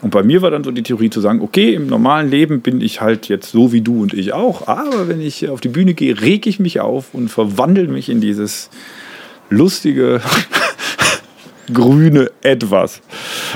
Und 0.00 0.10
bei 0.10 0.22
mir 0.22 0.42
war 0.42 0.52
dann 0.52 0.62
so 0.62 0.70
die 0.70 0.84
Theorie 0.84 1.10
zu 1.10 1.20
sagen, 1.20 1.40
okay, 1.40 1.74
im 1.74 1.88
normalen 1.88 2.30
Leben 2.30 2.60
bin 2.60 2.80
ich 2.80 3.00
halt 3.00 3.28
jetzt 3.28 3.50
so 3.50 3.72
wie 3.72 3.80
du 3.80 4.00
und 4.00 4.14
ich 4.14 4.32
auch, 4.32 4.68
aber 4.68 5.08
wenn 5.08 5.20
ich 5.20 5.48
auf 5.48 5.60
die 5.60 5.68
Bühne 5.68 5.94
gehe, 5.94 6.20
reg 6.20 6.46
ich 6.46 6.60
mich 6.60 6.78
auf 6.78 7.14
und 7.14 7.28
verwandle 7.28 7.88
mich 7.88 8.08
in 8.08 8.20
dieses 8.20 8.70
lustige, 9.50 10.20
grüne 11.72 12.30
Etwas. 12.42 13.02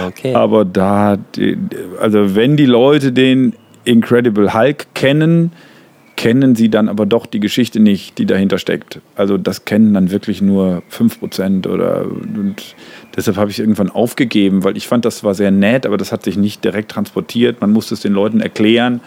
Okay. 0.05 0.35
Aber 0.35 0.65
da, 0.65 1.17
also 2.01 2.35
wenn 2.35 2.57
die 2.57 2.67
Leute 2.67 3.13
den 3.13 3.55
Incredible 3.85 4.55
Hulk 4.55 4.87
kennen, 4.95 5.53
kennen 6.17 6.55
sie 6.55 6.69
dann 6.69 6.89
aber 6.89 7.07
doch 7.07 7.27
die 7.27 7.41
Geschichte 7.41 7.81
nicht, 7.81 8.19
die 8.19 8.27
dahinter 8.27 8.59
steckt. 8.59 9.01
Also 9.17 9.39
das 9.39 9.65
kennen 9.65 9.95
dann 9.95 10.11
wirklich 10.11 10.41
nur 10.41 10.83
5% 10.91 11.67
oder 11.67 12.05
und 12.05 12.77
deshalb 13.17 13.37
habe 13.37 13.51
ich 13.51 13.59
irgendwann 13.59 13.91
aufgegeben, 13.91 14.63
weil 14.63 14.77
ich 14.77 14.87
fand, 14.87 15.05
das 15.05 15.25
war 15.25 15.35
sehr 15.35 15.51
nett, 15.51 15.87
aber 15.87 15.97
das 15.97 16.13
hat 16.13 16.23
sich 16.23 16.37
nicht 16.37 16.65
direkt 16.65 16.91
transportiert. 16.93 17.61
Man 17.61 17.73
musste 17.73 17.95
es 17.95 18.01
den 18.01 18.13
Leuten 18.13 18.41
erklären. 18.41 19.01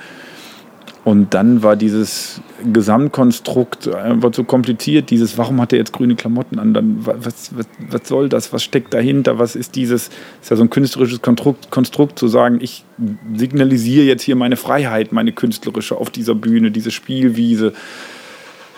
Und 1.06 1.36
dann 1.36 1.62
war 1.62 1.76
dieses 1.76 2.41
Gesamtkonstrukt 2.74 3.93
einfach 3.93 4.32
zu 4.32 4.43
kompliziert. 4.43 5.12
Dieses, 5.12 5.38
warum 5.38 5.62
hat 5.62 5.72
er 5.72 5.78
jetzt 5.78 5.93
grüne 5.93 6.16
Klamotten 6.16 6.58
an? 6.58 6.74
Dann, 6.74 6.97
was, 7.06 7.56
was, 7.56 7.68
was 7.91 8.08
soll 8.08 8.28
das? 8.28 8.51
Was 8.53 8.64
steckt 8.64 8.91
dahinter? 8.91 9.38
Was 9.38 9.56
ist 9.56 9.76
dieses? 9.76 10.10
Ist 10.41 10.49
ja 10.49 10.56
so 10.56 10.64
ein 10.64 10.72
künstlerisches 10.72 11.22
Konstrukt, 11.22 11.70
Konstrukt 11.70 12.18
zu 12.18 12.28
sagen, 12.28 12.58
ich 12.60 12.86
signalisiere 13.36 14.03
jetzt 14.03 14.24
hier 14.24 14.36
meine 14.36 14.56
Freiheit, 14.58 15.12
meine 15.12 15.32
künstlerische 15.32 15.95
auf 15.95 16.10
dieser 16.10 16.34
Bühne, 16.34 16.72
diese 16.72 16.89
Spielwiese. 16.89 17.74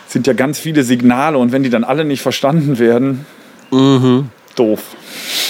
Sind 0.06 0.26
ja 0.26 0.34
ganz 0.34 0.58
viele 0.58 0.82
Signale 0.82 1.38
und 1.38 1.52
wenn 1.52 1.62
die 1.62 1.70
dann 1.70 1.84
alle 1.84 2.04
nicht 2.04 2.20
verstanden 2.20 2.78
werden, 2.78 3.24
mhm. 3.70 4.28
Doof. 4.58 4.80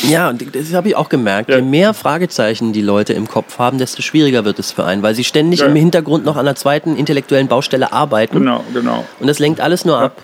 Ja, 0.09 0.32
das 0.32 0.72
habe 0.74 0.88
ich 0.88 0.96
auch 0.96 1.09
gemerkt. 1.09 1.50
Ja. 1.50 1.56
Je 1.56 1.62
mehr 1.62 1.94
Fragezeichen 1.94 2.72
die 2.72 2.82
Leute 2.82 3.12
im 3.12 3.28
Kopf 3.28 3.59
haben, 3.59 3.78
desto 3.78 4.02
schwieriger 4.02 4.44
wird 4.44 4.59
es 4.59 4.72
für 4.72 4.84
einen, 4.84 5.02
weil 5.02 5.14
sie 5.14 5.24
ständig 5.24 5.61
ja. 5.61 5.66
im 5.66 5.74
Hintergrund 5.74 6.24
noch 6.24 6.36
an 6.36 6.46
einer 6.46 6.56
zweiten 6.56 6.96
intellektuellen 6.96 7.48
Baustelle 7.48 7.92
arbeiten. 7.92 8.38
Genau, 8.38 8.64
genau. 8.72 9.04
Und 9.20 9.26
das 9.26 9.38
lenkt 9.38 9.61
alles 9.61 9.84
nur 9.84 9.98
ab. 9.98 10.22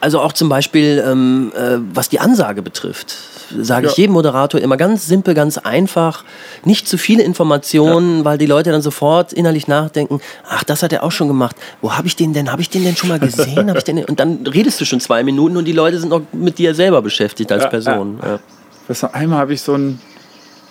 Also 0.00 0.20
auch 0.20 0.32
zum 0.32 0.48
Beispiel, 0.48 1.02
ähm, 1.04 1.52
äh, 1.56 1.78
was 1.92 2.08
die 2.08 2.20
Ansage 2.20 2.62
betrifft, 2.62 3.16
sage 3.56 3.88
ich 3.88 3.96
jedem 3.96 4.14
Moderator 4.14 4.60
immer 4.60 4.76
ganz 4.76 5.06
simpel, 5.06 5.34
ganz 5.34 5.58
einfach, 5.58 6.24
nicht 6.64 6.88
zu 6.88 6.98
viele 6.98 7.22
Informationen, 7.22 8.24
weil 8.24 8.38
die 8.38 8.46
Leute 8.46 8.70
dann 8.70 8.82
sofort 8.82 9.32
innerlich 9.32 9.68
nachdenken, 9.68 10.20
ach, 10.48 10.64
das 10.64 10.82
hat 10.82 10.92
er 10.92 11.02
auch 11.04 11.12
schon 11.12 11.28
gemacht. 11.28 11.56
Wo 11.80 11.92
habe 11.92 12.06
ich 12.06 12.16
den 12.16 12.32
denn? 12.32 12.50
Habe 12.52 12.62
ich 12.62 12.70
den 12.70 12.84
denn 12.84 12.96
schon 12.96 13.08
mal 13.08 13.18
gesehen? 13.18 13.72
ich 13.76 13.84
den 13.84 14.04
und 14.04 14.20
dann 14.20 14.46
redest 14.46 14.80
du 14.80 14.84
schon 14.84 15.00
zwei 15.00 15.22
Minuten 15.22 15.56
und 15.56 15.64
die 15.64 15.72
Leute 15.72 15.98
sind 15.98 16.10
noch 16.10 16.22
mit 16.32 16.58
dir 16.58 16.74
selber 16.74 17.02
beschäftigt 17.02 17.50
als 17.52 17.68
Person. 17.68 18.18
Ja. 18.22 18.38
Weißt 18.88 19.02
du, 19.02 19.14
einmal 19.14 19.38
habe 19.38 19.52
ich 19.52 19.62
so 19.62 19.74
ein, 19.74 20.00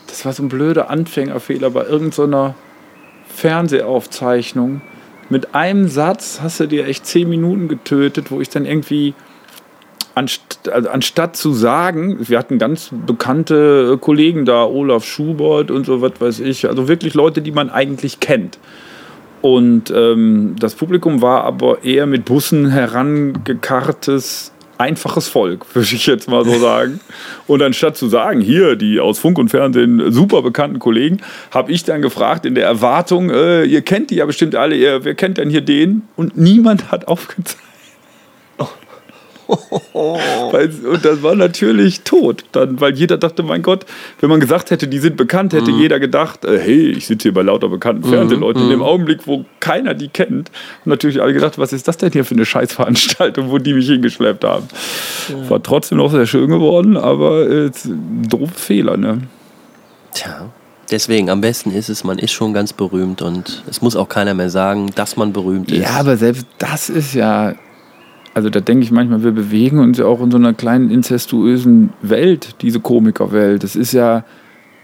das 0.08 0.26
war 0.26 0.34
so 0.34 0.44
ein 0.44 0.50
blöder 0.50 0.90
Anfängerfehler 0.90 1.70
bei 1.70 1.86
irgendeiner 1.86 2.56
Fernsehaufzeichnung. 3.36 4.82
Mit 5.30 5.54
einem 5.54 5.88
Satz 5.88 6.40
hast 6.42 6.60
du 6.60 6.68
dir 6.68 6.88
echt 6.88 7.06
zehn 7.06 7.30
Minuten 7.30 7.68
getötet, 7.68 8.32
wo 8.32 8.42
ich 8.42 8.50
dann 8.50 8.66
irgendwie 8.66 9.14
anst 10.18 10.70
also 10.70 10.90
anstatt 10.90 11.38
zu 11.38 11.54
sagen, 11.54 12.18
wir 12.28 12.38
hatten 12.40 12.58
ganz 12.58 12.90
bekannte 13.06 13.98
Kollegen 14.02 14.46
da, 14.46 14.66
Olaf 14.66 15.06
Schubert 15.06 15.72
und 15.72 15.86
so 15.86 16.02
was 16.02 16.20
weiß 16.20 16.40
ich, 16.42 16.68
also 16.68 16.88
wirklich 16.88 17.14
Leute, 17.14 17.42
die 17.42 17.52
man 17.52 17.70
eigentlich 17.70 18.20
kennt. 18.20 18.58
Und 19.42 19.92
ähm, 19.92 20.56
das 20.60 20.74
Publikum 20.76 21.22
war 21.22 21.44
aber 21.44 21.84
eher 21.84 22.08
mit 22.08 22.26
Bussen 22.26 22.70
herangekarrtes 22.70 24.52
einfaches 24.80 25.28
Volk, 25.28 25.66
würde 25.76 25.90
ich 25.94 26.08
jetzt 26.08 26.28
mal 26.28 26.44
so 26.44 26.58
sagen. 26.58 27.00
Und 27.46 27.62
anstatt 27.62 27.96
zu 27.96 28.08
sagen, 28.08 28.42
hier, 28.42 28.76
die 28.76 29.00
aus 29.00 29.20
Funk 29.20 29.38
und 29.38 29.50
Fernsehen 29.50 30.12
super 30.12 30.42
bekannten 30.42 30.80
Kollegen, 30.80 31.20
habe 31.52 31.72
ich 31.72 31.84
dann 31.84 32.02
gefragt 32.02 32.46
in 32.46 32.56
der 32.56 32.66
Erwartung, 32.66 33.30
äh, 33.30 33.64
ihr 33.64 33.84
kennt 33.84 34.10
die 34.10 34.16
ja 34.16 34.26
bestimmt 34.26 34.56
alle, 34.56 34.76
ihr, 34.76 35.06
wer 35.06 35.14
kennt 35.14 35.38
denn 35.38 35.50
hier 35.52 35.62
den? 35.62 36.04
Und 36.16 36.38
niemand 36.38 36.92
hat 36.92 37.08
aufgezeigt. 37.08 37.67
und 39.94 41.06
das 41.06 41.24
war 41.24 41.36
natürlich 41.36 42.02
tot, 42.02 42.44
dann, 42.52 42.80
weil 42.82 42.94
jeder 42.96 43.18
dachte, 43.18 43.44
mein 43.44 43.62
Gott, 43.62 43.86
wenn 44.20 44.30
man 44.30 44.40
gesagt 44.40 44.72
hätte, 44.72 44.88
die 44.88 45.00
sind 45.00 45.16
bekannt, 45.16 45.54
hätte 45.54 45.72
mhm. 45.72 45.80
jeder 45.80 46.00
gedacht, 46.00 46.44
äh, 46.44 46.60
hey, 46.60 46.92
ich 46.92 47.08
sitze 47.08 47.24
hier 47.24 47.34
bei 47.34 47.42
lauter 47.42 47.70
bekannten 47.70 48.08
mhm. 48.08 48.12
Fernsehleuten. 48.12 48.64
In 48.64 48.70
dem 48.70 48.80
mhm. 48.80 48.86
Augenblick, 48.86 49.26
wo 49.26 49.46
keiner 49.60 49.94
die 49.94 50.10
kennt, 50.10 50.52
haben 50.82 50.90
natürlich 50.90 51.22
alle 51.22 51.34
gedacht, 51.34 51.58
was 51.58 51.74
ist 51.74 51.88
das 51.88 51.98
denn 51.98 52.12
hier 52.12 52.26
für 52.26 52.36
eine 52.36 52.46
Scheißveranstaltung, 52.46 53.50
wo 53.50 53.58
die 53.58 53.74
mich 53.74 53.88
hingeschleppt 53.88 54.44
haben. 54.44 54.68
Ja. 55.30 55.50
War 55.50 55.64
trotzdem 55.64 55.98
noch 55.98 56.12
sehr 56.12 56.26
schön 56.26 56.50
geworden, 56.50 56.98
aber 56.98 57.50
äh, 57.50 57.72
doofe 58.28 58.54
Fehler, 58.54 58.98
ne? 58.98 59.22
Tja. 60.14 60.50
Deswegen, 60.90 61.30
am 61.30 61.42
besten 61.42 61.72
ist 61.72 61.90
es, 61.90 62.04
man 62.06 62.18
ist 62.18 62.32
schon 62.32 62.54
ganz 62.54 62.72
berühmt 62.72 63.22
und 63.22 63.64
es 63.70 63.82
muss 63.82 63.98
auch 63.98 64.08
keiner 64.08 64.34
mehr 64.34 64.50
sagen, 64.50 64.90
dass 64.96 65.18
man 65.18 65.34
berühmt 65.34 65.70
ist. 65.70 65.82
Ja, 65.82 66.00
aber 66.00 66.16
selbst 66.16 66.48
das 66.60 66.90
ist 66.90 67.14
ja 67.14 67.56
also 68.38 68.52
da 68.52 68.60
denke 68.60 68.84
ich 68.84 68.92
manchmal, 68.92 69.24
wir 69.24 69.32
bewegen 69.32 69.80
uns 69.80 69.98
ja 69.98 70.06
auch 70.06 70.22
in 70.22 70.30
so 70.30 70.38
einer 70.38 70.54
kleinen 70.54 70.92
incestuösen 70.92 71.90
Welt, 72.04 72.62
diese 72.62 72.80
Komikerwelt. 72.80 73.64
Das 73.64 73.76
ist 73.76 73.94
ja. 73.94 74.26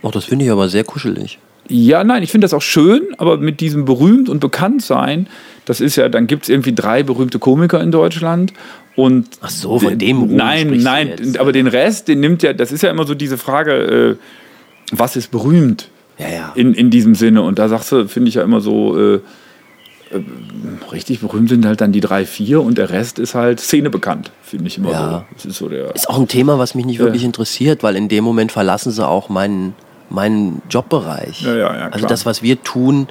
Ach, 0.02 0.10
das 0.10 0.26
finde 0.26 0.46
ich 0.46 0.52
aber 0.52 0.70
sehr 0.70 0.84
kuschelig. 0.84 1.38
Ja, 1.68 2.04
nein, 2.04 2.24
ich 2.24 2.32
finde 2.32 2.46
das 2.46 2.56
auch 2.56 2.64
schön, 2.64 3.02
aber 3.20 3.38
mit 3.38 3.60
diesem 3.60 3.86
berühmt 3.86 4.28
und 4.28 4.40
bekannt 4.40 4.82
sein, 4.82 5.28
das 5.66 5.82
ist 5.82 5.98
ja, 5.98 6.10
dann 6.10 6.26
gibt 6.26 6.44
es 6.44 6.50
irgendwie 6.50 6.74
drei 6.74 7.04
berühmte 7.04 7.38
Komiker 7.38 7.80
in 7.80 7.92
Deutschland 7.92 8.54
und 8.96 9.28
Ach 9.42 9.52
so, 9.52 9.78
von 9.78 10.00
dem 10.00 10.22
Ruhm 10.22 10.36
Nein, 10.36 10.80
nein, 10.82 11.12
aber 11.38 11.52
den 11.52 11.68
Rest, 11.68 12.08
den 12.08 12.22
nimmt 12.22 12.42
ja, 12.42 12.54
das 12.54 12.72
ist 12.72 12.82
ja 12.82 12.90
immer 12.90 13.06
so 13.06 13.14
diese 13.14 13.38
Frage, 13.38 13.72
äh, 13.72 14.16
was 14.92 15.16
ist 15.16 15.30
berühmt? 15.30 15.90
Ja, 16.18 16.28
ja. 16.28 16.52
In, 16.56 16.74
in 16.74 16.90
diesem 16.90 17.14
Sinne. 17.14 17.44
Und 17.44 17.60
da 17.60 17.70
sagst 17.70 17.92
du, 17.92 18.08
finde 18.08 18.30
ich 18.30 18.36
ja 18.36 18.44
immer 18.44 18.62
so, 18.62 19.00
äh, 19.00 19.20
richtig 20.92 21.20
berühmt 21.20 21.50
sind 21.50 21.66
halt 21.66 21.82
dann 21.82 21.92
die 21.92 22.00
drei, 22.00 22.26
vier 22.26 22.62
und 22.62 22.78
der 22.78 22.90
Rest 22.90 23.20
ist 23.20 23.36
halt 23.36 23.60
Szene 23.60 23.90
bekannt, 23.90 24.32
finde 24.42 24.68
ich 24.68 24.78
immer 24.78 24.92
ja. 24.92 25.10
so. 25.10 25.36
Das 25.36 25.46
ist, 25.46 25.58
so 25.58 25.70
der, 25.70 25.94
ist 25.96 26.10
auch 26.10 26.20
ein 26.20 26.28
Thema, 26.28 26.60
was 26.60 26.76
mich 26.76 26.86
nicht 26.86 27.00
wirklich 27.00 27.24
ja. 27.24 27.28
interessiert, 27.28 27.84
weil 27.84 27.96
in 27.96 28.10
dem 28.10 28.24
Moment 28.24 28.52
verlassen 28.52 28.92
sie 28.92 29.08
auch 29.08 29.30
meinen, 29.30 29.74
meinen 30.10 30.62
Jobbereich. 30.70 31.42
Ja, 31.42 31.68
also 31.68 32.08
das, 32.08 32.26
was 32.26 32.42
wir 32.44 32.62
tun, 32.64 33.08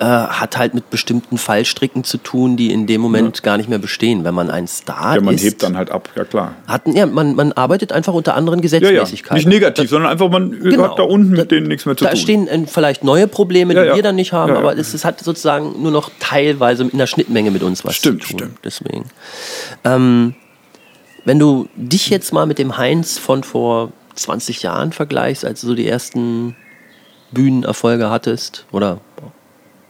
äh, 0.00 0.04
hat 0.04 0.56
halt 0.56 0.74
mit 0.74 0.90
bestimmten 0.90 1.38
Fallstricken 1.38 2.04
zu 2.04 2.18
tun, 2.18 2.56
die 2.56 2.72
in 2.72 2.86
dem 2.86 3.00
Moment 3.00 3.38
ja. 3.38 3.42
gar 3.42 3.56
nicht 3.56 3.68
mehr 3.68 3.78
bestehen. 3.78 4.24
Wenn 4.24 4.34
man 4.34 4.50
ein 4.50 4.66
Star 4.66 5.12
ist. 5.12 5.16
Ja, 5.16 5.20
man 5.20 5.34
ist, 5.34 5.44
hebt 5.44 5.62
dann 5.62 5.76
halt 5.76 5.90
ab, 5.90 6.08
ja 6.16 6.24
klar. 6.24 6.54
Hat, 6.66 6.82
ja, 6.86 7.06
man, 7.06 7.34
man 7.34 7.52
arbeitet 7.52 7.92
einfach 7.92 8.12
unter 8.12 8.34
anderen 8.34 8.60
Gesetzmäßigkeiten. 8.60 9.24
Ja, 9.24 9.30
ja. 9.30 9.34
Nicht 9.34 9.48
negativ, 9.48 9.84
da, 9.84 9.90
sondern 9.90 10.12
einfach, 10.12 10.28
man 10.30 10.50
genau, 10.50 10.90
hat 10.90 10.98
da 10.98 11.02
unten 11.04 11.30
mit 11.30 11.50
denen 11.50 11.68
nichts 11.68 11.86
mehr 11.86 11.96
zu 11.96 12.04
da 12.04 12.10
tun. 12.10 12.18
Da 12.18 12.20
stehen 12.20 12.48
äh, 12.48 12.66
vielleicht 12.66 13.04
neue 13.04 13.28
Probleme, 13.28 13.74
die 13.74 13.94
wir 13.94 14.02
dann 14.02 14.16
nicht 14.16 14.32
haben, 14.32 14.52
aber 14.52 14.76
es, 14.76 14.94
es, 14.94 15.04
hat 15.04 15.20
sozusagen 15.20 15.82
nur 15.82 15.92
noch 15.92 16.10
teilweise 16.18 16.84
in 16.84 16.98
der 16.98 17.06
Schnittmenge 17.06 17.50
mit 17.50 17.62
uns 17.62 17.84
was 17.84 17.94
stimmt, 17.94 18.22
zu 18.22 18.30
tun. 18.30 18.38
Stimmt, 18.38 18.58
Deswegen. 18.64 19.04
Ähm, 19.84 20.34
wenn 21.24 21.38
du 21.38 21.68
dich 21.76 22.10
jetzt 22.10 22.32
mal 22.32 22.46
mit 22.46 22.58
dem 22.58 22.76
Heinz 22.76 23.18
von 23.18 23.44
vor 23.44 23.92
20 24.14 24.62
Jahren 24.62 24.92
vergleichst, 24.92 25.44
als 25.44 25.60
du 25.60 25.68
so 25.68 25.74
die 25.74 25.86
ersten 25.86 26.56
Bühnenerfolge 27.32 28.10
hattest, 28.10 28.66
oder 28.72 29.00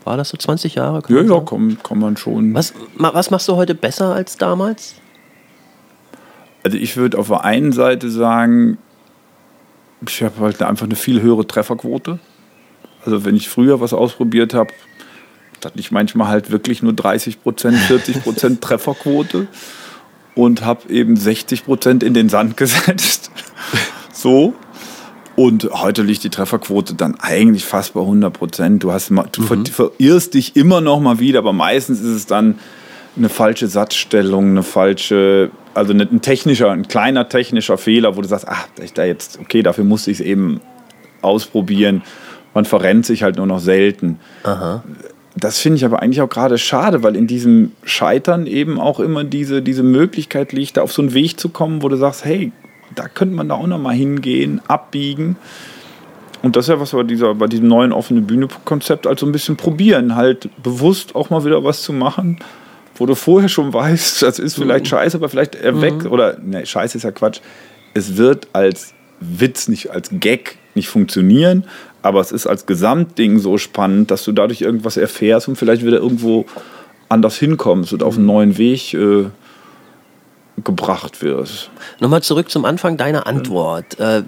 war 0.05 0.17
das 0.17 0.29
so 0.29 0.37
20 0.37 0.75
Jahre? 0.75 1.03
Ja, 1.09 1.23
ja, 1.23 1.41
kann, 1.41 1.79
kann 1.83 1.99
man 1.99 2.17
schon. 2.17 2.55
Was, 2.55 2.75
was 2.97 3.31
machst 3.31 3.49
du 3.49 3.57
heute 3.57 3.75
besser 3.75 4.15
als 4.15 4.37
damals? 4.37 4.95
Also 6.63 6.79
ich 6.79 6.97
würde 6.97 7.19
auf 7.19 7.29
der 7.29 7.45
einen 7.45 7.73
Seite 7.73 8.11
sagen, 8.11 8.79
ich 10.07 10.23
habe 10.23 10.41
halt 10.41 10.63
einfach 10.63 10.87
eine 10.87 10.97
viel 10.97 11.21
höhere 11.21 11.47
Trefferquote. 11.47 12.19
Also 13.05 13.25
wenn 13.25 13.37
ich 13.37 13.49
früher 13.49 13.81
was 13.81 13.93
ausprobiert 13.93 14.55
habe, 14.55 14.73
hatte 15.65 15.79
ich 15.79 15.91
manchmal 15.91 16.29
halt 16.29 16.51
wirklich 16.51 16.83
nur 16.83 16.93
30 16.93 17.43
Prozent, 17.43 17.77
40 17.89 18.23
Prozent 18.23 18.61
Trefferquote 18.61 19.47
und 20.35 20.65
habe 20.65 20.89
eben 20.91 21.17
60 21.17 21.65
Prozent 21.65 22.03
in 22.03 22.15
den 22.15 22.29
Sand 22.29 22.57
gesetzt. 22.59 23.31
so. 24.13 24.55
Und 25.37 25.69
heute 25.73 26.03
liegt 26.03 26.23
die 26.23 26.31
Trefferquote 26.31 26.95
dann 26.95 27.17
eigentlich 27.21 27.65
fast 27.65 27.95
bei 27.95 28.01
100 28.01 28.33
Prozent. 28.33 28.83
Du, 28.83 28.93
hast, 28.93 29.11
du 29.11 29.43
mhm. 29.43 29.67
verirrst 29.67 30.35
dich 30.35 30.55
immer 30.55 30.81
noch 30.81 31.01
mal 31.01 31.19
wieder, 31.19 31.41
aber 31.41 31.53
meistens 31.53 32.01
ist 32.01 32.15
es 32.15 32.27
dann 32.27 32.59
eine 33.17 33.29
falsche 33.29 33.67
Satzstellung, 33.67 34.51
eine 34.51 34.63
falsche, 34.63 35.51
also 35.75 35.93
ein 35.93 36.21
technischer, 36.21 36.71
ein 36.71 36.87
kleiner 36.87 37.29
technischer 37.29 37.79
Fehler, 37.79 38.17
wo 38.17 38.23
du 38.23 38.29
sagst, 38.29 38.47
ach, 38.49 38.69
da 38.95 39.05
jetzt, 39.05 39.39
okay, 39.41 39.63
dafür 39.63 39.85
musste 39.85 40.11
ich 40.11 40.21
es 40.21 40.27
eben 40.27 40.61
ausprobieren. 41.23 42.03
Man 42.55 42.65
verrennt 42.65 43.07
sich 43.07 43.23
halt 43.23 43.37
nur 43.37 43.47
noch 43.47 43.61
selten. 43.61 44.21
Aha. 44.45 44.85
Das 45.37 45.59
finde 45.59 45.79
ich 45.79 45.85
aber 45.85 46.01
eigentlich 46.01 46.21
auch 46.21 46.29
gerade 46.29 46.59
schade, 46.59 47.03
weil 47.03 47.17
in 47.17 47.27
diesem 47.27 47.73
Scheitern 47.83 48.47
eben 48.47 48.79
auch 48.79 49.01
immer 49.01 49.25
diese, 49.25 49.63
diese 49.63 49.83
Möglichkeit 49.83 50.53
liegt, 50.53 50.77
da 50.77 50.83
auf 50.83 50.93
so 50.93 51.03
einen 51.03 51.13
Weg 51.13 51.41
zu 51.41 51.49
kommen, 51.49 51.83
wo 51.83 51.89
du 51.89 51.97
sagst, 51.97 52.25
hey, 52.25 52.53
da 52.95 53.09
könnte 53.09 53.35
man 53.35 53.49
da 53.49 53.55
auch 53.55 53.67
noch 53.67 53.79
mal 53.79 53.95
hingehen, 53.95 54.61
abbiegen. 54.69 55.37
Und 56.43 56.57
das 56.57 56.67
ist 56.67 56.69
ja 56.69 56.81
was 56.81 56.91
bei, 56.91 57.03
dieser, 57.05 57.35
bei 57.35 57.47
diesem 57.47 57.69
neuen 57.69 57.93
offene 57.93 58.21
Bühne-Konzept, 58.21 59.07
also 59.07 59.25
ein 59.25 59.33
bisschen 59.33 59.57
probieren, 59.57 60.15
halt 60.15 60.51
bewusst 60.63 61.15
auch 61.15 61.31
mal 61.31 61.45
wieder 61.45 61.65
was 61.65 61.83
zu 61.83 61.93
machen, 61.93 62.39
wo 62.97 63.07
du 63.07 63.15
vorher 63.15 63.49
schon 63.49 63.73
weißt, 63.73 64.23
das 64.23 64.39
ist 64.39 64.55
vielleicht 64.55 64.85
mhm. 64.85 64.89
scheiße, 64.89 65.17
aber 65.17 65.29
vielleicht 65.29 65.55
erweckt, 65.55 66.05
mhm. 66.05 66.13
oder, 66.13 66.39
ne, 66.39 66.67
scheiße 66.67 66.99
ist 66.99 67.05
ja 67.05 67.13
Quatsch. 67.13 67.41
Es 67.95 68.17
wird 68.17 68.49
als 68.53 68.93
Witz, 69.21 69.69
nicht 69.69 69.91
als 69.91 70.11
Gag 70.13 70.59
nicht 70.75 70.89
funktionieren, 70.89 71.65
aber 72.03 72.21
es 72.21 72.33
ist 72.33 72.47
als 72.47 72.67
Gesamtding 72.67 73.39
so 73.39 73.57
spannend, 73.57 74.11
dass 74.11 74.25
du 74.25 74.33
dadurch 74.33 74.61
irgendwas 74.61 74.97
erfährst 74.97 75.49
und 75.49 75.57
vielleicht 75.57 75.85
wieder 75.85 75.99
irgendwo 75.99 76.45
anders 77.09 77.39
hinkommst 77.39 77.93
und 77.93 78.03
auf 78.03 78.17
einen 78.17 78.27
neuen 78.27 78.59
Weg 78.59 78.93
äh, 78.93 79.27
gebracht 80.63 81.23
wirst. 81.23 81.71
Nochmal 82.01 82.23
zurück 82.23 82.51
zum 82.51 82.65
Anfang 82.65 82.97
deiner 82.97 83.27
Antwort. 83.27 83.99
Äh, 83.99 84.23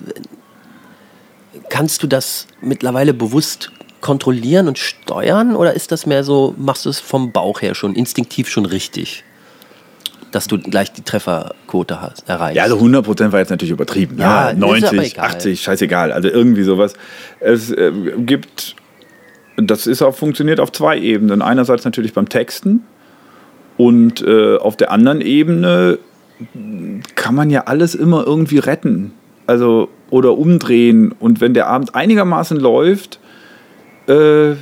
kannst 1.68 2.02
du 2.02 2.06
das 2.06 2.46
mittlerweile 2.60 3.14
bewusst 3.14 3.70
kontrollieren 4.00 4.68
und 4.68 4.78
steuern 4.78 5.56
oder 5.56 5.74
ist 5.74 5.92
das 5.92 6.06
mehr 6.06 6.24
so, 6.24 6.54
machst 6.58 6.84
du 6.84 6.90
es 6.90 7.00
vom 7.00 7.32
Bauch 7.32 7.62
her 7.62 7.74
schon, 7.74 7.94
instinktiv 7.94 8.48
schon 8.48 8.66
richtig? 8.66 9.24
Dass 10.32 10.48
du 10.48 10.58
gleich 10.58 10.92
die 10.92 11.02
Trefferquote 11.02 12.00
hast, 12.00 12.28
erreichst. 12.28 12.56
Ja, 12.56 12.64
also 12.64 12.76
100% 12.76 13.32
war 13.32 13.38
jetzt 13.38 13.50
natürlich 13.50 13.72
übertrieben. 13.72 14.18
Ja, 14.18 14.24
Ja, 14.24 14.48
aber 14.50 14.58
90, 14.58 15.12
egal. 15.12 15.30
80, 15.30 15.62
scheißegal. 15.62 16.12
Also 16.12 16.28
irgendwie 16.28 16.62
sowas. 16.62 16.94
Es 17.40 17.70
äh, 17.70 17.92
gibt, 18.18 18.76
das 19.56 19.86
ist 19.86 20.02
auch, 20.02 20.14
funktioniert 20.14 20.60
auf 20.60 20.72
zwei 20.72 20.98
Ebenen. 20.98 21.42
Einerseits 21.42 21.84
natürlich 21.84 22.12
beim 22.12 22.28
Texten 22.28 22.84
und 23.76 24.22
äh, 24.22 24.56
auf 24.56 24.76
der 24.76 24.90
anderen 24.90 25.20
Ebene 25.20 25.98
kann 27.14 27.34
man 27.34 27.50
ja 27.50 27.62
alles 27.62 27.94
immer 27.94 28.26
irgendwie 28.26 28.58
retten. 28.58 29.12
Also, 29.46 29.88
oder 30.10 30.36
umdrehen. 30.36 31.14
Und 31.18 31.40
wenn 31.40 31.54
der 31.54 31.68
Abend 31.68 31.94
einigermaßen 31.94 32.58
läuft, 32.58 33.20
äh, 34.08 34.54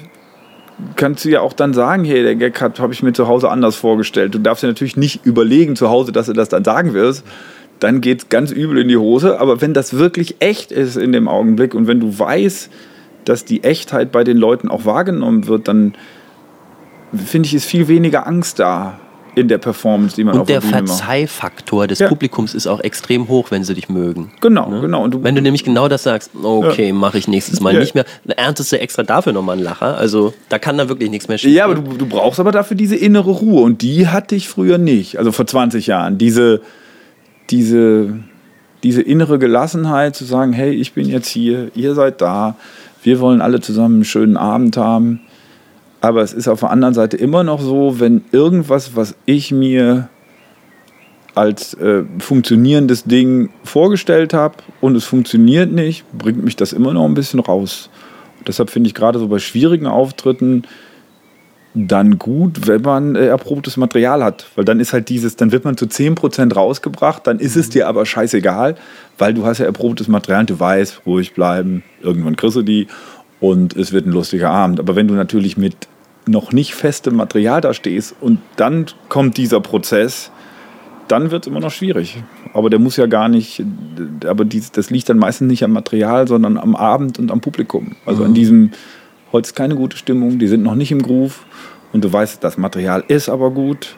kannst 0.97 1.25
du 1.25 1.31
ja 1.31 1.41
auch 1.41 1.53
dann 1.53 1.75
sagen, 1.75 2.05
hey, 2.05 2.23
der 2.23 2.37
Gag 2.37 2.61
habe 2.61 2.93
ich 2.93 3.03
mir 3.03 3.13
zu 3.13 3.29
Hause 3.29 3.51
anders 3.51 3.77
vorgestellt. 3.77 4.35
Du 4.35 4.39
darfst 4.39 4.63
dir 4.63 4.69
natürlich 4.69 4.97
nicht 4.97 5.25
überlegen 5.25 5.77
zu 5.77 5.89
Hause, 5.89 6.13
dass 6.13 6.27
du 6.27 6.33
das 6.33 6.49
dann 6.49 6.65
sagen 6.65 6.95
wirst. 6.95 7.25
Dann 7.81 8.01
geht 8.01 8.19
es 8.21 8.29
ganz 8.29 8.51
übel 8.51 8.79
in 8.79 8.89
die 8.89 8.97
Hose. 8.97 9.41
Aber 9.41 9.61
wenn 9.61 9.75
das 9.75 9.95
wirklich 9.95 10.37
echt 10.41 10.73
ist 10.73 10.97
in 10.97 11.13
dem 11.13 11.29
Augenblick 11.29 11.75
und 11.75 11.87
wenn 11.87 12.01
du 12.01 12.19
weißt, 12.19 12.71
dass 13.25 13.45
die 13.45 13.65
Echtheit 13.65 14.13
bei 14.13 14.25
den 14.25 14.37
Leuten 14.37 14.69
auch 14.69 14.85
wahrgenommen 14.85 15.47
wird, 15.47 15.69
dann 15.69 15.95
finde 17.15 17.47
ich, 17.47 17.55
ist 17.55 17.65
viel 17.65 17.89
weniger 17.89 18.27
Angst 18.27 18.59
da 18.59 18.99
in 19.37 19.49
der 19.49 19.59
Performance, 19.59 20.17
die 20.17 20.25
man 20.25 20.39
Und 20.39 20.49
der 20.49 20.61
der. 20.61 20.71
Verzeihfaktor 20.71 21.87
des 21.87 21.99
Ja. 21.99 22.09
Publikums 22.09 22.55
ist 22.55 22.67
auch 22.67 22.81
extrem 22.81 23.29
hoch, 23.29 23.51
wenn 23.51 23.65
sie 23.65 23.75
dich 23.75 23.89
mögen. 23.89 24.31
Genau, 24.41 24.71
Ne? 24.71 24.81
genau. 24.81 25.03
Und 25.03 25.13
du, 25.15 25.23
Wenn 25.23 25.35
du 25.35 25.43
nämlich 25.43 25.65
genau 25.65 25.89
das 25.89 26.03
sagst, 26.05 26.31
okay, 26.43 26.93
mache 26.93 27.19
ich 27.19 27.29
nächstes 27.29 27.61
Mal 27.61 27.75
Ja. 27.75 27.81
nicht 27.81 27.95
mehr, 27.95 28.05
dann 28.25 28.37
erntest 28.39 28.71
du 28.73 28.79
extra 28.81 29.03
dafür 29.03 29.33
nochmal 29.33 29.57
einen 29.57 29.65
Lacher. 29.65 29.97
Also 29.97 30.35
da 30.49 30.59
kann 30.59 30.79
da 30.79 30.89
wirklich 30.89 31.11
nichts 31.11 31.29
mehr 31.29 31.39
schief 31.39 31.53
Ja, 31.53 31.65
aber 31.65 31.75
du, 31.77 31.83
du 31.97 32.07
brauchst 32.07 32.39
aber 32.41 32.53
dafür 32.53 32.77
diese 32.77 32.97
innere 32.97 33.31
Ruhe 33.31 33.63
und 33.63 33.83
die 33.83 34.09
hatte 34.09 34.35
ich 34.37 34.49
früher 34.49 34.79
nicht. 34.79 35.19
Also 35.19 35.33
vor 35.33 35.47
20 35.47 35.87
Jahren. 35.87 36.17
Diese, 36.19 36.61
diese, 37.51 38.19
diese 38.83 39.03
innere 39.03 39.39
Gelassenheit 39.39 40.15
zu 40.17 40.25
sagen, 40.25 40.53
hey, 40.53 40.73
ich 40.73 40.93
bin 40.93 41.09
jetzt 41.09 41.29
hier, 41.29 41.71
ihr 41.75 41.95
seid 41.95 42.21
da, 42.21 42.57
wir 43.03 43.21
wollen 43.21 43.41
alle 43.43 43.61
zusammen 43.61 43.97
einen 43.97 44.05
schönen 44.05 44.37
Abend 44.37 44.77
haben. 44.77 45.21
Aber 46.05 46.21
es 46.21 46.35
ist 46.35 46.49
auf 46.49 46.61
der 46.61 46.71
anderen 46.71 46.93
Seite 46.93 47.17
immer 47.17 47.45
noch 47.45 47.63
so, 47.63 47.99
wenn 47.99 48.27
irgendwas, 48.31 48.95
was 48.95 49.15
ich 49.25 49.53
mir 49.53 50.11
als 51.35 51.73
äh, 51.73 52.03
funktionierendes 52.19 53.05
Ding 53.05 53.49
vorgestellt 53.65 54.35
habe 54.35 54.57
und 54.83 54.97
es 54.97 55.05
funktioniert 55.05 55.73
nicht, 55.73 56.05
bringt 56.13 56.45
mich 56.45 56.57
das 56.57 56.75
immer 56.75 56.93
noch 56.93 57.07
ein 57.07 57.15
bisschen 57.15 57.41
raus. 57.41 57.89
Und 58.39 58.49
deshalb 58.49 58.69
finde 58.69 58.89
ich 58.89 58.95
gerade 58.95 59.19
so 59.19 59.29
bei 59.29 59.39
schwierigen 59.39 59.87
Auftritten 59.87 60.65
dann 61.73 62.19
gut, 62.19 62.67
wenn 62.67 62.83
man 62.83 63.17
äh, 63.17 63.29
erprobtes 63.29 63.79
Material 63.79 64.23
hat. 64.23 64.45
Weil 64.57 64.67
dann 64.67 64.81
ist 64.81 64.93
halt 64.93 65.09
dieses, 65.09 65.37
dann 65.37 65.53
wird 65.53 65.65
man 65.65 65.79
zu 65.79 65.87
10% 65.87 66.53
rausgebracht, 66.53 67.27
dann 67.27 67.39
ist 67.39 67.57
es 67.57 67.71
dir 67.71 67.89
aber 67.89 68.05
scheißegal, 68.05 68.77
weil 69.17 69.33
du 69.33 69.47
hast 69.47 69.57
ja 69.57 69.65
erprobtes 69.65 70.09
Material 70.09 70.41
und 70.41 70.51
du 70.51 70.61
weißt, 70.61 71.07
ruhig 71.07 71.33
bleiben, 71.33 71.83
irgendwann 72.03 72.37
kriegst 72.37 72.57
du 72.57 72.63
die 72.63 72.89
und 73.41 73.75
es 73.75 73.93
wird 73.93 74.07
ein 74.07 74.13
lustiger 74.13 74.51
Abend. 74.51 74.81
Aber 74.81 74.97
wenn 74.97 75.09
du 75.09 75.15
natürlich 75.15 75.57
mit 75.57 75.89
noch 76.27 76.53
nicht 76.53 76.75
festem 76.75 77.17
Material 77.17 77.61
da 77.61 77.75
stehst 77.75 78.15
und 78.21 78.39
dann 78.57 78.87
kommt 79.09 79.37
dieser 79.37 79.61
Prozess, 79.61 80.31
dann 81.09 81.31
wird 81.31 81.45
es 81.45 81.51
immer 81.51 81.61
noch 81.61 81.71
schwierig. 81.71 82.23
Aber 82.55 82.71
der 82.71 82.79
muss 82.79 82.97
ja 82.97 83.07
gar 83.07 83.29
nicht, 83.29 83.63
aber 84.27 84.45
dies, 84.45 84.73
das 84.73 84.91
liegt 84.91 85.09
dann 85.09 85.19
meistens 85.19 85.49
nicht 85.49 85.65
am 85.65 85.73
Material, 85.73 86.27
sondern 86.27 86.57
am 86.57 86.75
Abend 86.75 87.19
und 87.19 87.31
am 87.31 87.41
Publikum. 87.41 87.97
Also 88.07 88.25
an 88.25 88.33
diesem, 88.33 88.71
heute 89.33 89.49
ist 89.49 89.55
keine 89.55 89.75
gute 89.75 89.97
Stimmung, 89.97 90.39
die 90.39 90.49
sind 90.49 90.63
noch 90.63 90.75
nicht 90.75 90.93
im 90.93 91.03
Groove 91.03 91.45
und 91.93 92.05
du 92.05 92.13
weißt, 92.13 92.43
das 92.43 92.57
Material 92.57 93.05
ist 93.09 93.29
aber 93.29 93.51
gut, 93.51 93.97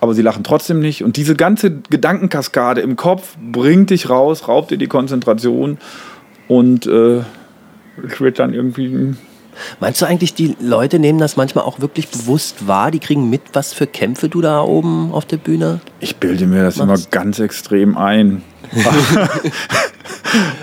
aber 0.00 0.14
sie 0.14 0.22
lachen 0.22 0.44
trotzdem 0.44 0.80
nicht. 0.80 1.04
Und 1.04 1.16
diese 1.16 1.34
ganze 1.34 1.70
Gedankenkaskade 1.90 2.80
im 2.80 2.96
Kopf 2.96 3.36
bringt 3.52 3.90
dich 3.90 4.08
raus, 4.08 4.48
raubt 4.48 4.70
dir 4.70 4.78
die 4.78 4.86
Konzentration 4.86 5.78
und 6.48 6.86
äh, 6.86 7.22
es 8.06 8.20
wird 8.20 8.38
dann 8.38 8.54
irgendwie 8.54 9.14
Meinst 9.80 10.00
du 10.02 10.06
eigentlich, 10.06 10.34
die 10.34 10.56
Leute 10.60 10.98
nehmen 10.98 11.18
das 11.18 11.36
manchmal 11.36 11.64
auch 11.64 11.80
wirklich 11.80 12.08
bewusst 12.08 12.66
wahr? 12.66 12.90
Die 12.90 12.98
kriegen 12.98 13.28
mit, 13.30 13.42
was 13.52 13.72
für 13.72 13.86
Kämpfe 13.86 14.28
du 14.28 14.40
da 14.40 14.60
oben 14.62 15.12
auf 15.12 15.24
der 15.24 15.36
Bühne? 15.38 15.80
Ich 16.00 16.16
bilde 16.16 16.46
mir 16.46 16.62
das 16.64 16.76
immer 16.76 16.86
Machst. 16.86 17.10
ganz 17.10 17.38
extrem 17.38 17.96
ein. 17.96 18.42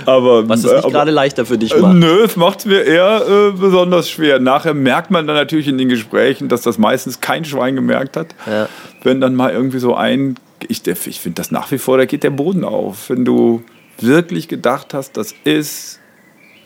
aber 0.06 0.48
Was 0.50 0.60
es 0.64 0.66
äh, 0.66 0.76
nicht 0.76 0.84
aber- 0.86 0.91
gerade 0.91 1.12
leichter 1.12 1.46
für 1.46 1.58
dich 1.58 1.74
Äh, 1.74 1.80
macht. 1.80 1.96
Nö, 1.96 2.24
es 2.24 2.36
macht 2.36 2.60
es 2.60 2.66
mir 2.66 2.84
eher 2.84 3.22
äh, 3.28 3.52
besonders 3.58 4.10
schwer. 4.10 4.39
Nachher 4.39 4.74
merkt 4.74 5.12
man 5.12 5.28
dann 5.28 5.36
natürlich 5.36 5.68
in 5.68 5.78
den 5.78 5.89
Gesprächen, 5.89 6.50
dass 6.50 6.62
das 6.62 6.78
meistens 6.78 7.22
kein 7.22 7.46
Schwein 7.46 7.76
gemerkt 7.76 8.18
hat. 8.18 8.36
Ja. 8.46 8.68
Wenn 9.04 9.22
dann 9.22 9.36
mal 9.36 9.52
irgendwie 9.52 9.80
so 9.80 9.96
ein, 9.96 10.36
ich, 10.68 10.86
ich 10.88 11.20
finde 11.20 11.36
das 11.36 11.52
nach 11.52 11.72
wie 11.72 11.78
vor, 11.78 11.98
da 11.98 12.06
geht 12.06 12.24
der 12.24 12.30
Boden 12.30 12.64
auf. 12.64 13.10
Wenn 13.10 13.26
du 13.26 13.64
wirklich 14.00 14.48
gedacht 14.48 14.94
hast, 14.94 15.18
das 15.18 15.34
ist 15.44 16.00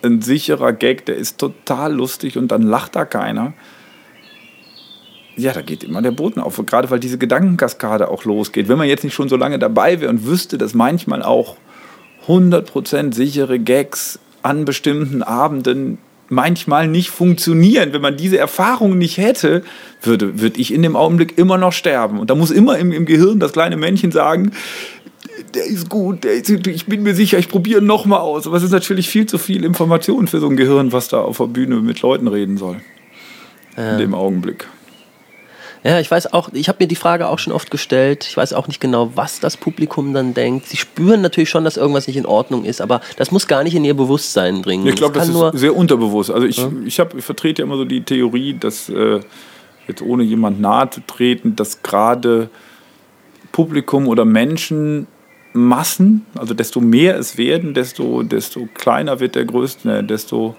ein 0.04 0.22
sicherer 0.22 0.74
Gag, 0.74 1.06
der 1.06 1.16
ist 1.16 1.38
total 1.38 1.94
lustig 1.94 2.38
und 2.38 2.50
dann 2.50 2.62
lacht 2.62 2.96
da 2.96 3.06
keiner. 3.06 3.54
Ja, 5.36 5.54
da 5.54 5.62
geht 5.62 5.84
immer 5.84 6.02
der 6.02 6.12
Boden 6.12 6.40
auf. 6.40 6.62
Gerade 6.66 6.90
weil 6.90 7.00
diese 7.00 7.18
Gedankenkaskade 7.18 8.10
auch 8.10 8.26
losgeht. 8.26 8.68
Wenn 8.68 8.78
man 8.78 8.88
jetzt 8.88 9.04
nicht 9.04 9.14
schon 9.14 9.30
so 9.30 9.36
lange 9.36 9.60
dabei 9.60 10.02
wäre 10.02 10.10
und 10.10 10.26
wüsste, 10.26 10.58
dass 10.58 10.74
manchmal 10.74 11.22
auch 11.22 11.58
100% 12.28 13.14
sichere 13.14 13.60
Gags 13.60 14.20
an 14.42 14.66
bestimmten 14.66 15.22
Abenden 15.24 16.00
manchmal 16.30 16.88
nicht 16.88 17.10
funktionieren. 17.10 17.94
Wenn 17.94 18.02
man 18.02 18.18
diese 18.18 18.38
Erfahrung 18.38 18.98
nicht 18.98 19.18
hätte, 19.18 19.64
würde, 20.02 20.42
würde 20.42 20.60
ich 20.60 20.74
in 20.74 20.82
dem 20.82 20.96
Augenblick 20.96 21.38
immer 21.38 21.58
noch 21.58 21.74
sterben. 21.74 22.20
Und 22.20 22.30
da 22.30 22.36
muss 22.36 22.52
immer 22.52 22.78
im, 22.78 22.92
im 22.92 23.06
Gehirn 23.06 23.40
das 23.40 23.54
kleine 23.54 23.78
Männchen 23.78 24.12
sagen, 24.12 24.52
der 25.54 25.66
ist 25.66 25.90
gut, 25.90 26.24
der 26.24 26.34
ist, 26.34 26.50
ich 26.50 26.86
bin 26.86 27.04
mir 27.04 27.16
sicher, 27.16 27.38
ich 27.38 27.50
probiere 27.50 27.82
noch 27.82 28.06
mal 28.06 28.20
aus. 28.20 28.48
Aber 28.48 28.58
es 28.58 28.64
ist 28.64 28.72
natürlich 28.72 29.10
viel 29.10 29.26
zu 29.26 29.38
viel 29.38 29.64
Information 29.64 30.28
für 30.28 30.40
so 30.40 30.48
ein 30.48 30.58
Gehirn, 30.58 30.92
was 30.92 31.08
da 31.08 31.22
auf 31.22 31.38
der 31.38 31.46
Bühne 31.46 31.78
mit 31.78 32.02
Leuten 32.02 32.28
reden 32.28 32.58
soll. 32.58 32.78
In 33.76 34.00
dem 34.00 34.16
Augenblick. 34.16 34.68
Ja, 35.84 36.00
ich 36.00 36.10
weiß 36.10 36.34
auch, 36.34 36.50
ich 36.54 36.68
habe 36.68 36.84
mir 36.84 36.88
die 36.88 36.96
Frage 36.96 37.28
auch 37.28 37.40
schon 37.40 37.54
oft 37.54 37.70
gestellt. 37.70 38.26
Ich 38.28 38.36
weiß 38.36 38.54
auch 38.54 38.68
nicht 38.68 38.82
genau, 38.82 39.12
was 39.16 39.40
das 39.40 39.56
Publikum 39.56 40.14
dann 40.14 40.34
denkt. 40.34 40.66
Sie 40.66 40.78
spüren 40.78 41.22
natürlich 41.22 41.50
schon, 41.50 41.64
dass 41.64 41.78
irgendwas 41.78 42.08
nicht 42.08 42.18
in 42.18 42.26
Ordnung 42.26 42.66
ist, 42.66 42.82
aber 42.82 43.02
das 43.18 43.32
muss 43.32 43.48
gar 43.48 43.64
nicht 43.64 43.76
in 43.76 43.86
ihr 43.86 43.94
Bewusstsein 43.94 44.64
dringen. 44.64 44.86
Ja, 44.86 44.90
ich 44.90 44.98
glaube, 44.98 45.14
das 45.14 45.32
kann 45.32 45.54
ist 45.54 45.60
sehr 45.60 45.76
unterbewusst. 45.76 46.32
Also 46.32 46.48
ich, 46.48 46.60
ich, 46.86 47.00
hab, 47.00 47.14
ich 47.14 47.24
vertrete 47.24 47.62
ja 47.62 47.66
immer 47.66 47.78
so 47.78 47.86
die 47.86 48.02
Theorie, 48.02 48.56
dass 48.60 48.90
äh, 48.90 49.20
jetzt 49.88 50.02
ohne 50.02 50.24
jemand 50.24 50.60
nahe 50.60 50.90
zu 50.90 51.02
treten, 51.06 51.56
dass 51.56 51.84
gerade 51.84 52.50
Publikum 53.52 54.08
oder 54.08 54.26
Menschen 54.26 55.08
Massen, 55.58 56.26
also 56.36 56.54
desto 56.54 56.80
mehr 56.80 57.18
es 57.18 57.38
werden, 57.38 57.74
desto, 57.74 58.24
desto 58.24 58.68
kleiner 58.74 59.20
wird 59.20 59.36
der 59.36 59.46
größte, 59.46 60.04
desto 60.04 60.56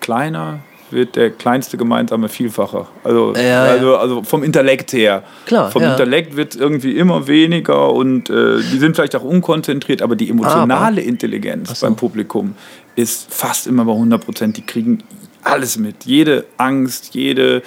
kleiner 0.00 0.60
wird 0.90 1.16
der 1.16 1.30
kleinste 1.30 1.76
gemeinsame 1.76 2.28
Vielfacher. 2.28 2.88
Also, 3.02 3.34
Ja, 3.34 3.64
also, 3.64 3.96
also 3.96 4.22
vom 4.22 4.42
Intellekt 4.42 4.92
her. 4.92 5.22
Klar, 5.46 5.70
Vom 5.70 5.82
ja. 5.82 5.92
Intellekt 5.92 6.36
wird 6.36 6.54
es 6.54 6.60
irgendwie 6.60 6.92
immer 6.92 7.26
weniger 7.26 7.92
und 7.92 8.30
äh, 8.30 8.58
die 8.72 8.78
sind 8.78 8.94
vielleicht 8.94 9.16
auch 9.16 9.24
unkonzentriert, 9.24 10.02
aber 10.02 10.16
die 10.16 10.30
emotionale 10.30 11.00
Intelligenz 11.00 11.70
Ach 11.72 11.76
so. 11.76 11.86
beim 11.86 11.96
Publikum 11.96 12.54
ist 12.96 13.32
fast 13.32 13.66
immer 13.66 13.84
bei 13.84 13.92
100 13.92 14.24
Prozent. 14.24 14.56
Die 14.56 14.62
kriegen 14.64 15.02
alles 15.42 15.78
mit. 15.78 16.04
Jede 16.04 16.44
Angst, 16.56 17.14
jede, 17.14 17.62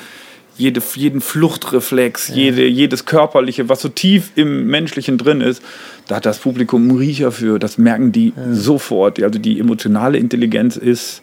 jede, 0.57 0.81
jeden 0.95 1.21
Fluchtreflex, 1.21 2.29
jede, 2.29 2.65
jedes 2.65 3.05
Körperliche, 3.05 3.69
was 3.69 3.81
so 3.81 3.89
tief 3.89 4.31
im 4.35 4.67
Menschlichen 4.67 5.17
drin 5.17 5.41
ist, 5.41 5.61
da 6.07 6.15
hat 6.15 6.25
das 6.25 6.39
Publikum 6.39 6.89
einen 6.89 6.97
Riecher 6.97 7.31
für. 7.31 7.59
Das 7.59 7.77
merken 7.77 8.11
die 8.11 8.33
sofort. 8.51 9.21
Also 9.21 9.39
die 9.39 9.59
emotionale 9.59 10.17
Intelligenz 10.17 10.77
ist 10.77 11.21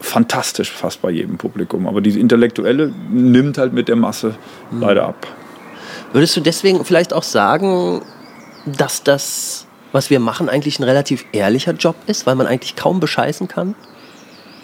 fantastisch 0.00 0.70
fast 0.70 1.02
bei 1.02 1.10
jedem 1.10 1.38
Publikum. 1.38 1.86
Aber 1.86 2.00
diese 2.00 2.18
intellektuelle 2.18 2.92
nimmt 3.10 3.58
halt 3.58 3.72
mit 3.72 3.88
der 3.88 3.96
Masse 3.96 4.34
leider 4.72 5.04
ab. 5.04 5.26
Würdest 6.12 6.36
du 6.36 6.40
deswegen 6.40 6.84
vielleicht 6.84 7.12
auch 7.12 7.22
sagen, 7.22 8.02
dass 8.66 9.02
das, 9.02 9.66
was 9.92 10.10
wir 10.10 10.20
machen, 10.20 10.48
eigentlich 10.48 10.78
ein 10.78 10.84
relativ 10.84 11.24
ehrlicher 11.32 11.72
Job 11.72 11.96
ist, 12.06 12.26
weil 12.26 12.34
man 12.34 12.46
eigentlich 12.46 12.76
kaum 12.76 13.00
bescheißen 13.00 13.46
kann? 13.48 13.74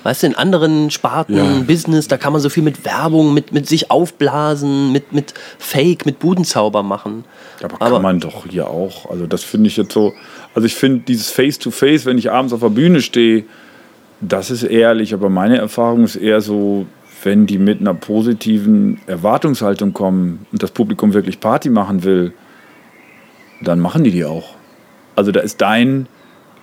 Weißt 0.07 0.23
du, 0.23 0.29
in 0.29 0.37
anderen 0.37 0.93
Sparten, 0.93 1.35
Ja. 1.37 1.45
Business, 1.67 2.07
da 2.07 2.17
kann 2.17 2.33
man 2.33 2.41
so 2.41 2.49
viel 2.49 2.63
mit 2.63 2.85
Werbung, 2.85 3.35
mit, 3.35 3.53
mit 3.53 3.67
sich 3.67 3.91
aufblasen, 3.91 4.93
mit, 4.93 5.13
mit 5.13 5.35
Fake, 5.59 6.07
mit 6.07 6.21
Budenzauber 6.21 6.85
machen. 6.85 7.25
Aber 7.61 7.77
kann 7.77 8.03
man 8.03 8.21
doch 8.21 8.47
hier 8.49 8.69
auch. 8.71 9.11
Also 9.11 9.27
das 9.27 9.43
finde 9.43 9.67
ich 9.67 9.77
jetzt 9.77 9.91
so. 9.93 10.13
Also 10.55 10.65
ich 10.65 10.77
finde 10.77 11.01
dieses 11.09 11.31
Face-to-Face, 11.31 12.07
wenn 12.07 12.19
ich 12.19 12.31
abends 12.31 12.53
auf 12.53 12.61
der 12.61 12.69
Bühne 12.69 13.03
stehe, 13.03 13.47
das 14.21 14.53
ist 14.53 14.63
ehrlich. 14.63 15.13
Aber 15.13 15.29
meine 15.29 15.57
Erfahrung 15.57 16.05
ist 16.05 16.15
eher 16.15 16.41
so, 16.41 16.87
wenn 17.25 17.47
die 17.47 17.59
mit 17.59 17.81
einer 17.81 17.95
positiven 17.95 19.01
Erwartungshaltung 19.09 19.93
kommen 19.93 20.47
und 20.53 20.63
das 20.63 20.71
Publikum 20.71 21.15
wirklich 21.15 21.41
Party 21.41 21.69
machen 21.69 22.05
will, 22.05 22.33
dann 23.61 23.81
machen 23.81 24.05
die 24.05 24.13
die 24.13 24.25
auch. 24.25 24.55
Also 25.17 25.33
da 25.33 25.41
ist 25.41 25.61
dein 25.61 26.07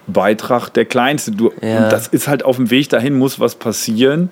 Beitrag 0.08 0.70
der 0.70 0.86
kleinste. 0.86 1.32
Du, 1.32 1.52
Ja. 1.62 1.86
Und 1.86 1.92
das 1.92 2.08
ist 2.08 2.28
halt 2.28 2.44
auf 2.44 2.58
dem 2.58 2.70
Weg 2.72 2.90
dahin, 2.90 3.18
muss 3.18 3.40
was 3.40 3.56
passieren. 3.56 4.30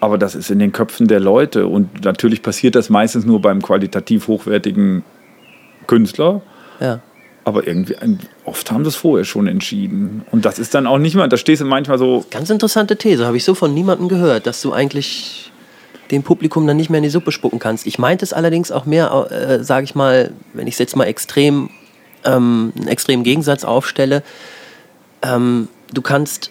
Aber 0.00 0.16
das 0.16 0.34
ist 0.34 0.50
in 0.50 0.58
den 0.58 0.72
Köpfen 0.72 1.08
der 1.08 1.20
Leute. 1.20 1.66
Und 1.66 2.04
natürlich 2.04 2.42
passiert 2.42 2.74
das 2.74 2.88
meistens 2.88 3.24
nur 3.24 3.40
beim 3.42 3.60
qualitativ 3.60 4.28
hochwertigen 4.28 5.04
Künstler. 5.86 6.40
Ja. 6.80 7.00
Aber 7.44 7.66
irgendwie, 7.66 7.96
oft 8.44 8.70
haben 8.70 8.84
sie 8.84 8.88
es 8.88 8.96
vorher 8.96 9.24
schon 9.24 9.46
entschieden. 9.46 10.22
Und 10.30 10.44
das 10.44 10.58
ist 10.58 10.74
dann 10.74 10.86
auch 10.86 10.98
nicht 10.98 11.16
mal, 11.16 11.28
da 11.28 11.36
stehst 11.36 11.60
du 11.62 11.66
manchmal 11.66 11.98
so. 11.98 12.24
Ganz 12.30 12.50
interessante 12.50 12.96
These, 12.96 13.26
habe 13.26 13.36
ich 13.36 13.44
so 13.44 13.54
von 13.54 13.74
niemandem 13.74 14.08
gehört, 14.08 14.46
dass 14.46 14.62
du 14.62 14.72
eigentlich 14.72 15.50
dem 16.10 16.22
Publikum 16.22 16.66
dann 16.66 16.76
nicht 16.76 16.90
mehr 16.90 16.98
in 16.98 17.04
die 17.04 17.10
Suppe 17.10 17.32
spucken 17.32 17.58
kannst. 17.58 17.86
Ich 17.86 17.98
meinte 17.98 18.24
es 18.24 18.32
allerdings 18.32 18.72
auch 18.72 18.84
mehr, 18.84 19.28
äh, 19.30 19.62
sage 19.62 19.84
ich 19.84 19.94
mal, 19.94 20.32
wenn 20.54 20.66
ich 20.66 20.74
es 20.74 20.78
jetzt 20.78 20.96
mal 20.96 21.04
extrem, 21.04 21.70
ähm, 22.24 22.72
einen 22.76 22.88
extremen 22.88 23.22
Gegensatz 23.22 23.64
aufstelle, 23.64 24.22
ähm, 25.22 25.68
du 25.92 26.02
kannst, 26.02 26.50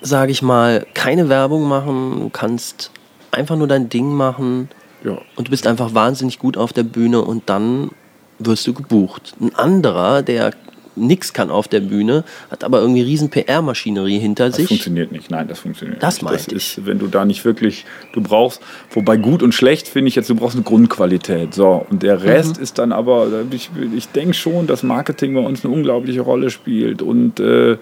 sage 0.00 0.32
ich 0.32 0.42
mal, 0.42 0.86
keine 0.94 1.28
Werbung 1.28 1.68
machen, 1.68 2.20
du 2.20 2.28
kannst 2.30 2.90
einfach 3.30 3.56
nur 3.56 3.68
dein 3.68 3.88
Ding 3.88 4.12
machen 4.14 4.68
Ja. 5.04 5.18
und 5.36 5.48
du 5.48 5.50
bist 5.50 5.66
einfach 5.66 5.94
wahnsinnig 5.94 6.38
gut 6.38 6.56
auf 6.56 6.72
der 6.72 6.82
Bühne 6.82 7.22
und 7.22 7.48
dann 7.48 7.90
wirst 8.38 8.66
du 8.66 8.72
gebucht. 8.72 9.34
Ein 9.40 9.54
anderer, 9.54 10.22
der 10.22 10.52
nichts 10.96 11.32
kann 11.32 11.50
auf 11.50 11.68
der 11.68 11.80
Bühne, 11.80 12.24
hat 12.50 12.64
aber 12.64 12.80
irgendwie 12.80 13.02
riesen 13.02 13.30
PR-Maschinerie 13.30 14.18
hinter 14.18 14.46
Das 14.48 14.56
sich. 14.56 14.68
funktioniert 14.68 15.12
nicht. 15.12 15.30
Nein, 15.30 15.46
das 15.48 15.60
funktioniert 15.60 16.02
Das 16.02 16.16
nicht. 16.16 16.22
meinte 16.24 16.44
das 16.46 16.52
ist, 16.52 16.86
wenn 16.86 16.98
du 16.98 17.06
da 17.06 17.24
nicht 17.24 17.44
wirklich, 17.44 17.84
du 18.12 18.20
brauchst, 18.20 18.60
wobei 18.90 19.16
gut 19.16 19.42
und 19.42 19.54
schlecht 19.54 19.88
finde 19.88 20.08
ich 20.08 20.14
jetzt, 20.16 20.28
du 20.28 20.34
brauchst 20.34 20.56
eine 20.56 20.64
Grundqualität. 20.64 21.54
So, 21.54 21.86
und 21.90 22.02
der 22.02 22.22
Rest 22.22 22.56
Mhm. 22.56 22.62
ist 22.62 22.78
dann 22.78 22.92
aber, 22.92 23.28
ich, 23.50 23.70
ich 23.96 24.08
denke 24.08 24.34
schon, 24.34 24.66
dass 24.66 24.82
Marketing 24.82 25.34
bei 25.34 25.40
uns 25.40 25.64
eine 25.64 25.72
unglaubliche 25.72 26.20
Rolle 26.22 26.50
spielt. 26.50 27.02
Und 27.02 27.38
äh, 27.40 27.78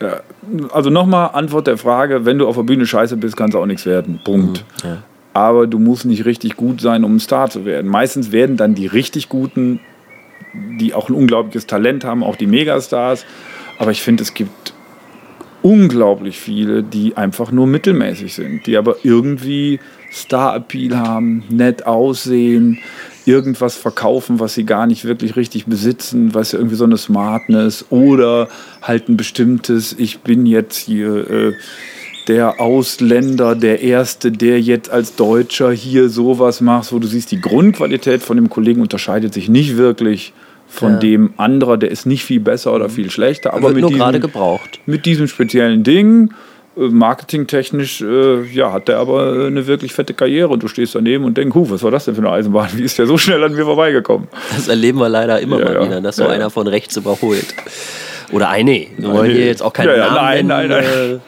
ja, 0.00 0.20
also 0.72 0.90
nochmal 0.90 1.30
Antwort 1.32 1.66
der 1.66 1.76
Frage, 1.78 2.24
wenn 2.24 2.38
du 2.38 2.46
auf 2.46 2.56
der 2.56 2.62
Bühne 2.62 2.86
scheiße 2.86 3.16
bist, 3.16 3.36
kannst 3.36 3.54
du 3.54 3.58
auch 3.58 3.66
nichts 3.66 3.84
werden. 3.86 4.20
Punkt. 4.24 4.64
Mhm, 4.84 4.88
ja. 4.88 5.02
Aber 5.34 5.66
du 5.66 5.78
musst 5.78 6.04
nicht 6.04 6.24
richtig 6.24 6.56
gut 6.56 6.80
sein, 6.80 7.04
um 7.04 7.16
ein 7.16 7.20
Star 7.20 7.50
zu 7.50 7.64
werden. 7.64 7.88
Meistens 7.90 8.32
werden 8.32 8.56
dann 8.56 8.74
die 8.74 8.86
richtig 8.86 9.28
Guten, 9.28 9.78
die 10.78 10.94
auch 10.94 11.08
ein 11.08 11.14
unglaubliches 11.14 11.66
Talent 11.66 12.04
haben, 12.04 12.22
auch 12.22 12.36
die 12.36 12.46
Megastars. 12.46 13.24
Aber 13.78 13.90
ich 13.90 14.02
finde, 14.02 14.22
es 14.22 14.34
gibt 14.34 14.72
unglaublich 15.62 16.38
viele, 16.38 16.82
die 16.82 17.16
einfach 17.16 17.50
nur 17.50 17.66
mittelmäßig 17.66 18.34
sind, 18.34 18.66
die 18.66 18.76
aber 18.76 18.96
irgendwie 19.02 19.80
Star-Appeal 20.12 20.96
haben, 20.96 21.44
nett 21.50 21.86
aussehen, 21.86 22.78
irgendwas 23.26 23.76
verkaufen, 23.76 24.40
was 24.40 24.54
sie 24.54 24.64
gar 24.64 24.86
nicht 24.86 25.04
wirklich 25.04 25.36
richtig 25.36 25.66
besitzen, 25.66 26.34
was 26.34 26.52
ja 26.52 26.58
irgendwie 26.58 26.76
so 26.76 26.84
eine 26.84 26.96
Smartness 26.96 27.84
oder 27.90 28.48
halt 28.80 29.08
ein 29.08 29.16
bestimmtes, 29.16 29.94
ich 29.98 30.20
bin 30.20 30.46
jetzt 30.46 30.76
hier 30.76 31.30
äh, 31.30 31.52
der 32.28 32.60
Ausländer, 32.60 33.54
der 33.54 33.80
Erste, 33.82 34.30
der 34.30 34.60
jetzt 34.60 34.90
als 34.90 35.16
Deutscher 35.16 35.72
hier 35.72 36.08
sowas 36.08 36.60
macht, 36.60 36.92
wo 36.92 36.98
du 36.98 37.06
siehst, 37.06 37.30
die 37.30 37.40
Grundqualität 37.40 38.22
von 38.22 38.36
dem 38.36 38.48
Kollegen 38.48 38.80
unterscheidet 38.80 39.34
sich 39.34 39.48
nicht 39.48 39.76
wirklich 39.76 40.32
von 40.68 40.92
Ja. 40.94 40.98
dem 40.98 41.30
anderer, 41.38 41.76
der 41.78 41.90
ist 41.90 42.04
nicht 42.06 42.24
viel 42.24 42.40
besser 42.40 42.74
oder 42.74 42.88
viel 42.88 43.10
schlechter, 43.10 43.54
aber 43.54 43.70
mit 43.70 43.80
nur 43.80 43.90
diesem- 43.90 44.00
gerade 44.02 44.20
gebraucht. 44.20 44.80
mit 44.86 45.06
diesem 45.06 45.26
speziellen 45.28 45.82
Ding. 45.82 46.32
äh, 46.76 46.82
Marketingtechnisch 46.82 48.02
äh, 48.02 48.42
ja, 48.52 48.72
hat 48.72 48.86
der 48.86 48.98
aber 48.98 49.34
äh, 49.34 49.46
eine 49.48 49.66
wirklich 49.66 49.92
fette 49.92 50.14
Karriere 50.14 50.48
und 50.48 50.62
du 50.62 50.68
stehst 50.68 50.94
daneben 50.94 51.24
und 51.24 51.36
denkst, 51.36 51.54
huh, 51.54 51.66
was 51.70 51.82
war 51.82 51.90
das 51.90 52.04
denn 52.04 52.14
für 52.14 52.20
eine 52.20 52.30
Eisenbahn? 52.30 52.68
Wie 52.76 52.82
ist 52.82 52.96
der 52.98 53.06
so 53.08 53.18
schnell 53.18 53.42
an 53.42 53.52
mir 53.54 53.64
vorbeigekommen? 53.64 54.28
Das 54.54 54.68
erleben 54.68 54.98
wir 54.98 55.08
leider 55.08 55.40
immer 55.40 55.58
Ja, 55.58 55.64
mal 55.64 55.74
ja. 55.74 55.84
wieder, 55.86 56.00
dass 56.00 56.16
so 56.16 56.22
Ja, 56.24 56.28
einer 56.30 56.50
von 56.50 56.68
rechts 56.68 56.96
überholt. 56.96 57.46
Oder 58.30 58.50
ein, 58.50 58.66
nee, 58.66 58.88
wir 58.98 59.10
wollen 59.12 59.30
hier 59.32 59.46
jetzt 59.46 59.62
auch 59.62 59.72
keinen 59.72 59.98
Namen 59.98 60.14
nein, 60.14 60.46
nennen. 60.46 60.68
nein, 60.68 60.84
nein. 60.84 61.14
äh, 61.14 61.18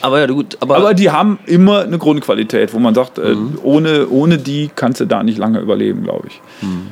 Aber 0.00 0.18
ja, 0.18 0.26
gut, 0.26 0.56
aber, 0.58 0.76
Aber 0.78 0.94
die 0.94 1.10
haben 1.10 1.38
immer 1.46 1.82
eine 1.82 1.98
Grundqualität, 1.98 2.74
wo 2.74 2.80
man 2.80 2.92
sagt, 2.94 3.18
äh, 3.18 3.34
Mhm. 3.36 3.58
ohne, 3.62 4.08
ohne 4.08 4.38
die 4.38 4.68
kannst 4.74 5.00
du 5.00 5.04
da 5.04 5.22
nicht 5.22 5.38
lange 5.38 5.60
überleben, 5.60 6.02
glaube 6.02 6.26
ich. 6.26 6.40
Mhm. 6.60 6.88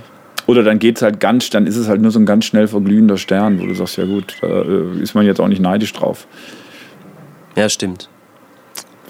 Oder 0.51 0.65
dann 0.65 0.81
geht's 0.81 1.01
halt 1.01 1.21
ganz, 1.21 1.49
dann 1.51 1.67
ist 1.69 1.77
es 1.77 1.87
halt 1.89 2.01
nur 2.01 2.11
so 2.11 2.19
ein 2.19 2.27
ganz 2.27 2.45
schnell 2.45 2.67
verglühender 2.67 3.17
Stern, 3.19 3.61
wo 3.61 3.67
du 3.67 3.75
sagst, 3.75 3.97
ja 3.99 4.05
gut, 4.05 4.35
da 4.41 4.63
äh, 4.63 5.01
ist 5.01 5.15
man 5.15 5.25
jetzt 5.25 5.41
auch 5.41 5.47
nicht 5.47 5.61
neidisch 5.63 5.93
drauf. 5.93 6.27
ja, 7.57 7.69
stimmt. 7.69 8.09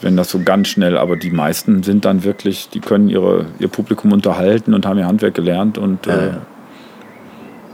wenn 0.03 0.17
das 0.19 0.31
so 0.31 0.41
ganz 0.45 0.69
schnell, 0.69 0.99
aber 0.99 1.17
die 1.17 1.31
meisten 1.31 1.83
sind 1.83 2.05
dann 2.05 2.25
wirklich, 2.25 2.69
die 2.69 2.81
können 2.81 3.09
ihre, 3.09 3.47
ihr 3.59 3.69
Publikum 3.69 4.13
unterhalten 4.13 4.75
und 4.75 4.85
haben 4.85 4.99
ihr 4.99 5.07
Handwerk 5.07 5.33
gelernt 5.35 5.79
und 5.79 6.05
Ja, 6.07 6.27
äh, 6.27 6.33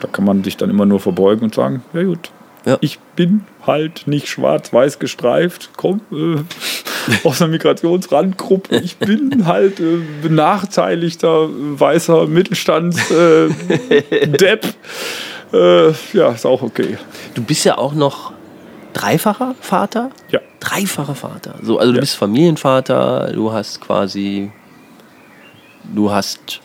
da 0.01 0.09
kann 0.13 0.25
man 0.25 0.45
sich 0.45 0.57
dann 0.57 0.71
immer 0.71 0.87
nur 0.87 1.01
verbeugen 1.01 1.43
und 1.45 1.55
sagen, 1.55 1.83
ja 1.93 2.05
gut, 2.05 2.31
Ja. 2.67 2.79
ich 2.81 3.01
bin 3.17 3.41
halt 3.67 4.07
nicht 4.07 4.29
schwarz-weiß 4.29 4.99
gestreift, 4.99 5.71
komm, 5.77 6.01
äh, 6.13 6.37
aus 7.29 7.41
einer 7.43 7.51
Migrationsrandgruppe, 7.51 8.77
ich 8.77 8.97
bin 8.97 9.47
halt 9.47 9.81
äh, 9.81 9.99
benachteiligter, 10.23 11.45
äh, 11.45 11.49
weißer 11.81 12.27
Mittelstands-Depp. 12.27 14.65
Äh, 15.53 15.57
äh, 15.89 15.95
ja, 16.13 16.31
ist 16.31 16.47
auch 16.47 16.63
okay. 16.63 16.99
Du 17.35 17.43
bist 17.43 17.65
ja 17.65 17.79
auch 17.79 17.95
noch 17.95 18.33
dreifacher 18.93 19.55
Vater? 19.61 20.11
Ja. 20.31 20.41
Dreifacher 20.61 21.15
Vater. 21.15 21.55
So, 21.63 21.79
also 21.79 21.93
du 21.93 21.99
Ja. 21.99 22.01
bist 22.01 22.17
Familienvater, 22.17 23.31
du 23.33 23.53
hast 23.53 23.81
quasi, 23.81 24.51
du 25.85 26.11
hast 26.11 26.61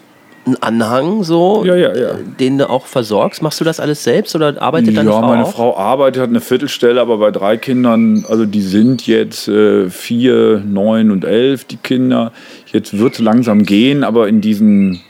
einen 0.46 0.56
Anhang 0.58 1.24
so, 1.24 1.64
Ja, 1.66 1.76
ja, 1.76 1.96
ja. 1.96 2.10
den 2.40 2.58
du 2.58 2.70
auch 2.70 2.86
versorgst. 2.86 3.42
Machst 3.42 3.60
du 3.60 3.64
das 3.64 3.80
alles 3.80 4.04
selbst 4.04 4.36
oder 4.36 4.62
arbeitet 4.62 4.98
deine 4.98 5.10
ja, 5.10 5.20
Frau 5.20 5.28
meine 5.28 5.44
auch? 5.44 5.52
Frau 5.52 5.78
arbeitet, 5.78 6.22
hat 6.22 6.30
eine 6.30 6.42
Viertelstelle, 6.42 7.00
aber 7.00 7.18
bei 7.18 7.32
drei 7.32 7.58
Kindern, 7.58 8.26
also 8.28 8.46
die 8.46 8.62
sind 8.62 9.06
jetzt 9.06 9.48
äh, 9.48 9.90
vier, 9.90 10.64
neun 10.66 11.12
und 11.12 11.26
elf, 11.26 11.66
die 11.66 11.78
Kinder. 11.78 12.32
Jetzt 12.72 12.98
wird 12.98 13.14
es 13.14 13.20
langsam 13.20 13.64
gehen, 13.64 14.04
aber 14.04 14.28
in 14.28 14.42
diesen 14.42 15.02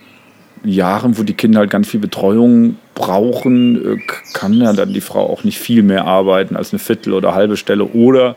Jahren, 0.64 1.18
wo 1.18 1.24
die 1.24 1.34
Kinder 1.34 1.60
halt 1.60 1.70
ganz 1.70 1.88
viel 1.88 2.00
Betreuung 2.00 2.78
brauchen, 2.94 3.96
äh, 3.96 3.98
kann 4.34 4.54
ja 4.54 4.74
dann 4.74 4.94
die 4.94 5.02
Frau 5.02 5.30
auch 5.30 5.44
nicht 5.44 5.60
viel 5.60 5.82
mehr 5.82 6.06
arbeiten 6.06 6.56
als 6.56 6.72
eine 6.74 6.80
Viertel 6.80 7.14
oder 7.14 7.34
halbe 7.34 7.58
Stelle. 7.58 7.86
Oder 7.86 8.36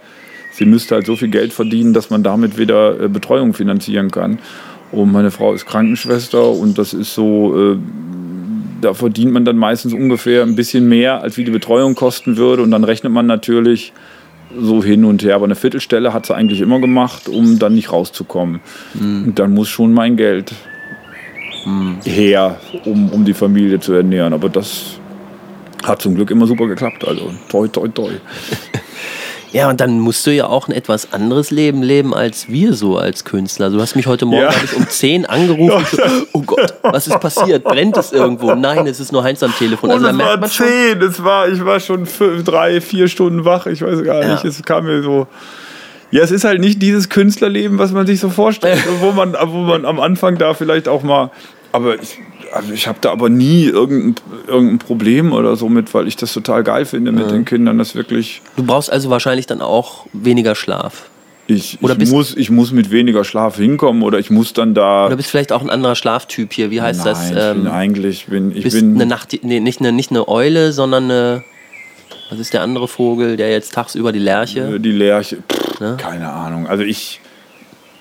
sie 0.53 0.65
müsste 0.65 0.95
halt 0.95 1.07
so 1.07 1.17
viel 1.17 1.29
Geld 1.29 1.53
verdienen, 1.53 1.93
dass 1.93 2.11
man 2.11 2.23
damit 2.23 2.57
wieder 2.57 3.01
äh, 3.01 3.09
Betreuung 3.09 3.53
finanzieren 3.53 4.11
kann. 4.11 4.39
Und 4.95 5.13
meine 5.13 5.31
Frau 5.31 5.53
ist 5.53 5.67
Krankenschwester 5.67 6.51
und 6.51 6.79
das 6.79 6.95
ist 6.95 7.15
so, 7.15 7.73
äh, 7.75 7.79
da 8.81 8.95
verdient 8.95 9.33
man 9.33 9.45
dann 9.45 9.57
meistens 9.57 9.93
ungefähr 9.93 10.43
ein 10.43 10.55
bisschen 10.55 10.89
mehr, 10.89 11.23
als 11.23 11.37
wie 11.37 11.45
die 11.45 11.51
Betreuung 11.51 11.95
kosten 11.95 12.37
würde. 12.37 12.63
Und 12.63 12.71
dann 12.71 12.85
rechnet 12.85 13.13
man 13.13 13.27
natürlich 13.27 13.93
so 14.57 14.85
hin 14.85 15.05
und 15.05 15.23
her. 15.23 15.35
Aber 15.35 15.45
eine 15.45 15.57
Viertelstelle 15.57 16.13
hat 16.13 16.27
sie 16.27 16.35
eigentlich 16.35 16.61
immer 16.61 16.81
gemacht, 16.81 17.29
um 17.29 17.59
dann 17.59 17.75
nicht 17.75 17.91
rauszukommen. 17.91 18.61
Und 19.27 19.39
dann 19.39 19.53
muss 19.53 19.69
schon 19.69 19.93
mein 19.93 20.17
Geld 20.17 20.55
her, 22.05 22.61
um, 22.85 23.09
um 23.11 23.25
die 23.25 23.35
Familie 23.35 23.81
zu 23.81 23.95
ernähren. 23.95 24.33
Aber 24.33 24.49
das 24.49 24.99
hat 25.83 26.03
zum 26.03 26.15
Glück 26.15 26.31
immer 26.31 26.47
super 26.47 26.67
geklappt. 26.67 27.07
Also 27.07 27.33
toi, 27.49 27.69
toi, 27.69 27.89
toi. 27.89 28.11
Ja, 29.55 29.71
und 29.71 29.81
dann 29.81 30.01
musst 30.01 30.27
du 30.27 30.33
ja 30.33 30.47
auch 30.49 30.67
ein 30.67 30.73
etwas 30.73 31.13
anderes 31.13 31.53
Leben 31.53 31.81
leben 31.85 32.13
als 32.13 32.49
wir 32.49 32.75
so 32.75 32.99
als 32.99 33.25
Künstler. 33.25 33.71
Du 33.71 33.81
hast 33.81 33.95
mich 33.95 34.09
heute 34.09 34.27
Morgen, 34.27 34.43
Ja. 34.43 34.51
um 34.77 34.89
10 34.89 35.27
angerufen. 35.27 35.87
So, 35.93 36.03
oh 36.33 36.43
Gott, 36.43 36.75
was 36.83 37.07
ist 37.07 37.21
passiert? 37.21 37.63
Brennt 37.63 37.97
es 37.97 38.11
irgendwo? 38.13 38.53
Nein, 38.57 38.89
es 38.89 38.99
ist 38.99 39.13
nur 39.13 39.23
Heinz 39.23 39.45
am 39.45 39.55
Telefon. 39.57 39.93
Also 39.93 40.07
da 40.07 40.11
es 40.11 40.19
war 40.19 40.37
man 40.39 40.51
schon, 40.51 40.67
zehn, 40.67 41.03
es 41.03 41.23
war, 41.23 41.49
ich 41.49 41.65
war 41.65 41.79
schon 41.79 42.05
fünf, 42.05 42.43
drei, 42.43 42.81
vier 42.81 43.07
Stunden 43.07 43.45
wach, 43.45 43.67
ich 43.67 43.81
weiß 43.81 44.03
gar 44.03 44.25
nicht, 44.27 44.43
Ja. 44.43 44.49
es 44.51 44.61
kam 44.65 44.87
mir 44.87 45.03
so... 45.05 45.29
Ja, 46.11 46.23
es 46.23 46.33
ist 46.33 46.45
halt 46.45 46.61
nicht 46.61 46.83
dieses 46.83 47.09
Künstlerleben, 47.09 47.79
was 47.79 47.93
man 47.93 48.07
sich 48.09 48.19
so 48.19 48.31
vorstellt, 48.31 48.83
wo 49.01 49.13
man, 49.13 49.35
wo 49.47 49.59
man 49.59 49.85
am 49.85 50.01
Anfang 50.01 50.37
da 50.37 50.55
vielleicht 50.55 50.89
auch 50.89 51.05
mal... 51.05 51.31
Aber 51.75 52.01
ich, 52.01 52.21
also 52.53 52.73
ich 52.73 52.87
habe 52.87 52.99
da 53.01 53.11
aber 53.11 53.29
nie 53.29 53.65
irgendein, 53.65 54.15
irgendein 54.47 54.79
Problem 54.79 55.33
oder 55.33 55.57
so 55.57 55.69
mit, 55.69 55.93
weil 55.93 56.07
ich 56.07 56.15
das 56.15 56.33
total 56.33 56.63
geil 56.63 56.85
finde 56.85 57.11
mit 57.11 57.33
den 57.33 57.45
Kindern, 57.45 57.79
das 57.79 57.97
wirklich... 57.97 58.43
du 58.55 58.63
brauchst 58.63 58.93
also 58.93 59.11
wahrscheinlich 59.11 59.47
dann 59.47 59.61
auch 59.61 60.07
weniger 60.13 60.55
Schlaf. 60.55 61.11
Ich, 61.49 61.79
Oder 61.83 61.97
ich, 61.99 62.11
muss, 62.11 62.37
ich 62.37 62.49
muss 62.49 62.71
mit 62.71 62.93
weniger 62.93 63.25
Schlaf 63.25 63.57
hinkommen 63.57 64.05
oder 64.05 64.21
ich 64.21 64.31
muss 64.31 64.53
dann 64.53 64.73
da... 64.73 65.07
Oder 65.07 65.17
bist 65.17 65.31
vielleicht 65.31 65.51
auch 65.51 65.63
ein 65.63 65.69
anderer 65.69 65.97
Schlaftyp 65.97 66.53
hier. 66.53 66.71
Wie 66.71 66.81
heißt 66.81 67.05
Nein, 67.05 67.13
das? 67.13 67.25
ich 67.25 67.35
bin 67.35 67.67
Ähm, 67.67 67.67
eigentlich... 67.67 68.27
Bin, 68.27 68.57
ich 68.57 68.63
bist 68.63 68.77
bin, 68.77 68.95
eine 68.95 69.07
Nacht, 69.07 69.37
nee, 69.43 69.59
nicht, 69.59 69.81
eine, 69.81 69.91
nicht 69.91 70.11
eine 70.11 70.29
Eule, 70.29 70.73
sondern 70.73 71.05
eine. 71.05 71.45
Was 72.31 72.39
ist 72.39 72.55
der 72.55 72.63
andere 72.63 72.87
Vogel, 72.87 73.37
der 73.37 73.51
jetzt 73.51 73.75
tagsüber 73.75 74.13
die 74.13 74.21
Lerche? 74.21 74.79
die 74.79 74.93
Lerche, 74.93 75.39
pff, 75.53 75.81
Ne? 75.81 75.97
keine 75.99 76.31
Ahnung. 76.31 76.69
Also 76.69 76.85
ich... 76.85 77.21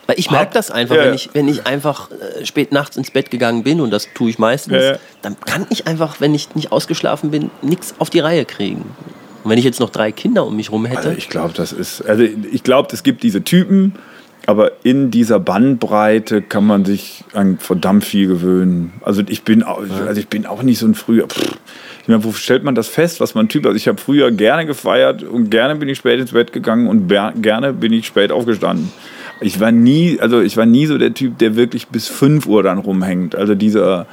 Weil 0.07 0.19
ich 0.19 0.29
merke 0.29 0.53
das 0.53 0.69
einfach, 0.69 0.95
Ja, 0.95 1.05
wenn 1.05 1.13
ich, 1.13 1.29
wenn 1.33 1.47
ich 1.47 1.65
einfach 1.65 2.09
äh, 2.11 2.45
spät 2.45 2.71
nachts 2.71 2.97
ins 2.97 3.11
Bett 3.11 3.31
gegangen 3.31 3.63
bin, 3.63 3.79
und 3.79 3.91
das 3.91 4.09
tue 4.13 4.29
ich 4.29 4.39
meistens, 4.39 4.81
Ja, 4.81 4.97
dann 5.21 5.37
kann 5.39 5.65
ich 5.69 5.87
einfach, 5.87 6.19
wenn 6.19 6.35
ich 6.35 6.55
nicht 6.55 6.71
ausgeschlafen 6.71 7.31
bin, 7.31 7.51
nichts 7.61 7.95
auf 7.99 8.09
die 8.09 8.19
Reihe 8.19 8.45
kriegen. 8.45 8.83
Und 9.43 9.49
wenn 9.49 9.57
ich 9.57 9.65
jetzt 9.65 9.79
noch 9.79 9.89
drei 9.89 10.11
Kinder 10.11 10.45
um 10.45 10.55
mich 10.55 10.71
rum 10.71 10.85
hätte, 10.85 11.09
Also 11.09 11.11
ich 11.17 11.29
glaube, 11.29 11.53
das 11.53 11.71
ist, 11.71 12.01
also 12.01 12.23
ich 12.23 12.63
glaube, 12.63 12.89
es 12.91 13.03
gibt 13.03 13.23
diese 13.23 13.43
Typen, 13.43 13.95
aber 14.45 14.71
in 14.83 15.09
dieser 15.09 15.39
Bandbreite 15.39 16.41
kann 16.41 16.65
man 16.65 16.83
sich 16.83 17.23
an 17.33 17.57
verdammt 17.59 18.03
viel 18.03 18.27
gewöhnen. 18.27 18.93
Also 19.01 19.21
ich 19.27 19.43
bin 19.43 19.63
auch, 19.63 19.81
also 20.05 20.19
ich 20.19 20.27
bin 20.27 20.45
auch 20.45 20.63
nicht 20.63 20.79
so 20.79 20.85
ein 20.85 20.95
früher. 20.95 21.27
Pff. 21.27 21.55
Ich 22.01 22.09
meine, 22.09 22.23
wo 22.25 22.33
stellt 22.33 22.65
man 22.65 22.75
das 22.75 22.89
fest, 22.89 23.21
was 23.21 23.35
man 23.35 23.47
Typ? 23.47 23.65
Also 23.65 23.77
ich 23.77 23.87
habe 23.87 23.97
früher 23.97 24.31
gerne 24.31 24.65
gefeiert 24.65 25.23
und 25.23 25.49
gerne 25.49 25.75
bin 25.75 25.87
ich 25.87 25.97
spät 25.97 26.19
ins 26.19 26.33
Bett 26.33 26.51
gegangen 26.51 26.87
und 26.87 27.07
gerne 27.41 27.71
bin 27.71 27.93
ich 27.93 28.05
spät 28.05 28.33
aufgestanden. 28.33 28.91
Ich 29.43 29.59
war 29.59 29.71
nie, 29.71 30.19
also 30.19 30.41
ich 30.41 30.57
war 30.57 30.65
nie 30.65 30.85
so 30.85 30.97
der 30.97 31.13
Typ, 31.13 31.37
der 31.37 31.55
wirklich 31.55 31.87
bis 31.87 32.07
5 32.07 32.45
Uhr 32.47 32.63
dann 32.63 32.77
rumhängt. 32.77 33.35
Also 33.35 33.55
dieser 33.55 34.07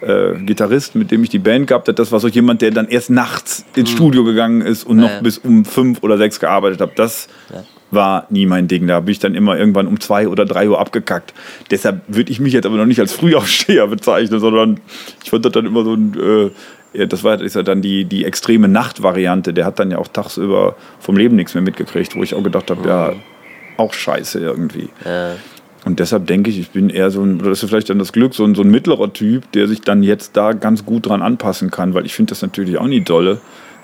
äh, 0.00 0.34
Gitarrist, 0.44 0.94
mit 0.94 1.10
dem 1.10 1.22
ich 1.22 1.30
die 1.30 1.38
Band 1.38 1.68
gehabt 1.68 1.88
habe, 1.88 1.94
das 1.94 2.12
war 2.12 2.20
so 2.20 2.28
jemand, 2.28 2.62
der 2.62 2.70
dann 2.70 2.88
erst 2.88 3.10
nachts 3.10 3.64
ins 3.74 3.90
mhm. 3.90 3.96
Studio 3.96 4.24
gegangen 4.24 4.60
ist 4.60 4.84
und 4.84 5.00
ja, 5.00 5.04
noch 5.04 5.22
bis 5.22 5.38
um 5.38 5.64
5 5.64 6.02
oder 6.02 6.18
6 6.18 6.40
gearbeitet 6.40 6.80
hat. 6.80 6.98
Das 6.98 7.28
ja. 7.52 7.64
war 7.90 8.26
nie 8.30 8.46
mein 8.46 8.68
Ding. 8.68 8.86
Da 8.86 9.00
bin 9.00 9.12
ich 9.12 9.18
dann 9.18 9.34
immer 9.34 9.56
irgendwann 9.56 9.86
um 9.86 9.98
2 9.98 10.28
oder 10.28 10.44
3 10.44 10.68
Uhr 10.68 10.78
abgekackt. 10.78 11.32
Deshalb 11.70 12.02
würde 12.06 12.30
ich 12.30 12.40
mich 12.40 12.52
jetzt 12.52 12.66
aber 12.66 12.76
noch 12.76 12.86
nicht 12.86 13.00
als 13.00 13.12
Frühaufsteher 13.14 13.86
bezeichnen, 13.86 14.38
sondern 14.40 14.80
ich 15.22 15.30
fand 15.30 15.44
das 15.44 15.52
dann 15.52 15.66
immer 15.66 15.84
so 15.84 15.94
ein 15.94 16.14
äh, 16.20 16.50
das 17.08 17.24
war 17.24 17.40
ist 17.40 17.56
ja 17.56 17.64
dann 17.64 17.82
die, 17.82 18.04
die 18.04 18.24
extreme 18.24 18.68
Nachtvariante. 18.68 19.52
Der 19.52 19.64
hat 19.64 19.80
dann 19.80 19.90
ja 19.90 19.98
auch 19.98 20.06
tagsüber 20.06 20.76
vom 21.00 21.16
Leben 21.16 21.34
nichts 21.34 21.54
mehr 21.54 21.62
mitgekriegt, 21.62 22.14
wo 22.14 22.22
ich 22.22 22.34
auch 22.34 22.42
gedacht 22.44 22.70
habe, 22.70 22.88
ja, 22.88 23.12
auch 23.76 23.92
scheiße 23.92 24.38
irgendwie. 24.38 24.88
Ja. 25.04 25.32
Und 25.84 26.00
deshalb 26.00 26.26
denke 26.26 26.50
ich, 26.50 26.58
ich 26.58 26.70
bin 26.70 26.88
eher 26.88 27.10
so 27.10 27.22
ein, 27.22 27.40
oder 27.40 27.50
das 27.50 27.62
ist 27.62 27.68
vielleicht 27.68 27.90
dann 27.90 27.98
das 27.98 28.12
Glück, 28.12 28.34
so 28.34 28.44
ein, 28.44 28.54
so 28.54 28.62
ein 28.62 28.70
mittlerer 28.70 29.12
Typ, 29.12 29.52
der 29.52 29.68
sich 29.68 29.82
dann 29.82 30.02
jetzt 30.02 30.36
da 30.36 30.52
ganz 30.52 30.86
gut 30.86 31.06
dran 31.06 31.20
anpassen 31.20 31.70
kann, 31.70 31.92
weil 31.92 32.06
ich 32.06 32.14
finde 32.14 32.30
das 32.30 32.40
natürlich 32.40 32.78
auch 32.78 32.86
nie 32.86 33.02
dolle, 33.02 33.40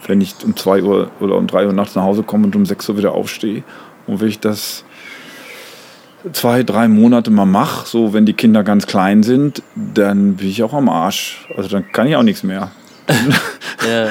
wenn 0.07 0.21
ich 0.21 0.35
um 0.45 0.57
2 0.57 0.83
Uhr 0.83 1.11
oder 1.21 1.37
um 1.37 1.47
3 1.47 1.67
Uhr 1.67 1.73
nachts 1.75 1.95
nach 1.95 2.05
Hause 2.05 2.23
komme 2.23 2.47
und 2.47 2.57
um 2.57 2.65
6 2.65 2.89
Uhr 2.89 2.97
wieder 2.97 3.13
aufstehe. 3.13 3.63
Und 4.07 4.21
wenn 4.21 4.29
ich 4.29 4.41
das 4.41 4.85
zwei, 6.33 6.63
drei 6.63 6.89
Monate 6.89 7.31
mal 7.31 7.45
mache, 7.45 7.87
so 7.87 8.15
wenn 8.15 8.25
die 8.25 8.33
Kinder 8.33 8.63
ganz 8.65 8.87
klein 8.87 9.23
sind, 9.23 9.63
dann 9.75 10.37
bin 10.37 10.49
ich 10.49 10.63
auch 10.63 10.73
am 10.73 10.89
Arsch. 10.89 11.47
Also 11.55 11.69
dann 11.69 11.93
kann 11.93 12.07
ich 12.07 12.17
auch 12.17 12.23
nichts 12.23 12.43
mehr. 12.43 12.71
ja. 13.87 14.09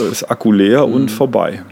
ist 0.10 0.28
Akku 0.30 0.52
leer 0.52 0.86
mhm. 0.86 0.94
und 0.94 1.10
vorbei. 1.10 1.62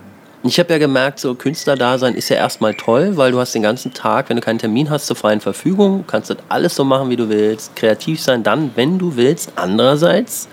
Ich 0.47 0.59
habe 0.59 0.75
ja 0.75 0.79
gemerkt, 0.79 1.21
so 1.21 1.35
Künstlerdasein 1.35 2.15
ist 2.15 2.29
ja 2.29 2.37
erstmal 2.37 2.75
toll, 2.75 3.16
weil 3.16 3.33
du 3.33 3.41
hast 3.41 3.55
den 3.55 3.62
ganzen 3.62 3.95
Tag, 3.95 4.29
wenn 4.29 4.37
du 4.37 4.43
keinen 4.43 4.59
Termin 4.59 4.91
hast, 4.91 5.07
zur 5.07 5.16
freien 5.16 5.41
Verfügung, 5.41 6.05
kannst 6.07 6.29
du 6.29 6.35
alles 6.51 6.75
so 6.75 6.85
machen, 6.85 7.09
wie 7.09 7.16
du 7.16 7.31
willst, 7.31 7.75
kreativ 7.77 8.21
sein, 8.21 8.43
dann, 8.43 8.71
wenn 8.75 8.99
du 8.99 9.16
willst. 9.16 9.53
Andererseits 9.57 10.49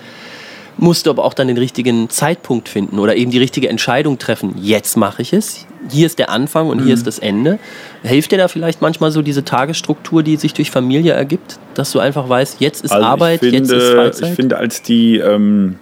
musst 0.77 1.05
du 1.05 1.09
aber 1.09 1.25
auch 1.25 1.33
dann 1.33 1.49
den 1.49 1.57
richtigen 1.57 2.09
Zeitpunkt 2.09 2.69
finden 2.69 2.99
oder 2.99 3.17
eben 3.17 3.31
die 3.31 3.37
richtige 3.37 3.67
Entscheidung 3.67 4.17
treffen. 4.17 4.55
Jetzt 4.57 4.95
mache 4.95 5.23
ich 5.23 5.33
es. 5.33 5.67
Hier 5.89 6.05
ist 6.05 6.19
der 6.19 6.29
Anfang 6.29 6.69
und 6.69 6.79
mhm. 6.79 6.85
hier 6.85 6.93
ist 6.93 7.05
das 7.05 7.19
Ende. 7.19 7.59
Hilft 8.01 8.31
dir 8.31 8.37
da 8.37 8.47
vielleicht 8.47 8.81
manchmal 8.81 9.11
so 9.11 9.21
diese 9.21 9.43
Tagesstruktur, 9.43 10.23
die 10.23 10.37
sich 10.37 10.53
durch 10.53 10.71
Familie 10.71 11.11
ergibt, 11.11 11.59
dass 11.73 11.91
du 11.91 11.99
einfach 11.99 12.29
weißt, 12.29 12.61
jetzt 12.61 12.85
ist 12.85 12.91
also 12.91 13.05
Arbeit, 13.05 13.41
finde, 13.41 13.57
jetzt 13.57 13.71
ist 13.71 13.89
Freizeit? 13.89 14.29
Ich 14.29 14.35
finde, 14.35 14.57
als 14.57 14.81
die, 14.83 15.17
ähm, 15.17 15.79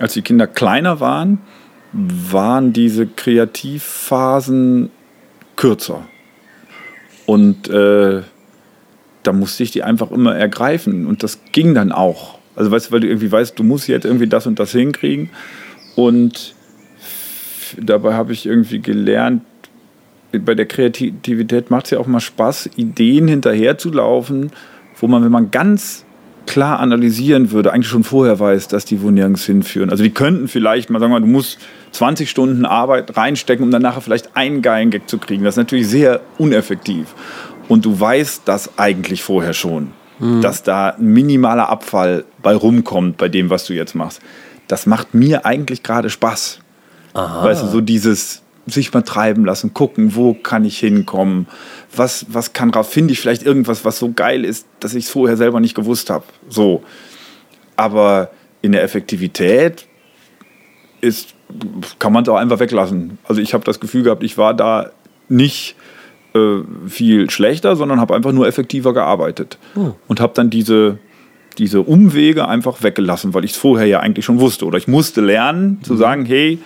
als 0.00 0.14
die 0.14 0.22
Kinder 0.22 0.48
kleiner 0.48 0.98
waren, 0.98 1.38
waren 1.96 2.72
diese 2.72 3.06
Kreativphasen 3.06 4.90
kürzer. 5.56 6.06
Und 7.24 7.68
äh, 7.68 8.22
da 9.22 9.32
musste 9.32 9.62
ich 9.62 9.70
die 9.70 9.82
einfach 9.82 10.10
immer 10.10 10.36
ergreifen. 10.36 11.06
Und 11.06 11.22
das 11.22 11.40
ging 11.52 11.74
dann 11.74 11.92
auch. 11.92 12.38
Also 12.54 12.70
weißt 12.70 12.88
du, 12.88 12.92
weil 12.92 13.00
du 13.00 13.08
irgendwie 13.08 13.32
weißt, 13.32 13.58
du 13.58 13.64
musst 13.64 13.88
jetzt 13.88 14.04
irgendwie 14.04 14.28
das 14.28 14.46
und 14.46 14.58
das 14.58 14.72
hinkriegen. 14.72 15.30
Und 15.94 16.54
dabei 17.80 18.14
habe 18.14 18.32
ich 18.32 18.46
irgendwie 18.46 18.80
gelernt, 18.80 19.42
bei 20.32 20.54
der 20.54 20.66
Kreativität 20.66 21.70
macht 21.70 21.86
es 21.86 21.90
ja 21.92 21.98
auch 21.98 22.06
mal 22.06 22.20
Spaß, 22.20 22.70
Ideen 22.76 23.28
hinterherzulaufen, 23.28 24.50
wo 25.00 25.08
man, 25.08 25.24
wenn 25.24 25.32
man 25.32 25.50
ganz 25.50 26.04
klar 26.46 26.80
analysieren 26.80 27.50
würde, 27.50 27.72
eigentlich 27.72 27.88
schon 27.88 28.04
vorher 28.04 28.38
weiß, 28.38 28.68
dass 28.68 28.84
die 28.84 29.02
wo 29.02 29.10
nirgends 29.10 29.44
hinführen. 29.44 29.90
Also 29.90 30.02
die 30.02 30.10
könnten 30.10 30.48
vielleicht 30.48 30.90
mal 30.90 31.00
sagen, 31.00 31.12
mal, 31.12 31.20
du 31.20 31.26
musst 31.26 31.58
20 31.96 32.28
Stunden 32.28 32.64
Arbeit 32.64 33.16
reinstecken, 33.16 33.64
um 33.64 33.70
dann 33.70 33.82
nachher 33.82 34.00
vielleicht 34.00 34.36
einen 34.36 34.62
geilen 34.62 34.90
Gag 34.90 35.08
zu 35.08 35.18
kriegen. 35.18 35.44
Das 35.44 35.54
ist 35.54 35.58
natürlich 35.58 35.88
sehr 35.88 36.20
uneffektiv. 36.38 37.14
Und 37.68 37.84
du 37.84 37.98
weißt 37.98 38.42
das 38.44 38.78
eigentlich 38.78 39.22
vorher 39.22 39.54
schon, 39.54 39.92
mhm. 40.18 40.40
dass 40.40 40.62
da 40.62 40.90
ein 40.90 41.06
minimaler 41.06 41.68
Abfall 41.68 42.24
bei 42.42 42.54
rumkommt 42.54 43.16
bei 43.16 43.28
dem, 43.28 43.50
was 43.50 43.64
du 43.64 43.72
jetzt 43.72 43.94
machst. 43.94 44.20
Das 44.68 44.86
macht 44.86 45.14
mir 45.14 45.46
eigentlich 45.46 45.82
gerade 45.82 46.10
Spaß. 46.10 46.60
Aha. 47.14 47.44
Weißt 47.44 47.62
du, 47.62 47.66
so 47.68 47.80
dieses 47.80 48.42
sich 48.66 48.92
mal 48.92 49.02
treiben 49.02 49.44
lassen, 49.44 49.74
gucken, 49.74 50.16
wo 50.16 50.34
kann 50.34 50.64
ich 50.64 50.78
hinkommen, 50.78 51.46
was, 51.94 52.26
was 52.28 52.52
kann 52.52 52.70
raus, 52.70 52.88
finde 52.88 53.12
ich 53.12 53.20
vielleicht 53.20 53.44
irgendwas, 53.44 53.84
was 53.84 53.98
so 53.98 54.12
geil 54.12 54.44
ist, 54.44 54.66
dass 54.80 54.94
ich 54.94 55.04
es 55.04 55.10
vorher 55.10 55.36
selber 55.36 55.60
nicht 55.60 55.74
gewusst 55.74 56.10
habe. 56.10 56.24
So. 56.48 56.82
Aber 57.76 58.30
in 58.62 58.72
der 58.72 58.82
Effektivität 58.82 59.86
ist, 61.00 61.35
kann 61.98 62.12
man 62.12 62.22
es 62.22 62.28
auch 62.28 62.36
einfach 62.36 62.60
weglassen. 62.60 63.18
Also 63.24 63.40
ich 63.40 63.54
habe 63.54 63.64
das 63.64 63.80
Gefühl 63.80 64.02
gehabt, 64.02 64.22
ich 64.22 64.36
war 64.38 64.54
da 64.54 64.90
nicht 65.28 65.76
äh, 66.34 66.58
viel 66.86 67.30
schlechter, 67.30 67.76
sondern 67.76 68.00
habe 68.00 68.14
einfach 68.14 68.32
nur 68.32 68.46
effektiver 68.46 68.92
gearbeitet. 68.92 69.58
Hm. 69.74 69.94
Und 70.08 70.20
habe 70.20 70.32
dann 70.34 70.50
diese, 70.50 70.98
diese 71.58 71.82
Umwege 71.82 72.48
einfach 72.48 72.82
weggelassen, 72.82 73.34
weil 73.34 73.44
ich 73.44 73.52
es 73.52 73.56
vorher 73.56 73.86
ja 73.86 74.00
eigentlich 74.00 74.24
schon 74.24 74.40
wusste. 74.40 74.66
Oder 74.66 74.78
ich 74.78 74.88
musste 74.88 75.20
lernen 75.20 75.80
zu 75.82 75.90
hm. 75.90 75.98
sagen, 75.98 76.24
hey, 76.24 76.58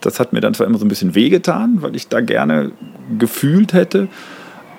das 0.00 0.20
hat 0.20 0.32
mir 0.32 0.40
dann 0.40 0.54
zwar 0.54 0.66
immer 0.66 0.78
so 0.78 0.84
ein 0.84 0.88
bisschen 0.88 1.14
wehgetan, 1.14 1.78
weil 1.80 1.96
ich 1.96 2.08
da 2.08 2.20
gerne 2.20 2.72
gefühlt 3.18 3.72
hätte, 3.72 4.08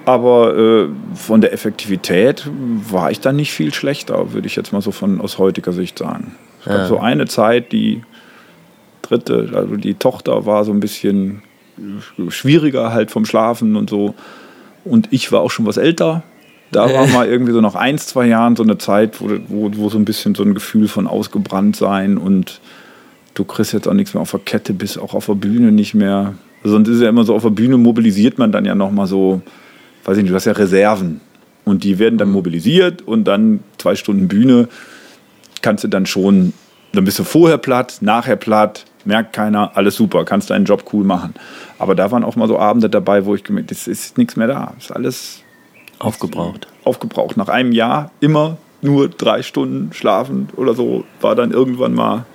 aber 0.06 0.56
äh, 0.56 0.88
von 1.16 1.42
der 1.42 1.52
Effektivität 1.52 2.48
war 2.90 3.10
ich 3.10 3.20
dann 3.20 3.36
nicht 3.36 3.52
viel 3.52 3.74
schlechter, 3.74 4.34
würde 4.34 4.48
ich 4.48 4.56
jetzt 4.56 4.72
mal 4.72 4.82
so 4.82 4.92
von 4.92 5.20
aus 5.20 5.40
heutiger 5.40 5.74
Sicht 5.74 5.98
sagen. 5.98 6.36
Es 6.60 6.66
gab 6.66 6.88
so 6.88 7.00
eine 7.00 7.26
Zeit, 7.28 7.72
die 7.72 8.02
dritte, 9.10 9.52
also 9.54 9.76
die 9.76 9.94
Tochter 9.96 10.46
war 10.46 10.66
so 10.66 10.72
ein 10.72 10.80
bisschen 10.80 11.42
schwieriger 12.30 12.94
halt 12.94 13.12
vom 13.12 13.26
Schlafen 13.26 13.76
und 13.76 13.90
so. 13.90 14.16
Und 14.84 15.08
ich 15.12 15.32
war 15.32 15.42
auch 15.42 15.52
schon 15.52 15.66
was 15.66 15.78
älter. 15.78 16.24
Da 16.72 16.92
war 16.94 17.08
mal 17.08 17.28
irgendwie 17.28 17.52
so 17.52 17.62
nach 17.62 17.76
ein, 17.76 17.98
zwei 17.98 18.28
Jahren 18.28 18.56
so 18.56 18.64
eine 18.64 18.78
Zeit, 18.78 19.22
wo, 19.22 19.30
wo, 19.48 19.72
wo 19.76 19.90
so 19.90 19.98
ein 19.98 20.06
bisschen 20.06 20.36
so 20.36 20.44
ein 20.44 20.54
Gefühl 20.54 20.88
von 20.88 21.08
ausgebrannt 21.08 21.76
sein 21.76 22.18
und 22.18 22.60
du 23.34 23.44
kriegst 23.44 23.74
jetzt 23.74 23.88
auch 23.88 23.94
nichts 23.94 24.14
mehr 24.14 24.22
auf 24.22 24.32
der 24.32 24.40
Kette, 24.40 24.74
bist 24.74 25.00
auch 25.00 25.14
auf 25.14 25.28
der 25.28 25.36
Bühne 25.36 25.72
nicht 25.72 25.94
mehr. 25.94 26.34
Sonst 26.64 26.90
ist 26.90 27.02
ja 27.02 27.10
immer 27.10 27.24
so, 27.24 27.36
auf 27.36 27.44
der 27.44 27.52
Bühne 27.52 27.78
mobilisiert 27.78 28.40
man 28.40 28.52
dann 28.52 28.66
ja 28.66 28.76
nochmal 28.76 29.08
so, 29.08 29.42
weiß 30.06 30.18
ich 30.18 30.24
nicht, 30.24 30.32
du 30.32 30.36
hast 30.36 30.46
ja 30.46 30.54
Reserven. 30.54 31.22
Und 31.64 31.84
die 31.84 32.00
werden 32.00 32.18
dann 32.18 32.30
mhm. 32.30 32.36
mobilisiert 32.36 33.02
und 33.02 33.26
dann 33.26 33.62
zwei 33.78 33.96
Stunden 33.96 34.28
Bühne 34.28 34.68
kannst 35.62 35.84
du 35.84 35.88
dann 35.88 36.06
schon, 36.06 36.54
dann 36.94 37.06
bist 37.06 37.20
du 37.20 37.24
vorher 37.24 37.58
platt, 37.58 37.98
nachher 38.02 38.36
platt, 38.36 38.86
merkt 39.06 39.34
keiner, 39.34 39.72
alles 39.76 39.96
super, 39.96 40.26
kannst 40.26 40.50
deinen 40.50 40.66
Job 40.66 40.86
cool 40.94 41.04
machen. 41.04 41.34
Aber 41.80 41.96
da 41.96 42.12
waren 42.12 42.24
auch 42.24 42.36
mal 42.36 42.48
so 42.48 42.60
Abende 42.60 42.90
dabei, 42.90 43.26
wo 43.26 43.36
ich 43.36 43.44
gemerkt 43.44 43.70
habe, 43.70 43.80
es 43.80 43.88
ist 43.88 44.18
nichts 44.18 44.36
mehr 44.36 44.48
da. 44.48 44.74
Ist 44.78 44.92
alles 44.92 45.42
aufgebraucht. 46.00 46.68
Aufgebraucht. 46.84 47.38
Nach 47.38 47.50
einem 47.50 47.72
Jahr 47.72 48.12
immer 48.20 48.58
nur 48.82 49.10
drei 49.10 49.42
Stunden 49.42 49.94
schlafen 49.94 50.50
oder 50.56 50.74
so, 50.74 51.04
war 51.22 51.36
dann 51.36 51.52
irgendwann 51.52 51.94
mal 51.94 52.26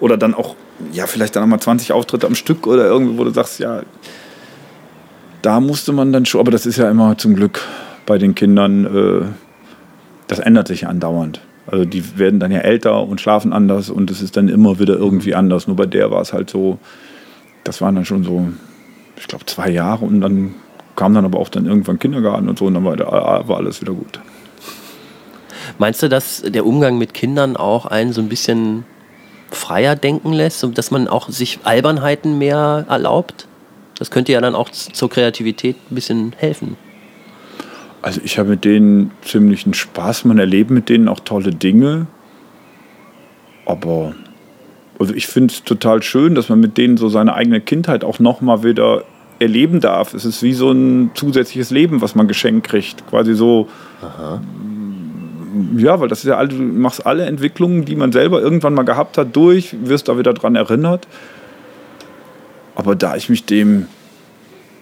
oder 0.00 0.16
dann 0.16 0.34
auch, 0.34 0.56
ja, 0.92 1.06
vielleicht 1.06 1.36
dann 1.36 1.42
nochmal 1.42 1.60
20 1.60 1.92
Auftritte 1.92 2.26
am 2.26 2.34
Stück 2.34 2.66
oder 2.66 2.86
irgendwie, 2.86 3.18
wo 3.18 3.24
du 3.24 3.30
sagst, 3.30 3.60
ja, 3.60 3.82
da 5.42 5.60
musste 5.60 5.92
man 5.92 6.12
dann 6.12 6.26
schon, 6.26 6.40
aber 6.40 6.50
das 6.50 6.66
ist 6.66 6.76
ja 6.76 6.90
immer 6.90 7.16
zum 7.18 7.34
Glück 7.34 7.60
bei 8.06 8.18
den 8.18 8.34
Kindern, 8.34 8.84
äh, 8.84 9.26
das 10.26 10.38
ändert 10.38 10.68
sich 10.68 10.82
ja 10.82 10.88
andauernd. 10.88 11.40
Also 11.70 11.84
die 11.84 12.18
werden 12.18 12.40
dann 12.40 12.50
ja 12.50 12.60
älter 12.60 13.06
und 13.06 13.20
schlafen 13.20 13.52
anders 13.52 13.90
und 13.90 14.10
es 14.10 14.20
ist 14.20 14.36
dann 14.36 14.48
immer 14.48 14.78
wieder 14.80 14.94
irgendwie 14.96 15.34
anders. 15.34 15.68
Nur 15.68 15.76
bei 15.76 15.86
der 15.86 16.10
war 16.10 16.20
es 16.20 16.32
halt 16.32 16.50
so, 16.50 16.78
das 17.62 17.80
waren 17.80 17.94
dann 17.94 18.04
schon 18.04 18.24
so, 18.24 18.48
ich 19.16 19.28
glaube, 19.28 19.46
zwei 19.46 19.70
Jahre 19.70 20.04
und 20.04 20.20
dann 20.20 20.54
kam 20.96 21.14
dann 21.14 21.24
aber 21.24 21.38
auch 21.38 21.48
dann 21.48 21.66
irgendwann 21.66 21.98
Kindergarten 21.98 22.48
und 22.48 22.58
so 22.58 22.66
und 22.66 22.74
dann 22.74 22.84
war, 22.84 22.98
war 23.48 23.56
alles 23.56 23.80
wieder 23.80 23.92
gut. 23.92 24.20
Meinst 25.78 26.02
du, 26.02 26.08
dass 26.08 26.42
der 26.42 26.66
Umgang 26.66 26.98
mit 26.98 27.14
Kindern 27.14 27.56
auch 27.56 27.86
einen 27.86 28.12
so 28.12 28.20
ein 28.20 28.28
bisschen 28.28 28.84
freier 29.50 29.94
denken 29.94 30.32
lässt, 30.32 30.66
dass 30.74 30.90
man 30.90 31.06
auch 31.06 31.28
sich 31.28 31.60
Albernheiten 31.62 32.38
mehr 32.38 32.84
erlaubt? 32.88 33.46
Das 33.98 34.10
könnte 34.10 34.32
ja 34.32 34.40
dann 34.40 34.54
auch 34.54 34.70
zur 34.70 35.08
Kreativität 35.08 35.76
ein 35.90 35.94
bisschen 35.94 36.34
helfen. 36.36 36.76
Also 38.02 38.20
ich 38.24 38.38
habe 38.38 38.50
mit 38.50 38.64
denen 38.64 39.10
ziemlichen 39.22 39.74
Spaß, 39.74 40.24
man 40.24 40.38
erlebt 40.38 40.70
mit 40.70 40.88
denen 40.88 41.08
auch 41.08 41.20
tolle 41.20 41.50
Dinge. 41.50 42.06
Aber 43.66 44.14
also 44.98 45.14
ich 45.14 45.26
finde 45.26 45.52
es 45.52 45.64
total 45.64 46.02
schön, 46.02 46.34
dass 46.34 46.48
man 46.48 46.60
mit 46.60 46.78
denen 46.78 46.96
so 46.96 47.08
seine 47.08 47.34
eigene 47.34 47.60
Kindheit 47.60 48.04
auch 48.04 48.18
nochmal 48.18 48.64
wieder 48.64 49.04
erleben 49.38 49.80
darf. 49.80 50.14
Es 50.14 50.24
ist 50.24 50.42
wie 50.42 50.52
so 50.52 50.70
ein 50.70 51.10
zusätzliches 51.14 51.70
Leben, 51.70 52.00
was 52.00 52.14
man 52.14 52.28
geschenkt 52.28 52.66
kriegt. 52.66 53.06
Quasi 53.06 53.34
so, 53.34 53.68
Aha 54.02 54.40
ja, 55.76 56.00
weil 56.00 56.08
das 56.08 56.20
ist 56.20 56.26
ja, 56.26 56.44
du 56.44 56.56
machst 56.56 57.06
alle 57.06 57.24
Entwicklungen, 57.24 57.84
die 57.84 57.96
man 57.96 58.12
selber 58.12 58.40
irgendwann 58.40 58.74
mal 58.74 58.84
gehabt 58.84 59.18
hat, 59.18 59.34
durch, 59.34 59.74
wirst 59.82 60.08
da 60.08 60.18
wieder 60.18 60.32
dran 60.32 60.54
erinnert. 60.54 61.06
Aber 62.74 62.94
da 62.94 63.16
ich 63.16 63.28
mich 63.28 63.44
dem 63.44 63.86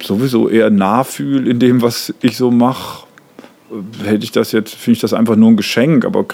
sowieso 0.02 0.48
eher 0.48 0.70
nah 0.70 1.04
fühle 1.04 1.50
in 1.50 1.58
dem, 1.58 1.82
was 1.82 2.14
ich 2.20 2.36
so 2.36 2.50
mache, 2.50 3.06
hätte 4.04 4.24
ich 4.24 4.32
das 4.32 4.52
jetzt, 4.52 4.74
finde 4.74 4.96
ich 4.96 5.00
das 5.00 5.12
einfach 5.12 5.36
nur 5.36 5.50
ein 5.50 5.56
Geschenk, 5.56 6.04
aber 6.04 6.24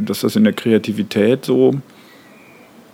dass 0.00 0.20
das 0.20 0.36
in 0.36 0.44
der 0.44 0.52
Kreativität 0.52 1.44
so 1.44 1.74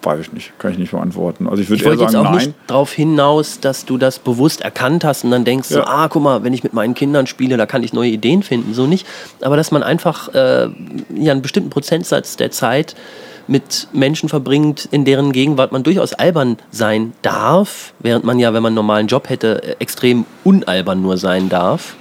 Weiß 0.03 0.21
ich 0.21 0.33
nicht, 0.33 0.59
kann 0.59 0.73
ich 0.73 0.79
nicht 0.79 0.93
beantworten. 0.93 1.47
Also 1.47 1.63
ich 1.63 1.69
würde 1.69 1.83
eher 1.83 1.91
wollte 1.91 2.03
jetzt 2.05 2.13
sagen, 2.13 2.27
auch 2.27 2.31
nein. 2.31 2.47
nicht 2.47 2.59
darauf 2.67 2.93
hinaus, 2.93 3.61
dass 3.61 3.85
du 3.85 3.99
das 3.99 4.19
bewusst 4.19 4.63
erkannt 4.63 5.05
hast 5.05 5.25
und 5.25 5.31
dann 5.31 5.45
denkst 5.45 5.69
so, 5.69 5.81
Ja. 5.81 5.87
ah, 5.87 6.09
guck 6.09 6.23
mal, 6.23 6.43
wenn 6.43 6.55
ich 6.55 6.63
mit 6.63 6.73
meinen 6.73 6.95
Kindern 6.95 7.27
spiele, 7.27 7.59
da 7.59 7.67
kann 7.67 7.83
ich 7.83 7.93
neue 7.93 8.09
Ideen 8.09 8.43
finden. 8.43 8.73
So 8.73 8.87
nicht. 8.87 9.07
Aber 9.43 9.57
dass 9.57 9.73
man 9.73 9.83
einfach 9.83 10.33
äh, 10.33 10.71
ja, 11.15 11.33
einen 11.33 11.43
bestimmten 11.43 11.69
Prozentsatz 11.69 12.37
der 12.37 12.51
Zeit 12.51 12.97
mit 13.47 13.89
Menschen 13.93 14.31
verbringt, 14.31 14.89
in 14.91 15.05
deren 15.05 15.33
Gegenwart 15.33 15.71
man 15.71 15.83
durchaus 15.83 16.15
albern 16.15 16.57
sein 16.71 17.13
darf, 17.21 17.93
während 17.99 18.25
man 18.25 18.39
ja, 18.39 18.55
wenn 18.55 18.63
man 18.63 18.71
einen 18.71 18.77
normalen 18.77 19.07
Job 19.07 19.29
hätte, 19.29 19.77
extrem 19.81 20.25
unalbern 20.45 21.03
nur 21.03 21.19
sein 21.19 21.51
darf. 21.51 21.97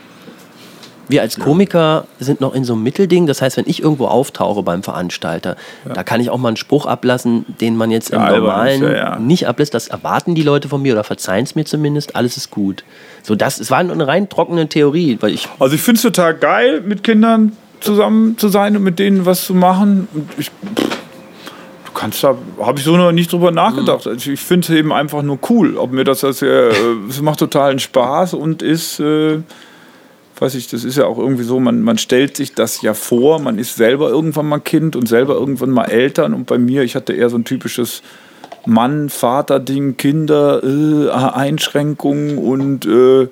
Wir 1.10 1.22
als 1.22 1.40
Komiker 1.40 2.06
sind 2.20 2.40
noch 2.40 2.54
in 2.54 2.64
so 2.64 2.74
einem 2.74 2.84
Mittelding. 2.84 3.26
Das 3.26 3.42
heißt, 3.42 3.58
wenn 3.58 3.68
ich 3.68 3.82
irgendwo 3.82 4.06
auftauche 4.06 4.62
beim 4.62 4.84
Veranstalter, 4.84 5.58
da 5.84 6.04
kann 6.04 6.22
ich 6.22 6.30
auch 6.30 6.38
mal 6.38 6.50
einen 6.50 6.58
Spruch 6.58 6.86
ablassen, 6.86 7.46
den 7.60 7.76
man 7.76 7.90
jetzt 7.90 8.12
im 8.12 8.20
Ja, 8.20 8.28
albern 8.28 8.42
normalen 8.44 8.84
ja, 8.84 8.92
ja. 8.92 9.20
nicht 9.20 9.48
ablässt. 9.48 9.74
Das 9.74 9.88
erwarten 9.88 10.36
die 10.36 10.44
Leute 10.44 10.70
von 10.70 10.82
mir 10.82 10.94
oder 10.94 11.04
verzeihen 11.04 11.44
es 11.44 11.56
mir 11.56 11.66
zumindest. 11.66 12.16
Alles 12.16 12.38
ist 12.38 12.52
gut. 12.52 12.84
So, 13.24 13.36
das 13.36 13.60
es 13.60 13.72
war 13.72 13.80
eine 13.80 14.08
rein 14.08 14.30
trockene 14.30 14.70
Theorie, 14.70 15.18
weil 15.20 15.34
ich 15.34 15.50
Also 15.58 15.76
ich 15.76 15.82
finde 15.82 15.98
es 15.98 16.04
total 16.04 16.36
geil, 16.36 16.82
mit 16.86 17.04
Kindern 17.04 17.54
zusammen 17.80 18.38
zu 18.38 18.50
sein 18.50 18.78
und 18.78 18.84
mit 18.84 19.00
denen 19.00 19.26
was 19.26 19.46
zu 19.46 19.56
machen. 19.56 20.08
Und 20.14 20.30
ich, 20.38 20.52
pff, 20.76 21.00
du 21.86 21.92
kannst 21.94 22.24
da, 22.24 22.36
habe 22.62 22.78
ich 22.78 22.86
so 22.86 22.96
noch 22.98 23.12
nicht 23.12 23.32
drüber 23.32 23.52
nachgedacht. 23.52 24.06
Also 24.06 24.32
ich 24.32 24.40
finde 24.40 24.66
es 24.66 24.70
eben 24.78 24.94
einfach 24.94 25.24
nur 25.24 25.40
cool. 25.50 25.76
Ob 25.76 25.92
mir 25.92 26.04
das, 26.04 26.20
das, 26.20 26.44
äh, 26.44 26.70
es 27.10 27.20
macht 27.22 27.40
totalen 27.40 27.80
Spaß 27.80 28.36
und 28.36 28.62
ist, 28.62 29.00
äh, 29.00 29.40
weiß 30.42 30.56
ich, 30.56 30.68
das 30.68 30.84
ist 30.84 30.98
ja 30.98 31.06
auch 31.06 31.18
irgendwie 31.18 31.44
so, 31.44 31.60
man, 31.60 31.82
man 31.82 31.98
stellt 31.98 32.38
sich 32.38 32.54
das 32.54 32.82
ja 32.82 32.94
vor, 32.94 33.40
man 33.40 33.58
ist 33.58 33.76
selber 33.76 34.10
irgendwann 34.10 34.48
mal 34.48 34.60
Kind 34.60 34.96
und 34.96 35.08
selber 35.08 35.34
irgendwann 35.36 35.72
mal 35.72 35.86
Eltern. 35.86 36.34
Und 36.34 36.46
bei 36.46 36.58
mir, 36.58 36.84
ich 36.84 36.96
hatte 36.96 37.14
eher 37.14 37.30
so 37.30 37.38
ein 37.38 37.46
typisches 37.46 38.02
Mann, 38.66 39.10
Vater-Ding, 39.10 39.98
Kinder, 39.98 40.62
äh, 40.64 41.10
Einschränkungen 41.10 42.38
und 42.38 42.86
äh, 42.86 43.28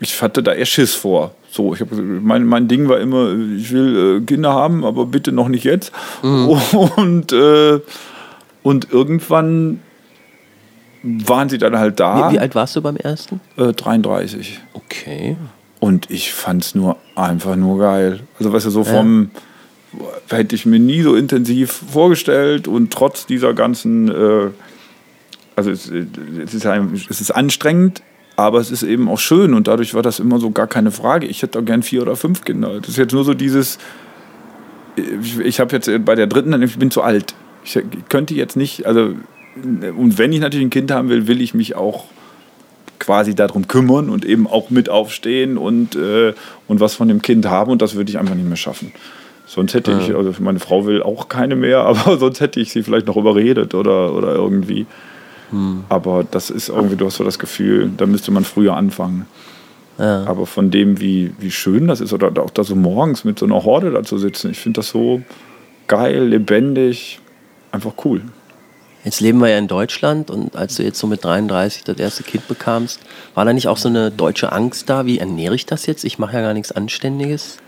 ich 0.00 0.20
hatte 0.22 0.42
da 0.42 0.52
eher 0.52 0.66
Schiss 0.66 0.94
vor. 0.94 1.34
So, 1.50 1.74
ich 1.74 1.80
hab, 1.80 1.88
mein, 1.92 2.44
mein 2.44 2.68
Ding 2.68 2.88
war 2.88 3.00
immer, 3.00 3.32
ich 3.56 3.72
will 3.72 4.18
äh, 4.18 4.24
Kinder 4.24 4.52
haben, 4.52 4.84
aber 4.84 5.06
bitte 5.06 5.32
noch 5.32 5.48
nicht 5.48 5.64
jetzt. 5.64 5.92
Und, 6.22 7.32
äh, 7.32 7.80
und 8.62 8.92
irgendwann 8.92 9.80
waren 11.02 11.48
sie 11.48 11.58
dann 11.58 11.78
halt 11.78 11.98
da, 11.98 12.30
wie, 12.30 12.34
wie 12.34 12.38
alt 12.38 12.54
warst 12.54 12.76
du 12.76 12.82
beim 12.82 12.96
ersten? 12.96 13.40
äh, 13.56 13.72
33. 13.72 14.60
Okay. 14.74 15.36
Und 15.80 16.10
ich 16.10 16.32
fand 16.32 16.62
es 16.62 16.74
nur 16.74 16.98
einfach 17.16 17.56
nur 17.56 17.78
geil. 17.78 18.20
Also, 18.38 18.52
weißt 18.52 18.66
du, 18.66 18.70
so 18.70 18.84
vom, 18.84 19.30
hätte 20.28 20.54
ich 20.54 20.66
mir 20.66 20.78
nie 20.78 21.02
so 21.02 21.14
intensiv 21.14 21.72
vorgestellt 21.90 22.68
und 22.68 22.92
trotz 22.92 23.26
dieser 23.26 23.54
ganzen, 23.54 24.08
äh, 24.08 24.50
also 25.56 25.70
es, 25.70 25.90
es, 25.90 26.54
ist 26.54 26.64
es 26.64 27.20
ist 27.20 27.30
anstrengend, 27.30 28.02
aber 28.36 28.60
es 28.60 28.70
ist 28.70 28.82
eben 28.82 29.08
auch 29.08 29.18
schön 29.18 29.54
und 29.54 29.68
dadurch 29.68 29.94
war 29.94 30.02
das 30.02 30.20
immer 30.20 30.38
so 30.38 30.50
gar 30.50 30.66
keine 30.66 30.90
Frage. 30.90 31.26
Ich 31.26 31.42
hätte 31.42 31.58
auch 31.58 31.64
gern 31.64 31.82
vier 31.82 32.02
oder 32.02 32.16
fünf 32.16 32.44
Kinder. 32.44 32.78
Das 32.80 32.90
ist 32.90 32.96
jetzt 32.96 33.12
nur 33.12 33.24
so 33.24 33.34
dieses, 33.34 33.78
ich, 34.96 35.38
ich 35.40 35.60
habe 35.60 35.74
jetzt 35.74 35.90
bei 36.04 36.14
der 36.14 36.26
dritten, 36.26 36.62
ich 36.62 36.78
bin 36.78 36.90
zu 36.90 37.02
alt. 37.02 37.34
Ich 37.64 37.78
könnte 38.08 38.34
jetzt 38.34 38.56
nicht, 38.56 38.86
also, 38.86 39.14
und 39.96 40.18
wenn 40.18 40.32
ich 40.32 40.40
natürlich 40.40 40.66
ein 40.66 40.70
Kind 40.70 40.90
haben 40.90 41.08
will, 41.08 41.26
will 41.26 41.40
ich 41.40 41.52
mich 41.52 41.74
auch 41.74 42.04
quasi 43.00 43.34
darum 43.34 43.66
kümmern 43.66 44.08
und 44.08 44.24
eben 44.24 44.46
auch 44.46 44.70
mit 44.70 44.88
aufstehen 44.88 45.58
und, 45.58 45.96
äh, 45.96 46.32
und 46.68 46.78
was 46.78 46.94
von 46.94 47.08
dem 47.08 47.20
Kind 47.20 47.46
haben 47.46 47.72
und 47.72 47.82
das 47.82 47.96
würde 47.96 48.10
ich 48.10 48.18
einfach 48.18 48.36
nicht 48.36 48.46
mehr 48.46 48.56
schaffen. 48.56 48.92
Sonst 49.46 49.74
hätte 49.74 49.98
ich, 50.00 50.14
also 50.14 50.32
meine 50.38 50.60
Frau 50.60 50.86
will 50.86 51.02
auch 51.02 51.28
keine 51.28 51.56
mehr, 51.56 51.80
aber 51.84 52.18
sonst 52.18 52.40
hätte 52.40 52.60
ich 52.60 52.70
sie 52.70 52.84
vielleicht 52.84 53.08
noch 53.08 53.16
überredet 53.16 53.74
oder, 53.74 54.14
oder 54.14 54.34
irgendwie. 54.34 54.86
Aber 55.88 56.24
das 56.30 56.50
ist 56.50 56.68
irgendwie, 56.68 56.94
du 56.94 57.06
hast 57.06 57.16
so 57.16 57.24
das 57.24 57.38
Gefühl, 57.38 57.90
da 57.96 58.06
müsste 58.06 58.30
man 58.30 58.44
früher 58.44 58.76
anfangen. 58.76 59.26
Ja. 59.98 60.24
Aber 60.26 60.46
von 60.46 60.70
dem, 60.70 61.00
wie, 61.00 61.32
wie 61.40 61.50
schön 61.50 61.88
das 61.88 62.00
ist, 62.00 62.12
oder 62.12 62.30
auch 62.42 62.50
da 62.50 62.64
so 62.64 62.76
morgens 62.76 63.24
mit 63.24 63.38
so 63.38 63.46
einer 63.46 63.64
Horde 63.64 63.90
da 63.90 64.02
zu 64.02 64.16
sitzen, 64.16 64.52
ich 64.52 64.58
finde 64.60 64.78
das 64.78 64.90
so 64.90 65.22
geil, 65.88 66.28
lebendig, 66.28 67.18
einfach 67.72 67.92
cool. 68.04 68.22
Jetzt 69.04 69.20
leben 69.20 69.38
wir 69.40 69.48
ja 69.48 69.58
in 69.58 69.68
Deutschland 69.68 70.30
und 70.30 70.54
als 70.56 70.76
du 70.76 70.82
jetzt 70.82 70.98
so 70.98 71.06
mit 71.06 71.24
33 71.24 71.84
das 71.84 71.98
erste 71.98 72.22
Kind 72.22 72.46
bekamst, 72.48 73.00
war 73.34 73.44
da 73.44 73.52
nicht 73.52 73.68
auch 73.68 73.78
so 73.78 73.88
eine 73.88 74.10
deutsche 74.10 74.52
Angst 74.52 74.90
da? 74.90 75.06
Wie 75.06 75.18
ernähre 75.18 75.54
ich 75.54 75.64
das 75.64 75.86
jetzt? 75.86 76.04
Ich 76.04 76.18
mache 76.18 76.34
ja 76.34 76.42
gar 76.42 76.54
nichts 76.54 76.72
Anständiges. 76.72 77.58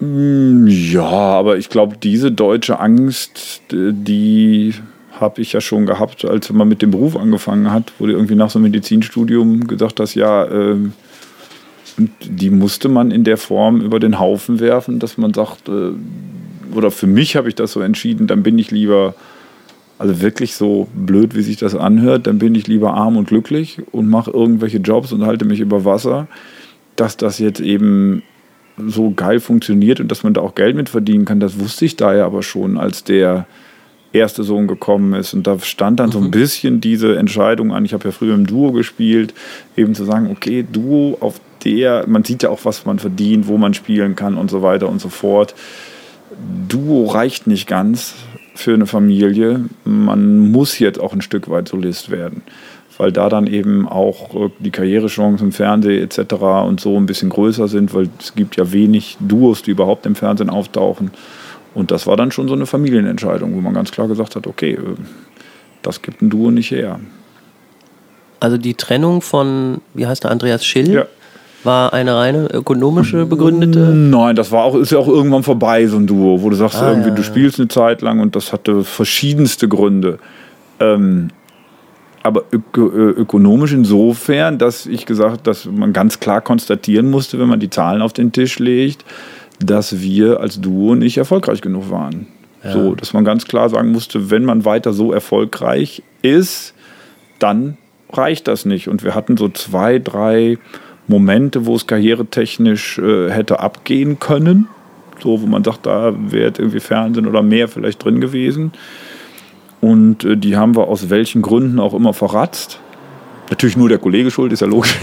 Ja, 0.00 1.02
aber 1.02 1.56
ich 1.58 1.68
glaube, 1.68 1.96
diese 1.96 2.32
deutsche 2.32 2.80
Angst, 2.80 3.62
die 3.70 4.74
habe 5.12 5.40
ich 5.40 5.52
ja 5.52 5.60
schon 5.60 5.86
gehabt, 5.86 6.24
als 6.24 6.50
man 6.52 6.68
mit 6.68 6.82
dem 6.82 6.90
Beruf 6.90 7.16
angefangen 7.16 7.70
hat, 7.72 7.92
wurde 7.98 8.12
irgendwie 8.12 8.34
nach 8.34 8.50
so 8.50 8.58
einem 8.58 8.64
Medizinstudium 8.64 9.66
gesagt, 9.66 9.98
dass 9.98 10.14
ja, 10.14 10.46
und 11.98 12.10
die 12.22 12.50
musste 12.50 12.88
man 12.88 13.10
in 13.10 13.24
der 13.24 13.36
Form 13.36 13.80
über 13.80 14.00
den 14.00 14.18
Haufen 14.18 14.60
werfen, 14.60 14.98
dass 14.98 15.16
man 15.16 15.32
sagt, 15.32 15.68
äh, 15.68 15.92
oder 16.74 16.90
für 16.90 17.06
mich 17.06 17.36
habe 17.36 17.48
ich 17.48 17.54
das 17.54 17.72
so 17.72 17.80
entschieden, 17.80 18.26
dann 18.26 18.42
bin 18.42 18.58
ich 18.58 18.70
lieber, 18.70 19.14
also 19.98 20.20
wirklich 20.20 20.54
so 20.54 20.88
blöd, 20.94 21.34
wie 21.34 21.42
sich 21.42 21.56
das 21.56 21.74
anhört, 21.74 22.26
dann 22.26 22.38
bin 22.38 22.54
ich 22.54 22.66
lieber 22.66 22.94
arm 22.94 23.16
und 23.16 23.28
glücklich 23.28 23.78
und 23.92 24.08
mache 24.08 24.30
irgendwelche 24.30 24.78
Jobs 24.78 25.12
und 25.12 25.24
halte 25.24 25.44
mich 25.44 25.60
über 25.60 25.84
Wasser, 25.84 26.28
dass 26.96 27.16
das 27.16 27.38
jetzt 27.38 27.60
eben 27.60 28.22
so 28.76 29.10
geil 29.10 29.40
funktioniert 29.40 30.00
und 30.00 30.10
dass 30.10 30.22
man 30.22 30.34
da 30.34 30.42
auch 30.42 30.54
Geld 30.54 30.76
mit 30.76 30.88
verdienen 30.88 31.24
kann, 31.24 31.40
das 31.40 31.58
wusste 31.58 31.86
ich 31.86 31.96
da 31.96 32.14
ja 32.14 32.26
aber 32.26 32.42
schon, 32.42 32.76
als 32.76 33.04
der 33.04 33.46
erste 34.12 34.42
Sohn 34.44 34.66
gekommen 34.66 35.14
ist. 35.14 35.34
Und 35.34 35.46
da 35.46 35.58
stand 35.58 36.00
dann 36.00 36.10
so 36.10 36.18
ein 36.18 36.30
bisschen 36.30 36.80
diese 36.80 37.16
Entscheidung 37.16 37.72
an. 37.72 37.84
Ich 37.84 37.92
habe 37.92 38.04
ja 38.04 38.12
früher 38.12 38.34
im 38.34 38.46
Duo 38.46 38.72
gespielt, 38.72 39.34
eben 39.76 39.94
zu 39.94 40.04
sagen, 40.04 40.30
okay, 40.30 40.64
Duo 40.70 41.16
auf 41.20 41.40
der, 41.64 42.06
man 42.06 42.24
sieht 42.24 42.42
ja 42.42 42.50
auch, 42.50 42.64
was 42.64 42.86
man 42.86 42.98
verdient, 42.98 43.46
wo 43.48 43.58
man 43.58 43.74
spielen 43.74 44.16
kann 44.16 44.36
und 44.36 44.50
so 44.50 44.62
weiter 44.62 44.88
und 44.88 45.00
so 45.00 45.08
fort. 45.08 45.54
Duo 46.68 47.06
reicht 47.06 47.46
nicht 47.46 47.66
ganz 47.66 48.14
für 48.58 48.74
eine 48.74 48.86
Familie. 48.86 49.64
Man 49.84 50.38
muss 50.50 50.78
jetzt 50.78 51.00
auch 51.00 51.12
ein 51.12 51.22
Stück 51.22 51.48
weit 51.48 51.68
Solist 51.68 52.10
werden 52.10 52.42
weil 52.98 53.12
da 53.12 53.28
dann 53.28 53.46
eben 53.46 53.88
auch 53.88 54.34
äh, 54.34 54.50
die 54.58 54.70
Karrierechancen 54.70 55.48
im 55.48 55.52
Fernsehen 55.52 56.02
etc. 56.02 56.34
und 56.66 56.80
so 56.80 56.96
ein 56.96 57.06
bisschen 57.06 57.28
größer 57.28 57.68
sind, 57.68 57.94
weil 57.94 58.08
es 58.18 58.34
gibt 58.34 58.56
ja 58.56 58.72
wenig 58.72 59.16
Duos, 59.20 59.62
die 59.62 59.72
überhaupt 59.72 60.06
im 60.06 60.14
Fernsehen 60.14 60.50
auftauchen. 60.50 61.10
Und 61.74 61.90
das 61.90 62.06
war 62.06 62.16
dann 62.16 62.32
schon 62.32 62.48
so 62.48 62.54
eine 62.54 62.66
Familienentscheidung, 62.66 63.54
wo 63.54 63.60
man 63.60 63.74
ganz 63.74 63.90
klar 63.90 64.08
gesagt 64.08 64.36
hat, 64.36 64.46
okay, 64.46 64.72
äh, 64.72 64.80
das 65.82 66.02
gibt 66.02 66.22
ein 66.22 66.30
Duo 66.30 66.50
nicht 66.50 66.70
her. 66.70 67.00
Also 68.40 68.58
die 68.58 68.74
Trennung 68.74 69.22
von, 69.22 69.80
wie 69.94 70.06
heißt 70.06 70.24
der, 70.24 70.30
Andreas 70.30 70.64
Schill, 70.64 70.92
Ja. 70.92 71.06
War 71.66 71.92
eine 71.92 72.16
reine 72.16 72.46
ökonomische 72.52 73.26
begründete. 73.26 73.78
Nein, 73.94 74.36
das 74.36 74.50
war 74.50 74.64
auch, 74.64 74.74
ist 74.76 74.92
ja 74.92 74.98
auch 74.98 75.08
irgendwann 75.08 75.42
vorbei, 75.42 75.86
so 75.86 75.96
ein 75.96 76.06
Duo, 76.06 76.42
wo 76.42 76.48
du 76.48 76.56
sagst, 76.56 76.80
Ah, 76.80 76.90
irgendwie, 76.90 77.10
ja, 77.10 77.14
du 77.14 77.22
ja. 77.22 77.26
spielst 77.26 77.58
eine 77.58 77.68
Zeit 77.68 78.00
lang 78.00 78.20
und 78.20 78.34
das 78.34 78.52
hatte 78.52 78.84
verschiedenste 78.84 79.68
Gründe. 79.68 80.18
Ähm, 80.80 81.28
aber 82.22 82.44
öko, 82.50 82.86
ökonomisch 82.88 83.72
insofern, 83.72 84.58
dass 84.58 84.86
ich 84.86 85.06
gesagt, 85.06 85.46
dass 85.46 85.66
man 85.66 85.92
ganz 85.92 86.18
klar 86.18 86.40
konstatieren 86.40 87.10
musste, 87.10 87.38
wenn 87.38 87.48
man 87.48 87.60
die 87.60 87.70
Zahlen 87.70 88.02
auf 88.02 88.12
den 88.12 88.32
Tisch 88.32 88.58
legt, 88.58 89.04
dass 89.60 90.00
wir 90.00 90.40
als 90.40 90.60
Duo 90.60 90.94
nicht 90.94 91.18
erfolgreich 91.18 91.60
genug 91.60 91.90
waren. 91.90 92.26
So, 92.72 92.96
dass 92.96 93.12
man 93.12 93.24
ganz 93.24 93.44
klar 93.44 93.68
sagen 93.68 93.92
musste, 93.92 94.28
wenn 94.30 94.44
man 94.44 94.64
weiter 94.64 94.92
so 94.92 95.12
erfolgreich 95.12 96.02
ist, 96.22 96.74
dann 97.38 97.76
reicht 98.12 98.48
das 98.48 98.64
nicht. 98.64 98.88
Und 98.88 99.04
wir 99.04 99.14
hatten 99.14 99.36
so 99.36 99.48
zwei, 99.48 100.00
drei 100.00 100.58
Momente, 101.08 101.66
wo 101.66 101.76
es 101.76 101.86
karrieretechnisch 101.86 102.98
äh, 102.98 103.30
hätte 103.30 103.60
abgehen 103.60 104.18
können. 104.18 104.68
So, 105.20 105.40
wo 105.40 105.46
man 105.46 105.64
sagt, 105.64 105.86
da 105.86 106.14
wäre 106.16 106.48
jetzt 106.48 106.58
irgendwie 106.58 106.80
Fernsehen 106.80 107.26
oder 107.26 107.42
mehr 107.42 107.68
vielleicht 107.68 108.04
drin 108.04 108.20
gewesen. 108.20 108.72
Und 109.80 110.24
äh, 110.24 110.36
die 110.36 110.56
haben 110.56 110.76
wir 110.76 110.88
aus 110.88 111.10
welchen 111.10 111.42
Gründen 111.42 111.78
auch 111.78 111.94
immer 111.94 112.12
verratzt. 112.12 112.80
Natürlich 113.50 113.76
nur 113.76 113.88
der 113.88 113.98
Kollege 113.98 114.30
schuld, 114.30 114.52
ist 114.52 114.60
ja 114.60 114.66
logisch. 114.66 114.96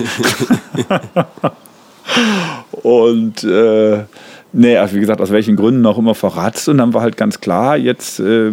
Und 2.83 3.43
äh, 3.45 4.03
nee, 4.51 4.77
also 4.77 4.95
wie 4.95 4.99
gesagt, 4.99 5.21
aus 5.21 5.31
welchen 5.31 5.55
Gründen 5.55 5.85
auch 5.85 5.97
immer 5.97 6.15
verratzt. 6.15 6.67
Und 6.67 6.79
dann 6.79 6.93
war 6.93 7.01
halt 7.01 7.15
ganz 7.15 7.39
klar, 7.39 7.77
jetzt 7.77 8.19
äh, 8.19 8.51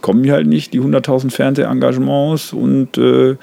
kommen 0.00 0.24
hier 0.24 0.32
halt 0.32 0.48
nicht 0.48 0.72
die 0.72 0.80
100.000 0.80 1.30
Fernsehengagements. 1.30 2.52
Und 2.52 2.98
äh, 2.98 3.36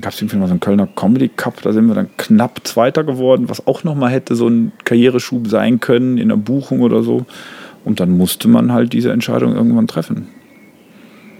gab 0.00 0.12
es 0.12 0.20
irgendwie 0.20 0.36
mal 0.36 0.46
so 0.46 0.52
einen 0.52 0.60
Kölner 0.60 0.86
Comedy 0.86 1.28
Cup, 1.28 1.62
da 1.62 1.72
sind 1.72 1.86
wir 1.86 1.94
dann 1.94 2.08
knapp 2.16 2.60
Zweiter 2.64 3.04
geworden, 3.04 3.48
was 3.48 3.66
auch 3.66 3.84
nochmal 3.84 4.10
hätte 4.10 4.34
so 4.34 4.48
ein 4.48 4.72
Karriereschub 4.84 5.48
sein 5.48 5.80
können 5.80 6.18
in 6.18 6.30
der 6.30 6.36
Buchung 6.36 6.80
oder 6.80 7.02
so. 7.02 7.26
Und 7.84 8.00
dann 8.00 8.16
musste 8.16 8.48
man 8.48 8.72
halt 8.72 8.92
diese 8.92 9.12
Entscheidung 9.12 9.54
irgendwann 9.54 9.88
treffen. 9.88 10.28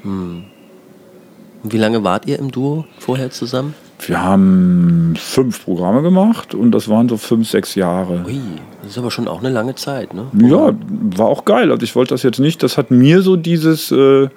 Und 0.05 1.73
wie 1.73 1.79
lange 1.79 2.03
wart 2.03 2.27
ihr 2.27 2.39
im 2.39 2.51
Duo 2.51 2.85
vorher 2.99 3.31
zusammen? 3.31 3.75
Wir 4.07 4.21
haben 4.21 5.15
fünf 5.17 5.65
Programme 5.65 6.03
gemacht 6.03 6.55
und 6.57 6.73
das 6.73 6.89
waren 6.89 7.09
so 7.09 7.17
fünf, 7.17 7.49
sechs 7.49 7.77
Jahre. 7.77 8.25
Ui, 8.27 8.41
das 8.83 8.93
ist 8.93 8.99
aber 8.99 9.13
schon 9.13 9.29
auch 9.29 9.39
eine 9.39 9.51
lange 9.51 9.77
Zeit, 9.77 10.13
ne? 10.13 10.27
Ja, 10.41 10.75
war 11.17 11.27
auch 11.27 11.45
geil. 11.45 11.71
Also 11.71 11.85
ich 11.85 11.95
wollte 11.95 12.13
das 12.13 12.25
jetzt 12.25 12.41
nicht. 12.41 12.65
Das 12.65 12.77
hat 12.77 12.91
mir 12.91 13.23
so 13.23 13.37
dieses, 13.37 13.93
äh, 13.93 14.29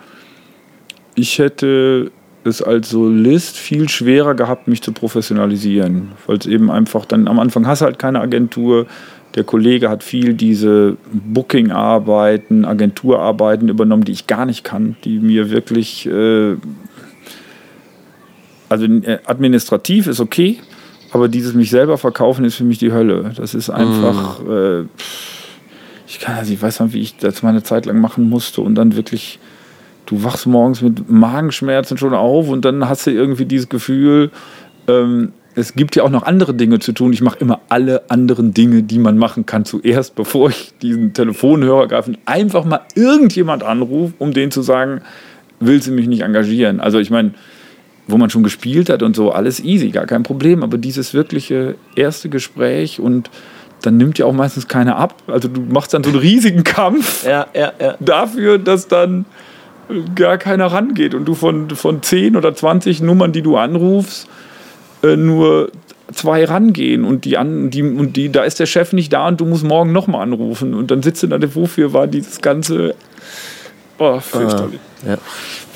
ich 1.16 1.40
hätte 1.40 2.12
es 2.46 2.62
als 2.62 2.90
Solist 2.90 3.58
viel 3.58 3.90
schwerer 3.90 4.36
gehabt, 4.36 4.68
mich 4.68 4.82
zu 4.82 4.92
professionalisieren, 4.92 6.12
weil 6.28 6.38
es 6.38 6.46
eben 6.46 6.70
einfach 6.70 7.06
dann 7.06 7.28
am 7.28 7.40
Anfang 7.40 7.66
hast 7.68 7.82
du 7.82 7.86
halt 7.86 8.00
keine 8.00 8.22
Agentur. 8.22 8.86
Der 9.34 9.44
Kollege 9.44 9.90
hat 9.90 10.04
viel 10.04 10.34
diese 10.34 10.96
Booking-Arbeiten, 11.12 12.64
Agenturarbeiten 12.64 13.68
übernommen, 13.68 14.06
die 14.06 14.14
ich 14.14 14.28
gar 14.28 14.46
nicht 14.46 14.64
kann, 14.64 14.96
die 15.04 15.20
mir 15.20 15.50
wirklich, 15.50 16.06
äh, 16.06 16.56
also 18.70 18.86
äh, 18.86 19.20
administrativ 19.26 20.08
ist 20.08 20.22
okay, 20.22 20.60
aber 21.12 21.28
dieses 21.28 21.54
mich 21.54 21.70
selber 21.70 21.98
verkaufen 21.98 22.46
ist 22.46 22.56
für 22.56 22.64
mich 22.64 22.78
die 22.78 22.94
Hölle. 22.94 23.32
Das 23.36 23.54
ist 23.54 23.70
einfach, 23.70 24.42
mm. 24.42 24.52
äh, 24.52 24.82
ich 26.08 26.20
kann 26.20 26.36
also, 26.36 26.54
ich 26.54 26.62
weiß 26.62 26.80
noch, 26.80 26.94
wie 26.94 27.00
ich 27.00 27.18
das 27.18 27.44
mal 27.44 27.50
eine 27.50 27.64
Zeit 27.64 27.86
lang 27.86 28.00
machen 28.00 28.30
musste 28.30 28.62
und 28.62 28.76
dann 28.76 28.96
wirklich 28.96 29.40
du 30.06 30.24
wachst 30.24 30.46
morgens 30.46 30.82
mit 30.82 31.10
Magenschmerzen 31.10 31.98
schon 31.98 32.14
auf 32.14 32.50
und 32.50 32.66
dann 32.66 32.88
hast 32.88 33.08
du 33.08 33.12
irgendwie 33.12 33.46
dieses 33.46 33.70
Gefühl, 33.70 34.32
ähm, 34.88 35.32
es 35.56 35.74
gibt 35.74 35.96
ja 35.96 36.04
auch 36.04 36.10
noch 36.10 36.24
andere 36.24 36.54
Dinge 36.54 36.80
zu 36.80 36.92
tun. 36.92 37.14
Ich 37.14 37.22
mache 37.22 37.40
immer 37.40 37.62
alle 37.70 38.10
anderen 38.10 38.54
Dinge, 38.54 38.84
die 38.84 39.00
man 39.00 39.18
machen 39.18 39.46
kann, 39.46 39.64
zuerst, 39.64 40.16
bevor 40.16 40.50
ich 40.50 40.74
diesen 40.82 41.14
Telefonhörer 41.14 41.88
greife 41.88 42.12
und 42.12 42.20
einfach 42.26 42.66
mal 42.66 42.82
irgendjemand 42.94 43.64
anrufe, 43.64 44.14
um 44.20 44.34
denen 44.34 44.52
zu 44.52 44.62
sagen, 44.62 45.02
will 45.62 45.82
sie 45.82 45.92
mich 45.92 46.08
nicht 46.08 46.22
engagieren. 46.22 46.82
Also 46.82 47.00
ich 47.00 47.10
meine, 47.10 47.32
wo 48.08 48.18
man 48.18 48.30
schon 48.30 48.44
gespielt 48.44 48.90
hat 48.90 49.02
und 49.02 49.16
so, 49.16 49.32
alles 49.32 49.64
easy, 49.64 49.90
gar 49.90 50.06
kein 50.06 50.24
Problem. 50.24 50.62
Aber 50.62 50.78
dieses 50.78 51.14
wirkliche 51.14 51.76
erste 51.96 52.28
Gespräch 52.30 53.00
und 53.00 53.30
dann 53.82 53.98
nimmt 53.98 54.18
ja 54.18 54.26
auch 54.26 54.34
meistens 54.34 54.68
keiner 54.68 54.98
ab. 54.98 55.24
Also 55.28 55.48
du 55.48 55.62
machst 55.62 55.94
dann 55.94 56.04
so 56.04 56.10
einen 56.10 56.20
riesigen 56.20 56.64
Kampf 56.64 57.26
ja, 57.26 57.48
ja, 57.54 57.72
ja. 57.80 57.96
dafür, 58.00 58.58
dass 58.58 58.88
dann 58.88 59.26
gar 60.16 60.38
keiner 60.38 60.68
rangeht 60.68 61.14
und 61.14 61.26
du 61.26 61.36
von, 61.36 61.70
von 61.70 62.02
10 62.02 62.36
oder 62.36 62.56
20 62.56 63.02
Nummern, 63.02 63.32
die 63.32 63.42
du 63.42 63.58
anrufst, 63.58 64.28
äh, 65.04 65.16
nur 65.16 65.72
zwei 66.14 66.46
rangehen 66.46 67.04
und 67.04 67.26
die 67.26 67.38
an 67.38 67.70
die 67.72 67.82
und 67.82 68.14
die 68.16 68.32
da 68.32 68.44
ist 68.44 68.60
der 68.60 68.66
Chef 68.66 68.94
nicht 68.94 69.12
da 69.12 69.28
und 69.28 69.42
du 69.42 69.46
musst 69.46 69.64
morgen 69.64 69.92
nochmal 69.92 70.22
anrufen 70.22 70.74
und 70.74 70.92
dann 70.92 71.02
sitzt 71.02 71.24
du 71.24 71.28
da 71.28 71.56
wofür 71.56 71.94
war 71.94 72.08
dieses 72.08 72.42
ganze? 72.42 72.96
Oh, 73.98 74.20
fürchterlich. 74.20 74.80
Ah, 75.04 75.12
ja. 75.12 75.18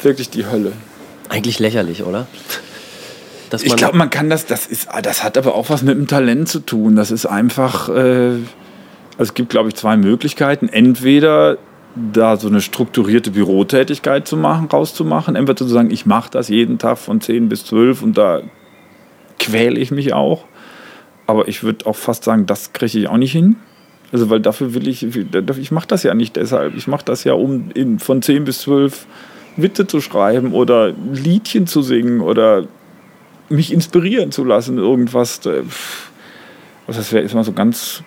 wirklich 0.03 0.29
die 0.29 0.45
Hölle. 0.45 0.73
Eigentlich 1.29 1.59
lächerlich 1.59 2.03
oder? 2.03 2.27
Ich 3.63 3.75
glaube 3.75 3.97
man 3.97 4.11
kann 4.11 4.29
das 4.29 4.45
das 4.45 4.67
ist 4.67 4.87
das 5.01 5.23
hat 5.23 5.37
aber 5.37 5.55
auch 5.55 5.69
was 5.69 5.81
mit 5.81 5.97
dem 5.97 6.07
Talent 6.07 6.47
zu 6.47 6.59
tun. 6.59 6.95
Das 6.95 7.09
ist 7.09 7.25
einfach 7.25 7.89
äh, 7.89 7.91
also 7.91 8.43
es 9.17 9.33
gibt 9.33 9.49
glaube 9.49 9.69
ich 9.69 9.75
zwei 9.75 9.97
Möglichkeiten. 9.97 10.69
Entweder 10.69 11.57
da 11.95 12.37
so 12.37 12.47
eine 12.47 12.61
strukturierte 12.61 13.31
Bürotätigkeit 13.31 14.27
zu 14.27 14.37
machen, 14.37 14.67
rauszumachen. 14.67 15.35
Entweder 15.35 15.57
zu 15.57 15.67
sagen, 15.67 15.91
ich 15.91 16.05
mache 16.05 16.29
das 16.31 16.49
jeden 16.49 16.77
Tag 16.77 16.97
von 16.97 17.21
10 17.21 17.49
bis 17.49 17.65
12 17.65 18.03
und 18.03 18.17
da 18.17 18.41
quäle 19.39 19.79
ich 19.79 19.91
mich 19.91 20.13
auch. 20.13 20.45
Aber 21.27 21.47
ich 21.47 21.63
würde 21.63 21.85
auch 21.85 21.95
fast 21.95 22.23
sagen, 22.23 22.45
das 22.45 22.73
kriege 22.73 22.99
ich 22.99 23.07
auch 23.07 23.17
nicht 23.17 23.31
hin. 23.31 23.55
Also, 24.11 24.29
weil 24.29 24.39
dafür 24.39 24.73
will 24.73 24.87
ich, 24.87 25.03
ich 25.03 25.71
mache 25.71 25.87
das 25.87 26.03
ja 26.03 26.13
nicht 26.13 26.35
deshalb. 26.35 26.75
Ich 26.75 26.87
mache 26.87 27.05
das 27.05 27.23
ja, 27.23 27.33
um 27.33 27.69
in, 27.73 27.99
von 27.99 28.21
10 28.21 28.43
bis 28.43 28.61
12 28.61 29.05
Witze 29.55 29.85
zu 29.85 30.01
schreiben 30.01 30.53
oder 30.53 30.93
Liedchen 31.13 31.67
zu 31.67 31.81
singen 31.81 32.21
oder 32.21 32.65
mich 33.49 33.73
inspirieren 33.73 34.31
zu 34.31 34.43
lassen, 34.43 34.77
irgendwas. 34.77 35.41
Das 36.87 37.13
wäre 37.13 37.27
immer 37.27 37.43
so 37.43 37.53
ganz 37.53 38.03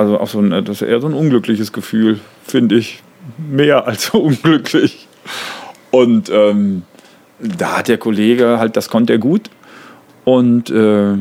also 0.00 0.18
auch 0.18 0.28
so 0.28 0.40
ein, 0.40 0.50
das 0.64 0.80
ist 0.80 0.82
eher 0.82 0.98
so 0.98 1.08
ein 1.08 1.12
unglückliches 1.12 1.72
Gefühl, 1.74 2.20
finde 2.42 2.76
ich. 2.76 3.02
Mehr 3.36 3.86
als 3.86 4.10
unglücklich. 4.10 5.06
Und 5.90 6.30
ähm, 6.30 6.82
da 7.38 7.78
hat 7.78 7.88
der 7.88 7.98
Kollege 7.98 8.58
halt, 8.58 8.76
das 8.76 8.88
konnte 8.88 9.12
er 9.12 9.18
gut. 9.18 9.50
Und 10.24 10.70
äh, 10.70 11.16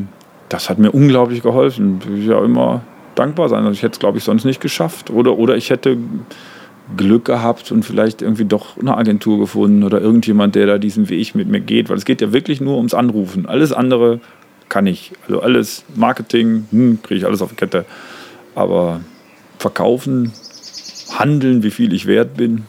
das 0.48 0.70
hat 0.70 0.80
mir 0.80 0.92
unglaublich 0.92 1.44
geholfen. 1.44 2.00
Ich 2.18 2.28
ja 2.28 2.44
immer 2.44 2.82
dankbar 3.16 3.50
sein. 3.50 3.66
Also 3.66 3.72
ich 3.72 3.84
hätte 3.84 3.94
es, 3.94 4.00
glaube 4.00 4.18
ich, 4.18 4.24
sonst 4.24 4.46
nicht 4.46 4.62
geschafft. 4.62 5.10
Oder, 5.10 5.38
oder 5.38 5.58
ich 5.58 5.70
hätte 5.72 5.98
Glück 6.96 7.26
gehabt 7.26 7.72
und 7.74 7.84
vielleicht 7.84 8.22
irgendwie 8.22 8.46
doch 8.46 8.78
eine 8.78 8.96
Agentur 8.96 9.40
gefunden 9.40 9.84
oder 9.84 10.00
irgendjemand, 10.00 10.56
der 10.56 10.68
da 10.68 10.78
diesen 10.78 11.10
Weg 11.10 11.36
mit 11.36 11.50
mir 11.50 11.60
geht. 11.60 11.90
Weil 11.90 11.98
es 11.98 12.06
geht 12.06 12.22
ja 12.22 12.32
wirklich 12.32 12.62
nur 12.62 12.78
ums 12.78 12.94
Anrufen. 12.94 13.46
Alles 13.46 13.74
andere 13.74 14.22
kann 14.70 14.88
ich. 14.88 15.12
Also 15.28 15.42
alles 15.42 15.84
Marketing, 15.96 16.66
hm, 16.72 17.00
kriege 17.04 17.20
ich 17.20 17.26
alles 17.26 17.42
auf 17.42 17.50
die 17.50 17.56
Kette. 17.56 17.86
Aber 18.56 19.02
verkaufen, 19.58 20.34
handeln, 21.18 21.64
wie 21.64 21.72
viel 21.72 21.94
ich 21.94 22.06
wert 22.06 22.36
bin. 22.36 22.66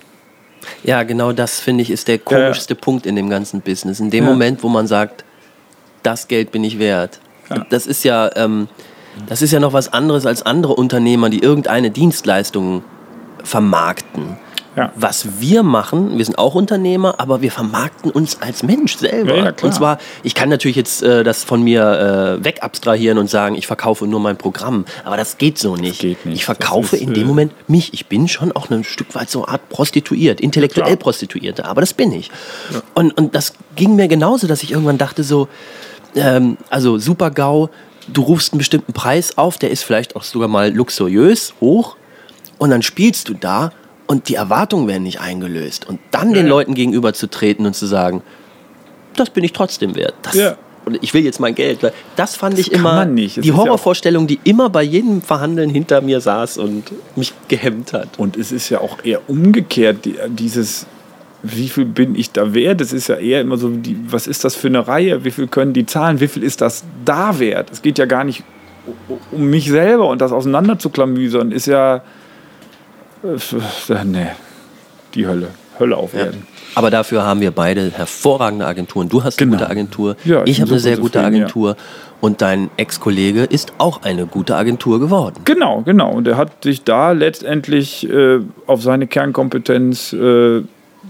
Ja, 0.82 1.02
genau 1.02 1.32
das 1.32 1.60
finde 1.60 1.82
ich 1.82 1.90
ist 1.90 2.08
der 2.08 2.18
komischste 2.18 2.74
ja. 2.74 2.80
Punkt 2.80 3.06
in 3.06 3.16
dem 3.16 3.30
ganzen 3.30 3.60
Business. 3.60 4.00
In 4.00 4.10
dem 4.10 4.24
ja. 4.24 4.30
Moment, 4.30 4.62
wo 4.62 4.68
man 4.68 4.86
sagt, 4.86 5.24
das 6.02 6.28
Geld 6.28 6.52
bin 6.52 6.64
ich 6.64 6.78
wert. 6.78 7.20
Ja. 7.48 7.66
Das 7.70 7.86
ist 7.86 8.04
ja, 8.04 8.30
ähm, 8.36 8.68
das 9.26 9.42
ist 9.42 9.52
ja 9.52 9.60
noch 9.60 9.72
was 9.72 9.92
anderes 9.92 10.26
als 10.26 10.42
andere 10.42 10.74
Unternehmer, 10.74 11.30
die 11.30 11.40
irgendeine 11.40 11.90
Dienstleistung 11.90 12.82
vermarkten. 13.42 14.36
Ja. 14.76 14.92
Was 14.94 15.40
wir 15.40 15.62
machen, 15.62 16.16
wir 16.16 16.24
sind 16.24 16.38
auch 16.38 16.54
Unternehmer, 16.54 17.16
aber 17.18 17.42
wir 17.42 17.50
vermarkten 17.50 18.10
uns 18.10 18.40
als 18.40 18.62
Mensch 18.62 18.96
selber. 18.96 19.36
Ja, 19.36 19.52
und 19.62 19.74
zwar, 19.74 19.98
ich 20.22 20.34
kann 20.34 20.48
natürlich 20.48 20.76
jetzt 20.76 21.02
äh, 21.02 21.24
das 21.24 21.42
von 21.42 21.62
mir 21.62 22.38
äh, 22.40 22.44
wegabstrahieren 22.44 23.18
und 23.18 23.28
sagen, 23.28 23.56
ich 23.56 23.66
verkaufe 23.66 24.06
nur 24.06 24.20
mein 24.20 24.36
Programm, 24.36 24.84
aber 25.04 25.16
das 25.16 25.38
geht 25.38 25.58
so 25.58 25.74
nicht. 25.74 26.00
Geht 26.00 26.24
nicht. 26.24 26.36
Ich 26.36 26.44
verkaufe 26.44 26.96
ist, 26.96 27.02
in 27.02 27.14
dem 27.14 27.24
äh, 27.24 27.26
Moment 27.26 27.52
mich. 27.68 27.92
Ich 27.94 28.06
bin 28.06 28.28
schon 28.28 28.52
auch 28.52 28.70
ein 28.70 28.84
Stück 28.84 29.14
weit 29.14 29.28
so 29.28 29.44
eine 29.44 29.54
Art 29.54 29.68
prostituiert, 29.70 30.40
intellektuell 30.40 30.96
Prostituierte, 30.96 31.64
aber 31.64 31.80
das 31.80 31.92
bin 31.92 32.12
ich. 32.12 32.30
Und, 32.94 33.16
und 33.18 33.34
das 33.34 33.54
ging 33.74 33.96
mir 33.96 34.06
genauso, 34.06 34.46
dass 34.46 34.62
ich 34.62 34.70
irgendwann 34.70 34.98
dachte 34.98 35.24
so, 35.24 35.48
ähm, 36.14 36.56
also 36.68 36.98
super 36.98 37.30
GAU, 37.32 37.70
du 38.06 38.22
rufst 38.22 38.52
einen 38.52 38.58
bestimmten 38.58 38.92
Preis 38.92 39.36
auf, 39.36 39.58
der 39.58 39.70
ist 39.70 39.82
vielleicht 39.82 40.14
auch 40.14 40.22
sogar 40.22 40.48
mal 40.48 40.72
luxuriös, 40.72 41.54
hoch, 41.60 41.96
und 42.58 42.70
dann 42.70 42.82
spielst 42.82 43.28
du 43.28 43.34
da 43.34 43.72
und 44.10 44.28
die 44.28 44.34
Erwartungen 44.34 44.88
werden 44.88 45.04
nicht 45.04 45.20
eingelöst. 45.20 45.88
Und 45.88 46.00
dann 46.10 46.30
ja. 46.30 46.38
den 46.38 46.48
Leuten 46.48 46.74
gegenüber 46.74 47.12
zu 47.12 47.30
treten 47.30 47.64
und 47.64 47.76
zu 47.76 47.86
sagen, 47.86 48.22
das 49.14 49.30
bin 49.30 49.44
ich 49.44 49.52
trotzdem 49.52 49.94
wert. 49.94 50.14
Das, 50.22 50.34
ja. 50.34 50.56
Und 50.84 50.98
ich 51.00 51.14
will 51.14 51.24
jetzt 51.24 51.38
mein 51.38 51.54
Geld. 51.54 51.78
Das 52.16 52.34
fand 52.34 52.54
das 52.54 52.66
ich 52.66 52.72
immer 52.72 53.06
die 53.06 53.52
Horrorvorstellung, 53.52 54.26
die 54.26 54.40
immer 54.42 54.68
bei 54.68 54.82
jedem 54.82 55.22
Verhandeln 55.22 55.70
hinter 55.70 56.00
mir 56.00 56.20
saß 56.20 56.58
und 56.58 56.90
mich 57.14 57.32
gehemmt 57.46 57.92
hat. 57.92 58.18
Und 58.18 58.36
es 58.36 58.50
ist 58.50 58.68
ja 58.68 58.80
auch 58.80 58.98
eher 59.04 59.20
umgekehrt, 59.28 59.98
dieses 60.26 60.86
wie 61.44 61.68
viel 61.68 61.84
bin 61.84 62.16
ich 62.16 62.32
da 62.32 62.52
wert? 62.52 62.80
Das 62.80 62.92
ist 62.92 63.06
ja 63.06 63.14
eher 63.14 63.40
immer 63.40 63.58
so, 63.58 63.68
die, 63.68 63.96
was 64.08 64.26
ist 64.26 64.42
das 64.42 64.56
für 64.56 64.66
eine 64.66 64.88
Reihe? 64.88 65.24
Wie 65.24 65.30
viel 65.30 65.46
können 65.46 65.72
die 65.72 65.86
zahlen? 65.86 66.18
Wie 66.18 66.26
viel 66.26 66.42
ist 66.42 66.62
das 66.62 66.82
da 67.04 67.38
wert? 67.38 67.70
Es 67.70 67.80
geht 67.80 67.96
ja 67.96 68.06
gar 68.06 68.24
nicht 68.24 68.42
um 69.30 69.44
mich 69.50 69.70
selber 69.70 70.08
und 70.08 70.20
das 70.20 70.32
auseinander 70.32 70.80
zu 70.80 70.90
klamüsern, 70.90 71.52
ist 71.52 71.66
ja, 71.66 72.02
nee, 73.22 74.26
die 75.14 75.26
Hölle. 75.26 75.48
Hölle 75.78 75.96
aufwerten. 75.96 76.40
Ja. 76.40 76.60
Aber 76.76 76.90
dafür 76.90 77.24
haben 77.24 77.40
wir 77.40 77.50
beide 77.50 77.90
hervorragende 77.90 78.66
Agenturen. 78.66 79.08
Du 79.08 79.24
hast 79.24 79.38
genau. 79.38 79.52
eine 79.52 79.58
gute 79.58 79.70
Agentur, 79.70 80.16
ja, 80.24 80.42
ich, 80.44 80.50
ich 80.50 80.60
habe 80.60 80.70
eine 80.72 80.80
sehr 80.80 80.98
gute 80.98 81.20
Agentur. 81.20 81.70
Ja. 81.70 81.76
Und 82.20 82.42
dein 82.42 82.68
Ex-Kollege 82.76 83.44
ist 83.44 83.72
auch 83.78 84.02
eine 84.02 84.26
gute 84.26 84.54
Agentur 84.54 85.00
geworden. 85.00 85.36
Genau, 85.46 85.80
genau. 85.80 86.12
Und 86.12 86.28
er 86.28 86.36
hat 86.36 86.62
sich 86.62 86.84
da 86.84 87.12
letztendlich 87.12 88.08
äh, 88.10 88.40
auf 88.66 88.82
seine 88.82 89.06
Kernkompetenz, 89.06 90.12
äh, 90.12 90.62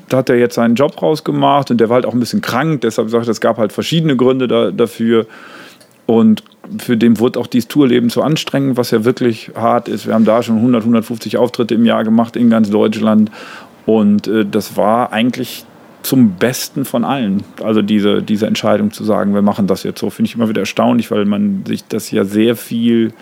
da 0.08 0.18
hat 0.18 0.28
er 0.28 0.36
jetzt 0.36 0.54
seinen 0.54 0.76
Job 0.76 1.02
rausgemacht 1.02 1.72
und 1.72 1.80
der 1.80 1.88
war 1.88 1.96
halt 1.96 2.06
auch 2.06 2.14
ein 2.14 2.20
bisschen 2.20 2.42
krank. 2.42 2.82
Deshalb 2.82 3.10
sagt 3.10 3.26
er, 3.26 3.32
es 3.32 3.40
gab 3.40 3.58
halt 3.58 3.72
verschiedene 3.72 4.16
Gründe 4.16 4.46
da, 4.46 4.70
dafür. 4.70 5.26
Und 6.10 6.42
für 6.78 6.96
den 6.96 7.20
wurde 7.20 7.38
auch 7.38 7.46
dieses 7.46 7.68
Tourleben 7.68 8.10
zu 8.10 8.20
anstrengend, 8.22 8.76
was 8.76 8.90
ja 8.90 9.04
wirklich 9.04 9.52
hart 9.54 9.86
ist. 9.86 10.08
Wir 10.08 10.14
haben 10.14 10.24
da 10.24 10.42
schon 10.42 10.56
100, 10.56 10.82
150 10.82 11.36
Auftritte 11.36 11.76
im 11.76 11.84
Jahr 11.84 12.02
gemacht 12.02 12.34
in 12.34 12.50
ganz 12.50 12.68
Deutschland. 12.68 13.30
Und 13.86 14.26
äh, 14.26 14.44
das 14.44 14.76
war 14.76 15.12
eigentlich 15.12 15.64
zum 16.02 16.32
Besten 16.32 16.84
von 16.84 17.04
allen. 17.04 17.44
Also 17.62 17.80
diese, 17.80 18.24
diese 18.24 18.48
Entscheidung 18.48 18.90
zu 18.90 19.04
sagen, 19.04 19.34
wir 19.34 19.42
machen 19.42 19.68
das 19.68 19.84
jetzt 19.84 20.00
so, 20.00 20.10
finde 20.10 20.28
ich 20.28 20.34
immer 20.34 20.48
wieder 20.48 20.62
erstaunlich, 20.62 21.12
weil 21.12 21.26
man 21.26 21.62
sich 21.64 21.84
das 21.86 22.10
ja 22.10 22.24
sehr 22.24 22.56
viel, 22.56 23.12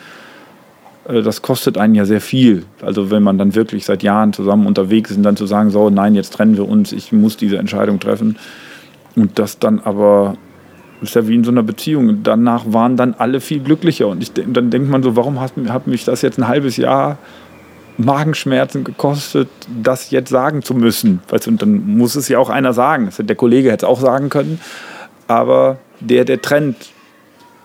äh, 1.06 1.20
das 1.20 1.42
kostet 1.42 1.76
einen 1.76 1.94
ja 1.94 2.06
sehr 2.06 2.22
viel. 2.22 2.64
Also 2.80 3.10
wenn 3.10 3.22
man 3.22 3.36
dann 3.36 3.54
wirklich 3.54 3.84
seit 3.84 4.02
Jahren 4.02 4.32
zusammen 4.32 4.66
unterwegs 4.66 5.10
ist 5.10 5.18
und 5.18 5.24
dann 5.24 5.36
zu 5.36 5.44
sagen, 5.44 5.68
so, 5.68 5.90
nein, 5.90 6.14
jetzt 6.14 6.32
trennen 6.32 6.56
wir 6.56 6.66
uns, 6.66 6.92
ich 6.92 7.12
muss 7.12 7.36
diese 7.36 7.58
Entscheidung 7.58 8.00
treffen. 8.00 8.38
Und 9.14 9.38
das 9.38 9.58
dann 9.58 9.78
aber 9.78 10.38
das 11.00 11.10
ist 11.10 11.14
ja 11.14 11.28
wie 11.28 11.34
in 11.34 11.44
so 11.44 11.50
einer 11.50 11.62
Beziehung. 11.62 12.22
Danach 12.22 12.64
waren 12.72 12.96
dann 12.96 13.14
alle 13.18 13.40
viel 13.40 13.60
glücklicher. 13.60 14.08
Und 14.08 14.22
ich, 14.22 14.32
dann 14.32 14.70
denkt 14.70 14.90
man 14.90 15.02
so, 15.02 15.16
warum 15.16 15.40
hat, 15.40 15.52
hat 15.68 15.86
mich 15.86 16.04
das 16.04 16.22
jetzt 16.22 16.38
ein 16.38 16.48
halbes 16.48 16.76
Jahr 16.76 17.18
Magenschmerzen 17.98 18.84
gekostet, 18.84 19.48
das 19.82 20.10
jetzt 20.10 20.30
sagen 20.30 20.62
zu 20.62 20.74
müssen? 20.74 21.20
Und 21.46 21.62
dann 21.62 21.96
muss 21.96 22.16
es 22.16 22.28
ja 22.28 22.38
auch 22.38 22.48
einer 22.48 22.72
sagen. 22.72 23.10
Der 23.18 23.36
Kollege 23.36 23.70
hätte 23.70 23.86
es 23.86 23.90
auch 23.90 24.00
sagen 24.00 24.28
können. 24.28 24.60
Aber 25.26 25.78
der, 26.00 26.24
der 26.24 26.40
trennt, 26.42 26.76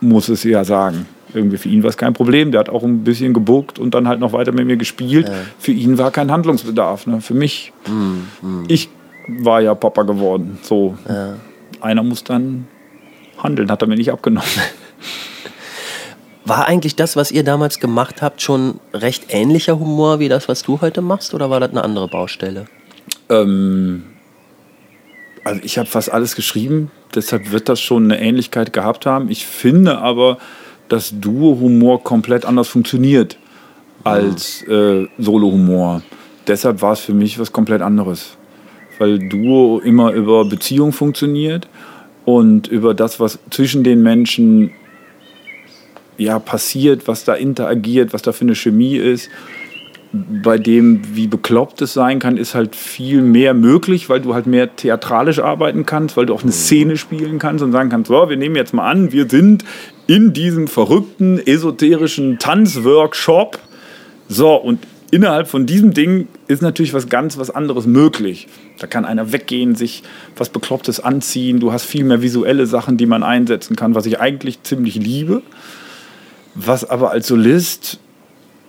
muss 0.02 0.30
es 0.30 0.44
ja 0.44 0.64
sagen. 0.64 1.08
Irgendwie 1.34 1.58
für 1.58 1.70
ihn 1.70 1.82
war 1.82 1.90
es 1.90 1.98
kein 1.98 2.14
Problem. 2.14 2.52
Der 2.52 2.60
hat 2.60 2.70
auch 2.70 2.84
ein 2.84 3.04
bisschen 3.04 3.34
gebuckt 3.34 3.80
und 3.80 3.96
dann 3.96 4.08
halt 4.08 4.20
noch 4.20 4.34
weiter 4.34 4.52
mit 4.52 4.68
mir 4.68 4.78
gespielt. 4.78 5.28
Ja. 5.28 5.34
Für 5.58 5.72
ihn 5.72 5.98
war 5.98 6.12
kein 6.12 6.32
Handlungsbedarf. 6.32 7.08
Ne? 7.08 7.22
Für 7.22 7.34
mich, 7.34 7.74
mhm. 7.88 8.66
ich 8.68 8.90
war 9.28 9.62
ja 9.62 9.74
Papa 9.74 10.04
geworden. 10.04 10.60
So, 10.62 10.96
Ja. 11.08 11.34
einer 11.82 12.04
muss 12.04 12.24
dann 12.24 12.68
handeln, 13.44 13.70
hat 13.70 13.82
er 13.82 13.88
mir 13.88 13.96
nicht 13.96 14.12
abgenommen. 14.12 14.48
War 16.46 16.68
eigentlich 16.68 16.96
das, 16.96 17.16
was 17.16 17.32
ihr 17.32 17.44
damals 17.44 17.80
gemacht 17.80 18.22
habt, 18.22 18.42
schon 18.42 18.80
recht 18.94 19.28
ähnlicher 19.30 19.80
Humor 19.80 20.20
wie 20.20 20.28
das, 20.28 20.50
was 20.50 20.64
du 20.64 20.82
heute 20.82 21.02
machst? 21.02 21.34
Oder 21.34 21.50
war 21.50 21.62
das 21.62 21.72
eine 21.72 21.84
andere 21.84 22.10
Baustelle? 22.10 22.66
Ähm, 23.30 24.04
also 25.46 25.62
ich 25.64 25.78
habe 25.78 25.88
fast 25.88 26.12
alles 26.12 26.36
geschrieben, 26.36 26.92
deshalb 27.16 27.52
wird 27.52 27.70
das 27.70 27.80
schon 27.80 28.06
eine 28.06 28.20
Ähnlichkeit 28.20 28.74
gehabt 28.74 29.06
haben. 29.06 29.30
Ich 29.30 29.46
finde 29.46 30.00
aber, 30.00 30.38
dass 30.90 31.14
Duo-Humor 31.18 32.04
komplett 32.04 32.46
anders 32.46 32.68
funktioniert 32.68 33.38
als 34.04 34.64
äh, 34.64 35.08
Solo-Humor. 35.18 36.02
Deshalb 36.48 36.82
war 36.82 36.94
es 36.94 37.00
für 37.00 37.14
mich 37.14 37.40
was 37.40 37.54
komplett 37.54 37.82
anderes. 37.82 38.38
Weil 39.00 39.20
Duo 39.20 39.80
immer 39.80 40.12
über 40.12 40.46
Beziehung 40.46 40.92
funktioniert 40.92 41.68
und 42.26 42.68
über 42.68 42.94
das, 42.94 43.20
was 43.20 43.40
zwischen 43.50 43.84
den 43.84 44.02
Menschen 44.04 44.72
ja, 46.18 46.40
passiert, 46.40 47.08
was 47.08 47.26
da 47.26 47.34
interagiert, 47.34 48.14
was 48.14 48.22
da 48.22 48.32
für 48.32 48.46
eine 48.46 48.56
Chemie 48.56 48.98
ist 48.98 49.30
bei 50.14 50.60
dem, 50.60 51.02
wie 51.16 51.26
bekloppt 51.26 51.82
es 51.82 51.94
sein 51.94 52.20
kann, 52.20 52.38
ist 52.38 52.54
halt 52.54 52.76
viel 52.76 53.22
mehr 53.22 53.56
möglich, 53.56 54.10
weil 54.10 54.22
du 54.22 54.36
halt 54.36 54.46
mehr 54.46 54.76
theatralisch 54.76 55.40
arbeiten 55.40 55.88
kannst, 55.88 56.16
weil 56.16 56.28
du 56.28 56.36
auch 56.36 56.44
eine 56.44 56.52
Szene 56.52 56.98
spielen 56.98 57.40
kannst 57.40 57.64
und 57.64 57.72
sagen 57.72 57.90
kannst, 57.90 58.10
so, 58.10 58.30
wir 58.30 58.38
nehmen 58.38 58.56
jetzt 58.56 58.76
mal 58.76 58.90
an, 58.90 59.12
wir 59.12 59.28
sind 59.28 59.66
in 60.06 60.32
diesem 60.32 60.68
verrückten, 60.68 61.40
esoterischen 61.40 62.38
Tanzworkshop. 62.38 63.58
So, 64.28 64.54
und 64.56 64.80
innerhalb 65.14 65.48
von 65.48 65.68
diesem 65.68 65.94
Ding 65.94 66.28
ist 66.48 66.64
natürlich 66.64 66.94
was 66.94 67.08
ganz 67.08 67.38
was 67.38 67.52
anderes 67.52 67.86
möglich. 67.86 68.48
Da 68.80 68.88
kann 68.88 69.06
einer 69.06 69.32
weggehen, 69.32 69.76
sich 69.76 70.02
was 70.36 70.50
Beklopptes 70.50 71.00
anziehen. 71.00 71.60
Du 71.60 71.72
hast 71.72 71.86
viel 71.86 72.04
mehr 72.04 72.24
visuelle 72.24 72.66
Sachen, 72.66 72.98
die 72.98 73.06
man 73.06 73.22
einsetzen 73.22 73.76
kann, 73.76 73.94
was 73.94 74.08
ich 74.08 74.20
eigentlich 74.20 74.64
ziemlich 74.64 74.96
liebe. 74.96 75.44
Was 76.56 76.90
aber 76.90 77.12
als 77.12 77.28
Solist 77.28 78.00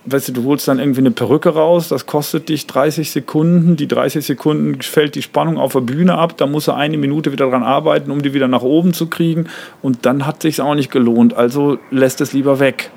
weißt 0.07 0.27
du, 0.27 0.31
du 0.33 0.43
holst 0.43 0.67
dann 0.67 0.77
irgendwie 0.77 0.99
eine 0.99 1.09
Perücke 1.09 1.49
raus, 1.49 1.87
das 1.87 2.05
kostet 2.05 2.49
dich 2.49 2.67
30 2.67 3.09
Sekunden. 3.09 3.75
Die 3.75 3.87
30 3.87 4.23
Sekunden 4.23 4.79
fällt 4.83 5.15
die 5.15 5.23
Spannung 5.23 5.57
auf 5.57 5.73
der 5.73 5.81
Bühne 5.81 6.15
ab, 6.15 6.37
da 6.37 6.45
musst 6.45 6.67
du 6.67 6.73
eine 6.73 6.97
Minute 6.97 7.31
wieder 7.31 7.49
dran 7.49 7.63
arbeiten, 7.63 8.11
um 8.11 8.21
die 8.21 8.33
wieder 8.33 8.47
nach 8.47 8.61
oben 8.61 8.93
zu 8.93 9.07
kriegen. 9.07 9.47
Und 9.81 10.05
dann 10.05 10.27
hat 10.27 10.43
sich 10.43 10.61
auch 10.61 10.75
nicht 10.75 10.91
gelohnt. 10.91 11.33
Also 11.33 11.79
lässt 11.89 12.21
es 12.21 12.33
lieber 12.33 12.59
weg. 12.59 12.91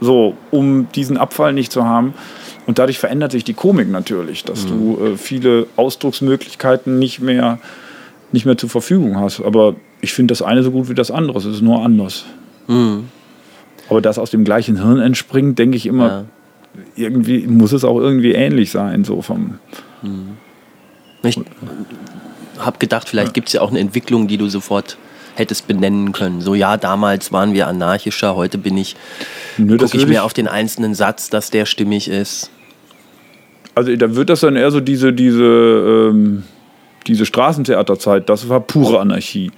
So, 0.00 0.36
um 0.50 0.88
diesen 0.94 1.18
Abfall 1.18 1.52
nicht 1.52 1.70
zu 1.70 1.84
haben. 1.84 2.14
Und 2.66 2.78
dadurch 2.78 2.98
verändert 2.98 3.32
sich 3.32 3.44
die 3.44 3.52
Komik 3.54 3.90
natürlich, 3.90 4.44
dass 4.44 4.66
du 4.66 4.98
äh, 5.04 5.16
viele 5.16 5.66
Ausdrucksmöglichkeiten 5.76 6.98
nicht 6.98 7.20
mehr, 7.20 7.58
nicht 8.32 8.46
mehr 8.46 8.56
zur 8.56 8.70
Verfügung 8.70 9.18
hast. 9.18 9.40
Aber 9.42 9.76
ich 10.00 10.12
finde 10.14 10.32
das 10.32 10.40
eine 10.42 10.62
so 10.62 10.70
gut 10.70 10.88
wie 10.88 10.94
das 10.94 11.10
andere. 11.10 11.38
Es 11.38 11.44
ist 11.44 11.60
nur 11.62 11.82
anders. 11.84 12.24
Aber 12.66 14.00
das 14.00 14.18
aus 14.18 14.30
dem 14.30 14.44
gleichen 14.44 14.82
Hirn 14.82 14.98
entspringt, 15.00 15.58
denke 15.58 15.76
ich 15.76 15.84
immer, 15.86 16.08
Ja. 16.08 16.24
irgendwie 16.96 17.46
muss 17.46 17.72
es 17.72 17.84
auch 17.84 17.98
irgendwie 17.98 18.32
ähnlich 18.32 18.70
sein, 18.70 19.04
so 19.04 19.20
vom. 19.20 19.58
Ich 21.22 21.38
habe 22.58 22.78
gedacht, 22.78 23.08
vielleicht 23.08 23.34
gibt 23.34 23.48
es 23.48 23.52
ja 23.54 23.60
auch 23.60 23.70
eine 23.70 23.80
Entwicklung, 23.80 24.26
die 24.28 24.38
du 24.38 24.48
sofort 24.48 24.96
hättest 25.34 25.66
benennen 25.66 26.12
können. 26.12 26.40
So, 26.40 26.54
ja, 26.54 26.76
damals 26.76 27.32
waren 27.32 27.54
wir 27.54 27.66
anarchischer, 27.66 28.36
heute 28.36 28.58
bin 28.58 28.76
ich, 28.76 28.96
gucke 29.56 29.96
ich 29.96 30.06
mehr 30.06 30.24
auf 30.24 30.32
den 30.32 30.48
einzelnen 30.48 30.94
Satz, 30.94 31.30
dass 31.30 31.50
der 31.50 31.66
stimmig 31.66 32.08
ist. 32.08 32.50
Also 33.74 33.94
da 33.96 34.14
wird 34.14 34.30
das 34.30 34.40
dann 34.40 34.54
eher 34.56 34.70
so 34.70 34.80
diese, 34.80 35.12
diese, 35.12 35.42
ähm, 36.12 36.44
diese 37.08 37.26
Straßentheaterzeit, 37.26 38.28
das 38.28 38.48
war 38.48 38.60
pure 38.60 39.00
Anarchie. 39.00 39.50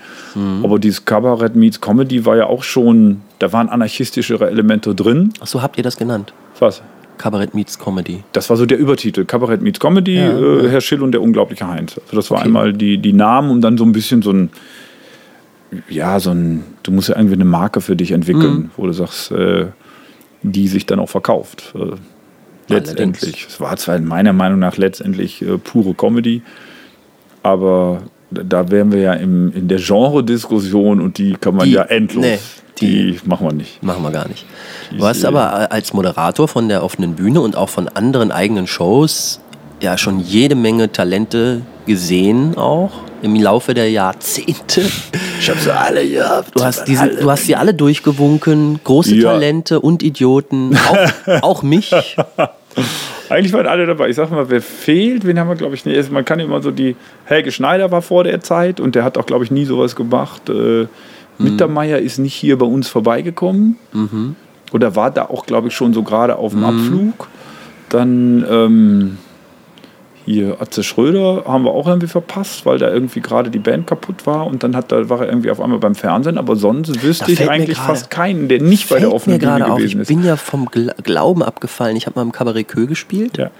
Aber 0.65 0.79
dieses 0.79 1.05
Kabarett 1.05 1.55
meets 1.55 1.81
Comedy 1.81 2.25
war 2.25 2.37
ja 2.37 2.47
auch 2.47 2.63
schon, 2.63 3.21
da 3.39 3.53
waren 3.53 3.69
anarchistischere 3.69 4.49
Elemente 4.51 4.95
drin. 4.95 5.33
Ach 5.41 5.47
so, 5.47 5.63
habt 5.63 5.77
ihr 5.77 5.85
das 5.85 5.97
genannt? 5.97 6.33
Was? 6.59 6.83
Kabarett 7.19 7.55
meets 7.55 7.79
Comedy. 7.79 8.25
Das 8.33 8.51
war 8.51 8.57
so 8.57 8.67
der 8.67 8.79
Übertitel, 8.79 9.25
Kabarett 9.25 9.63
meets 9.63 9.79
Comedy, 9.81 10.17
Ja, 10.17 10.31
äh, 10.39 10.65
ja. 10.65 10.71
Herr 10.71 10.81
Schill 10.81 11.03
und 11.03 11.13
der 11.13 11.23
unglaubliche 11.23 11.67
Heinz. 11.69 11.99
Also 12.05 12.17
das 12.17 12.31
war 12.31 12.39
Okay. 12.39 12.47
einmal 12.47 12.73
die, 12.73 12.99
die 12.99 13.13
Namen 13.13 13.51
und 13.51 13.61
dann 13.61 13.79
so 13.79 13.85
ein 13.85 13.93
bisschen 13.93 14.23
so 14.23 14.33
ein, 14.33 14.51
ja, 15.89 16.21
so 16.21 16.31
ein, 16.31 16.65
du 16.83 16.93
musst 16.93 17.09
ja 17.09 17.17
irgendwie 17.17 17.35
eine 17.35 17.45
Marke 17.45 17.81
für 17.81 17.97
dich 17.97 18.13
entwickeln, 18.13 18.55
Mhm. 18.55 18.71
wo 18.77 18.87
du 18.87 18.93
sagst, 18.93 19.31
äh, 19.33 19.67
die 20.43 20.69
sich 20.69 20.87
dann 20.87 20.99
auch 21.01 21.09
verkauft. 21.09 21.75
Äh, 21.75 21.97
letztendlich. 22.69 23.47
Es 23.49 23.61
war 23.61 23.77
zwar 23.77 23.99
meiner 24.01 24.33
Meinung 24.33 24.59
nach 24.59 24.77
letztendlich 24.77 25.43
äh, 25.43 25.59
pure 25.59 25.95
Comedy, 25.95 26.43
aber 27.43 28.03
da- 28.31 28.71
wären 28.71 28.93
wir 28.93 29.01
ja 29.01 29.13
im, 29.15 29.53
in 29.53 29.69
der 29.69 29.79
Genre-Diskussion 29.79 31.01
und 31.01 31.19
die 31.19 31.35
kann 31.35 31.55
man 31.55 31.67
Die- 31.67 31.73
ja 31.75 31.83
endlos. 31.83 32.25
nee, 32.25 32.39
die, 32.81 33.13
die- 33.13 33.29
machen 33.29 33.47
wir 33.47 33.53
nicht. 33.55 33.83
Machen 33.83 34.03
wir 34.03 34.11
gar 34.11 34.29
nicht. 34.29 34.45
Die 34.93 34.99
Du 34.99 35.05
hast 35.05 35.19
ist, 35.19 35.25
aber 35.25 35.71
als 35.73 35.93
Moderator 35.93 36.49
von 36.49 36.69
der 36.69 36.83
offenen 36.83 37.15
Bühne 37.15 37.41
und 37.41 37.57
auch 37.57 37.69
von 37.69 37.89
anderen 37.89 38.31
eigenen 38.33 38.67
Shows 38.67 39.41
ja 39.81 39.99
schon 39.99 40.21
jede 40.21 40.55
Menge 40.55 40.91
Talente 40.91 41.63
gesehen, 41.87 42.57
auch 42.57 42.93
im 43.23 43.35
Laufe 43.37 43.75
der 43.75 43.91
Jahrzehnte. 43.91 44.83
Ich 45.41 45.49
habe 45.49 45.59
sie 45.61 45.75
alle 45.75 46.09
gehabt. 46.09 46.59
Du 46.59 46.65
hast, 46.65 46.85
diese, 46.87 47.09
du 47.09 47.31
hast 47.31 47.47
sie 47.47 47.57
alle 47.57 47.75
durchgewunken, 47.75 48.81
große 48.85 49.15
Ja. 49.17 49.33
Talente 49.33 49.81
und 49.81 50.03
Idioten, 50.03 50.77
auch, 50.77 51.43
auch 51.43 51.63
mich. 51.63 51.93
Eigentlich 53.29 53.53
waren 53.53 53.67
alle 53.67 53.87
dabei. 53.87 54.09
Ich 54.09 54.17
sag 54.17 54.31
mal, 54.31 54.49
wer 54.51 54.63
fehlt, 54.63 55.27
wen 55.27 55.39
haben 55.39 55.49
wir, 55.49 55.57
glaube 55.57 55.75
ich, 55.75 55.85
nicht. 55.85 56.11
Man 56.13 56.25
kann 56.25 56.39
immer 56.39 56.63
so 56.63 56.71
die. 56.71 56.95
Helge 57.25 57.51
Schneider 57.51 57.91
war 57.91 58.03
vor 58.03 58.25
der 58.25 58.41
Zeit 58.41 58.79
und 58.81 58.95
der 58.95 59.03
hat 59.05 59.19
auch, 59.19 59.27
glaube 59.27 59.45
ich, 59.45 59.51
nie 59.51 59.65
sowas 59.65 59.97
gemacht. 59.97 60.49
Äh, 60.49 60.87
Mittermeier 61.39 61.99
ist 61.99 62.19
nicht 62.19 62.35
hier 62.35 62.57
bei 62.57 62.67
uns 62.67 62.89
vorbeigekommen. 62.89 63.77
Oder 64.73 64.97
war 64.97 65.11
da 65.11 65.25
auch, 65.27 65.45
glaube 65.45 65.69
ich, 65.69 65.75
schon 65.75 65.93
so 65.93 66.03
gerade 66.03 66.37
auf 66.37 66.53
dem 66.53 66.65
Abflug. 66.65 67.29
Dann 67.89 68.45
ähm, 68.49 69.19
hier 70.27 70.61
Atze 70.61 70.83
Schröder 70.83 71.45
haben 71.47 71.65
wir 71.65 71.71
auch 71.71 71.87
irgendwie 71.87 72.09
verpasst, 72.09 72.67
weil 72.67 72.77
da 72.79 72.91
irgendwie 72.93 73.21
gerade 73.21 73.49
die 73.49 73.59
Band 73.61 73.87
kaputt 73.87 74.27
war 74.27 74.47
und 74.47 74.63
dann 74.63 74.77
hat, 74.77 74.93
da 74.93 75.09
war 75.09 75.21
er 75.23 75.29
irgendwie 75.29 75.51
auf 75.51 75.61
einmal 75.61 75.79
beim 75.79 75.95
Fernsehen. 75.95 76.37
Aber 76.37 76.57
sonst 76.57 77.03
wüsste 77.03 77.33
ich 77.33 77.49
eigentlich 77.49 77.79
gerade- 77.79 77.93
fast 77.95 78.11
keinen, 78.11 78.49
der 78.49 78.61
nicht 78.61 78.89
bei 78.91 78.99
der 78.99 79.15
offenen 79.15 79.37
mir 79.37 79.41
gerade 79.47 79.63
Bühne 79.63 79.73
auf, 79.73 79.79
gewesen 79.79 79.97
ich 79.97 80.03
ist. 80.03 80.09
bin 80.09 80.25
ja 80.25 80.37
vom 80.37 80.67
Gla 80.67 80.93
Glauben 81.03 81.43
abgefallen. 81.43 81.97
Ich 81.97 82.07
habe 82.07 82.19
mal 82.19 82.23
im 82.27 82.33
Cabaret 82.33 82.67
Kö 82.69 82.87
gespielt. 82.87 83.39
Ja. 83.39 83.51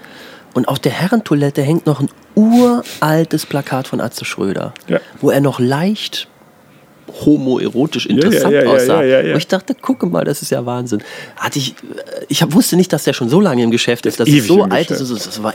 Und 0.53 0.67
auf 0.67 0.79
der 0.79 0.91
Herrentoilette 0.91 1.61
hängt 1.61 1.85
noch 1.85 1.99
ein 2.01 2.09
uraltes 2.35 3.45
Plakat 3.45 3.87
von 3.87 4.01
Atze 4.01 4.25
Schröder, 4.25 4.73
Ja. 4.87 4.99
wo 5.21 5.29
er 5.31 5.41
noch 5.41 5.59
leicht 5.59 6.27
homoerotisch 7.25 8.05
interessant 8.05 8.53
ja, 8.53 8.63
ja, 8.63 8.69
aussah. 8.69 9.01
ja, 9.03 9.19
ja, 9.19 9.21
ja. 9.21 9.31
Und 9.33 9.37
ich 9.37 9.47
dachte, 9.47 9.75
gucke 9.75 10.07
mal, 10.07 10.23
das 10.23 10.41
ist 10.41 10.51
ja 10.51 10.65
Wahnsinn. 10.65 11.01
Hatte 11.35 11.59
ich, 11.59 11.75
ich 12.27 12.41
hab, 12.41 12.53
wusste 12.53 12.75
nicht, 12.75 12.91
dass 12.93 13.03
der 13.03 13.13
schon 13.13 13.29
so 13.29 13.39
lange 13.39 13.63
im 13.63 13.71
Geschäft 13.71 14.05
ist, 14.05 14.19
dass 14.19 14.27
ewig 14.27 14.47
so 14.47 14.63
alt 14.63 14.91
ist. 14.91 15.09
Das 15.09 15.43
war 15.43 15.53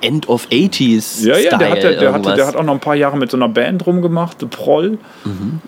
End 0.00 0.28
of 0.28 0.46
80s. 0.48 1.24
Ja, 1.24 1.36
ja, 1.36 1.56
der, 1.56 1.56
Style 1.56 1.70
hat, 1.70 1.82
der, 1.82 1.90
der, 1.96 2.34
der 2.34 2.46
hat 2.46 2.56
auch 2.56 2.64
noch 2.64 2.74
ein 2.74 2.80
paar 2.80 2.94
Jahre 2.94 3.16
mit 3.16 3.30
so 3.30 3.36
einer 3.36 3.48
Band 3.48 3.86
rumgemacht, 3.86 4.38
The 4.40 4.46
Proll. 4.46 4.98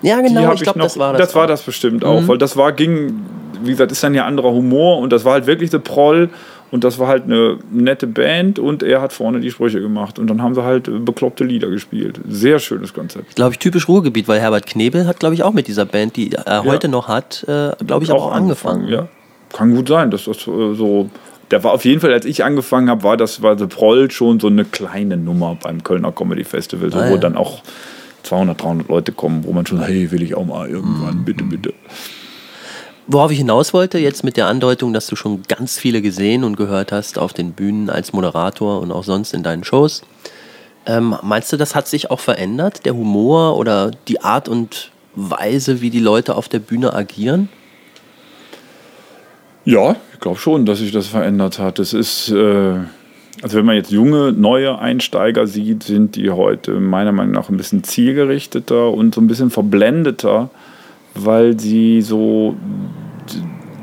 ja, 0.01 0.21
Die 0.21 0.27
genau, 0.27 0.53
ich 0.53 0.61
glaube, 0.61 0.79
das 0.79 0.97
war 0.97 1.13
das. 1.13 1.19
Mhm. 1.19 1.25
Das 1.25 1.35
war 1.35 1.47
das 1.47 1.61
bestimmt 1.63 2.05
auch, 2.05 2.27
weil 2.27 2.37
das 2.37 2.57
war, 2.57 2.71
ging, 2.71 3.21
wie 3.63 3.71
gesagt, 3.71 3.91
ist 3.91 4.03
dann 4.03 4.13
ja 4.13 4.25
anderer 4.25 4.51
Humor 4.51 4.99
und 4.99 5.11
das 5.11 5.25
war 5.25 5.33
halt 5.33 5.47
wirklich 5.47 5.71
The 5.71 5.79
Proll 5.79 6.29
und 6.75 6.83
das 6.83 6.99
war 6.99 7.07
halt 7.07 7.23
eine 7.23 7.57
nette 7.71 8.05
Band 8.05 8.59
und 8.59 8.83
er 8.83 9.01
hat 9.01 9.13
vorne 9.13 9.39
die 9.39 9.49
Sprüche 9.49 9.79
gemacht 9.79 10.19
und 10.19 10.27
dann 10.27 10.41
haben 10.41 10.53
sie 10.53 10.63
halt 10.63 10.89
äh, 10.89 10.91
bekloppte 10.99 11.45
Lieder 11.45 11.69
gespielt. 11.69 12.19
Sehr 12.27 12.59
schönes 12.59 12.93
Konzept. 12.93 13.35
Glaube 13.35 13.53
ich, 13.53 13.59
typisch 13.59 13.87
Ruhrgebiet, 13.87 14.27
weil 14.27 14.41
Herbert 14.41 14.65
Knebel 14.67 15.07
hat, 15.07 15.19
glaube 15.21 15.35
ich, 15.35 15.43
auch 15.43 15.53
mit 15.53 15.67
dieser 15.69 15.85
Band, 15.85 16.17
die 16.17 16.33
er 16.33 16.65
heute 16.65 16.89
noch 16.89 17.07
hat, 17.07 17.45
äh, 17.47 17.71
glaube 17.85 18.03
ich, 18.03 18.11
aber 18.11 18.21
auch 18.23 18.31
angefangen. 18.33 18.89
Ja, 18.89 19.07
kann 19.53 19.73
gut 19.73 19.87
sein, 19.87 20.11
dass 20.11 20.25
das 20.25 20.37
äh, 20.47 20.73
so. 20.75 21.09
Der 21.51 21.63
war 21.63 21.71
auf 21.71 21.85
jeden 21.85 22.01
Fall, 22.01 22.11
als 22.11 22.25
ich 22.25 22.43
angefangen 22.43 22.89
habe, 22.89 23.03
war 23.03 23.15
das 23.17 23.41
war 23.41 23.57
The 23.57 23.67
Proll 23.67 24.11
schon 24.11 24.39
so 24.41 24.47
eine 24.47 24.65
kleine 24.65 25.15
Nummer 25.15 25.55
beim 25.61 25.81
Kölner 25.83 26.11
Comedy 26.11 26.43
Festival, 26.43 26.91
so, 26.91 26.97
Ah, 26.99 27.07
wo 27.07 27.13
ja. 27.13 27.17
dann 27.17 27.37
auch 27.37 27.61
200, 28.23 28.61
300 28.61 28.87
Leute 28.89 29.11
kommen, 29.11 29.43
wo 29.45 29.53
man 29.53 29.65
schon, 29.65 29.79
hey, 29.81 30.09
will 30.11 30.23
ich 30.23 30.35
auch 30.35 30.45
mal 30.45 30.67
irgendwann, 30.67 31.19
Mhm. 31.19 31.23
bitte, 31.25 31.43
bitte. 31.43 31.73
Worauf 33.07 33.31
ich 33.31 33.37
hinaus 33.37 33.73
wollte, 33.73 33.99
jetzt 33.99 34.23
mit 34.23 34.35
der 34.35 34.47
Andeutung, 34.47 34.91
dass 34.91 35.05
du 35.05 35.15
schon 35.15 35.43
ganz 35.47 35.77
viele 35.77 36.01
gesehen 36.01 36.43
und 36.43 36.57
gehört 36.57 36.91
hast 36.91 37.19
auf 37.19 37.33
den 37.33 37.51
Bühnen 37.51 37.89
als 37.89 38.13
Moderator 38.13 38.81
und 38.81 38.91
auch 38.91 39.03
sonst 39.03 39.33
in 39.33 39.43
deinen 39.43 39.63
Shows. 39.63 40.01
Ähm, 40.87 41.15
meinst 41.21 41.53
du, 41.53 41.57
das 41.57 41.75
hat 41.75 41.87
sich 41.87 42.09
auch 42.09 42.19
verändert, 42.19 42.85
der 42.85 42.95
Humor 42.95 43.57
oder 43.57 43.91
die 44.07 44.21
Art 44.21 44.49
und 44.49 44.91
Weise, 45.15 45.81
wie 45.81 45.91
die 45.91 45.99
Leute 45.99 46.35
auf 46.35 46.49
der 46.49 46.59
Bühne 46.59 46.93
agieren? 46.93 47.49
Ja, 49.65 49.95
ich 50.13 50.19
glaube 50.19 50.37
schon, 50.37 50.65
dass 50.65 50.79
sich 50.79 50.91
das 50.91 51.07
verändert 51.07 51.59
hat. 51.59 51.79
Es 51.79 51.93
ist, 51.93 52.29
äh, 52.29 52.79
also 53.41 53.57
wenn 53.57 53.65
man 53.65 53.75
jetzt 53.75 53.91
junge, 53.91 54.31
neue 54.31 54.79
Einsteiger 54.79 55.45
sieht, 55.47 55.83
sind 55.83 56.15
die 56.15 56.31
heute 56.31 56.79
meiner 56.79 57.11
Meinung 57.11 57.33
nach 57.33 57.49
ein 57.49 57.57
bisschen 57.57 57.83
zielgerichteter 57.83 58.91
und 58.91 59.15
so 59.15 59.21
ein 59.21 59.27
bisschen 59.27 59.51
verblendeter, 59.51 60.49
weil 61.15 61.59
sie 61.59 62.01
so 62.01 62.55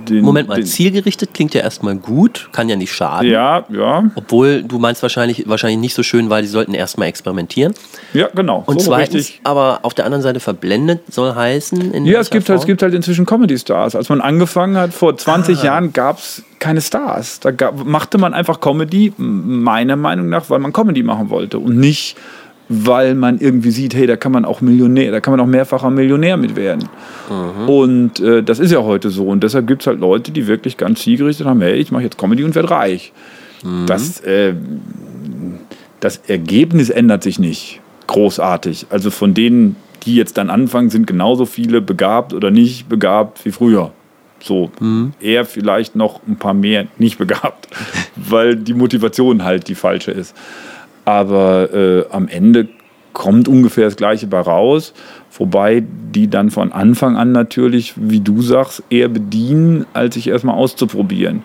den, 0.09 0.25
Moment 0.25 0.49
mal, 0.49 0.63
zielgerichtet 0.65 1.33
klingt 1.33 1.55
ja 1.55 1.61
erstmal 1.61 1.97
gut, 1.97 2.49
kann 2.53 2.69
ja 2.69 2.77
nicht 2.77 2.93
schaden. 2.93 3.31
Ja, 3.31 3.65
ja. 3.69 4.11
Obwohl 4.15 4.63
du 4.63 4.79
meinst 4.79 5.03
wahrscheinlich, 5.03 5.49
wahrscheinlich 5.49 5.79
nicht 5.79 5.95
so 5.95 6.03
schön, 6.03 6.31
weil 6.31 6.43
die 6.43 6.49
sollten 6.49 6.75
erstmal 6.75 7.09
experimentieren. 7.09 7.75
Ja, 8.13 8.29
genau. 8.35 8.63
Und 8.67 8.81
so 8.81 8.87
zweitens, 8.91 9.15
richtig. 9.15 9.41
aber 9.45 9.81
auf 9.83 9.95
der 9.95 10.05
anderen 10.05 10.23
Seite 10.23 10.41
verblendet 10.41 11.01
soll 11.11 11.35
heißen. 11.35 12.05
Ja, 12.05 12.21
es 12.21 12.31
gibt, 12.31 12.49
halt, 12.49 12.61
es 12.61 12.67
gibt 12.67 12.83
halt 12.83 12.95
inzwischen 12.95 13.27
Comedy-Stars. 13.27 13.95
Als 13.95 14.09
man 14.09 14.21
angefangen 14.21 14.77
hat, 14.77 14.93
vor 14.93 15.17
20 15.17 15.61
Ah. 15.61 15.65
Jahren 15.65 15.93
gab 15.93 16.19
es 16.19 16.43
keine 16.59 16.81
Stars. 16.81 17.41
Da 17.41 17.51
gab, 17.51 17.85
machte 17.85 18.19
man 18.19 18.35
einfach 18.35 18.61
Comedy, 18.61 19.13
meiner 19.17 19.97
Meinung 19.97 20.29
nach, 20.29 20.51
weil 20.51 20.59
man 20.59 20.73
Comedy 20.73 21.03
machen 21.03 21.31
wollte 21.31 21.59
und 21.59 21.77
nicht, 21.77 22.17
weil 22.73 23.15
man 23.15 23.39
irgendwie 23.39 23.70
sieht, 23.70 23.94
hey, 23.94 24.07
da 24.07 24.16
kann 24.16 24.32
man 24.32 24.44
auch 24.44 24.61
Millionär, 24.61 25.11
da 25.11 25.20
kann 25.20 25.32
man 25.32 25.40
auch 25.40 25.47
mehrfacher 25.47 25.90
Millionär 25.90 26.36
mit 26.36 26.57
werden. 26.57 26.89
Mhm. 27.28 27.69
Und 27.69 28.20
äh, 28.20 28.43
das 28.43 28.59
ist 28.59 28.73
ja 28.73 28.82
heute 28.82 29.11
so. 29.11 29.27
Und 29.27 29.43
deshalb 29.43 29.66
gibt 29.66 29.82
es 29.82 29.86
halt 29.86 30.01
Leute, 30.01 30.32
die 30.32 30.47
wirklich 30.47 30.77
ganz 30.77 31.01
zielgerichtet 31.03 31.47
haben, 31.47 31.61
hey, 31.61 31.74
ich 31.74 31.93
mache 31.93 32.03
jetzt 32.03 32.19
Comedy 32.19 32.44
und 32.44 32.55
werde 32.55 32.70
reich. 32.70 33.12
Mhm. 33.62 33.86
Das, 33.86 34.20
äh, 34.20 34.55
das 36.01 36.23
Ergebnis 36.28 36.89
ändert 36.89 37.23
sich 37.23 37.39
nicht 37.39 37.81
großartig. 38.07 38.86
Also 38.90 39.11
von 39.11 39.35
denen, 39.35 39.77
die 40.05 40.16
jetzt 40.16 40.39
dann 40.39 40.51
anfangen, 40.51 40.90
sind 40.90 41.07
genauso 41.07 41.47
viele 41.47 41.81
begabt 41.81 42.32
oder 42.32 42.51
nicht 42.51 42.89
begabt 42.89 43.44
wie 43.44 43.53
früher. 43.53 43.93
So, 44.43 44.73
eher 45.20 45.44
vielleicht 45.44 45.94
noch 45.94 46.20
ein 46.27 46.36
paar 46.36 46.53
mehr 46.53 46.86
nicht 46.99 47.16
begabt, 47.16 47.69
weil 48.16 48.57
die 48.57 48.74
Motivation 48.74 49.44
halt 49.44 49.69
die 49.69 49.77
falsche 49.77 50.11
ist. 50.11 50.35
Aber 51.05 51.73
äh, 51.73 52.05
am 52.11 52.29
Ende 52.29 52.69
kommt 53.12 53.49
ungefähr 53.49 53.85
das 53.85 53.97
Gleiche 53.97 54.27
bei 54.27 54.41
raus, 54.41 54.95
wobei 55.37 55.83
die 56.15 56.29
dann 56.29 56.51
von 56.51 56.73
Anfang 56.73 57.16
an 57.16 57.33
natürlich, 57.33 57.95
wie 57.97 58.20
du 58.20 58.43
sagst, 58.43 58.83
eher 58.91 59.09
bedienen, 59.09 59.87
als 59.93 60.15
sich 60.15 60.29
erstmal 60.29 60.57
auszuprobieren. 60.57 61.43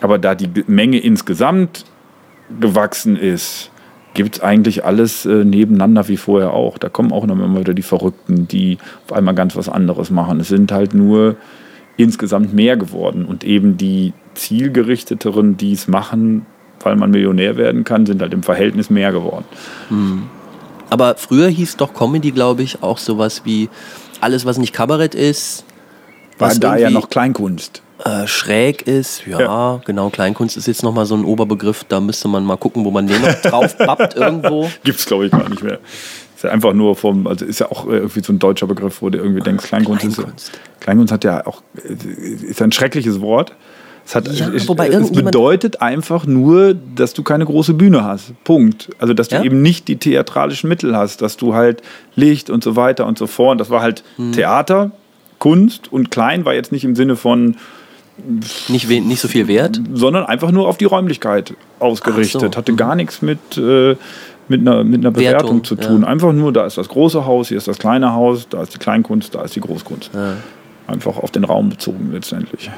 Aber 0.00 0.18
da 0.18 0.34
die 0.34 0.48
Menge 0.66 0.98
insgesamt 0.98 1.84
gewachsen 2.58 3.16
ist, 3.16 3.70
gibt 4.14 4.36
es 4.36 4.42
eigentlich 4.42 4.84
alles 4.84 5.24
äh, 5.26 5.44
nebeneinander 5.44 6.08
wie 6.08 6.16
vorher 6.16 6.52
auch. 6.52 6.78
Da 6.78 6.88
kommen 6.88 7.12
auch 7.12 7.26
noch 7.26 7.38
immer 7.38 7.60
wieder 7.60 7.74
die 7.74 7.82
Verrückten, 7.82 8.48
die 8.48 8.78
auf 9.06 9.12
einmal 9.12 9.34
ganz 9.34 9.56
was 9.56 9.68
anderes 9.68 10.10
machen. 10.10 10.40
Es 10.40 10.48
sind 10.48 10.72
halt 10.72 10.94
nur 10.94 11.36
insgesamt 11.96 12.52
mehr 12.52 12.76
geworden. 12.76 13.24
Und 13.24 13.44
eben 13.44 13.76
die 13.76 14.12
zielgerichteteren, 14.34 15.56
die 15.56 15.72
es 15.72 15.86
machen, 15.86 16.46
weil 16.82 16.96
man 16.96 17.10
Millionär 17.10 17.56
werden 17.56 17.84
kann, 17.84 18.06
sind 18.06 18.20
halt 18.22 18.32
im 18.34 18.42
Verhältnis 18.42 18.90
mehr 18.90 19.12
geworden. 19.12 19.44
Aber 20.88 21.14
früher 21.16 21.48
hieß 21.48 21.76
doch 21.76 21.94
Comedy, 21.94 22.30
glaube 22.32 22.62
ich, 22.62 22.82
auch 22.82 22.98
sowas 22.98 23.42
wie 23.44 23.68
alles, 24.20 24.44
was 24.44 24.58
nicht 24.58 24.72
Kabarett 24.72 25.14
ist, 25.14 25.64
War 26.38 26.48
was 26.50 26.60
da 26.60 26.76
ja 26.76 26.90
noch 26.90 27.08
Kleinkunst. 27.10 27.82
äh, 28.04 28.26
schräg 28.26 28.82
ist. 28.82 29.26
Ja, 29.26 29.40
Ja. 29.40 29.80
genau. 29.84 30.10
Kleinkunst 30.10 30.56
ist 30.56 30.66
jetzt 30.66 30.82
nochmal 30.82 31.06
so 31.06 31.14
ein 31.14 31.24
Oberbegriff. 31.24 31.84
Da 31.84 32.00
müsste 32.00 32.28
man 32.28 32.44
mal 32.44 32.56
gucken, 32.56 32.84
wo 32.84 32.90
man 32.90 33.06
den 33.06 33.20
noch 33.22 33.34
drauf 33.42 33.76
pappt 33.78 34.14
irgendwo. 34.16 34.68
Gibt 34.84 34.98
es, 34.98 35.06
glaube 35.06 35.26
ich, 35.26 35.30
gar 35.32 35.48
nicht 35.48 35.62
mehr. 35.62 35.78
Ist 36.34 36.44
ja 36.44 36.50
einfach 36.50 36.72
nur 36.72 36.96
vom, 36.96 37.26
also 37.26 37.44
ist 37.44 37.60
ja 37.60 37.70
auch 37.70 37.86
irgendwie 37.86 38.20
so 38.22 38.32
ein 38.32 38.38
deutscher 38.38 38.66
Begriff, 38.66 39.02
wo 39.02 39.10
du 39.10 39.18
irgendwie 39.18 39.42
denkst, 39.42 39.64
Kleinkunst, 39.66 40.00
Kleinkunst. 40.14 40.48
ist. 40.48 40.60
Kleinkunst 40.80 41.12
hat 41.12 41.24
ja 41.24 41.46
auch, 41.46 41.62
äh, 41.76 41.92
ist 41.92 42.60
ein 42.62 42.72
schreckliches 42.72 43.20
Wort. 43.20 43.54
Es, 44.10 44.14
hat, 44.16 44.26
Ja, 44.32 44.48
es, 44.48 44.66
es 44.66 45.12
bedeutet 45.12 45.80
einfach 45.82 46.26
nur, 46.26 46.74
dass 46.96 47.14
du 47.14 47.22
keine 47.22 47.44
große 47.46 47.74
Bühne 47.74 48.02
hast. 48.04 48.32
Punkt. 48.44 48.90
Also, 48.98 49.14
dass 49.14 49.28
du 49.28 49.36
Ja? 49.36 49.42
eben 49.44 49.62
nicht 49.62 49.86
die 49.88 49.96
theatralischen 49.96 50.68
Mittel 50.68 50.96
hast, 50.96 51.22
dass 51.22 51.36
du 51.36 51.54
halt 51.54 51.82
Licht 52.16 52.50
und 52.50 52.64
so 52.64 52.74
weiter 52.76 53.06
und 53.06 53.18
so 53.18 53.26
fort. 53.26 53.60
Das 53.60 53.70
war 53.70 53.82
halt 53.82 54.02
Hm. 54.16 54.32
Theater, 54.32 54.90
Kunst 55.38 55.92
und 55.92 56.10
klein 56.10 56.44
war 56.44 56.54
jetzt 56.54 56.72
nicht 56.72 56.84
im 56.84 56.96
Sinne 56.96 57.14
von, 57.16 57.56
Nicht, 58.68 58.88
nicht 58.90 59.20
so 59.20 59.28
viel 59.28 59.48
wert. 59.48 59.80
sondern 59.94 60.26
einfach 60.26 60.50
nur 60.50 60.68
auf 60.68 60.76
die 60.76 60.84
Räumlichkeit 60.86 61.54
ausgerichtet. 61.78 62.52
So. 62.52 62.58
Hatte 62.58 62.74
gar 62.74 62.94
nichts 62.96 63.22
mit, 63.22 63.38
äh, 63.56 63.96
mit, 64.48 64.60
einer, 64.60 64.82
mit 64.84 65.00
einer 65.00 65.12
Bewertung 65.12 65.62
Wertung, 65.62 65.64
zu 65.64 65.76
tun. 65.76 66.02
ja. 66.02 66.08
Einfach 66.08 66.32
nur, 66.32 66.52
da 66.52 66.66
ist 66.66 66.76
das 66.76 66.88
große 66.88 67.24
Haus, 67.24 67.48
hier 67.48 67.56
ist 67.58 67.68
das 67.68 67.78
kleine 67.78 68.12
Haus, 68.12 68.48
da 68.50 68.62
ist 68.62 68.74
die 68.74 68.78
Kleinkunst, 68.78 69.34
da 69.34 69.42
ist 69.42 69.54
die 69.56 69.60
Großkunst. 69.60 70.10
Einfach 70.90 71.18
auf 71.18 71.30
den 71.30 71.44
Raum 71.44 71.68
bezogen 71.68 72.10
letztendlich. 72.12 72.68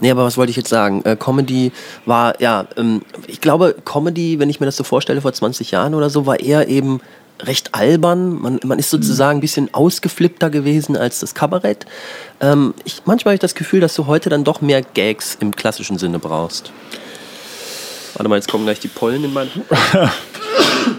Nee, 0.00 0.10
aber 0.10 0.24
was 0.24 0.36
wollte 0.36 0.50
ich 0.50 0.56
jetzt 0.56 0.68
sagen? 0.68 1.02
Äh, 1.04 1.16
Comedy 1.16 1.72
war, 2.04 2.38
ja, 2.38 2.66
ähm, 2.76 3.00
ich 3.26 3.40
glaube, 3.40 3.74
Comedy, 3.86 4.38
wenn 4.38 4.50
ich 4.50 4.60
mir 4.60 4.66
das 4.66 4.76
so 4.76 4.84
vorstelle, 4.84 5.22
vor 5.22 5.32
20 5.32 5.70
Jahren 5.70 5.94
oder 5.94 6.10
so, 6.10 6.26
war 6.26 6.38
eher 6.38 6.68
eben 6.68 7.00
recht 7.40 7.74
albern. 7.74 8.40
Man, 8.42 8.60
man 8.62 8.78
ist 8.78 8.90
sozusagen 8.90 9.38
ein 9.38 9.40
bisschen 9.40 9.72
ausgeflippter 9.72 10.50
gewesen 10.50 10.98
als 10.98 11.20
das 11.20 11.34
Kabarett. 11.34 11.86
Ähm, 12.40 12.74
ich, 12.84 13.02
manchmal 13.06 13.32
habe 13.32 13.36
ich 13.36 13.40
das 13.40 13.54
Gefühl, 13.54 13.80
dass 13.80 13.94
du 13.94 14.06
heute 14.06 14.28
dann 14.28 14.44
doch 14.44 14.60
mehr 14.60 14.82
Gags 14.82 15.38
im 15.40 15.56
klassischen 15.56 15.96
Sinne 15.96 16.18
brauchst. 16.18 16.72
Warte 18.14 18.28
mal, 18.28 18.36
jetzt 18.36 18.50
kommen 18.50 18.64
gleich 18.64 18.80
die 18.80 18.88
Pollen 18.88 19.24
in 19.24 19.32
meinen 19.32 19.50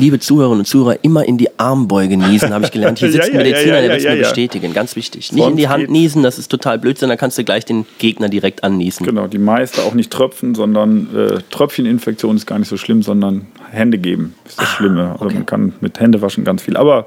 Liebe 0.00 0.18
Zuhörerinnen 0.18 0.60
und 0.60 0.64
Zuhörer, 0.64 0.96
immer 1.02 1.26
in 1.26 1.36
die 1.36 1.48
Armbeuge 1.58 2.16
niesen, 2.16 2.52
habe 2.54 2.64
ich 2.64 2.70
gelernt. 2.70 2.98
Hier 2.98 3.12
sitzt 3.12 3.28
Ja, 3.32 3.38
ein 3.38 3.46
ja, 3.46 3.52
Mediziner, 3.52 3.74
ja, 3.74 3.80
der 3.82 3.90
wird 3.90 4.00
es 4.00 4.04
mir 4.06 4.16
bestätigen. 4.16 4.72
Ganz 4.72 4.96
wichtig. 4.96 5.32
Nicht 5.32 5.46
in 5.46 5.56
die 5.56 5.68
Hand 5.68 5.90
niesen, 5.90 6.22
das 6.22 6.38
ist 6.38 6.50
total 6.50 6.78
Blödsinn, 6.78 7.08
dann 7.10 7.18
kannst 7.18 7.36
du 7.38 7.44
gleich 7.44 7.64
den 7.64 7.86
Gegner 7.98 8.28
direkt 8.28 8.64
anniesen. 8.64 9.04
Genau, 9.04 9.26
die 9.26 9.38
meiste 9.38 9.82
auch 9.82 9.94
nicht 9.94 10.10
Tröpfen, 10.10 10.54
sondern 10.54 11.14
äh, 11.14 11.38
Tröpfcheninfektion 11.50 12.36
ist 12.36 12.46
gar 12.46 12.58
nicht 12.58 12.68
so 12.68 12.76
schlimm, 12.76 13.02
sondern 13.02 13.46
Hände 13.70 13.98
geben 13.98 14.34
ist 14.46 14.58
das 14.58 14.68
Schlimme. 14.68 15.16
Also 15.20 15.34
man 15.34 15.46
kann 15.46 15.74
mit 15.80 16.00
Hände 16.00 16.22
waschen 16.22 16.44
ganz 16.44 16.62
viel, 16.62 16.76
aber 16.76 17.06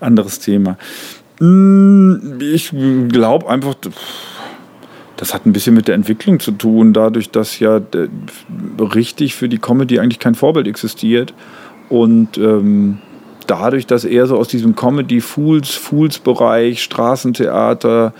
anderes 0.00 0.38
Thema. 0.38 0.78
Mm, 1.38 2.40
Ich 2.40 2.72
glaube 3.08 3.48
einfach, 3.48 3.74
das 5.16 5.34
hat 5.34 5.46
ein 5.46 5.52
bisschen 5.52 5.74
mit 5.74 5.88
der 5.88 5.94
Entwicklung 5.94 6.40
zu 6.40 6.52
tun, 6.52 6.92
dadurch, 6.92 7.30
dass 7.30 7.58
ja 7.58 7.80
richtig 8.78 9.34
für 9.34 9.48
die 9.48 9.58
Comedy 9.58 9.98
eigentlich 9.98 10.18
kein 10.18 10.34
Vorbild 10.34 10.66
existiert. 10.66 11.32
Und 11.92 12.38
ähm, 12.38 13.00
dadurch, 13.46 13.86
dass 13.86 14.06
er 14.06 14.26
so 14.26 14.38
aus 14.38 14.48
diesem 14.48 14.74
Comedy-Fools, 14.74 15.74
Fools-Bereich, 15.74 16.82
Straßentheater 16.82 18.14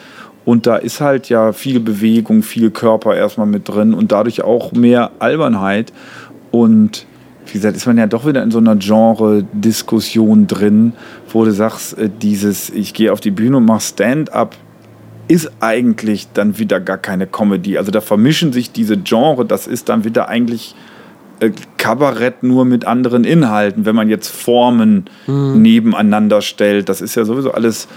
und 0.45 0.67
da 0.67 0.77
ist 0.77 1.01
halt 1.01 1.31
ja 1.31 1.55
viel 1.55 1.81
Bewegung, 1.81 2.43
viel 2.43 2.71
Körper 2.71 3.17
erstmal 3.17 3.47
mit 3.47 3.67
drin 3.71 3.95
und 3.95 4.13
dadurch 4.13 4.43
auch 4.45 4.73
mehr 4.73 5.13
Albernheit. 5.21 5.91
Und 6.51 7.07
wie 7.47 7.55
gesagt, 7.55 7.75
ist 7.75 7.87
man 7.87 7.97
ja 7.97 8.07
doch 8.07 8.27
wieder 8.27 8.43
in 8.43 8.51
so 8.51 8.59
einer 8.59 8.77
Genre-Diskussion 8.77 10.49
drin, 10.49 10.93
wo 11.33 11.43
du 11.47 11.53
sagst, 11.53 11.97
äh, 11.97 12.11
dieses, 12.11 12.69
ich 12.69 12.93
gehe 12.93 13.11
auf 13.11 13.21
die 13.21 13.31
Bühne 13.31 13.57
und 13.57 13.65
mache 13.65 13.81
Stand-up, 13.81 14.55
ist 15.29 15.51
eigentlich 15.61 16.29
dann 16.35 16.59
wieder 16.59 16.79
gar 16.79 16.99
keine 16.99 17.27
Comedy. 17.27 17.79
Also 17.79 17.91
da 17.91 18.03
vermischen 18.03 18.53
sich 18.53 18.71
diese 18.71 18.99
Genre, 18.99 19.47
das 19.47 19.67
ist 19.67 19.89
dann 19.89 20.05
wieder 20.05 20.29
eigentlich 20.29 20.75
Kabarett 21.77 22.43
nur 22.43 22.65
mit 22.65 22.85
anderen 22.85 23.25
Inhalten, 23.25 23.85
wenn 23.85 23.97
man 23.97 24.09
jetzt 24.09 24.29
Formen 24.29 25.07
nebeneinander 25.27 26.43
stellt. 26.43 26.89
Das 26.89 27.01
ist 27.01 27.15
ja 27.15 27.25
sowieso 27.25 27.53
alles 27.53 27.89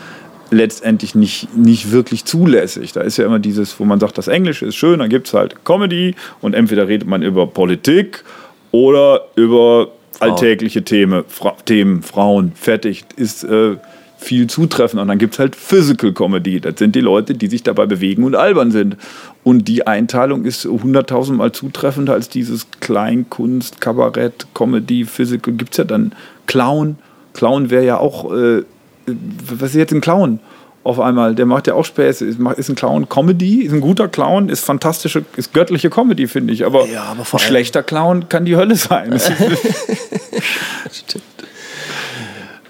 letztendlich 0.51 1.15
nicht, 1.15 1.55
nicht 1.55 1.91
wirklich 1.91 2.25
zulässig. 2.25 2.93
Da 2.93 3.01
ist 3.01 3.17
ja 3.17 3.25
immer 3.25 3.39
dieses, 3.39 3.79
wo 3.79 3.85
man 3.85 3.99
sagt, 3.99 4.17
das 4.17 4.27
Englische 4.27 4.65
ist 4.65 4.75
schön, 4.75 4.99
dann 4.99 5.09
gibt 5.09 5.27
es 5.27 5.33
halt 5.33 5.65
Comedy 5.65 6.15
und 6.41 6.53
entweder 6.53 6.87
redet 6.87 7.07
man 7.07 7.21
über 7.21 7.47
Politik 7.47 8.23
oder 8.71 9.21
über 9.35 9.89
alltägliche 10.19 10.83
Themen, 10.83 11.23
Fra 11.27 11.55
Themen, 11.65 12.03
Frauen, 12.03 12.51
fertig, 12.55 13.05
ist 13.15 13.43
äh, 13.43 13.75
viel 14.17 14.47
zutreffend. 14.47 15.01
Und 15.01 15.07
dann 15.07 15.17
gibt 15.17 15.33
es 15.33 15.39
halt 15.39 15.55
Physical 15.55 16.13
Comedy. 16.13 16.59
Das 16.59 16.75
sind 16.77 16.95
die 16.95 17.01
Leute, 17.01 17.33
die 17.33 17.47
sich 17.47 17.63
dabei 17.63 17.85
bewegen 17.85 18.23
und 18.23 18.35
albern 18.35 18.71
sind. 18.71 18.97
Und 19.45 19.67
die 19.67 19.85
Einteilung 19.85 20.43
ist 20.43 20.65
hunderttausendmal 20.65 21.51
zutreffender 21.51 22.13
als 22.13 22.29
dieses 22.29 22.65
Kleinkunst, 22.79 23.79
Kabarett, 23.79 24.47
Comedy, 24.55 25.05
Physical. 25.05 25.53
Gibt 25.53 25.71
es 25.73 25.77
ja 25.77 25.83
dann 25.83 26.13
Clown. 26.47 26.97
Clown 27.33 27.69
wäre 27.69 27.85
ja 27.85 27.97
auch, 27.99 28.33
äh, 28.33 28.63
was 29.05 29.69
ist 29.69 29.75
jetzt 29.75 29.93
ein 29.93 30.01
Clown? 30.01 30.39
Auf 30.83 30.99
einmal, 30.99 31.35
der 31.35 31.45
macht 31.45 31.67
ja 31.67 31.75
auch 31.75 31.85
Späße. 31.85 32.25
Ist, 32.25 32.39
ein 32.39 32.75
Clown 32.75 33.07
Comedy, 33.07 33.61
ist 33.61 33.71
ein 33.71 33.81
guter 33.81 34.07
Clown, 34.07 34.49
ist 34.49 34.65
fantastische, 34.65 35.23
ist 35.35 35.53
göttliche 35.53 35.91
Comedy, 35.91 36.27
finde 36.27 36.51
ich. 36.51 36.65
Aber, 36.65 36.87
Ja, 36.87 37.03
aber 37.03 37.21
ein 37.31 37.39
schlechter 37.39 37.83
Clown 37.83 38.27
kann 38.29 38.45
die 38.45 38.55
Hölle 38.55 38.75
sein. 38.75 39.11
Ist- 39.13 39.31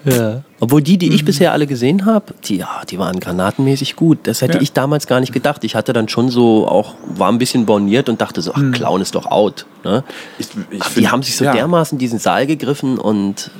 Ja. 0.06 0.42
Obwohl 0.60 0.82
die, 0.82 0.96
die 0.98 1.12
ich 1.12 1.22
Mhm. 1.22 1.26
bisher 1.26 1.52
alle 1.52 1.66
gesehen 1.66 2.06
habe, 2.06 2.32
die, 2.44 2.56
ja, 2.58 2.82
die 2.88 2.98
waren 2.98 3.18
granatenmäßig 3.20 3.96
gut. 3.96 4.18
Das 4.24 4.40
hätte 4.40 4.58
Ja. 4.58 4.62
ich 4.62 4.72
damals 4.72 5.06
gar 5.06 5.20
nicht 5.20 5.32
gedacht. 5.32 5.64
Ich 5.64 5.74
hatte 5.74 5.92
dann 5.92 6.08
schon 6.08 6.30
so 6.30 6.66
auch, 6.68 6.94
war 7.16 7.30
ein 7.30 7.38
bisschen 7.38 7.66
borniert 7.66 8.08
und 8.08 8.20
dachte 8.20 8.40
so, 8.40 8.52
ach, 8.54 8.62
Clown 8.72 9.00
ist 9.02 9.14
doch 9.14 9.26
out. 9.26 9.66
Ne? 9.84 10.04
Mhm. 10.06 10.12
Ich- 10.38 10.48
ich 10.70 10.80
Ach, 10.82 10.86
die 10.88 10.92
find- 10.94 11.12
haben 11.12 11.22
sich 11.22 11.36
so 11.36 11.44
ja. 11.44 11.52
dermaßen 11.52 11.98
diesen 11.98 12.18
Saal 12.18 12.46
gegriffen 12.46 12.98
und 12.98 13.50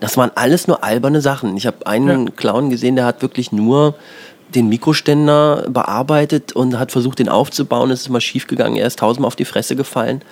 das 0.00 0.16
waren 0.16 0.30
alles 0.34 0.66
nur 0.66 0.82
alberne 0.82 1.20
Sachen. 1.20 1.56
Ich 1.56 1.66
habe 1.66 1.86
einen 1.86 2.26
Ja. 2.26 2.32
Clown 2.34 2.70
gesehen, 2.70 2.96
der 2.96 3.04
hat 3.04 3.20
wirklich 3.22 3.52
nur 3.52 3.94
den 4.54 4.68
Mikroständer 4.68 5.68
bearbeitet 5.70 6.52
und 6.52 6.78
hat 6.78 6.92
versucht, 6.92 7.18
den 7.18 7.28
aufzubauen. 7.28 7.90
Es 7.90 8.02
ist 8.02 8.08
mal 8.08 8.20
schief 8.20 8.46
gegangen. 8.46 8.76
Er 8.76 8.86
ist 8.86 8.98
tausendmal 8.98 9.28
auf 9.28 9.36
die 9.36 9.44
Fresse 9.44 9.76
gefallen. 9.76 10.22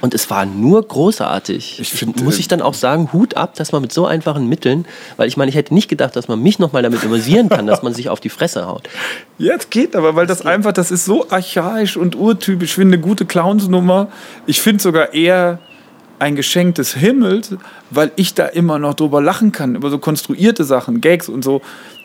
Und 0.00 0.14
es 0.14 0.28
war 0.30 0.46
nur 0.46 0.86
großartig. 0.86 1.78
Ich 1.78 1.92
find, 1.92 2.22
muss 2.24 2.36
äh, 2.36 2.40
ich 2.40 2.48
dann 2.48 2.60
auch 2.60 2.74
sagen, 2.74 3.12
Hut 3.12 3.36
ab, 3.36 3.54
dass 3.54 3.70
man 3.70 3.82
mit 3.82 3.92
so 3.92 4.04
einfachen 4.04 4.48
Mitteln, 4.48 4.84
weil 5.16 5.28
ich 5.28 5.36
meine, 5.36 5.48
ich 5.48 5.54
hätte 5.54 5.72
nicht 5.72 5.88
gedacht, 5.88 6.16
dass 6.16 6.26
man 6.26 6.42
mich 6.42 6.58
nochmal 6.58 6.82
damit 6.82 7.04
amüsieren 7.04 7.48
kann, 7.48 7.68
dass 7.68 7.84
man 7.84 7.94
sich 7.94 8.08
auf 8.08 8.18
die 8.18 8.28
Fresse 8.28 8.66
haut. 8.66 8.88
Ja, 9.38 9.54
es 9.56 9.70
geht 9.70 9.96
aber, 9.96 10.14
weil 10.14 10.26
das 10.26 10.46
einfach, 10.46 10.72
das 10.72 10.92
ist 10.92 11.04
so 11.04 11.28
archaisch 11.28 11.96
und 11.96 12.14
urtypisch. 12.14 12.70
Ich 12.70 12.74
finde 12.76 12.94
eine 12.96 13.02
gute 13.02 13.26
Clownsnummer. 13.26 14.06
Ich 14.46 14.60
finde 14.60 14.80
sogar 14.80 15.14
eher 15.14 15.58
ein 16.20 16.36
Geschenk 16.36 16.76
des 16.76 16.94
Himmels, 16.94 17.56
weil 17.90 18.12
ich 18.14 18.34
da 18.34 18.46
immer 18.46 18.78
noch 18.78 18.94
drüber 18.94 19.20
lachen 19.20 19.50
kann, 19.50 19.74
über 19.74 19.90
so 19.90 19.98
konstruierte 19.98 20.62
Sachen, 20.62 21.00
Gags 21.00 21.28
und 21.28 21.42
so. 21.42 21.60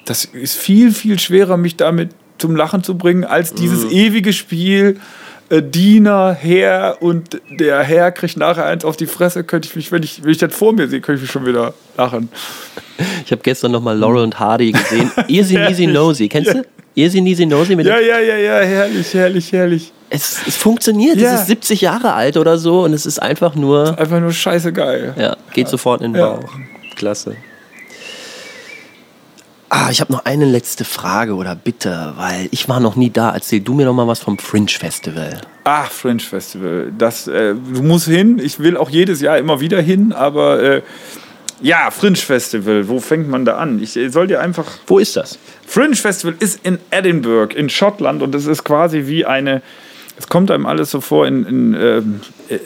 Das 0.07 0.25
ist 0.25 0.55
viel, 0.57 0.91
viel 0.91 1.19
schwerer, 1.19 1.57
mich 1.57 1.75
damit 1.75 2.09
zum 2.39 2.55
Lachen 2.55 2.83
zu 2.83 2.97
bringen, 2.97 3.23
als 3.23 3.53
dieses 3.53 3.91
ewige 3.91 4.33
Spiel. 4.33 4.99
Äh, 5.49 5.61
Diener, 5.63 6.33
Herr 6.33 6.97
und 7.01 7.39
der 7.49 7.81
Herr 7.81 8.11
kriegt 8.11 8.35
nachher 8.37 8.65
eins 8.65 8.83
auf 8.83 8.97
die 8.97 9.05
Fresse, 9.05 9.43
könnte 9.45 9.67
ich 9.69 9.75
mich, 9.75 9.91
wenn 9.93 10.03
ich, 10.03 10.23
wenn 10.23 10.31
ich 10.31 10.37
das 10.39 10.53
vor 10.53 10.73
mir 10.73 10.87
sehe, 10.89 10.99
könnte 10.99 11.17
ich 11.17 11.21
mich 11.23 11.31
schon 11.31 11.45
wieder 11.45 11.73
lachen. 11.97 12.29
Ich 13.25 13.31
habe 13.31 13.41
gestern 13.43 13.71
nochmal 13.71 13.97
Laurel 13.97 14.23
und 14.23 14.39
Hardy 14.39 14.71
gesehen. 14.73 15.09
Easy 15.27 15.55
Herrlich. 15.55 15.87
Nosy. 15.87 16.27
Kennst 16.27 16.53
du? 16.53 16.63
Easy 16.95 17.21
Neasy 17.21 17.45
Nosy 17.45 17.75
mit 17.75 17.85
Ja, 17.85 17.99
ja, 17.99 18.19
ja, 18.19 18.37
ja, 18.37 18.59
herrlich, 18.59 19.13
herrlich, 19.13 19.51
herrlich. 19.53 19.93
es, 20.09 20.41
es 20.47 20.55
funktioniert. 20.57 21.17
Ja. 21.17 21.33
Es 21.35 21.41
ist 21.41 21.47
70 21.47 21.81
Jahre 21.81 22.13
alt 22.13 22.35
oder 22.37 22.57
so 22.57 22.83
und 22.83 22.93
es 22.93 23.05
ist 23.05 23.19
einfach 23.21 23.55
nur. 23.55 23.97
Einfach 23.99 24.19
nur 24.19 24.31
scheiße 24.33 24.73
geil. 24.73 25.13
Ja, 25.17 25.37
geht 25.53 25.67
sofort 25.69 26.01
in 26.01 26.13
den 26.13 26.19
Ja. 26.21 26.31
Bauch. 26.31 26.49
Klasse. 26.95 27.35
Ah, 29.79 29.89
ich 29.91 30.01
habe 30.01 30.11
noch 30.11 30.25
eine 30.25 30.45
letzte 30.45 30.83
Frage 30.85 31.35
oder 31.35 31.53
Bitte, 31.53 32.13
weil 32.17 32.47
ich 32.49 32.67
war 32.67 32.79
noch 32.79 32.95
nie 32.95 33.11
da. 33.11 33.31
Erzähl 33.31 33.59
du 33.59 33.75
mir 33.75 33.85
noch 33.85 33.93
mal 33.93 34.07
was 34.07 34.17
vom 34.17 34.39
Fringe 34.39 34.69
Festival. 34.69 35.39
Ach, 35.65 35.91
Fringe 35.91 36.19
Festival. 36.19 36.91
Das, 36.97 37.27
äh, 37.27 37.53
du 37.53 37.83
musst 37.83 38.07
hin. 38.07 38.39
Ich 38.39 38.57
will 38.57 38.75
auch 38.75 38.89
jedes 38.89 39.21
Jahr 39.21 39.37
immer 39.37 39.59
wieder 39.59 39.79
hin, 39.79 40.13
aber 40.13 40.63
äh, 40.63 40.81
ja, 41.61 41.91
Fringe 41.91 42.15
Festival. 42.15 42.89
Wo 42.89 42.99
fängt 42.99 43.29
man 43.29 43.45
da 43.45 43.57
an? 43.57 43.79
Ich 43.79 43.99
soll 44.07 44.25
dir 44.25 44.41
einfach. 44.41 44.65
Wo 44.87 44.97
ist 44.97 45.15
das? 45.15 45.37
Fringe 45.67 45.95
Festival 45.95 46.33
ist 46.39 46.59
in 46.65 46.79
Edinburgh, 46.89 47.55
in 47.55 47.69
Schottland, 47.69 48.23
und 48.23 48.33
es 48.33 48.47
ist 48.47 48.63
quasi 48.63 49.03
wie 49.05 49.27
eine. 49.27 49.61
Es 50.17 50.27
kommt 50.27 50.49
einem 50.49 50.65
alles 50.65 50.89
so 50.89 51.01
vor 51.01 51.27
in, 51.27 51.45
in 51.45 51.73
ähm, 51.75 52.21
äh, 52.49 52.57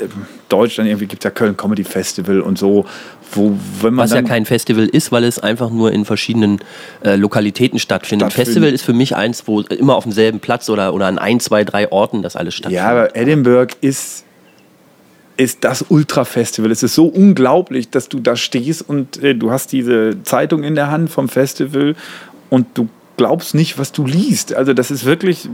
Deutschland, 0.52 0.90
irgendwie 0.90 1.07
gibt 1.07 1.23
es 1.23 1.26
ja 1.26 1.32
Köln 1.32 1.56
Comedy 1.56 1.84
Festival 1.84 2.41
und 2.41 2.57
so, 2.57 2.86
wo, 3.34 3.57
wenn 3.82 3.94
man 3.94 4.03
Was 4.03 4.14
ja 4.14 4.22
kein 4.22 4.45
Festival 4.45 4.88
ist, 4.88 5.11
weil 5.11 5.23
es 5.23 5.40
einfach 5.40 5.69
nur 5.69 5.91
in 5.91 6.06
verschiedenen 6.06 6.60
äh, 7.03 7.15
Lokalitäten 7.15 7.80
stattfindet. 7.80 8.26
Ein 8.26 8.32
Stattfindet. 8.32 8.48
Festival 8.48 8.73
ist 8.73 8.82
für 8.84 8.94
mich 8.94 9.15
eins, 9.15 9.48
wo 9.48 9.61
immer 9.61 9.95
auf 9.95 10.03
demselben 10.03 10.40
Platz 10.40 10.69
oder, 10.69 10.94
oder 10.94 11.07
an 11.07 11.18
ein, 11.18 11.40
zwei, 11.40 11.64
drei 11.64 11.91
Orten 11.91 12.22
das 12.22 12.36
alles 12.36 12.56
stattfindet. 12.56 12.84
Ja, 12.84 12.90
aber 12.90 13.15
Edinburgh 13.15 13.73
ist, 13.82 14.26
ist 15.38 15.64
das 15.64 15.86
Ultra-Festival. 15.88 16.72
Es 16.72 16.84
ist 16.84 16.95
so 16.95 17.06
unglaublich, 17.06 17.90
dass 17.90 18.10
du 18.10 18.19
da 18.19 18.36
stehst 18.36 18.88
und 18.88 19.22
äh, 19.23 19.34
du 19.34 19.52
hast 19.52 19.72
diese 19.72 20.22
Zeitung 20.23 20.64
in 20.64 20.76
der 20.76 20.91
Hand 20.91 21.10
vom 21.10 21.30
Festival 21.30 21.95
und 22.49 22.68
du 22.73 22.90
glaubst 23.18 23.56
nicht, 23.56 23.78
was 23.78 23.91
du 23.91 24.06
liest. 24.06 24.53
Also 24.53 24.73
das 24.73 24.91
ist 24.91 25.06
wirklich, 25.06 25.48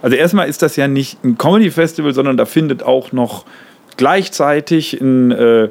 also 0.00 0.16
erstmal 0.16 0.48
ist 0.48 0.62
das 0.62 0.76
ja 0.76 0.88
nicht 0.88 1.22
ein 1.24 1.36
Comedy-Festival, 1.36 2.14
sondern 2.14 2.36
da 2.36 2.46
findet 2.46 2.82
auch 2.82 3.12
noch 3.12 3.44
gleichzeitig 3.96 5.00
ein, 5.00 5.30
äh, 5.30 5.68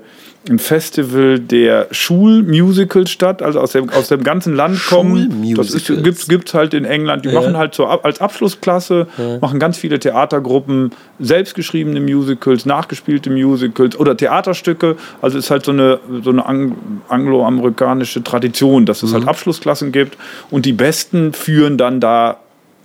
ein 0.50 0.58
Festival 0.58 1.38
der 1.40 1.88
Schulmusicals 1.92 3.12
statt, 3.12 3.42
also 3.42 3.60
aus 3.60 3.74
dem, 3.74 3.90
aus 3.90 4.08
dem 4.08 4.24
ganzen 4.24 4.56
Land 4.56 4.84
kommen. 4.88 5.54
Das 5.56 5.72
ist, 5.72 5.88
gibt's, 5.88 6.28
gibt's 6.28 6.54
halt 6.54 6.74
in 6.74 6.86
England. 6.86 7.26
Die 7.26 7.30
Ja. 7.30 7.40
machen 7.42 7.58
halt 7.58 7.76
so 7.76 7.86
als 7.86 8.22
Abschlussklasse, 8.22 9.08
machen 9.42 9.60
ganz 9.60 9.78
viele 9.78 10.00
Theatergruppen, 10.00 10.92
selbstgeschriebene 11.20 12.00
Musicals, 12.00 12.66
nachgespielte 12.66 13.30
Musicals 13.30 14.00
oder 14.00 14.16
Theaterstücke. 14.16 14.96
Also 15.22 15.38
ist 15.38 15.52
halt 15.52 15.66
so 15.66 15.72
eine, 15.72 16.00
so 16.24 16.30
eine 16.30 16.46
ang 16.46 16.76
angloamerikanische 17.10 18.24
Tradition, 18.24 18.86
dass 18.86 19.04
es 19.04 19.14
halt 19.14 19.28
Abschlussklassen 19.28 19.92
gibt 19.92 20.18
und 20.50 20.66
die 20.66 20.74
Besten 20.74 21.34
führen 21.34 21.78
dann 21.78 22.00
da 22.00 22.38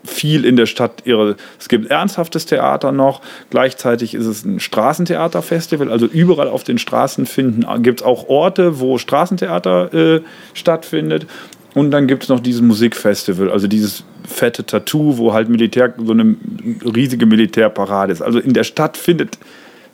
viel 0.04 0.44
in 0.44 0.56
der 0.56 0.66
Stadt 0.66 1.02
ihre. 1.04 1.36
Es 1.58 1.68
gibt 1.68 1.90
ernsthaftes 1.90 2.46
Theater 2.46 2.92
noch. 2.92 3.20
Gleichzeitig 3.50 4.14
ist 4.14 4.26
es 4.26 4.44
ein 4.44 4.60
Straßentheaterfestival. 4.60 5.90
Also 5.90 6.06
überall 6.06 6.48
auf 6.48 6.64
den 6.64 6.78
Straßen 6.78 7.26
finden 7.26 7.66
gibt 7.82 8.00
es 8.00 8.06
auch 8.06 8.28
Orte, 8.28 8.80
wo 8.80 8.98
Straßentheater 8.98 9.94
äh, 9.94 10.20
stattfindet. 10.52 11.26
Und 11.74 11.90
dann 11.90 12.06
gibt 12.06 12.22
es 12.22 12.28
noch 12.28 12.40
dieses 12.40 12.62
Musikfestival, 12.62 13.50
also 13.50 13.66
dieses 13.66 14.04
fette 14.26 14.64
Tattoo, 14.64 15.18
wo 15.18 15.32
halt 15.32 15.48
Militär, 15.48 15.92
so 15.98 16.12
eine 16.12 16.36
riesige 16.84 17.26
Militärparade 17.26 18.12
ist. 18.12 18.22
Also 18.22 18.38
in 18.38 18.52
der 18.52 18.62
Stadt 18.62 18.96
findet, 18.96 19.38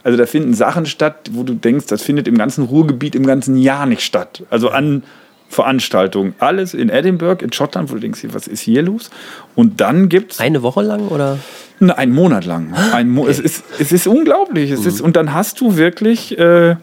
also 0.02 0.18
da 0.18 0.26
finden 0.26 0.52
Sachen 0.52 0.84
statt, 0.84 1.30
wo 1.32 1.42
du 1.42 1.54
denkst, 1.54 1.86
das 1.86 2.02
findet 2.02 2.28
im 2.28 2.36
ganzen 2.36 2.64
Ruhrgebiet 2.64 3.14
im 3.14 3.26
ganzen 3.26 3.56
Jahr 3.56 3.86
nicht 3.86 4.02
statt. 4.02 4.42
Also 4.50 4.68
an 4.68 5.02
Veranstaltungen. 5.50 6.34
Alles 6.38 6.72
in 6.74 6.88
Edinburgh, 6.88 7.44
in 7.44 7.52
Schottland, 7.52 7.90
wo 7.90 7.94
du 7.94 8.00
denkst, 8.00 8.20
was 8.32 8.46
ist 8.46 8.60
hier 8.60 8.82
los? 8.82 9.10
Und 9.56 9.80
dann 9.80 10.08
gibt 10.08 10.32
es 10.32 10.40
Eine 10.40 10.62
Woche 10.62 10.80
lang 10.82 11.08
oder? 11.08 11.38
einen 11.80 12.12
Monat 12.12 12.44
lang. 12.46 12.72
Ein 12.92 13.08
Mo 13.10 13.26
es, 13.26 13.38
ist, 13.40 13.64
es 13.78 13.90
ist 13.90 14.06
unglaublich. 14.06 14.70
Es 14.70 14.82
Mhm. 14.82 14.86
ist, 14.88 15.00
und 15.00 15.16
dann 15.16 15.34
hast 15.34 15.60
du 15.60 15.76
wirklich, 15.76 16.38
äh, 16.38 16.76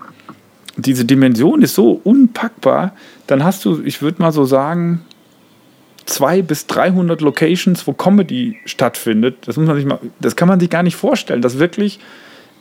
diese 0.76 1.06
Dimension 1.06 1.62
ist 1.62 1.76
so 1.76 2.00
unpackbar. 2.04 2.94
Dann 3.28 3.44
hast 3.44 3.64
du, 3.64 3.82
ich 3.86 4.02
würde 4.02 4.22
mal 4.22 4.32
so 4.32 4.44
sagen, 4.46 5.02
200 6.08 6.48
bis 6.48 6.68
300 6.68 7.22
Locations, 7.22 7.86
wo 7.88 7.94
Comedy 7.94 8.58
stattfindet. 8.66 9.36
Das, 9.46 9.56
muss 9.58 9.68
man 9.68 9.76
sich 9.78 9.86
mal, 9.86 10.00
das 10.20 10.36
kann 10.36 10.48
man 10.48 10.60
sich 10.60 10.70
gar 10.70 10.84
nicht 10.84 10.96
vorstellen. 10.96 11.42
Das 11.42 11.60
wirklich 11.60 12.00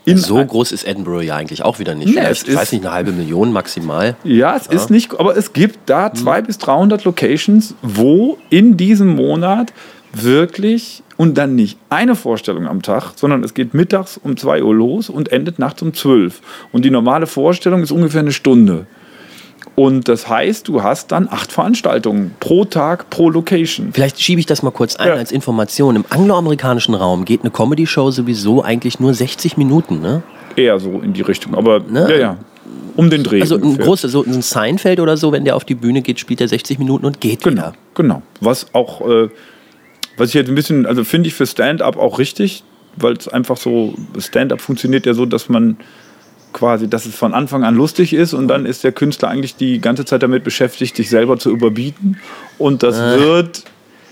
in 0.07 0.17
So 0.19 0.43
groß 0.45 0.73
ist 0.73 0.87
Edinburgh 0.87 1.23
ja 1.25 1.37
eigentlich 1.37 1.63
auch 1.65 1.79
wieder 1.79 1.95
nicht. 1.95 2.07
Nee, 2.09 2.13
Vielleicht, 2.21 2.49
ich 2.49 2.55
weiß 2.57 2.73
nicht, 2.73 2.85
eine 2.85 2.95
halbe 2.95 3.13
Million 3.13 3.53
maximal. 3.53 4.17
Ja, 4.25 4.57
es 4.57 4.67
ist 4.69 4.89
nicht, 4.91 5.19
aber 5.19 5.37
es 5.37 5.53
gibt 5.53 5.79
da 5.91 6.09
Mhm. 6.09 6.15
200 6.15 6.47
bis 6.47 6.59
300 6.59 7.05
Locations, 7.05 7.75
wo 7.83 8.39
in 8.49 8.77
diesem 8.77 9.09
Monat 9.17 9.73
wirklich 10.15 11.03
und 11.17 11.37
dann 11.39 11.55
nicht 11.55 11.79
eine 11.91 12.15
Vorstellung 12.15 12.67
am 12.67 12.83
Tag, 12.83 13.13
sondern 13.17 13.43
es 13.45 13.55
geht 13.55 13.75
mittags 13.75 14.19
um 14.23 14.37
2 14.37 14.63
Uhr 14.63 14.75
los 14.75 15.11
und 15.11 15.31
endet 15.33 15.59
nachts 15.59 15.83
um 15.83 15.93
12. 15.93 16.41
Und 16.73 16.85
die 16.85 16.91
normale 16.91 17.27
Vorstellung 17.27 17.83
ist 17.83 17.91
ungefähr 17.91 18.21
eine 18.21 18.33
Stunde. 18.33 18.87
Und 19.77 20.09
das 20.09 20.29
heißt, 20.29 20.67
du 20.69 20.83
hast 20.83 21.13
dann 21.13 21.29
acht 21.31 21.53
Veranstaltungen 21.53 22.35
pro 22.41 22.65
Tag, 22.65 23.11
pro 23.11 23.29
Location. 23.31 23.91
Vielleicht 23.93 24.21
schiebe 24.21 24.41
ich 24.41 24.47
das 24.47 24.63
mal 24.63 24.71
kurz 24.71 24.97
ein 24.97 25.09
Ja. 25.09 25.15
als 25.15 25.31
Information. 25.33 25.97
Im 25.97 26.05
angloamerikanischen 26.09 26.95
Raum 26.95 27.25
geht 27.27 27.43
eine 27.43 27.51
Comedy-Show 27.51 28.11
sowieso 28.11 28.63
eigentlich 28.65 29.01
nur 29.01 29.13
60 29.13 29.59
Minuten. 29.59 30.01
Ne? 30.01 30.23
Eher 30.57 30.81
so 30.81 31.01
in 31.01 31.13
die 31.13 31.21
Richtung. 31.21 31.55
Aber 31.55 31.81
Ne? 31.81 32.07
ja, 32.11 32.17
ja. 32.17 32.37
Um 32.97 33.11
den 33.11 33.23
Dreh. 33.23 33.43
Also 33.43 33.57
ein 33.57 33.77
großer, 33.77 34.09
so 34.09 34.25
ein 34.25 34.41
Seinfeld 34.41 34.99
oder 35.01 35.19
so, 35.19 35.31
wenn 35.31 35.45
der 35.45 35.55
auf 35.57 35.65
die 35.67 35.75
Bühne 35.75 36.01
geht, 36.01 36.19
spielt 36.19 36.41
er 36.41 36.49
60 36.49 36.79
Minuten 36.79 37.05
und 37.05 37.21
geht 37.21 37.43
Genau, 37.43 37.57
wieder. 37.57 37.73
genau. 37.95 38.23
Was 38.41 38.73
auch, 38.75 39.03
äh, 39.07 39.29
was 40.17 40.31
ich 40.31 40.35
jetzt 40.35 40.49
ein 40.49 40.55
bisschen, 40.55 40.87
also 40.87 41.05
finde 41.05 41.29
ich 41.29 41.35
für 41.35 41.47
Stand-up 41.47 41.99
auch 41.99 42.19
richtig, 42.19 42.65
weil 42.97 43.13
es 43.13 43.29
einfach 43.29 43.59
so, 43.59 43.93
Stand-up 44.19 44.63
funktioniert 44.63 45.05
ja 45.05 45.13
so, 45.13 45.27
dass 45.27 45.51
man 45.51 45.77
quasi, 46.57 46.89
dass 46.89 47.07
es 47.07 47.15
von 47.15 47.35
Anfang 47.35 47.63
an 47.65 47.75
lustig 47.75 48.15
ist 48.15 48.33
und 48.33 48.49
dann 48.49 48.67
ist 48.67 48.83
der 48.83 48.93
Künstler 48.93 49.29
eigentlich 49.29 49.57
die 49.57 49.79
ganze 49.79 50.05
Zeit 50.05 50.23
damit 50.23 50.43
beschäftigt, 50.43 50.97
sich 50.97 51.11
selber 51.11 51.39
zu 51.39 51.51
überbieten 51.51 52.19
und 52.59 52.83
das 52.83 52.97
wird 52.97 53.65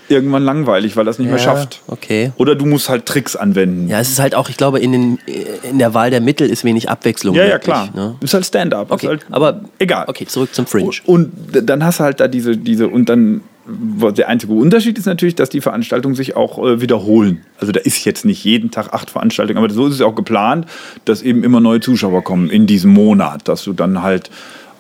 irgendwann 0.09 0.45
langweilig, 0.45 0.95
weil 0.97 1.07
er 1.07 1.11
es 1.11 1.19
nicht 1.19 1.29
mehr. 1.29 1.39
Ja, 1.39 1.43
schafft. 1.43 1.81
okay. 1.87 2.33
Oder 2.37 2.55
du 2.55 2.67
musst 2.67 2.91
halt 2.91 3.07
Tricks 3.07 3.37
anwenden. 3.37 3.89
Ja, 3.89 3.99
es 4.01 4.11
ist 4.11 4.19
halt 4.19 4.35
auch, 4.35 4.51
ich 4.51 4.59
glaube, 4.59 4.79
in, 4.79 4.93
den, 4.93 5.19
in 5.63 5.79
der 5.79 5.95
Wahl 5.95 6.11
der 6.11 6.21
Mittel 6.21 6.51
ist 6.51 6.63
wenig 6.65 6.91
Abwechslung. 6.91 7.35
ja, 7.35 7.45
ja, 7.45 7.55
möglich, 7.55 7.65
klar. 7.65 7.89
Ne? 7.95 8.17
Ist 8.21 8.35
halt 8.35 8.45
Stand-up. 8.45 8.91
Okay, 8.91 9.09
halt, 9.09 9.27
aber 9.31 9.63
egal. 9.79 10.05
Okay, 10.07 10.27
zurück 10.27 10.55
zum 10.55 10.67
Fringe. 10.67 10.91
Und 11.07 11.33
dann 11.51 11.83
hast 11.83 12.01
du 12.01 12.05
halt 12.05 12.21
da 12.21 12.29
diese, 12.29 12.59
diese 12.59 12.89
und 12.89 13.09
dann 13.09 13.41
der 13.67 14.29
einzige 14.29 14.53
Unterschied 14.53 14.99
ist 14.99 15.07
natürlich, 15.07 15.35
dass 15.35 15.49
die 15.49 15.61
Veranstaltungen 15.61 16.15
sich 16.15 16.37
auch 16.37 16.59
äh, 16.59 16.81
wiederholen. 16.81 17.43
Also 17.59 17.73
da 17.73 17.81
ist 17.81 18.05
jetzt 18.05 18.25
nicht 18.25 18.45
jeden 18.45 18.71
Tag 18.71 18.93
acht 18.93 19.11
Veranstaltungen, 19.11 19.59
aber 19.59 19.73
so 19.73 19.87
ist 19.87 19.95
es 19.95 20.01
auch 20.03 20.15
geplant, 20.15 20.67
dass 21.05 21.23
eben 21.23 21.45
immer 21.45 21.61
neue 21.61 21.81
Zuschauer 21.81 22.23
kommen 22.23 22.51
in 22.51 22.67
diesem 22.67 22.93
Monat, 22.93 23.49
dass 23.49 23.65
du 23.65 23.73
dann 23.73 24.03
halt 24.03 24.31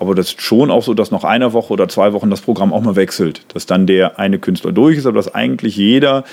aber 0.00 0.14
das 0.14 0.30
ist 0.30 0.42
schon 0.42 0.70
auch 0.70 0.82
so, 0.82 0.92
dass 0.92 1.12
nach 1.12 1.24
einer 1.24 1.52
Woche 1.52 1.72
oder 1.72 1.88
zwei 1.88 2.12
Wochen 2.12 2.28
das 2.28 2.40
Programm 2.40 2.72
auch 2.72 2.82
mal 2.82 2.96
wechselt. 2.96 3.42
Dass 3.54 3.64
dann 3.64 3.86
der 3.86 4.18
eine 4.18 4.38
Künstler 4.38 4.72
durch 4.72 4.98
ist, 4.98 5.06
aber 5.06 5.16
dass 5.16 5.34
eigentlich 5.34 5.76
jeder, 5.76 6.24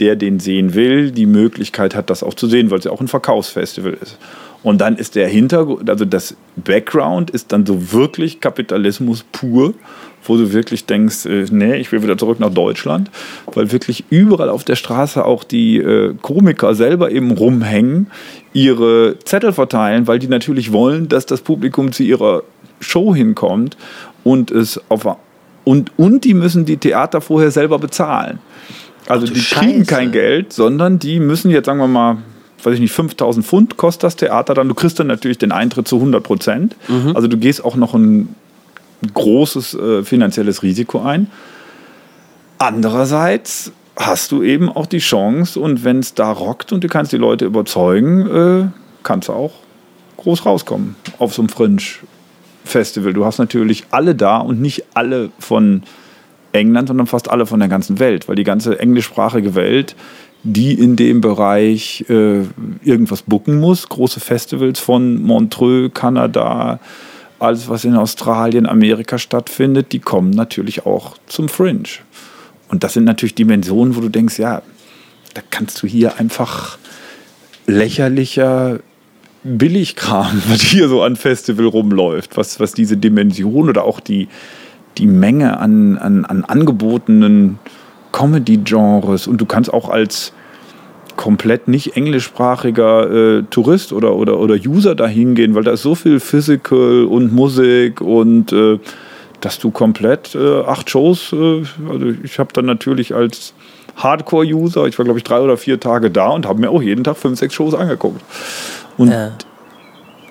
der 0.00 0.16
den 0.16 0.40
sehen 0.40 0.74
will, 0.74 1.10
die 1.10 1.26
Möglichkeit 1.26 1.94
hat, 1.94 2.10
das 2.10 2.22
auch 2.22 2.34
zu 2.34 2.46
sehen, 2.48 2.70
weil 2.70 2.78
es 2.78 2.86
ja 2.86 2.90
auch 2.90 3.00
ein 3.00 3.08
Verkaufsfestival 3.08 3.96
ist. 4.00 4.18
Und 4.62 4.80
dann 4.80 4.96
ist 4.96 5.14
der 5.14 5.28
Hintergrund, 5.28 5.88
also 5.88 6.04
das 6.04 6.36
Background 6.56 7.30
ist 7.30 7.52
dann 7.52 7.64
so 7.64 7.92
wirklich 7.92 8.40
Kapitalismus 8.40 9.24
pur, 9.32 9.72
wo 10.24 10.36
du 10.36 10.52
wirklich 10.52 10.84
denkst, 10.84 11.24
äh, 11.26 11.46
nee, 11.50 11.76
ich 11.76 11.90
will 11.92 12.02
wieder 12.02 12.18
zurück 12.18 12.40
nach 12.40 12.52
Deutschland, 12.52 13.10
weil 13.54 13.72
wirklich 13.72 14.04
überall 14.10 14.50
auf 14.50 14.64
der 14.64 14.76
Straße 14.76 15.24
auch 15.24 15.44
die 15.44 15.78
äh, 15.78 16.14
Komiker 16.20 16.74
selber 16.74 17.10
eben 17.10 17.30
rumhängen, 17.30 18.08
ihre 18.52 19.16
Zettel 19.24 19.52
verteilen, 19.52 20.06
weil 20.06 20.18
die 20.18 20.28
natürlich 20.28 20.72
wollen, 20.72 21.08
dass 21.08 21.24
das 21.24 21.40
Publikum 21.40 21.92
zu 21.92 22.02
ihrer 22.02 22.42
Show 22.80 23.14
hinkommt 23.14 23.78
und 24.24 24.50
es 24.50 24.80
auf 24.90 25.06
und, 25.64 25.92
und 25.98 26.24
die 26.24 26.34
müssen 26.34 26.64
die 26.64 26.78
Theater 26.78 27.20
vorher 27.20 27.50
selber 27.50 27.78
bezahlen. 27.78 28.38
Also 29.06 29.26
die 29.26 29.40
kriegen 29.40 29.84
Scheiße. 29.84 29.84
kein 29.84 30.12
Geld, 30.12 30.52
sondern 30.52 30.98
die 30.98 31.20
müssen 31.20 31.50
jetzt, 31.50 31.66
sagen 31.66 31.78
wir 31.78 31.88
mal, 31.88 32.18
weiß 32.64 32.74
ich 32.74 32.80
nicht, 32.80 32.92
5000 32.92 33.44
Pfund 33.44 33.76
kostet 33.76 34.04
das 34.04 34.16
Theater 34.16 34.54
dann. 34.54 34.68
Du 34.68 34.74
kriegst 34.74 34.98
dann 34.98 35.06
natürlich 35.06 35.38
den 35.38 35.52
Eintritt 35.52 35.88
zu 35.88 35.96
100 35.96 36.22
Prozent. 36.22 36.76
Also 37.14 37.28
du 37.28 37.36
gehst 37.36 37.64
auch 37.64 37.76
noch 37.76 37.94
ein 37.94 38.34
großes 39.14 39.74
äh, 39.74 40.02
finanzielles 40.04 40.62
Risiko 40.62 41.00
ein. 41.00 41.28
Andererseits 42.58 43.72
hast 43.96 44.32
du 44.32 44.42
eben 44.42 44.68
auch 44.68 44.86
die 44.86 44.98
Chance 44.98 45.58
und 45.58 45.84
wenn 45.84 45.98
es 45.98 46.14
da 46.14 46.30
rockt 46.30 46.72
und 46.72 46.84
du 46.84 46.88
kannst 46.88 47.12
die 47.12 47.16
Leute 47.16 47.44
überzeugen, 47.44 48.26
äh, 48.26 48.68
kannst 49.02 49.28
du 49.28 49.32
auch 49.32 49.52
groß 50.18 50.44
rauskommen 50.44 50.96
auf 51.18 51.34
so 51.34 51.42
einem 51.42 51.48
Fringe-Festival. 51.48 53.12
Du 53.12 53.24
hast 53.24 53.38
natürlich 53.38 53.84
alle 53.90 54.14
da 54.14 54.38
und 54.38 54.60
nicht 54.60 54.84
alle 54.94 55.30
von 55.38 55.82
England, 56.52 56.88
sondern 56.88 57.06
fast 57.06 57.30
alle 57.30 57.46
von 57.46 57.60
der 57.60 57.68
ganzen 57.68 57.98
Welt, 57.98 58.28
weil 58.28 58.36
die 58.36 58.44
ganze 58.44 58.78
englischsprachige 58.78 59.54
Welt, 59.54 59.96
die 60.42 60.74
in 60.74 60.96
dem 60.96 61.20
Bereich 61.20 62.04
äh, 62.08 62.42
irgendwas 62.82 63.22
bucken 63.22 63.60
muss, 63.60 63.88
große 63.88 64.20
Festivals 64.20 64.80
von 64.80 65.22
Montreux, 65.22 65.92
Kanada, 65.92 66.80
alles 67.38 67.68
was 67.68 67.84
in 67.84 67.94
Australien, 67.94 68.66
Amerika 68.66 69.18
stattfindet, 69.18 69.92
die 69.92 69.98
kommen 69.98 70.30
natürlich 70.30 70.86
auch 70.86 71.16
zum 71.26 71.48
Fringe. 71.48 71.88
Und 72.68 72.84
das 72.84 72.94
sind 72.94 73.04
natürlich 73.04 73.34
Dimensionen, 73.34 73.96
wo 73.96 74.00
du 74.00 74.08
denkst, 74.08 74.38
ja, 74.38 74.62
da 75.34 75.42
kannst 75.50 75.82
du 75.82 75.86
hier 75.86 76.18
einfach 76.18 76.78
lächerlicher 77.66 78.80
Billigkram, 79.42 80.42
was 80.48 80.60
hier 80.62 80.88
so 80.88 81.02
an 81.02 81.16
Festival 81.16 81.66
rumläuft, 81.66 82.36
was, 82.36 82.60
was 82.60 82.72
diese 82.72 82.96
Dimension 82.96 83.68
oder 83.68 83.84
auch 83.84 84.00
die, 84.00 84.28
die 84.98 85.06
Menge 85.06 85.58
an, 85.58 85.98
an, 85.98 86.24
an 86.24 86.44
angebotenen 86.44 87.58
Comedy-Genres 88.12 89.26
und 89.26 89.40
du 89.40 89.46
kannst 89.46 89.72
auch 89.72 89.88
als 89.88 90.32
komplett 91.16 91.68
nicht 91.68 91.96
englischsprachiger 91.96 93.10
äh, 93.10 93.42
Tourist 93.50 93.92
oder, 93.92 94.14
oder, 94.16 94.38
oder 94.38 94.54
User 94.54 94.94
da 94.94 95.06
hingehen, 95.06 95.54
weil 95.54 95.64
da 95.64 95.72
ist 95.72 95.82
so 95.82 95.94
viel 95.94 96.18
Physical 96.18 97.04
und 97.04 97.32
Musik 97.32 98.00
und 98.00 98.52
äh, 98.52 98.78
dass 99.40 99.58
du 99.58 99.70
komplett 99.70 100.34
äh, 100.34 100.60
acht 100.62 100.88
Shows, 100.88 101.32
äh, 101.32 101.62
also 101.90 102.06
ich 102.22 102.38
habe 102.38 102.52
dann 102.52 102.66
natürlich 102.66 103.14
als 103.14 103.54
Hardcore-User, 103.96 104.86
ich 104.86 104.98
war 104.98 105.04
glaube 105.04 105.18
ich 105.18 105.24
drei 105.24 105.40
oder 105.40 105.56
vier 105.56 105.78
Tage 105.78 106.10
da 106.10 106.28
und 106.28 106.46
habe 106.46 106.60
mir 106.60 106.70
auch 106.70 106.82
jeden 106.82 107.04
Tag 107.04 107.16
fünf, 107.16 107.38
sechs 107.38 107.54
Shows 107.54 107.74
angeguckt. 107.74 108.22
Und 108.96 109.10
ja, 109.10 109.32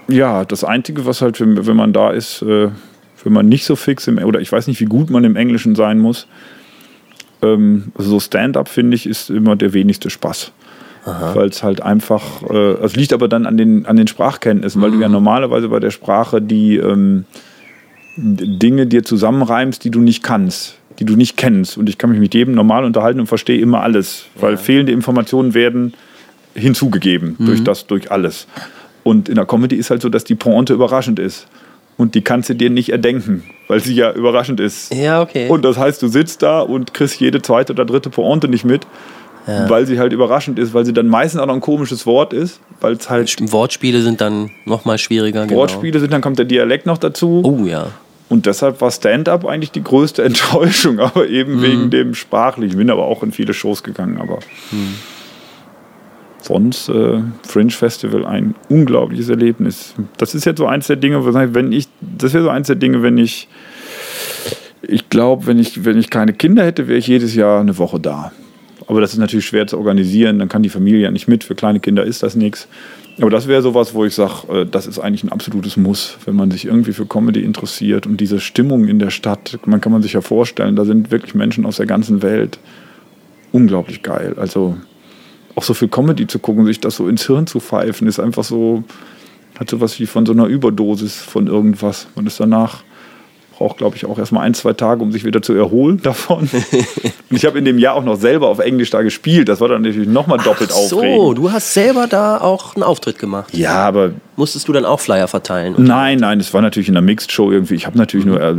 ja 0.08 0.46
das 0.46 0.64
Einzige, 0.64 1.06
was 1.06 1.22
halt, 1.22 1.40
wenn, 1.40 1.68
wenn 1.68 1.76
man 1.76 1.94
da 1.94 2.12
ist, 2.12 2.42
äh, 2.42 2.70
wenn 3.24 3.34
man 3.34 3.48
nicht 3.48 3.66
so 3.66 3.76
fix 3.76 4.08
im, 4.08 4.18
oder 4.20 4.40
ich 4.40 4.52
weiß 4.52 4.68
nicht, 4.68 4.80
wie 4.80 4.86
gut 4.86 5.10
man 5.10 5.24
im 5.24 5.36
Englischen 5.36 5.76
sein 5.76 6.00
muss, 6.00 6.28
ähm, 7.42 7.92
also 7.98 8.12
so 8.12 8.20
Stand-up 8.20 8.68
finde 8.68 8.96
ich, 8.96 9.06
ist 9.06 9.30
immer 9.30 9.56
der 9.56 9.74
wenigste 9.74 10.10
Spaß. 10.10 10.52
Weil 11.06 11.48
es 11.48 11.64
halt 11.64 11.82
einfach, 11.82 12.44
äh, 12.50 12.74
es 12.84 12.96
liegt 12.96 13.14
aber 13.14 13.28
dann 13.28 13.46
an 13.46 13.58
den, 13.58 13.86
an 13.86 13.96
den 13.96 14.08
Sprachkenntnissen, 14.08 14.82
weil 14.82 14.92
du 14.92 15.00
ja 15.00 15.08
mhm. 15.08 15.14
normalerweise 15.14 15.70
bei 15.70 15.80
der 15.80 15.92
Sprache 15.92 16.42
die 16.42 16.76
ähm, 16.76 17.26
Dinge 18.16 18.86
dir 18.86 19.04
zusammenreimst, 19.04 19.84
die 19.84 19.92
du 19.92 20.02
nicht 20.02 20.24
kannst, 20.24 20.78
die 21.00 21.06
du 21.06 21.16
nicht 21.16 21.38
kennst. 21.38 21.78
Und 21.78 21.90
ich 21.90 21.98
kann 21.98 22.12
mich 22.12 22.20
mit 22.20 22.34
jedem 22.34 22.54
normal 22.54 22.84
unterhalten 22.84 23.20
und 23.20 23.28
verstehe 23.28 23.60
immer 23.60 23.82
alles, 23.82 24.26
weil 24.36 24.52
ja. 24.52 24.58
fehlende 24.58 24.92
Informationen 24.92 25.54
werden 25.54 25.94
hinzugegeben 26.54 27.38
mhm. 27.40 27.46
durch 27.46 27.64
das, 27.64 27.88
durch 27.88 28.12
alles. 28.12 28.48
Und 29.04 29.30
in 29.30 29.36
der 29.36 29.46
Comedy 29.46 29.78
ist 29.78 29.90
halt 29.90 30.02
so, 30.02 30.10
dass 30.10 30.26
die 30.26 30.36
Pointe 30.36 30.74
überraschend 30.74 31.18
ist. 31.18 31.48
Und 32.00 32.16
die 32.16 32.22
kannst 32.22 32.48
du 32.48 32.54
dir 32.54 32.70
nicht 32.70 32.94
erdenken, 32.94 33.44
weil 33.68 33.82
sie 33.82 33.94
ja 33.94 34.14
überraschend 34.14 34.62
ist. 34.62 34.94
Ja, 34.94 35.22
okay. 35.22 35.50
Und 35.50 35.66
das 35.66 35.78
heißt, 35.78 36.02
du 36.02 36.08
sitzt 36.08 36.42
da 36.42 36.62
und 36.62 36.94
kriegst 36.94 37.20
jede 37.20 37.42
zweite 37.42 37.74
oder 37.74 37.84
dritte 37.84 38.10
Pointe 38.10 38.48
nicht 38.48 38.64
mit, 38.64 38.88
ja. 39.46 39.70
weil 39.70 39.86
sie 39.86 40.00
halt 40.00 40.14
überraschend 40.14 40.60
ist, 40.60 40.74
weil 40.74 40.86
sie 40.86 40.94
dann 40.94 41.08
meistens 41.08 41.42
auch 41.42 41.46
noch 41.46 41.56
ein 41.56 41.60
komisches 41.60 42.06
Wort 42.06 42.32
ist, 42.32 42.62
weil 42.80 42.94
es 42.94 43.10
halt. 43.10 43.36
Wortspiele 43.52 44.02
sind 44.02 44.22
dann 44.22 44.50
nochmal 44.64 44.98
schwieriger. 44.98 45.46
Genau. 45.46 45.60
Wortspiele 45.60 45.92
genau. 45.92 46.02
sind, 46.02 46.14
dann 46.14 46.22
kommt 46.22 46.40
der 46.40 46.46
Dialekt 46.46 46.86
noch 46.86 47.00
dazu. 47.00 47.42
Oh 47.44 47.66
ja. 47.66 47.88
Und 48.30 48.46
deshalb 48.46 48.80
war 48.80 48.92
Stand-up 48.92 49.46
eigentlich 49.46 49.72
die 49.72 49.84
größte 49.84 50.24
Enttäuschung, 50.24 51.00
aber 51.00 51.28
eben 51.28 51.58
mhm. 51.58 51.62
wegen 51.62 51.90
dem 51.90 52.16
Sprachlichen. 52.16 52.72
Ich 52.72 52.78
bin 52.78 52.90
aber 52.90 53.08
auch 53.08 53.24
in 53.24 53.34
viele 53.34 53.54
Shows 53.54 53.84
gegangen, 53.84 54.22
aber. 54.22 54.40
Mhm 54.72 54.96
sonst 56.42 56.90
äh, 56.90 57.22
Fringe 57.44 57.72
Festival 57.72 58.26
ein 58.26 58.56
unglaubliches 58.70 59.30
Erlebnis. 59.30 59.94
Das 60.18 60.36
ist 60.36 60.46
jetzt 60.46 60.58
so 60.58 60.68
eins 60.68 60.88
der 60.88 60.96
Dinge, 60.96 61.24
wenn 61.54 61.72
ich, 61.72 61.88
das 62.02 62.34
wäre 62.34 62.44
so 62.44 62.50
eins 62.50 62.68
der 62.68 62.76
Dinge, 62.76 63.02
wenn 63.04 63.18
ich, 63.18 63.48
ich 64.82 65.10
glaube, 65.10 65.48
wenn 65.48 65.60
ich, 65.60 65.86
wenn 65.86 65.98
ich 65.98 66.10
keine 66.10 66.34
Kinder 66.34 66.66
hätte, 66.66 66.88
wäre 66.88 66.98
ich 66.98 67.08
jedes 67.08 67.36
Jahr 67.36 67.60
eine 67.60 67.78
Woche 67.78 68.00
da. 68.00 68.32
Aber 68.88 69.02
das 69.02 69.14
ist 69.14 69.20
natürlich 69.20 69.46
schwer 69.46 69.68
zu 69.68 69.78
organisieren, 69.78 70.40
dann 70.40 70.50
kann 70.50 70.64
die 70.64 70.70
Familie 70.70 71.02
ja 71.02 71.12
nicht 71.12 71.28
mit. 71.28 71.44
Für 71.44 71.54
kleine 71.54 71.80
Kinder 71.80 72.04
ist 72.04 72.24
das 72.24 72.36
nichts. 72.36 72.68
Aber 73.22 73.30
das 73.30 73.48
wäre 73.48 73.62
sowas, 73.62 73.94
wo 73.94 74.06
ich 74.06 74.16
sage, 74.16 74.62
äh, 74.62 74.66
das 74.66 74.88
ist 74.88 74.98
eigentlich 74.98 75.24
ein 75.24 75.32
absolutes 75.32 75.78
Muss, 75.78 76.18
wenn 76.26 76.36
man 76.36 76.50
sich 76.52 76.66
irgendwie 76.66 76.94
für 76.94 77.06
Comedy 77.06 77.44
interessiert 77.44 78.08
und 78.08 78.20
diese 78.20 78.40
Stimmung 78.40 78.88
in 78.88 78.98
der 78.98 79.10
Stadt, 79.10 79.60
man 79.66 79.82
kann 79.82 79.92
man 79.92 80.02
sich 80.02 80.14
ja 80.14 80.22
vorstellen, 80.22 80.76
da 80.76 80.86
sind 80.86 81.12
wirklich 81.12 81.36
Menschen 81.36 81.66
aus 81.66 81.78
der 81.78 81.86
ganzen 81.86 82.22
Welt. 82.22 82.60
Unglaublich 83.52 84.04
geil. 84.04 84.36
Also 84.38 84.78
auch 85.60 85.64
so 85.64 85.74
viel 85.74 85.90
Comedy 85.90 86.26
zu 86.26 86.40
gucken, 86.40 86.66
sich 86.66 86.80
das 86.80 86.96
so 86.96 87.10
ins 87.10 87.28
Hirn 87.28 87.46
zu 87.46 87.60
pfeifen, 87.60 88.08
ist 88.08 88.18
einfach 88.18 88.46
so, 88.46 88.86
hat 89.60 89.70
so 89.70 89.82
was 89.82 90.00
wie 90.00 90.06
von 90.06 90.26
so 90.26 90.32
einer 90.32 90.46
Überdosis 90.46 91.18
von 91.18 91.48
irgendwas. 91.48 92.08
Man 92.16 92.26
ist 92.26 92.40
danach, 92.40 92.82
braucht 93.58 93.76
glaube 93.76 93.98
ich 93.98 94.06
auch 94.06 94.18
erstmal 94.18 94.46
ein, 94.46 94.54
zwei 94.54 94.72
Tage, 94.72 95.04
um 95.04 95.12
sich 95.12 95.26
wieder 95.26 95.42
zu 95.42 95.52
erholen 95.52 96.02
davon. 96.04 96.50
Und 96.50 97.36
ich 97.38 97.44
habe 97.46 97.60
in 97.60 97.66
dem 97.66 97.78
Jahr 97.78 97.96
auch 97.96 98.06
noch 98.06 98.16
selber 98.16 98.48
auf 98.48 98.60
Englisch 98.60 98.90
da 98.90 99.02
gespielt. 99.02 99.50
Das 99.50 99.60
war 99.60 99.68
dann 99.68 99.82
natürlich 99.82 100.08
nochmal 100.08 100.38
doppelt 100.38 100.70
Ach 100.72 100.78
so, 100.78 101.00
aufregend. 101.00 101.20
So, 101.20 101.34
du 101.34 101.52
hast 101.52 101.74
selber 101.74 102.08
da 102.08 102.40
auch 102.40 102.78
einen 102.78 102.84
Auftritt 102.84 103.20
gemacht. 103.20 103.54
Ja, 103.54 103.86
aber. 103.86 104.12
Musstest 104.38 104.66
du 104.70 104.72
dann 104.72 104.86
auch 104.86 105.02
Flyer 105.02 105.28
verteilen? 105.28 105.76
Nein, 105.78 106.20
nein, 106.20 106.40
es 106.40 106.54
war 106.54 106.62
natürlich 106.62 106.88
in 106.88 106.96
einer 106.96 107.06
Mixed 107.06 107.34
Show 107.34 107.52
irgendwie. 107.52 107.76
Ich 107.76 107.86
habe 107.86 107.98
natürlich 107.98 108.26
mhm. 108.26 108.32
nur, 108.32 108.42
äh, 108.42 108.56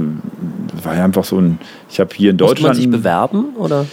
war 0.84 0.96
ja 0.96 1.04
einfach 1.04 1.24
so 1.24 1.38
ein, 1.38 1.58
ich 1.90 1.98
habe 1.98 2.10
hier 2.14 2.32
in 2.32 2.36
Deutschland. 2.36 2.60
Musste 2.60 2.82
man 2.86 2.92
sich 2.92 3.02
bewerben 3.02 3.56
oder? 3.56 3.86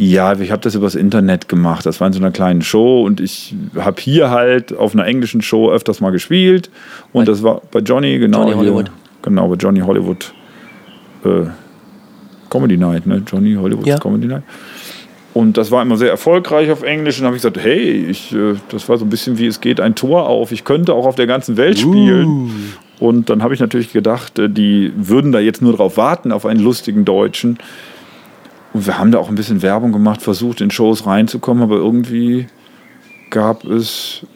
Ja, 0.00 0.38
ich 0.38 0.52
habe 0.52 0.62
das 0.62 0.76
übers 0.76 0.94
Internet 0.94 1.48
gemacht. 1.48 1.84
Das 1.84 2.00
war 2.00 2.06
in 2.06 2.12
so 2.12 2.20
einer 2.20 2.30
kleinen 2.30 2.62
Show 2.62 3.02
und 3.02 3.20
ich 3.20 3.56
habe 3.76 4.00
hier 4.00 4.30
halt 4.30 4.72
auf 4.76 4.94
einer 4.94 5.04
englischen 5.04 5.42
Show 5.42 5.72
öfters 5.72 6.00
mal 6.00 6.10
gespielt. 6.10 6.70
Und 7.12 7.24
bei 7.24 7.32
das 7.32 7.42
war 7.42 7.62
bei 7.72 7.80
Johnny, 7.80 8.16
genau. 8.18 8.42
Johnny 8.42 8.54
Hollywood. 8.54 8.86
Hier, 8.86 8.94
genau, 9.22 9.48
bei 9.48 9.56
Johnny 9.56 9.80
Hollywood 9.80 10.32
äh, 11.24 11.46
Comedy 12.48 12.76
Night, 12.76 13.06
ne? 13.08 13.24
Johnny 13.26 13.54
Hollywood 13.54 13.88
ja. 13.88 13.98
Comedy 13.98 14.28
Night. 14.28 14.44
Und 15.34 15.56
das 15.56 15.72
war 15.72 15.82
immer 15.82 15.96
sehr 15.96 16.10
erfolgreich 16.10 16.70
auf 16.70 16.84
Englisch. 16.84 17.18
Und 17.18 17.26
habe 17.26 17.34
ich 17.34 17.42
gesagt, 17.42 17.58
hey, 17.58 18.06
ich, 18.08 18.32
äh, 18.32 18.54
das 18.68 18.88
war 18.88 18.98
so 18.98 19.04
ein 19.04 19.10
bisschen 19.10 19.36
wie 19.38 19.46
es 19.46 19.60
geht 19.60 19.80
ein 19.80 19.96
Tor 19.96 20.28
auf. 20.28 20.52
Ich 20.52 20.62
könnte 20.62 20.94
auch 20.94 21.06
auf 21.06 21.16
der 21.16 21.26
ganzen 21.26 21.56
Welt 21.56 21.76
spielen. 21.76 22.26
Uh. 22.26 22.50
Und 23.00 23.30
dann 23.30 23.42
habe 23.42 23.52
ich 23.52 23.58
natürlich 23.58 23.92
gedacht, 23.92 24.38
äh, 24.38 24.48
die 24.48 24.92
würden 24.94 25.32
da 25.32 25.40
jetzt 25.40 25.60
nur 25.60 25.72
drauf 25.72 25.96
warten, 25.96 26.30
auf 26.30 26.46
einen 26.46 26.60
lustigen 26.60 27.04
Deutschen. 27.04 27.58
Und 28.72 28.86
wir 28.86 28.98
haben 28.98 29.12
da 29.12 29.18
auch 29.18 29.28
ein 29.28 29.34
bisschen 29.34 29.62
Werbung 29.62 29.92
gemacht, 29.92 30.22
versucht 30.22 30.60
in 30.60 30.70
Shows 30.70 31.06
reinzukommen, 31.06 31.62
aber 31.62 31.76
irgendwie 31.76 32.46
gab 33.30 33.64
es, 33.64 34.26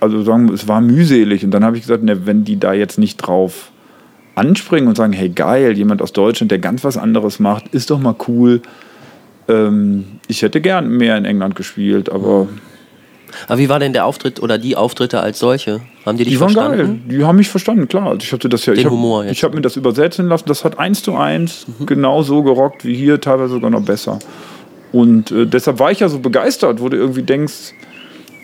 also 0.00 0.22
sagen 0.22 0.48
wir, 0.48 0.54
es 0.54 0.68
war 0.68 0.80
mühselig. 0.80 1.44
Und 1.44 1.50
dann 1.52 1.64
habe 1.64 1.76
ich 1.76 1.82
gesagt, 1.82 2.02
ne, 2.02 2.26
wenn 2.26 2.44
die 2.44 2.58
da 2.58 2.72
jetzt 2.72 2.98
nicht 2.98 3.16
drauf 3.16 3.70
anspringen 4.34 4.88
und 4.88 4.96
sagen, 4.96 5.12
hey 5.12 5.30
geil, 5.30 5.76
jemand 5.76 6.02
aus 6.02 6.12
Deutschland, 6.12 6.50
der 6.50 6.58
ganz 6.58 6.84
was 6.84 6.98
anderes 6.98 7.40
macht, 7.40 7.68
ist 7.68 7.90
doch 7.90 7.98
mal 7.98 8.14
cool. 8.28 8.60
Ähm, 9.48 10.04
ich 10.28 10.42
hätte 10.42 10.60
gern 10.60 10.88
mehr 10.88 11.16
in 11.16 11.24
England 11.24 11.56
gespielt, 11.56 12.10
aber 12.10 12.48
aber 13.46 13.58
wie 13.58 13.68
war 13.68 13.78
denn 13.78 13.92
der 13.92 14.06
Auftritt 14.06 14.40
oder 14.40 14.58
die 14.58 14.76
Auftritte 14.76 15.20
als 15.20 15.38
solche? 15.38 15.80
Haben 16.04 16.18
die 16.18 16.24
dich 16.24 16.34
die 16.34 16.40
waren 16.40 16.50
verstanden? 16.50 17.02
Geil. 17.08 17.18
Die 17.18 17.24
haben 17.24 17.36
mich 17.36 17.48
verstanden, 17.48 17.88
klar. 17.88 18.06
Also 18.06 18.18
ich 18.20 18.32
hatte 18.32 18.48
das 18.48 18.66
ja. 18.66 18.74
Den 18.74 18.86
ich 18.86 18.90
Humor 18.90 19.24
hab, 19.24 19.30
Ich 19.30 19.44
habe 19.44 19.54
mir 19.56 19.62
das 19.62 19.76
übersetzen 19.76 20.28
lassen. 20.28 20.44
Das 20.46 20.64
hat 20.64 20.78
eins 20.78 21.02
zu 21.02 21.16
eins 21.16 21.66
mhm. 21.78 21.86
genau 21.86 22.22
so 22.22 22.42
gerockt 22.42 22.84
wie 22.84 22.94
hier, 22.94 23.20
teilweise 23.20 23.54
sogar 23.54 23.70
noch 23.70 23.82
besser. 23.82 24.18
Und 24.92 25.30
äh, 25.30 25.46
deshalb 25.46 25.78
war 25.78 25.90
ich 25.90 26.00
ja 26.00 26.08
so 26.08 26.18
begeistert, 26.18 26.80
wo 26.80 26.88
du 26.88 26.96
irgendwie 26.96 27.22
denkst, 27.22 27.74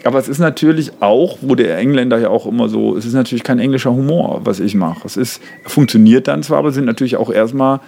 aber 0.05 0.19
es 0.19 0.29
ist 0.29 0.39
natürlich 0.39 0.91
auch, 1.01 1.39
wo 1.41 1.55
der 1.55 1.79
Engländer 1.79 2.19
ja 2.19 2.29
auch 2.29 2.47
immer 2.47 2.69
so, 2.69 2.97
es 2.97 3.07
ist 3.07 3.13
natürlich 3.13 3.45
kein 3.45 3.59
englischer 3.59 3.93
Humor, 3.93 4.41
was 4.45 4.59
ich 4.59 4.75
mache. 4.75 5.03
Es 5.05 5.17
ist, 5.17 5.41
funktioniert 5.65 6.27
dann 6.29 6.43
zwar, 6.43 6.59
aber 6.59 6.73
sind 6.73 6.87
natürlich 6.87 7.17
auch 7.17 7.31
erstmal 7.31 7.81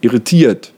irritiert 0.00 0.72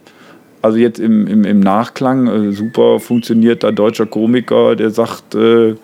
also 0.62 0.78
jetzt 0.78 0.98
im, 0.98 1.26
im, 1.26 1.44
im 1.44 1.60
Nachklang, 1.60 2.26
äh, 2.26 2.52
super 2.52 3.00
funktionierter 3.00 3.72
deutscher 3.72 4.06
Komiker, 4.06 4.76
der 4.76 4.90
sagt, 4.90 5.34
äh, 5.34 5.74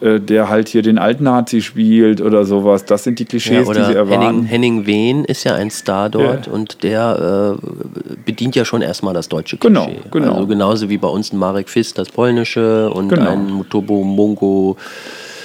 äh, 0.00 0.18
der 0.18 0.48
halt 0.48 0.68
hier 0.68 0.80
den 0.80 0.96
Altnazi 0.98 1.60
spielt 1.60 2.22
oder 2.22 2.44
sowas. 2.44 2.86
Das 2.86 3.04
sind 3.04 3.18
die 3.18 3.26
Klischees, 3.26 3.68
ja, 3.68 3.74
die 3.74 3.84
sie 3.84 3.94
erwarten. 3.94 4.22
Henning, 4.22 4.44
Henning 4.44 4.86
Wehn 4.86 5.24
ist 5.26 5.44
ja 5.44 5.54
ein 5.54 5.70
Star 5.70 6.08
dort 6.08 6.46
ja. 6.46 6.52
und 6.52 6.82
der 6.82 7.58
äh, 7.60 8.16
bedient 8.24 8.56
ja 8.56 8.64
schon 8.64 8.80
erstmal 8.80 9.12
das 9.12 9.28
deutsche 9.28 9.58
genau, 9.58 9.84
Klischee. 9.84 10.00
Genau, 10.10 10.26
genau. 10.26 10.34
Also 10.36 10.46
genauso 10.46 10.88
wie 10.88 10.96
bei 10.96 11.08
uns 11.08 11.32
ein 11.32 11.38
Marek 11.38 11.68
Fist 11.68 11.98
das 11.98 12.08
polnische 12.08 12.90
und 12.90 13.10
genau. 13.10 13.32
ein 13.32 13.50
Mutobo 13.50 14.02
Mongo 14.02 14.78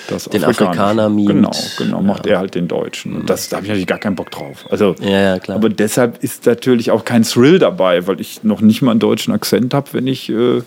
das 0.08 0.26
den 0.26 0.44
Afrikaner 0.44 1.10
mimt. 1.10 1.28
Genau, 1.28 1.52
genau, 1.78 2.02
macht 2.02 2.26
er 2.28 2.40
halt 2.40 2.56
den 2.56 2.68
Deutschen. 2.68 3.16
Und 3.16 3.30
das, 3.30 3.50
da 3.50 3.58
habe 3.58 3.66
ich 3.66 3.70
natürlich 3.70 3.88
gar 3.88 4.00
keinen 4.00 4.16
Bock 4.16 4.32
drauf. 4.32 4.66
Also, 4.70 4.96
ja, 5.02 5.22
ja, 5.22 5.40
klar. 5.40 5.58
Aber 5.58 5.70
deshalb 5.70 6.24
ist 6.24 6.46
natürlich 6.46 6.92
auch 6.92 7.06
kein 7.06 7.24
Thrill 7.24 7.60
dabei, 7.60 8.08
weil 8.08 8.20
ich 8.22 8.44
noch 8.44 8.62
nicht 8.62 8.82
mal 8.82 8.92
einen 8.92 9.00
deutschen 9.00 9.34
Akzent 9.34 9.74
habe, 9.74 9.88
wenn 9.94 10.08
ich 10.08 10.30
äh, 10.30 10.62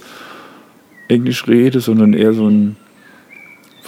Englisch 1.08 1.46
rede, 1.46 1.80
sondern 1.80 2.12
eher 2.14 2.32
so 2.34 2.48
ein 2.48 2.76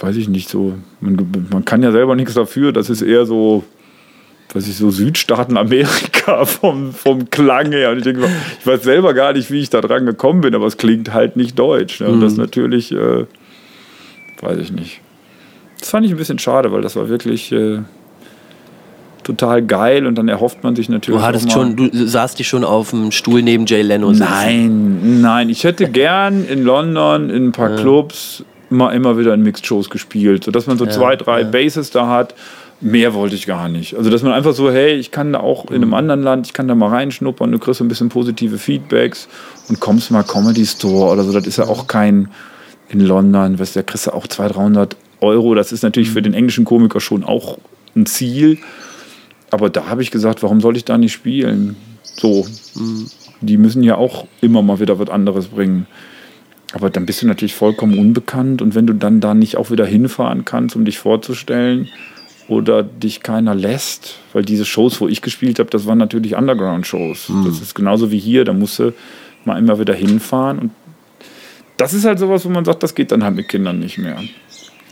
weiß 0.03 0.15
ich 0.15 0.27
nicht, 0.29 0.49
so, 0.49 0.73
man, 0.99 1.47
man 1.51 1.65
kann 1.65 1.83
ja 1.83 1.91
selber 1.91 2.15
nichts 2.15 2.33
dafür, 2.33 2.71
das 2.71 2.89
ist 2.89 3.01
eher 3.01 3.25
so, 3.25 3.63
weiß 4.53 4.67
ich, 4.67 4.75
so 4.75 4.89
Südstaaten 4.89 5.57
Amerika 5.57 6.45
vom, 6.45 6.91
vom 6.91 7.29
Klang 7.29 7.71
her. 7.71 7.91
Und 7.91 7.97
ich 7.99 8.03
denke, 8.03 8.27
ich 8.59 8.65
weiß 8.65 8.83
selber 8.83 9.13
gar 9.13 9.33
nicht, 9.33 9.51
wie 9.51 9.59
ich 9.59 9.69
da 9.69 9.81
dran 9.81 10.05
gekommen 10.05 10.41
bin, 10.41 10.55
aber 10.55 10.65
es 10.65 10.77
klingt 10.77 11.13
halt 11.13 11.35
nicht 11.35 11.57
deutsch. 11.57 11.99
Ne? 12.01 12.07
Und 12.07 12.21
das 12.21 12.33
Mhm. 12.33 12.39
natürlich, 12.39 12.91
äh, 12.91 13.25
weiß 14.41 14.57
ich 14.57 14.71
nicht. 14.71 15.01
Das 15.81 15.89
fand 15.89 16.05
ich 16.05 16.11
ein 16.11 16.17
bisschen 16.17 16.39
schade, 16.39 16.71
weil 16.71 16.81
das 16.81 16.95
war 16.95 17.09
wirklich 17.09 17.51
äh, 17.51 17.79
total 19.23 19.63
geil 19.63 20.05
und 20.05 20.15
dann 20.15 20.27
erhofft 20.27 20.63
man 20.63 20.75
sich 20.75 20.89
natürlich. 20.89 21.19
Du 21.19 21.25
hattest 21.25 21.51
schon, 21.51 21.75
du 21.75 21.89
saßt 21.91 22.37
dich 22.37 22.47
schon 22.47 22.63
auf 22.63 22.91
dem 22.91 23.11
Stuhl 23.11 23.41
neben 23.41 23.65
Jay 23.65 23.81
Leno. 23.81 24.13
sitzen. 24.13 24.29
Nein, 24.29 25.21
nein. 25.21 25.49
Ich 25.49 25.63
hätte 25.63 25.89
gern 25.89 26.45
in 26.45 26.63
London 26.63 27.29
in 27.29 27.47
ein 27.47 27.51
paar 27.51 27.75
Clubs 27.75 28.45
mal 28.69 28.91
immer 28.91 29.17
wieder 29.17 29.33
in 29.33 29.41
Mixed-Shows 29.41 29.89
gespielt, 29.89 30.43
sodass 30.43 30.67
man 30.67 30.77
so 30.77 30.85
zwei, 30.85 31.15
drei 31.15 31.43
Bases 31.43 31.89
da 31.89 32.07
hat. 32.07 32.35
Mehr 32.79 33.13
wollte 33.13 33.35
ich 33.35 33.45
gar 33.45 33.69
nicht. 33.69 33.95
Also, 33.95 34.09
dass 34.09 34.23
man 34.23 34.31
einfach 34.31 34.53
so, 34.53 34.71
hey, 34.71 34.93
ich 34.93 35.11
kann 35.11 35.33
da 35.33 35.39
auch 35.39 35.69
in 35.69 35.75
einem 35.75 35.93
anderen 35.93 36.23
Land, 36.23 36.47
ich 36.47 36.53
kann 36.53 36.67
da 36.67 36.73
mal 36.73 36.89
reinschnuppern, 36.89 37.51
du 37.51 37.59
kriegst 37.59 37.77
so 37.77 37.83
ein 37.83 37.87
bisschen 37.87 38.09
positive 38.09 38.57
Feedbacks 38.57 39.27
und 39.69 39.79
kommst 39.79 40.09
mal 40.09 40.23
Comedy 40.23 40.65
Store 40.65 41.11
oder 41.11 41.23
so. 41.23 41.31
Das 41.31 41.45
ist 41.45 41.57
ja 41.57 41.65
auch 41.65 41.85
kein 41.85 42.29
in 42.89 42.99
London, 43.01 43.59
weißt 43.59 43.75
du, 43.75 43.79
da 43.79 43.83
kriegst 43.83 44.07
du 44.07 44.11
auch 44.11 44.25
200, 44.25 44.55
300 44.55 44.95
Euro. 45.21 45.55
Das 45.55 45.71
ist 45.71 45.83
natürlich 45.83 46.11
für 46.11 46.21
den 46.21 46.33
englischen 46.33 46.65
Komiker 46.65 46.99
schon 46.99 47.23
auch 47.23 47.57
ein 47.95 48.05
Ziel. 48.05 48.57
Aber 49.49 49.69
da 49.69 49.87
habe 49.87 50.01
ich 50.01 50.11
gesagt, 50.11 50.43
warum 50.43 50.61
soll 50.61 50.77
ich 50.77 50.85
da 50.85 50.97
nicht 50.97 51.11
spielen? 51.11 51.75
So, 52.03 52.45
die 53.41 53.57
müssen 53.57 53.83
ja 53.83 53.95
auch 53.95 54.27
immer 54.41 54.61
mal 54.61 54.79
wieder 54.79 54.99
was 54.99 55.09
anderes 55.09 55.47
bringen. 55.47 55.87
Aber 56.73 56.89
dann 56.89 57.05
bist 57.05 57.21
du 57.21 57.27
natürlich 57.27 57.53
vollkommen 57.55 57.97
unbekannt 57.97 58.61
und 58.61 58.75
wenn 58.75 58.87
du 58.87 58.93
dann 58.93 59.19
da 59.19 59.33
nicht 59.33 59.57
auch 59.57 59.71
wieder 59.71 59.85
hinfahren 59.85 60.45
kannst, 60.45 60.75
um 60.75 60.85
dich 60.85 60.99
vorzustellen 60.99 61.89
oder 62.47 62.81
dich 62.81 63.23
keiner 63.23 63.55
lässt, 63.55 64.19
weil 64.31 64.43
diese 64.43 64.63
Shows, 64.63 65.01
wo 65.01 65.07
ich 65.09 65.21
gespielt 65.21 65.59
habe, 65.59 65.69
das 65.69 65.85
waren 65.85 65.97
natürlich 65.97 66.35
Underground-Shows. 66.35 67.29
Das 67.45 67.59
ist 67.61 67.75
genauso 67.75 68.11
wie 68.11 68.19
hier, 68.19 68.45
da 68.45 68.53
musst 68.53 68.79
du 68.79 68.93
mal 69.43 69.57
immer 69.57 69.79
wieder 69.79 69.93
hinfahren 69.93 70.59
und 70.59 70.71
das 71.75 71.93
ist 71.93 72.05
halt 72.05 72.19
sowas, 72.19 72.45
wo 72.45 72.49
man 72.49 72.63
sagt, 72.63 72.83
das 72.83 72.93
geht 72.95 73.11
dann 73.11 73.23
halt 73.23 73.35
mit 73.35 73.49
Kindern 73.49 73.79
nicht 73.79 73.97
mehr. 73.97 74.19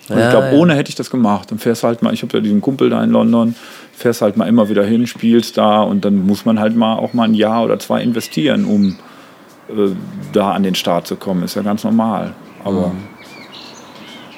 Und 0.09 0.17
ich 0.17 0.23
Ja, 0.23 0.31
glaube, 0.31 0.47
ja. 0.47 0.53
ohne 0.53 0.75
hätte 0.75 0.89
ich 0.89 0.95
das 0.95 1.09
gemacht. 1.09 1.51
Dann 1.51 1.59
fährst 1.59 1.83
halt 1.83 2.01
mal, 2.01 2.13
ich 2.13 2.21
habe 2.23 2.37
ja 2.37 2.41
diesen 2.41 2.61
Kumpel 2.61 2.89
da 2.89 3.03
in 3.03 3.11
London, 3.11 3.55
fährst 3.95 4.21
halt 4.21 4.37
mal 4.37 4.47
immer 4.47 4.69
wieder 4.69 4.83
hin, 4.83 5.05
spielst 5.07 5.57
da 5.57 5.81
und 5.81 6.05
dann 6.05 6.25
muss 6.25 6.45
man 6.45 6.59
halt 6.59 6.75
mal 6.75 6.95
auch 6.97 7.13
mal 7.13 7.23
ein 7.25 7.33
Jahr 7.35 7.63
oder 7.63 7.77
zwei 7.79 8.01
investieren, 8.01 8.65
um 8.65 8.97
äh, 9.69 9.91
da 10.33 10.51
an 10.51 10.63
den 10.63 10.75
Start 10.75 11.05
zu 11.07 11.15
kommen. 11.15 11.43
Ist 11.43 11.55
ja 11.55 11.61
ganz 11.61 11.83
normal. 11.83 12.33
Aber 12.63 12.87
Mhm. 12.87 13.07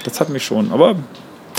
das 0.04 0.20
hat 0.20 0.30
mich 0.30 0.44
schon. 0.46 0.72
Aber 0.72 0.96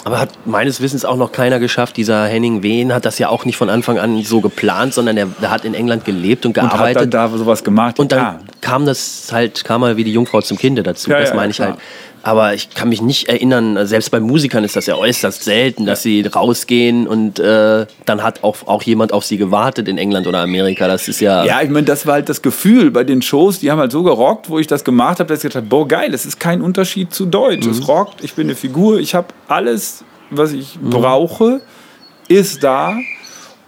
Aber 0.04 0.18
hat 0.18 0.30
meines 0.46 0.80
Wissens 0.80 1.04
auch 1.04 1.16
noch 1.16 1.30
keiner 1.30 1.60
geschafft. 1.60 1.96
Dieser 1.96 2.24
Henning 2.26 2.64
Wehn 2.64 2.92
hat 2.92 3.04
das 3.04 3.20
ja 3.20 3.28
auch 3.28 3.44
nicht 3.44 3.56
von 3.56 3.70
Anfang 3.70 4.00
an 4.00 4.20
so 4.24 4.40
geplant, 4.40 4.94
sondern 4.94 5.14
der, 5.14 5.26
der 5.26 5.50
hat 5.52 5.64
in 5.64 5.74
England 5.74 6.04
gelebt 6.04 6.44
und 6.44 6.58
und 6.58 6.64
hat 6.64 6.72
gearbeitet. 6.72 7.02
dann 7.02 7.10
da 7.10 7.28
sowas 7.28 7.62
gemacht. 7.62 8.00
Und 8.00 8.10
dann 8.10 8.18
ja. 8.18 8.38
kam 8.60 8.84
das 8.84 9.28
halt, 9.32 9.62
kam 9.64 9.80
mal 9.80 9.96
wie 9.96 10.02
die 10.02 10.12
Jungfrau 10.12 10.40
zum 10.40 10.58
Kinde 10.58 10.82
dazu. 10.82 11.08
Ja, 11.08 11.20
das 11.20 11.28
ja, 11.28 11.36
meine 11.36 11.50
ich 11.52 11.56
klar. 11.56 11.68
halt. 11.70 11.78
Aber 12.22 12.54
ich 12.54 12.70
kann 12.70 12.88
mich 12.88 13.02
nicht 13.02 13.28
erinnern, 13.28 13.84
selbst 13.86 14.10
bei 14.10 14.20
Musikern 14.20 14.62
ist 14.62 14.76
das 14.76 14.86
ja 14.86 14.94
äußerst 14.94 15.42
selten, 15.42 15.86
dass 15.86 16.02
sie 16.02 16.22
rausgehen 16.22 17.08
und 17.08 17.40
äh, 17.40 17.86
dann 18.06 18.22
hat 18.22 18.44
auch, 18.44 18.66
auch 18.66 18.82
jemand 18.84 19.12
auf 19.12 19.24
sie 19.24 19.38
gewartet 19.38 19.88
in 19.88 19.98
England 19.98 20.28
oder 20.28 20.38
Amerika. 20.38 20.86
Das 20.86 21.08
ist 21.08 21.20
ja. 21.20 21.44
Ja, 21.44 21.62
ich 21.62 21.70
meine, 21.70 21.84
das 21.84 22.06
war 22.06 22.14
halt 22.14 22.28
das 22.28 22.40
Gefühl 22.40 22.92
bei 22.92 23.02
den 23.02 23.22
Shows, 23.22 23.58
die 23.58 23.72
haben 23.72 23.80
halt 23.80 23.90
so 23.90 24.04
gerockt, 24.04 24.48
wo 24.48 24.60
ich 24.60 24.68
das 24.68 24.84
gemacht 24.84 25.18
habe, 25.18 25.28
dass 25.28 25.38
ich 25.38 25.42
gedacht 25.42 25.56
habe, 25.56 25.66
boah, 25.66 25.88
geil, 25.88 26.14
es 26.14 26.24
ist 26.24 26.38
kein 26.38 26.62
Unterschied 26.62 27.12
zu 27.12 27.26
Deutsch. 27.26 27.66
Mhm. 27.66 27.72
Es 27.72 27.88
rockt, 27.88 28.22
ich 28.22 28.34
bin 28.34 28.46
eine 28.46 28.54
Figur, 28.54 29.00
ich 29.00 29.16
habe 29.16 29.28
alles, 29.48 30.04
was 30.30 30.52
ich 30.52 30.78
brauche, 30.80 31.60
ist 32.28 32.62
da. 32.62 32.96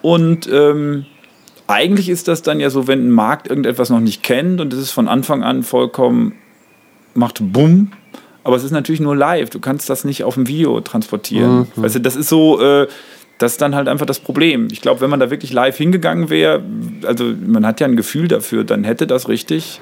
Und 0.00 0.48
ähm, 0.52 1.06
eigentlich 1.66 2.08
ist 2.08 2.28
das 2.28 2.42
dann 2.42 2.60
ja 2.60 2.70
so, 2.70 2.86
wenn 2.86 3.08
ein 3.08 3.10
Markt 3.10 3.48
irgendetwas 3.48 3.90
noch 3.90 4.00
nicht 4.00 4.22
kennt 4.22 4.60
und 4.60 4.72
es 4.72 4.78
ist 4.78 4.90
von 4.92 5.08
Anfang 5.08 5.42
an 5.42 5.62
vollkommen, 5.62 6.34
macht 7.14 7.38
Bumm. 7.40 7.92
Aber 8.44 8.56
es 8.56 8.62
ist 8.64 8.70
natürlich 8.72 9.00
nur 9.00 9.16
live. 9.16 9.50
Du 9.50 9.58
kannst 9.58 9.88
das 9.90 10.04
nicht 10.04 10.22
auf 10.24 10.34
dem 10.34 10.46
Video 10.46 10.80
transportieren. 10.80 11.66
Weißt 11.76 11.94
du, 11.96 12.00
das 12.00 12.14
ist 12.14 12.28
so, 12.28 12.60
äh, 12.60 12.86
das 13.38 13.52
ist 13.52 13.60
dann 13.62 13.74
halt 13.74 13.88
einfach 13.88 14.06
das 14.06 14.20
Problem. 14.20 14.68
Ich 14.70 14.80
glaube, 14.82 15.00
wenn 15.00 15.10
man 15.10 15.18
da 15.18 15.30
wirklich 15.30 15.52
live 15.52 15.76
hingegangen 15.76 16.30
wäre, 16.30 16.62
also 17.06 17.24
man 17.46 17.66
hat 17.66 17.80
ja 17.80 17.86
ein 17.86 17.96
Gefühl 17.96 18.28
dafür, 18.28 18.62
dann 18.64 18.84
hätte 18.84 19.06
das 19.06 19.28
richtig 19.28 19.80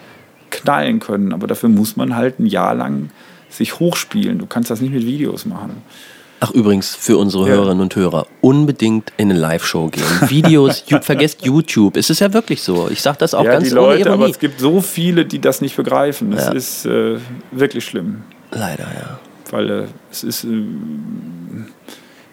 knallen 0.50 1.00
können. 1.00 1.32
Aber 1.32 1.46
dafür 1.46 1.68
muss 1.68 1.96
man 1.96 2.14
halt 2.16 2.38
ein 2.38 2.46
Jahr 2.46 2.74
lang 2.74 3.10
sich 3.50 3.78
hochspielen. 3.80 4.38
Du 4.38 4.46
kannst 4.46 4.70
das 4.70 4.80
nicht 4.80 4.94
mit 4.94 5.04
Videos 5.06 5.44
machen. 5.44 5.82
Ach, 6.40 6.50
übrigens, 6.52 6.94
für 6.94 7.18
unsere 7.18 7.46
Ja. 7.48 7.54
Hörerinnen 7.54 7.80
und 7.82 7.94
Hörer, 7.94 8.26
unbedingt 8.40 9.12
in 9.16 9.30
eine 9.30 9.38
Live-Show 9.38 9.88
gehen. 9.88 10.02
Videos, 10.28 10.84
you, 10.88 10.98
vergesst 11.00 11.44
YouTube. 11.44 11.96
Es 11.96 12.10
ist 12.10 12.20
ja 12.20 12.32
wirklich 12.32 12.62
so. 12.62 12.88
Ich 12.90 13.00
sage 13.02 13.18
das 13.18 13.32
auch 13.34 13.44
ja, 13.44 13.52
ganz 13.52 13.68
die 13.68 13.74
ohne 13.76 13.80
Leute, 13.96 14.06
aber 14.06 14.14
Ironie. 14.22 14.30
es 14.32 14.38
gibt 14.38 14.58
so 14.60 14.80
viele, 14.80 15.24
die 15.24 15.40
das 15.40 15.60
nicht 15.60 15.76
begreifen. 15.76 16.32
Es 16.32 16.46
Ja. 16.46 16.52
ist 16.52 16.86
äh, 16.86 17.18
wirklich 17.52 17.84
schlimm. 17.84 18.22
Leider, 18.52 18.84
ja. 18.84 19.18
Weil 19.50 19.70
äh, 19.70 19.84
es 20.10 20.22
ist, 20.24 20.44
äh, 20.44 20.62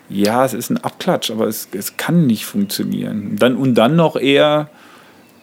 ja, 0.09 0.45
es 0.45 0.53
ist 0.53 0.69
ein 0.69 0.77
Abklatsch, 0.77 1.31
aber 1.31 1.47
es, 1.47 1.67
es 1.71 1.97
kann 1.97 2.27
nicht 2.27 2.45
funktionieren. 2.45 3.35
Dann, 3.37 3.55
und 3.55 3.75
dann 3.75 3.95
noch 3.95 4.15
eher 4.15 4.69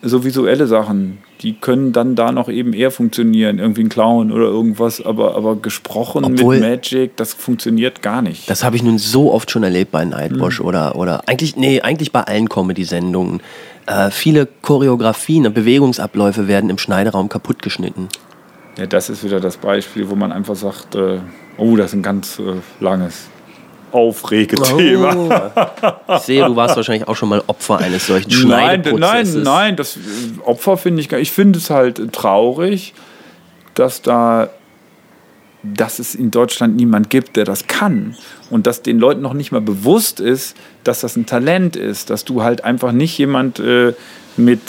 so 0.02 0.24
visuelle 0.24 0.66
Sachen, 0.66 1.18
die 1.42 1.54
können 1.54 1.92
dann 1.92 2.14
da 2.16 2.32
noch 2.32 2.48
eben 2.48 2.72
eher 2.72 2.90
funktionieren. 2.90 3.58
Irgendwie 3.58 3.82
ein 3.82 3.88
Clown 3.88 4.32
oder 4.32 4.44
irgendwas, 4.46 5.04
aber, 5.04 5.36
aber 5.36 5.56
gesprochen 5.56 6.24
Obwohl- 6.24 6.58
mit 6.60 6.68
Magic, 6.68 7.16
das 7.16 7.34
funktioniert 7.34 8.02
gar 8.02 8.22
nicht. 8.22 8.48
Das 8.48 8.64
habe 8.64 8.76
ich 8.76 8.82
nun 8.82 8.98
so 8.98 9.32
oft 9.32 9.50
schon 9.50 9.62
erlebt 9.62 9.92
bei 9.92 10.04
Nightwash 10.04 10.60
Mhm. 10.60 10.66
oder, 10.66 10.96
oder 10.96 11.28
eigentlich, 11.28 11.56
nee, 11.56 11.80
eigentlich 11.80 12.12
bei 12.12 12.22
allen 12.22 12.48
Comedy-Sendungen. 12.48 13.40
Äh, 13.86 14.10
viele 14.10 14.46
Choreografien 14.62 15.46
und 15.46 15.54
Bewegungsabläufe 15.54 16.48
werden 16.48 16.70
im 16.70 16.78
Schneideraum 16.78 17.28
kaputt 17.28 17.62
geschnitten. 17.62 18.08
Ja, 18.76 18.86
das 18.86 19.08
ist 19.08 19.24
wieder 19.24 19.40
das 19.40 19.56
Beispiel, 19.56 20.08
wo 20.10 20.16
man 20.16 20.32
einfach 20.32 20.56
sagt, 20.56 20.94
äh, 20.94 21.18
oh, 21.56 21.76
das 21.76 21.86
ist 21.86 21.94
ein 21.94 22.02
ganz 22.02 22.38
äh, 22.38 22.54
langes 22.80 23.28
Aufregethema. 23.92 25.14
Oh. 26.08 26.14
Ich 26.16 26.22
sehe, 26.22 26.44
du 26.44 26.56
warst 26.56 26.76
wahrscheinlich 26.76 27.08
auch 27.08 27.16
schon 27.16 27.30
mal 27.30 27.42
Opfer 27.46 27.78
eines 27.78 28.06
solchen 28.06 28.28
Nein, 28.28 28.40
nein, 28.40 28.82
Schneideprozesses. 28.82 29.44
nein, 29.44 29.76
das 29.76 29.96
äh, 29.96 30.00
Opfer 30.44 30.76
finde 30.76 31.00
ich 31.00 31.08
gar 31.08 31.18
Ich 31.18 31.32
finde 31.32 31.58
es 31.58 31.70
halt 31.70 32.12
traurig, 32.12 32.92
dass 33.74 34.02
da 34.02 34.50
dass 35.74 35.98
es 35.98 36.14
in 36.14 36.30
Deutschland 36.30 36.76
niemand 36.76 37.10
gibt, 37.10 37.36
der 37.36 37.44
das 37.44 37.66
kann 37.66 38.14
und 38.50 38.68
dass 38.68 38.82
den 38.82 39.00
Leuten 39.00 39.20
noch 39.20 39.32
nicht 39.32 39.50
mal 39.50 39.60
bewusst 39.60 40.20
ist, 40.20 40.56
dass 40.84 41.00
das 41.00 41.16
ein 41.16 41.26
Talent 41.26 41.74
ist, 41.74 42.10
dass 42.10 42.24
du 42.24 42.42
halt 42.44 42.62
einfach 42.62 42.92
nicht 42.92 43.18
jemand 43.18 43.58
äh, 43.58 43.94
mit 44.36 44.60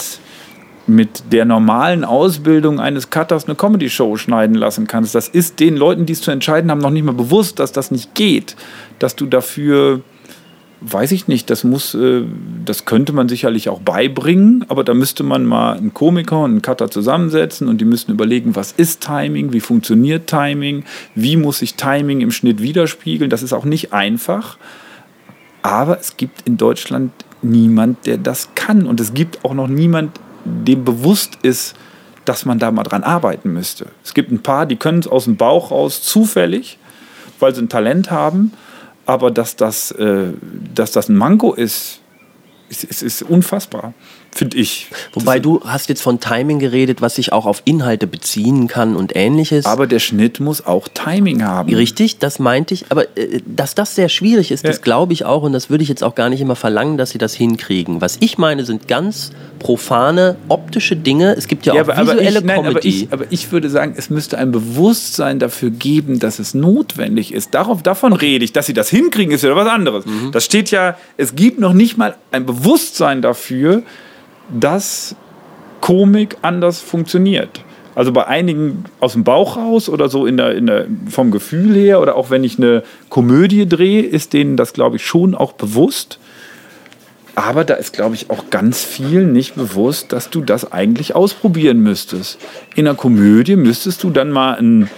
mit 0.88 1.32
der 1.32 1.44
normalen 1.44 2.04
Ausbildung 2.04 2.80
eines 2.80 3.10
Cutters 3.10 3.46
eine 3.46 3.54
Comedy-Show 3.54 4.16
schneiden 4.16 4.56
lassen 4.56 4.86
kannst. 4.86 5.14
Das 5.14 5.28
ist 5.28 5.60
den 5.60 5.76
Leuten, 5.76 6.06
die 6.06 6.14
es 6.14 6.20
zu 6.20 6.30
entscheiden 6.30 6.70
haben, 6.70 6.80
noch 6.80 6.90
nicht 6.90 7.04
mal 7.04 7.12
bewusst, 7.12 7.58
dass 7.58 7.72
das 7.72 7.90
nicht 7.90 8.14
geht. 8.14 8.56
Dass 8.98 9.14
du 9.14 9.26
dafür, 9.26 10.00
weiß 10.80 11.12
ich 11.12 11.28
nicht, 11.28 11.50
das 11.50 11.64
muss, 11.64 11.94
äh, 11.94 12.22
das 12.64 12.84
könnte 12.84 13.12
man 13.12 13.28
sicherlich 13.28 13.68
auch 13.68 13.80
beibringen, 13.80 14.64
aber 14.68 14.82
da 14.82 14.94
müsste 14.94 15.22
man 15.22 15.44
mal 15.44 15.76
einen 15.76 15.92
Komiker 15.92 16.40
und 16.40 16.50
einen 16.52 16.62
Cutter 16.62 16.90
zusammensetzen 16.90 17.68
und 17.68 17.80
die 17.80 17.84
müssten 17.84 18.12
überlegen, 18.12 18.56
was 18.56 18.72
ist 18.72 19.02
Timing, 19.02 19.52
wie 19.52 19.60
funktioniert 19.60 20.26
Timing, 20.26 20.84
wie 21.14 21.36
muss 21.36 21.58
sich 21.58 21.74
Timing 21.74 22.20
im 22.20 22.30
Schnitt 22.30 22.62
widerspiegeln. 22.62 23.30
Das 23.30 23.42
ist 23.42 23.52
auch 23.52 23.64
nicht 23.64 23.92
einfach. 23.92 24.56
Aber 25.62 25.98
es 26.00 26.16
gibt 26.16 26.46
in 26.46 26.56
Deutschland 26.56 27.12
niemand, 27.42 28.06
der 28.06 28.16
das 28.16 28.50
kann. 28.54 28.86
Und 28.86 29.00
es 29.00 29.14
gibt 29.14 29.44
auch 29.44 29.54
noch 29.54 29.68
niemand, 29.68 30.18
dem 30.48 30.84
bewusst 30.84 31.38
ist, 31.42 31.74
dass 32.24 32.44
man 32.44 32.58
da 32.58 32.70
mal 32.70 32.82
dran 32.82 33.04
arbeiten 33.04 33.52
müsste. 33.52 33.86
Es 34.04 34.12
gibt 34.12 34.30
ein 34.30 34.42
paar, 34.42 34.66
die 34.66 34.76
können 34.76 34.98
es 34.98 35.08
aus 35.08 35.24
dem 35.24 35.36
Bauch 35.36 35.70
raus 35.70 36.02
zufällig, 36.02 36.78
weil 37.40 37.54
sie 37.54 37.62
ein 37.62 37.68
Talent 37.68 38.10
haben. 38.10 38.52
Aber 39.06 39.30
dass 39.30 39.56
das, 39.56 39.90
äh, 39.92 40.32
dass 40.74 40.92
das 40.92 41.08
ein 41.08 41.16
Manko 41.16 41.54
ist, 41.54 42.00
ist, 42.68 42.84
ist, 42.84 43.02
ist 43.02 43.22
unfassbar, 43.22 43.94
finde 44.38 44.56
ich. 44.56 44.86
Wobei 45.12 45.40
du 45.40 45.60
hast 45.64 45.88
jetzt 45.88 46.00
von 46.00 46.20
Timing 46.20 46.58
geredet, 46.60 47.02
was 47.02 47.16
sich 47.16 47.32
auch 47.32 47.44
auf 47.44 47.60
Inhalte 47.64 48.06
beziehen 48.06 48.68
kann 48.68 48.96
und 48.96 49.14
ähnliches. 49.16 49.66
Aber 49.66 49.86
der 49.86 49.98
Schnitt 49.98 50.40
muss 50.40 50.64
auch 50.64 50.88
Timing 50.88 51.42
haben. 51.44 51.74
Richtig, 51.74 52.18
das 52.18 52.38
meinte 52.38 52.72
ich. 52.74 52.86
Aber 52.88 53.04
äh, 53.18 53.40
dass 53.44 53.74
das 53.74 53.94
sehr 53.94 54.08
schwierig 54.08 54.50
ist, 54.50 54.64
Ja. 54.64 54.70
das 54.70 54.80
glaube 54.80 55.12
ich 55.12 55.24
auch. 55.24 55.42
Und 55.42 55.52
das 55.52 55.70
würde 55.70 55.82
ich 55.82 55.88
jetzt 55.88 56.04
auch 56.04 56.14
gar 56.14 56.28
nicht 56.28 56.40
immer 56.40 56.56
verlangen, 56.56 56.96
dass 56.96 57.10
sie 57.10 57.18
das 57.18 57.34
hinkriegen. 57.34 58.00
Was 58.00 58.16
ich 58.20 58.38
meine, 58.38 58.64
sind 58.64 58.86
ganz 58.88 59.32
profane, 59.58 60.36
optische 60.48 60.94
Dinge. 60.94 61.34
Es 61.36 61.48
gibt 61.48 61.66
ja, 61.66 61.74
Ja, 61.74 61.82
auch 61.82 61.88
aber, 61.88 61.98
aber, 61.98 62.12
visuelle 62.14 62.38
ich, 62.38 62.44
nein, 62.44 62.64
aber, 62.66 62.84
ich, 62.84 63.12
aber 63.12 63.24
ich 63.30 63.50
würde 63.50 63.68
sagen, 63.68 63.94
es 63.96 64.08
müsste 64.08 64.38
ein 64.38 64.52
Bewusstsein 64.52 65.40
dafür 65.40 65.70
geben, 65.70 66.20
dass 66.20 66.38
es 66.38 66.54
notwendig 66.54 67.34
ist. 67.34 67.54
Darauf, 67.54 67.82
davon 67.82 68.12
rede 68.12 68.44
ich. 68.44 68.52
Dass 68.52 68.66
sie 68.66 68.74
das 68.74 68.88
hinkriegen, 68.88 69.34
ist 69.34 69.42
ja 69.42 69.54
was 69.56 69.66
anderes. 69.68 70.06
Mhm. 70.06 70.30
Das 70.30 70.44
steht 70.44 70.70
ja, 70.70 70.96
es 71.16 71.34
gibt 71.34 71.58
noch 71.58 71.72
nicht 71.72 71.96
mal 71.98 72.14
ein 72.30 72.46
Bewusstsein 72.46 73.20
dafür, 73.20 73.82
dass 74.48 75.14
Komik 75.80 76.36
anders 76.42 76.80
funktioniert. 76.80 77.60
Also 77.94 78.12
bei 78.12 78.26
einigen 78.26 78.84
aus 79.00 79.14
dem 79.14 79.24
Bauch 79.24 79.56
raus 79.56 79.88
oder 79.88 80.08
so 80.08 80.24
in 80.24 80.36
der, 80.36 80.54
in 80.54 80.66
der, 80.66 80.86
vom 81.10 81.32
Gefühl 81.32 81.74
her 81.74 82.00
oder 82.00 82.14
auch 82.14 82.30
wenn 82.30 82.44
ich 82.44 82.56
eine 82.56 82.84
Komödie 83.08 83.68
drehe, 83.68 84.02
ist 84.02 84.34
denen 84.34 84.56
das, 84.56 84.72
glaube 84.72 84.96
ich, 84.96 85.04
schon 85.04 85.34
auch 85.34 85.52
bewusst. 85.52 86.20
Aber 87.34 87.64
da 87.64 87.74
ist, 87.74 87.92
glaube 87.92 88.14
ich, 88.14 88.30
auch 88.30 88.50
ganz 88.50 88.84
viel 88.84 89.24
nicht 89.24 89.54
bewusst, 89.54 90.12
dass 90.12 90.30
du 90.30 90.42
das 90.42 90.70
eigentlich 90.72 91.14
ausprobieren 91.14 91.80
müsstest. 91.80 92.38
In 92.76 92.86
einer 92.86 92.96
Komödie 92.96 93.56
müsstest 93.56 94.02
du 94.04 94.10
dann 94.10 94.30
mal 94.30 94.54
ein 94.54 94.88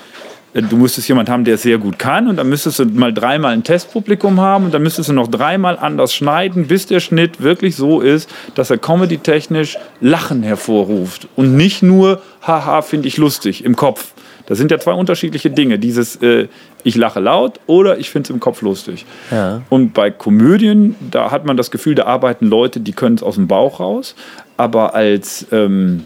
du 0.55 0.77
müsstest 0.77 1.09
jemanden 1.09 1.33
haben, 1.33 1.45
der 1.45 1.55
es 1.55 1.63
sehr 1.63 1.79
gut 1.79 1.99
kann 1.99 2.29
und 2.29 2.37
dann 2.37 2.49
müsstest 2.49 2.79
du 2.81 2.85
mal 2.87 3.13
dreimal 3.13 3.53
ein 3.53 3.63
Testpublikum 3.63 4.41
haben 4.41 4.65
und 4.65 4.75
dann 4.75 4.83
müsstest 4.83 5.09
du 5.09 5.13
noch 5.13 5.29
dreimal 5.29 5.79
anders 5.79 6.13
schneiden, 6.15 6.67
bis 6.67 6.87
der 6.87 7.01
Schnitt 7.01 7.41
wirklich 7.41 7.77
so 7.77 8.01
ist, 8.01 8.29
dass 8.55 8.71
er 8.71 8.79
comedy-technisch 8.79 9.79
Lachen 10.01 10.43
hervorruft 10.43 11.29
und 11.37 11.57
nicht 11.57 11.83
nur, 11.83 12.21
haha, 12.43 12.83
finde 12.83 13.09
ich 13.09 13.17
lustig 13.17 13.65
im 13.65 13.77
Kopf. 13.77 14.13
Das 14.47 14.59
sind 14.59 14.73
ja 14.73 14.81
zwei 14.81 14.95
unterschiedliche 14.95 15.49
Dinge. 15.49 15.79
Dieses, 15.79 16.17
äh, 16.17 16.49
ich 16.83 16.97
lache 16.97 17.21
laut 17.21 17.61
oder 17.69 17.99
ich 17.99 18.11
finde 18.11 18.27
es 18.27 18.31
im 18.31 18.41
Kopf 18.41 18.63
lustig. 18.63 19.07
Ja. 19.31 19.63
Und 19.69 19.95
bei 19.95 20.11
Komödien, 20.11 20.97
da 21.09 21.31
hat 21.31 21.45
man 21.47 21.57
das 21.57 21.71
Gefühl, 21.71 21.95
da 21.95 22.07
arbeiten 22.07 22.47
Leute, 22.47 22.81
die 22.81 22.91
können 22.91 23.15
es 23.15 23.23
aus 23.23 23.37
dem 23.37 23.47
Bauch 23.47 23.79
raus. 23.79 24.17
Aber 24.57 24.97
als, 24.97 25.47
ähm, 25.53 26.03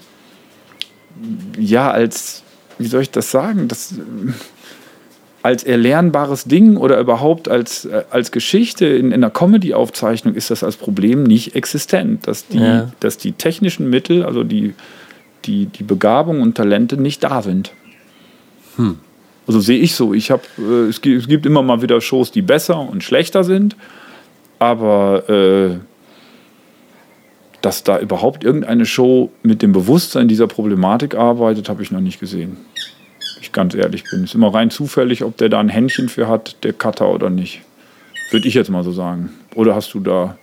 ja, 1.58 1.90
als 1.90 2.43
wie 2.78 2.86
soll 2.86 3.02
ich 3.02 3.10
das 3.10 3.30
sagen, 3.30 3.68
das 3.68 3.94
als 5.42 5.62
erlernbares 5.62 6.44
Ding 6.44 6.78
oder 6.78 6.98
überhaupt 6.98 7.48
als, 7.48 7.84
äh, 7.84 8.04
als 8.10 8.32
Geschichte 8.32 8.86
in, 8.86 9.08
in 9.08 9.14
einer 9.14 9.30
Comedy-Aufzeichnung 9.30 10.34
ist 10.34 10.50
das 10.50 10.64
als 10.64 10.76
Problem 10.76 11.22
nicht 11.22 11.54
existent, 11.54 12.26
dass 12.26 12.46
die, 12.48 12.58
Ja. 12.58 12.90
dass 13.00 13.18
die 13.18 13.32
technischen 13.32 13.90
Mittel, 13.90 14.24
also 14.24 14.42
die, 14.42 14.72
die, 15.44 15.66
die 15.66 15.82
Begabung 15.82 16.40
und 16.40 16.54
Talente 16.54 16.96
nicht 16.96 17.22
da 17.22 17.42
sind. 17.42 17.72
Also 19.46 19.60
sehe 19.60 19.78
ich 19.78 19.94
so. 19.94 20.14
Ich 20.14 20.30
hab, 20.30 20.44
äh, 20.58 20.88
es, 20.88 21.02
gibt, 21.02 21.20
es 21.20 21.28
gibt 21.28 21.44
immer 21.44 21.62
mal 21.62 21.82
wieder 21.82 22.00
Shows, 22.00 22.32
die 22.32 22.40
besser 22.42 22.80
und 22.80 23.04
schlechter 23.04 23.44
sind, 23.44 23.76
aber 24.58 25.28
äh, 25.28 25.76
dass 27.64 27.82
da 27.82 27.98
überhaupt 27.98 28.44
irgendeine 28.44 28.84
Show 28.84 29.30
mit 29.42 29.62
dem 29.62 29.72
Bewusstsein 29.72 30.28
dieser 30.28 30.46
Problematik 30.46 31.14
arbeitet, 31.14 31.70
habe 31.70 31.82
ich 31.82 31.90
noch 31.90 32.00
nicht 32.00 32.20
gesehen. 32.20 32.58
Ich 33.40 33.52
ganz 33.52 33.74
ehrlich 33.74 34.04
bin. 34.10 34.20
Es 34.24 34.30
ist 34.30 34.34
immer 34.34 34.52
rein 34.52 34.70
zufällig, 34.70 35.24
ob 35.24 35.38
der 35.38 35.48
da 35.48 35.60
ein 35.60 35.70
Händchen 35.70 36.10
für 36.10 36.28
hat, 36.28 36.56
der 36.62 36.74
Cutter 36.74 37.08
oder 37.08 37.30
nicht. 37.30 37.62
Würde 38.30 38.48
ich 38.48 38.54
jetzt 38.54 38.68
mal 38.68 38.84
so 38.84 38.92
sagen. 38.92 39.30
Oder 39.54 39.74
hast 39.74 39.94
du 39.94 40.00
da 40.00 40.36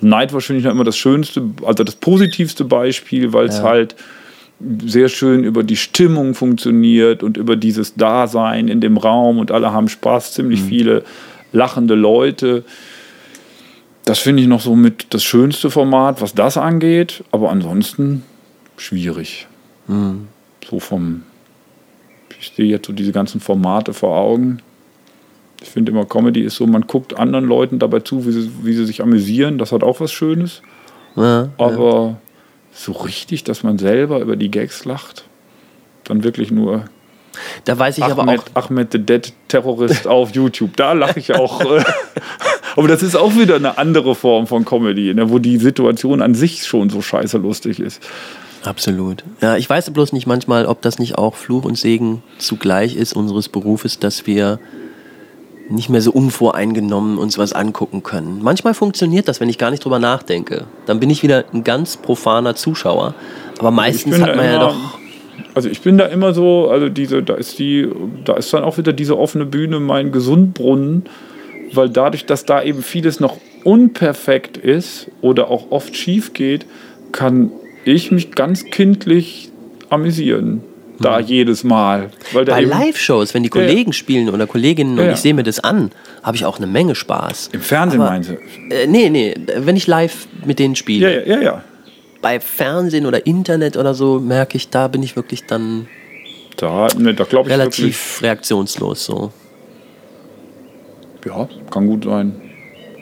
Night 0.00 0.32
wahrscheinlich 0.32 0.64
noch 0.64 0.70
immer 0.70 0.84
das 0.84 0.96
schönste, 0.96 1.42
also 1.64 1.82
das 1.82 1.96
positivste 1.96 2.64
Beispiel, 2.64 3.32
weil 3.32 3.46
es 3.46 3.58
Ja. 3.58 3.64
halt 3.64 3.96
sehr 4.84 5.08
schön 5.08 5.42
über 5.42 5.64
die 5.64 5.76
Stimmung 5.76 6.34
funktioniert 6.34 7.24
und 7.24 7.36
über 7.36 7.56
dieses 7.56 7.96
Dasein 7.96 8.68
in 8.68 8.80
dem 8.80 8.96
Raum 8.96 9.38
und 9.38 9.50
alle 9.50 9.72
haben 9.72 9.88
Spaß, 9.88 10.34
ziemlich 10.34 10.62
viele 10.62 11.02
lachende 11.52 11.96
Leute. 11.96 12.64
Das 14.04 14.18
finde 14.18 14.42
ich 14.42 14.48
noch 14.48 14.60
so 14.60 14.76
mit 14.76 15.06
das 15.10 15.24
schönste 15.24 15.70
Format, 15.70 16.20
was 16.20 16.34
das 16.34 16.56
angeht, 16.56 17.24
aber 17.30 17.50
ansonsten 17.50 18.22
schwierig. 18.76 19.46
So 20.68 20.78
vom, 20.78 21.22
ich 22.38 22.52
sehe 22.54 22.66
jetzt 22.66 22.86
so 22.86 22.92
diese 22.92 23.12
ganzen 23.12 23.40
Formate 23.40 23.94
vor 23.94 24.16
Augen. 24.16 24.58
Ich 25.62 25.70
finde 25.70 25.92
immer, 25.92 26.04
Comedy 26.04 26.42
ist 26.42 26.56
so, 26.56 26.66
man 26.66 26.86
guckt 26.86 27.18
anderen 27.18 27.46
Leuten 27.46 27.78
dabei 27.78 28.00
zu, 28.00 28.26
wie 28.26 28.32
sie, 28.32 28.50
wie 28.62 28.74
sie 28.74 28.84
sich 28.84 29.02
amüsieren. 29.02 29.56
Das 29.56 29.72
hat 29.72 29.82
auch 29.82 30.00
was 30.00 30.12
Schönes. 30.12 30.60
Ja, 31.16 31.48
Aber 31.56 32.18
so 32.72 32.92
richtig, 32.92 33.44
dass 33.44 33.62
man 33.62 33.78
selber 33.78 34.20
über 34.20 34.36
die 34.36 34.50
Gags 34.50 34.84
lacht, 34.84 35.24
dann 36.04 36.24
wirklich 36.24 36.50
nur 36.50 36.84
Da 37.64 37.78
weiß 37.78 37.98
ich 37.98 38.04
aber 38.04 38.22
Ahmed, 38.22 38.42
auch, 38.54 38.70
Ahmed 38.70 38.92
the 38.92 38.98
Dead 38.98 39.32
Terrorist 39.48 40.06
auf 40.06 40.34
YouTube. 40.34 40.76
Da 40.76 40.92
lache 40.92 41.18
ich 41.18 41.34
auch. 41.34 41.60
aber 42.76 42.88
das 42.88 43.02
ist 43.02 43.16
auch 43.16 43.34
wieder 43.34 43.56
eine 43.56 43.78
andere 43.78 44.14
Form 44.14 44.46
von 44.46 44.64
Comedy, 44.64 45.14
ne, 45.14 45.30
wo 45.30 45.38
die 45.38 45.58
Situation 45.58 46.22
an 46.22 46.34
sich 46.34 46.66
schon 46.66 46.90
so 46.90 47.02
scheiße 47.02 47.38
lustig 47.38 47.80
ist. 47.80 48.02
Absolut. 48.64 49.24
Ja, 49.40 49.56
ich 49.56 49.68
weiß 49.68 49.90
bloß 49.90 50.12
nicht 50.12 50.26
manchmal, 50.26 50.66
ob 50.66 50.80
das 50.82 50.98
nicht 50.98 51.18
auch 51.18 51.34
Fluch 51.34 51.64
und 51.64 51.76
Segen 51.76 52.22
zugleich 52.38 52.96
ist 52.96 53.14
unseres 53.14 53.48
Berufes, 53.48 53.98
dass 53.98 54.26
wir 54.26 54.58
nicht 55.68 55.88
mehr 55.88 56.02
so 56.02 56.12
unvoreingenommen 56.12 57.18
uns 57.18 57.38
was 57.38 57.52
angucken 57.52 58.02
können. 58.02 58.40
Manchmal 58.42 58.74
funktioniert 58.74 59.28
das, 59.28 59.40
wenn 59.40 59.48
ich 59.48 59.58
gar 59.58 59.70
nicht 59.70 59.84
drüber 59.84 59.98
nachdenke. 59.98 60.64
Dann 60.86 61.00
bin 61.00 61.10
ich 61.10 61.22
wieder 61.22 61.44
ein 61.52 61.64
ganz 61.64 61.96
profaner 61.96 62.54
Zuschauer. 62.54 63.14
Aber 63.58 63.70
meistens 63.70 64.20
hat 64.20 64.36
man 64.36 64.44
ja 64.44 64.58
doch. 64.58 64.76
Also 65.54 65.68
ich 65.68 65.80
bin 65.82 65.98
da 65.98 66.06
immer 66.06 66.34
so, 66.34 66.68
also 66.68 66.88
diese, 66.88 67.22
da 67.22 67.34
ist 67.34 67.58
die, 67.58 67.88
da 68.24 68.34
ist 68.34 68.52
dann 68.52 68.64
auch 68.64 68.76
wieder 68.78 68.92
diese 68.92 69.16
offene 69.18 69.46
Bühne 69.46 69.78
mein 69.80 70.10
Gesundbrunnen, 70.12 71.04
weil 71.72 71.88
dadurch, 71.88 72.26
dass 72.26 72.44
da 72.44 72.62
eben 72.62 72.82
vieles 72.82 73.20
noch 73.20 73.36
unperfekt 73.62 74.56
ist 74.56 75.10
oder 75.20 75.50
auch 75.50 75.70
oft 75.70 75.96
schief 75.96 76.32
geht, 76.32 76.66
kann 77.12 77.50
ich 77.84 78.10
mich 78.10 78.32
ganz 78.32 78.64
kindlich 78.66 79.50
amüsieren. 79.90 80.62
Da 81.00 81.18
jedes 81.18 81.64
Mal. 81.64 82.10
Weil 82.32 82.44
Bei 82.44 82.60
Live-Shows, 82.60 83.34
wenn 83.34 83.42
die 83.42 83.50
Ja, 83.52 83.60
ja. 83.62 83.66
Kollegen 83.66 83.92
spielen 83.92 84.28
oder 84.30 84.46
Kolleginnen 84.46 84.96
Ja, 84.96 85.04
und 85.04 85.10
ich 85.10 85.16
sehe 85.18 85.34
mir 85.34 85.42
das 85.42 85.58
an, 85.58 85.90
habe 86.22 86.36
ich 86.36 86.44
auch 86.44 86.58
eine 86.58 86.68
Menge 86.68 86.94
Spaß. 86.94 87.50
Im 87.52 87.60
Fernsehen 87.62 88.00
Aber- 88.00 88.10
meinte. 88.10 88.38
Äh, 88.70 88.86
nee, 88.86 89.10
nee, 89.10 89.34
wenn 89.56 89.74
ich 89.76 89.88
live 89.88 90.28
mit 90.46 90.60
denen 90.60 90.76
spiele. 90.76 91.12
Ja, 91.12 91.20
ja, 91.26 91.36
ja, 91.36 91.42
ja. 91.42 91.64
Bei 92.24 92.40
Fernsehen 92.40 93.04
oder 93.04 93.26
Internet 93.26 93.76
oder 93.76 93.92
so 93.92 94.18
merke 94.18 94.56
ich, 94.56 94.70
da 94.70 94.88
bin 94.88 95.02
ich 95.02 95.14
wirklich 95.14 95.44
dann 95.44 95.86
Da, 96.56 96.88
ne, 96.96 97.12
da 97.12 97.24
glaube 97.24 97.50
ich 97.50 97.54
relativ 97.54 98.22
reaktionslos 98.22 99.04
so. 99.04 99.30
wirklich. 101.22 101.34
Ja, 101.34 101.46
kann 101.70 101.86
gut 101.86 102.04
sein. 102.04 102.40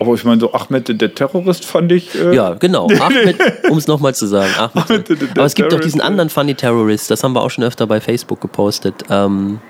Aber 0.00 0.14
ich 0.14 0.24
meine, 0.24 0.40
so 0.40 0.52
Ahmed, 0.52 1.00
der- 1.00 1.14
Terrorist, 1.14 1.64
fand 1.64 1.92
ich. 1.92 2.12
Äh, 2.16 2.34
Ja, 2.34 2.54
genau. 2.54 2.88
Ahmed, 3.00 3.36
um 3.70 3.78
es 3.78 3.86
nochmal 3.86 4.12
zu 4.12 4.26
sagen. 4.26 4.52
Ahmed. 4.58 4.90
Ahmed, 4.90 5.08
der- 5.08 5.16
der 5.16 5.30
Aber 5.30 5.44
es 5.44 5.54
gibt 5.54 5.66
doch 5.66 5.76
Terrorist, 5.76 5.86
diesen 5.86 6.00
ja. 6.00 6.04
anderen 6.06 6.28
Funny 6.28 6.56
Terrorist, 6.56 7.08
das 7.08 7.22
haben 7.22 7.32
wir 7.34 7.42
auch 7.42 7.50
schon 7.50 7.62
öfter 7.62 7.86
bei 7.86 8.00
Facebook 8.00 8.40
gepostet. 8.40 8.94
Ähm, 9.08 9.60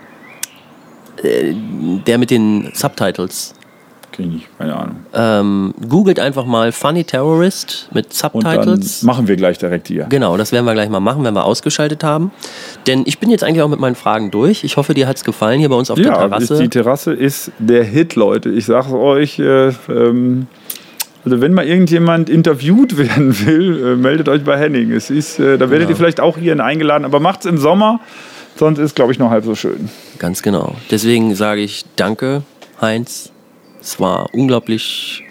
äh, 1.22 1.52
der 2.06 2.16
mit 2.16 2.30
den 2.30 2.70
Subtitles. 2.74 3.54
Kenn 4.12 4.36
ich 4.36 4.48
keine 4.59 4.76
Ahnung. 4.76 4.97
Ähm, 5.14 5.74
googelt 5.89 6.20
einfach 6.20 6.44
mal 6.44 6.72
Funny 6.72 7.05
Terrorist 7.05 7.89
mit 7.93 8.12
Subtitles. 8.12 9.02
machen 9.02 9.26
wir 9.28 9.36
gleich 9.36 9.59
direkt 9.59 9.89
hier. 9.89 10.06
Genau, 10.09 10.36
das 10.36 10.52
werden 10.52 10.64
wir 10.64 10.74
gleich 10.74 10.89
mal 10.89 11.01
machen, 11.01 11.24
wenn 11.24 11.34
wir 11.34 11.44
ausgeschaltet 11.44 12.05
haben. 12.05 12.30
Denn 12.86 13.02
ich 13.06 13.18
bin 13.18 13.30
jetzt 13.30 13.43
eigentlich 13.44 13.62
auch 13.62 13.68
mit 13.68 13.80
meinen 13.80 13.94
Fragen 13.97 14.30
durch. 14.30 14.64
Ich 14.64 14.76
hoffe, 14.76 14.94
dir 14.94 15.06
hat 15.09 15.16
es 15.16 15.24
gefallen 15.24 15.59
hier 15.59 15.68
bei 15.68 15.76
uns 15.76 15.90
auf 15.90 15.97
der 15.97 16.06
Ja, 16.06 16.14
Terrasse. 16.18 16.55
ist, 16.55 16.62
die 16.62 16.68
Terrasse 16.68 17.12
ist 17.12 17.51
der 17.59 17.84
Hit, 17.84 18.14
Leute. 18.14 18.51
Ich 18.51 18.66
sag's 18.66 18.93
euch. 18.93 19.39
Äh, 19.39 19.68
ähm, 19.89 20.47
also 21.24 21.40
wenn 21.40 21.52
mal 21.55 21.66
irgendjemand 21.66 22.28
interviewt 22.28 22.97
werden 22.98 23.47
will, 23.47 23.93
äh, 23.93 23.97
meldet 23.97 24.28
euch 24.28 24.44
bei 24.44 24.59
Henning. 24.59 24.90
Es 24.93 25.10
ist, 25.10 25.39
äh, 25.39 25.56
da 25.59 25.70
werdet 25.70 25.89
ihr 25.89 25.97
vielleicht 25.97 26.20
auch 26.20 26.36
hierhin 26.36 26.60
eingeladen, 26.60 27.05
aber 27.05 27.20
macht's 27.20 27.47
im 27.47 27.59
Sommer, 27.59 28.01
sonst 28.56 28.78
ist, 28.78 28.97
glaube 28.97 29.12
ich, 29.12 29.18
noch 29.18 29.30
halb 29.30 29.44
so 29.44 29.55
schön. 29.55 29.89
Ganz 30.18 30.43
genau. 30.43 30.74
Deswegen 30.90 31.34
sage 31.34 31.60
ich 31.60 31.84
danke, 31.97 32.43
Heinz. 32.80 33.30
Es 33.82 33.98
war 33.98 34.28
unglaublich 34.32 35.24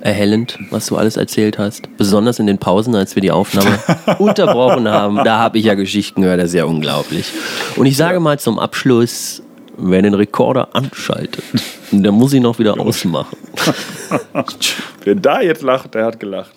erhellend, 0.00 0.58
was 0.70 0.86
du 0.86 0.96
alles 0.96 1.16
erzählt 1.16 1.56
hast. 1.58 1.96
Besonders 1.96 2.40
in 2.40 2.46
den 2.46 2.58
Pausen, 2.58 2.96
als 2.96 3.14
wir 3.14 3.22
die 3.22 3.30
Aufnahme 3.30 3.78
unterbrochen 4.18 4.88
haben. 4.88 5.16
Da 5.24 5.38
habe 5.38 5.58
ich 5.58 5.66
ja 5.66 5.74
Geschichten 5.74 6.22
gehört, 6.22 6.40
das 6.40 6.48
ist 6.48 6.54
ja 6.54 6.64
unglaublich. 6.64 7.26
Und 7.76 7.86
ich 7.86 7.96
sage 7.96 8.18
mal 8.18 8.40
zum 8.40 8.58
Abschluss, 8.58 9.42
wer 9.76 10.02
den 10.02 10.14
Rekorder 10.14 10.74
anschaltet, 10.74 11.44
der 11.92 12.10
muss 12.10 12.32
ihn 12.32 12.42
noch 12.42 12.58
wieder 12.58 12.78
ausmachen. 12.78 13.36
Wer 15.04 15.14
da 15.14 15.40
jetzt 15.40 15.62
lacht, 15.62 15.94
der 15.94 16.04
hat 16.04 16.20
gelacht. 16.20 16.52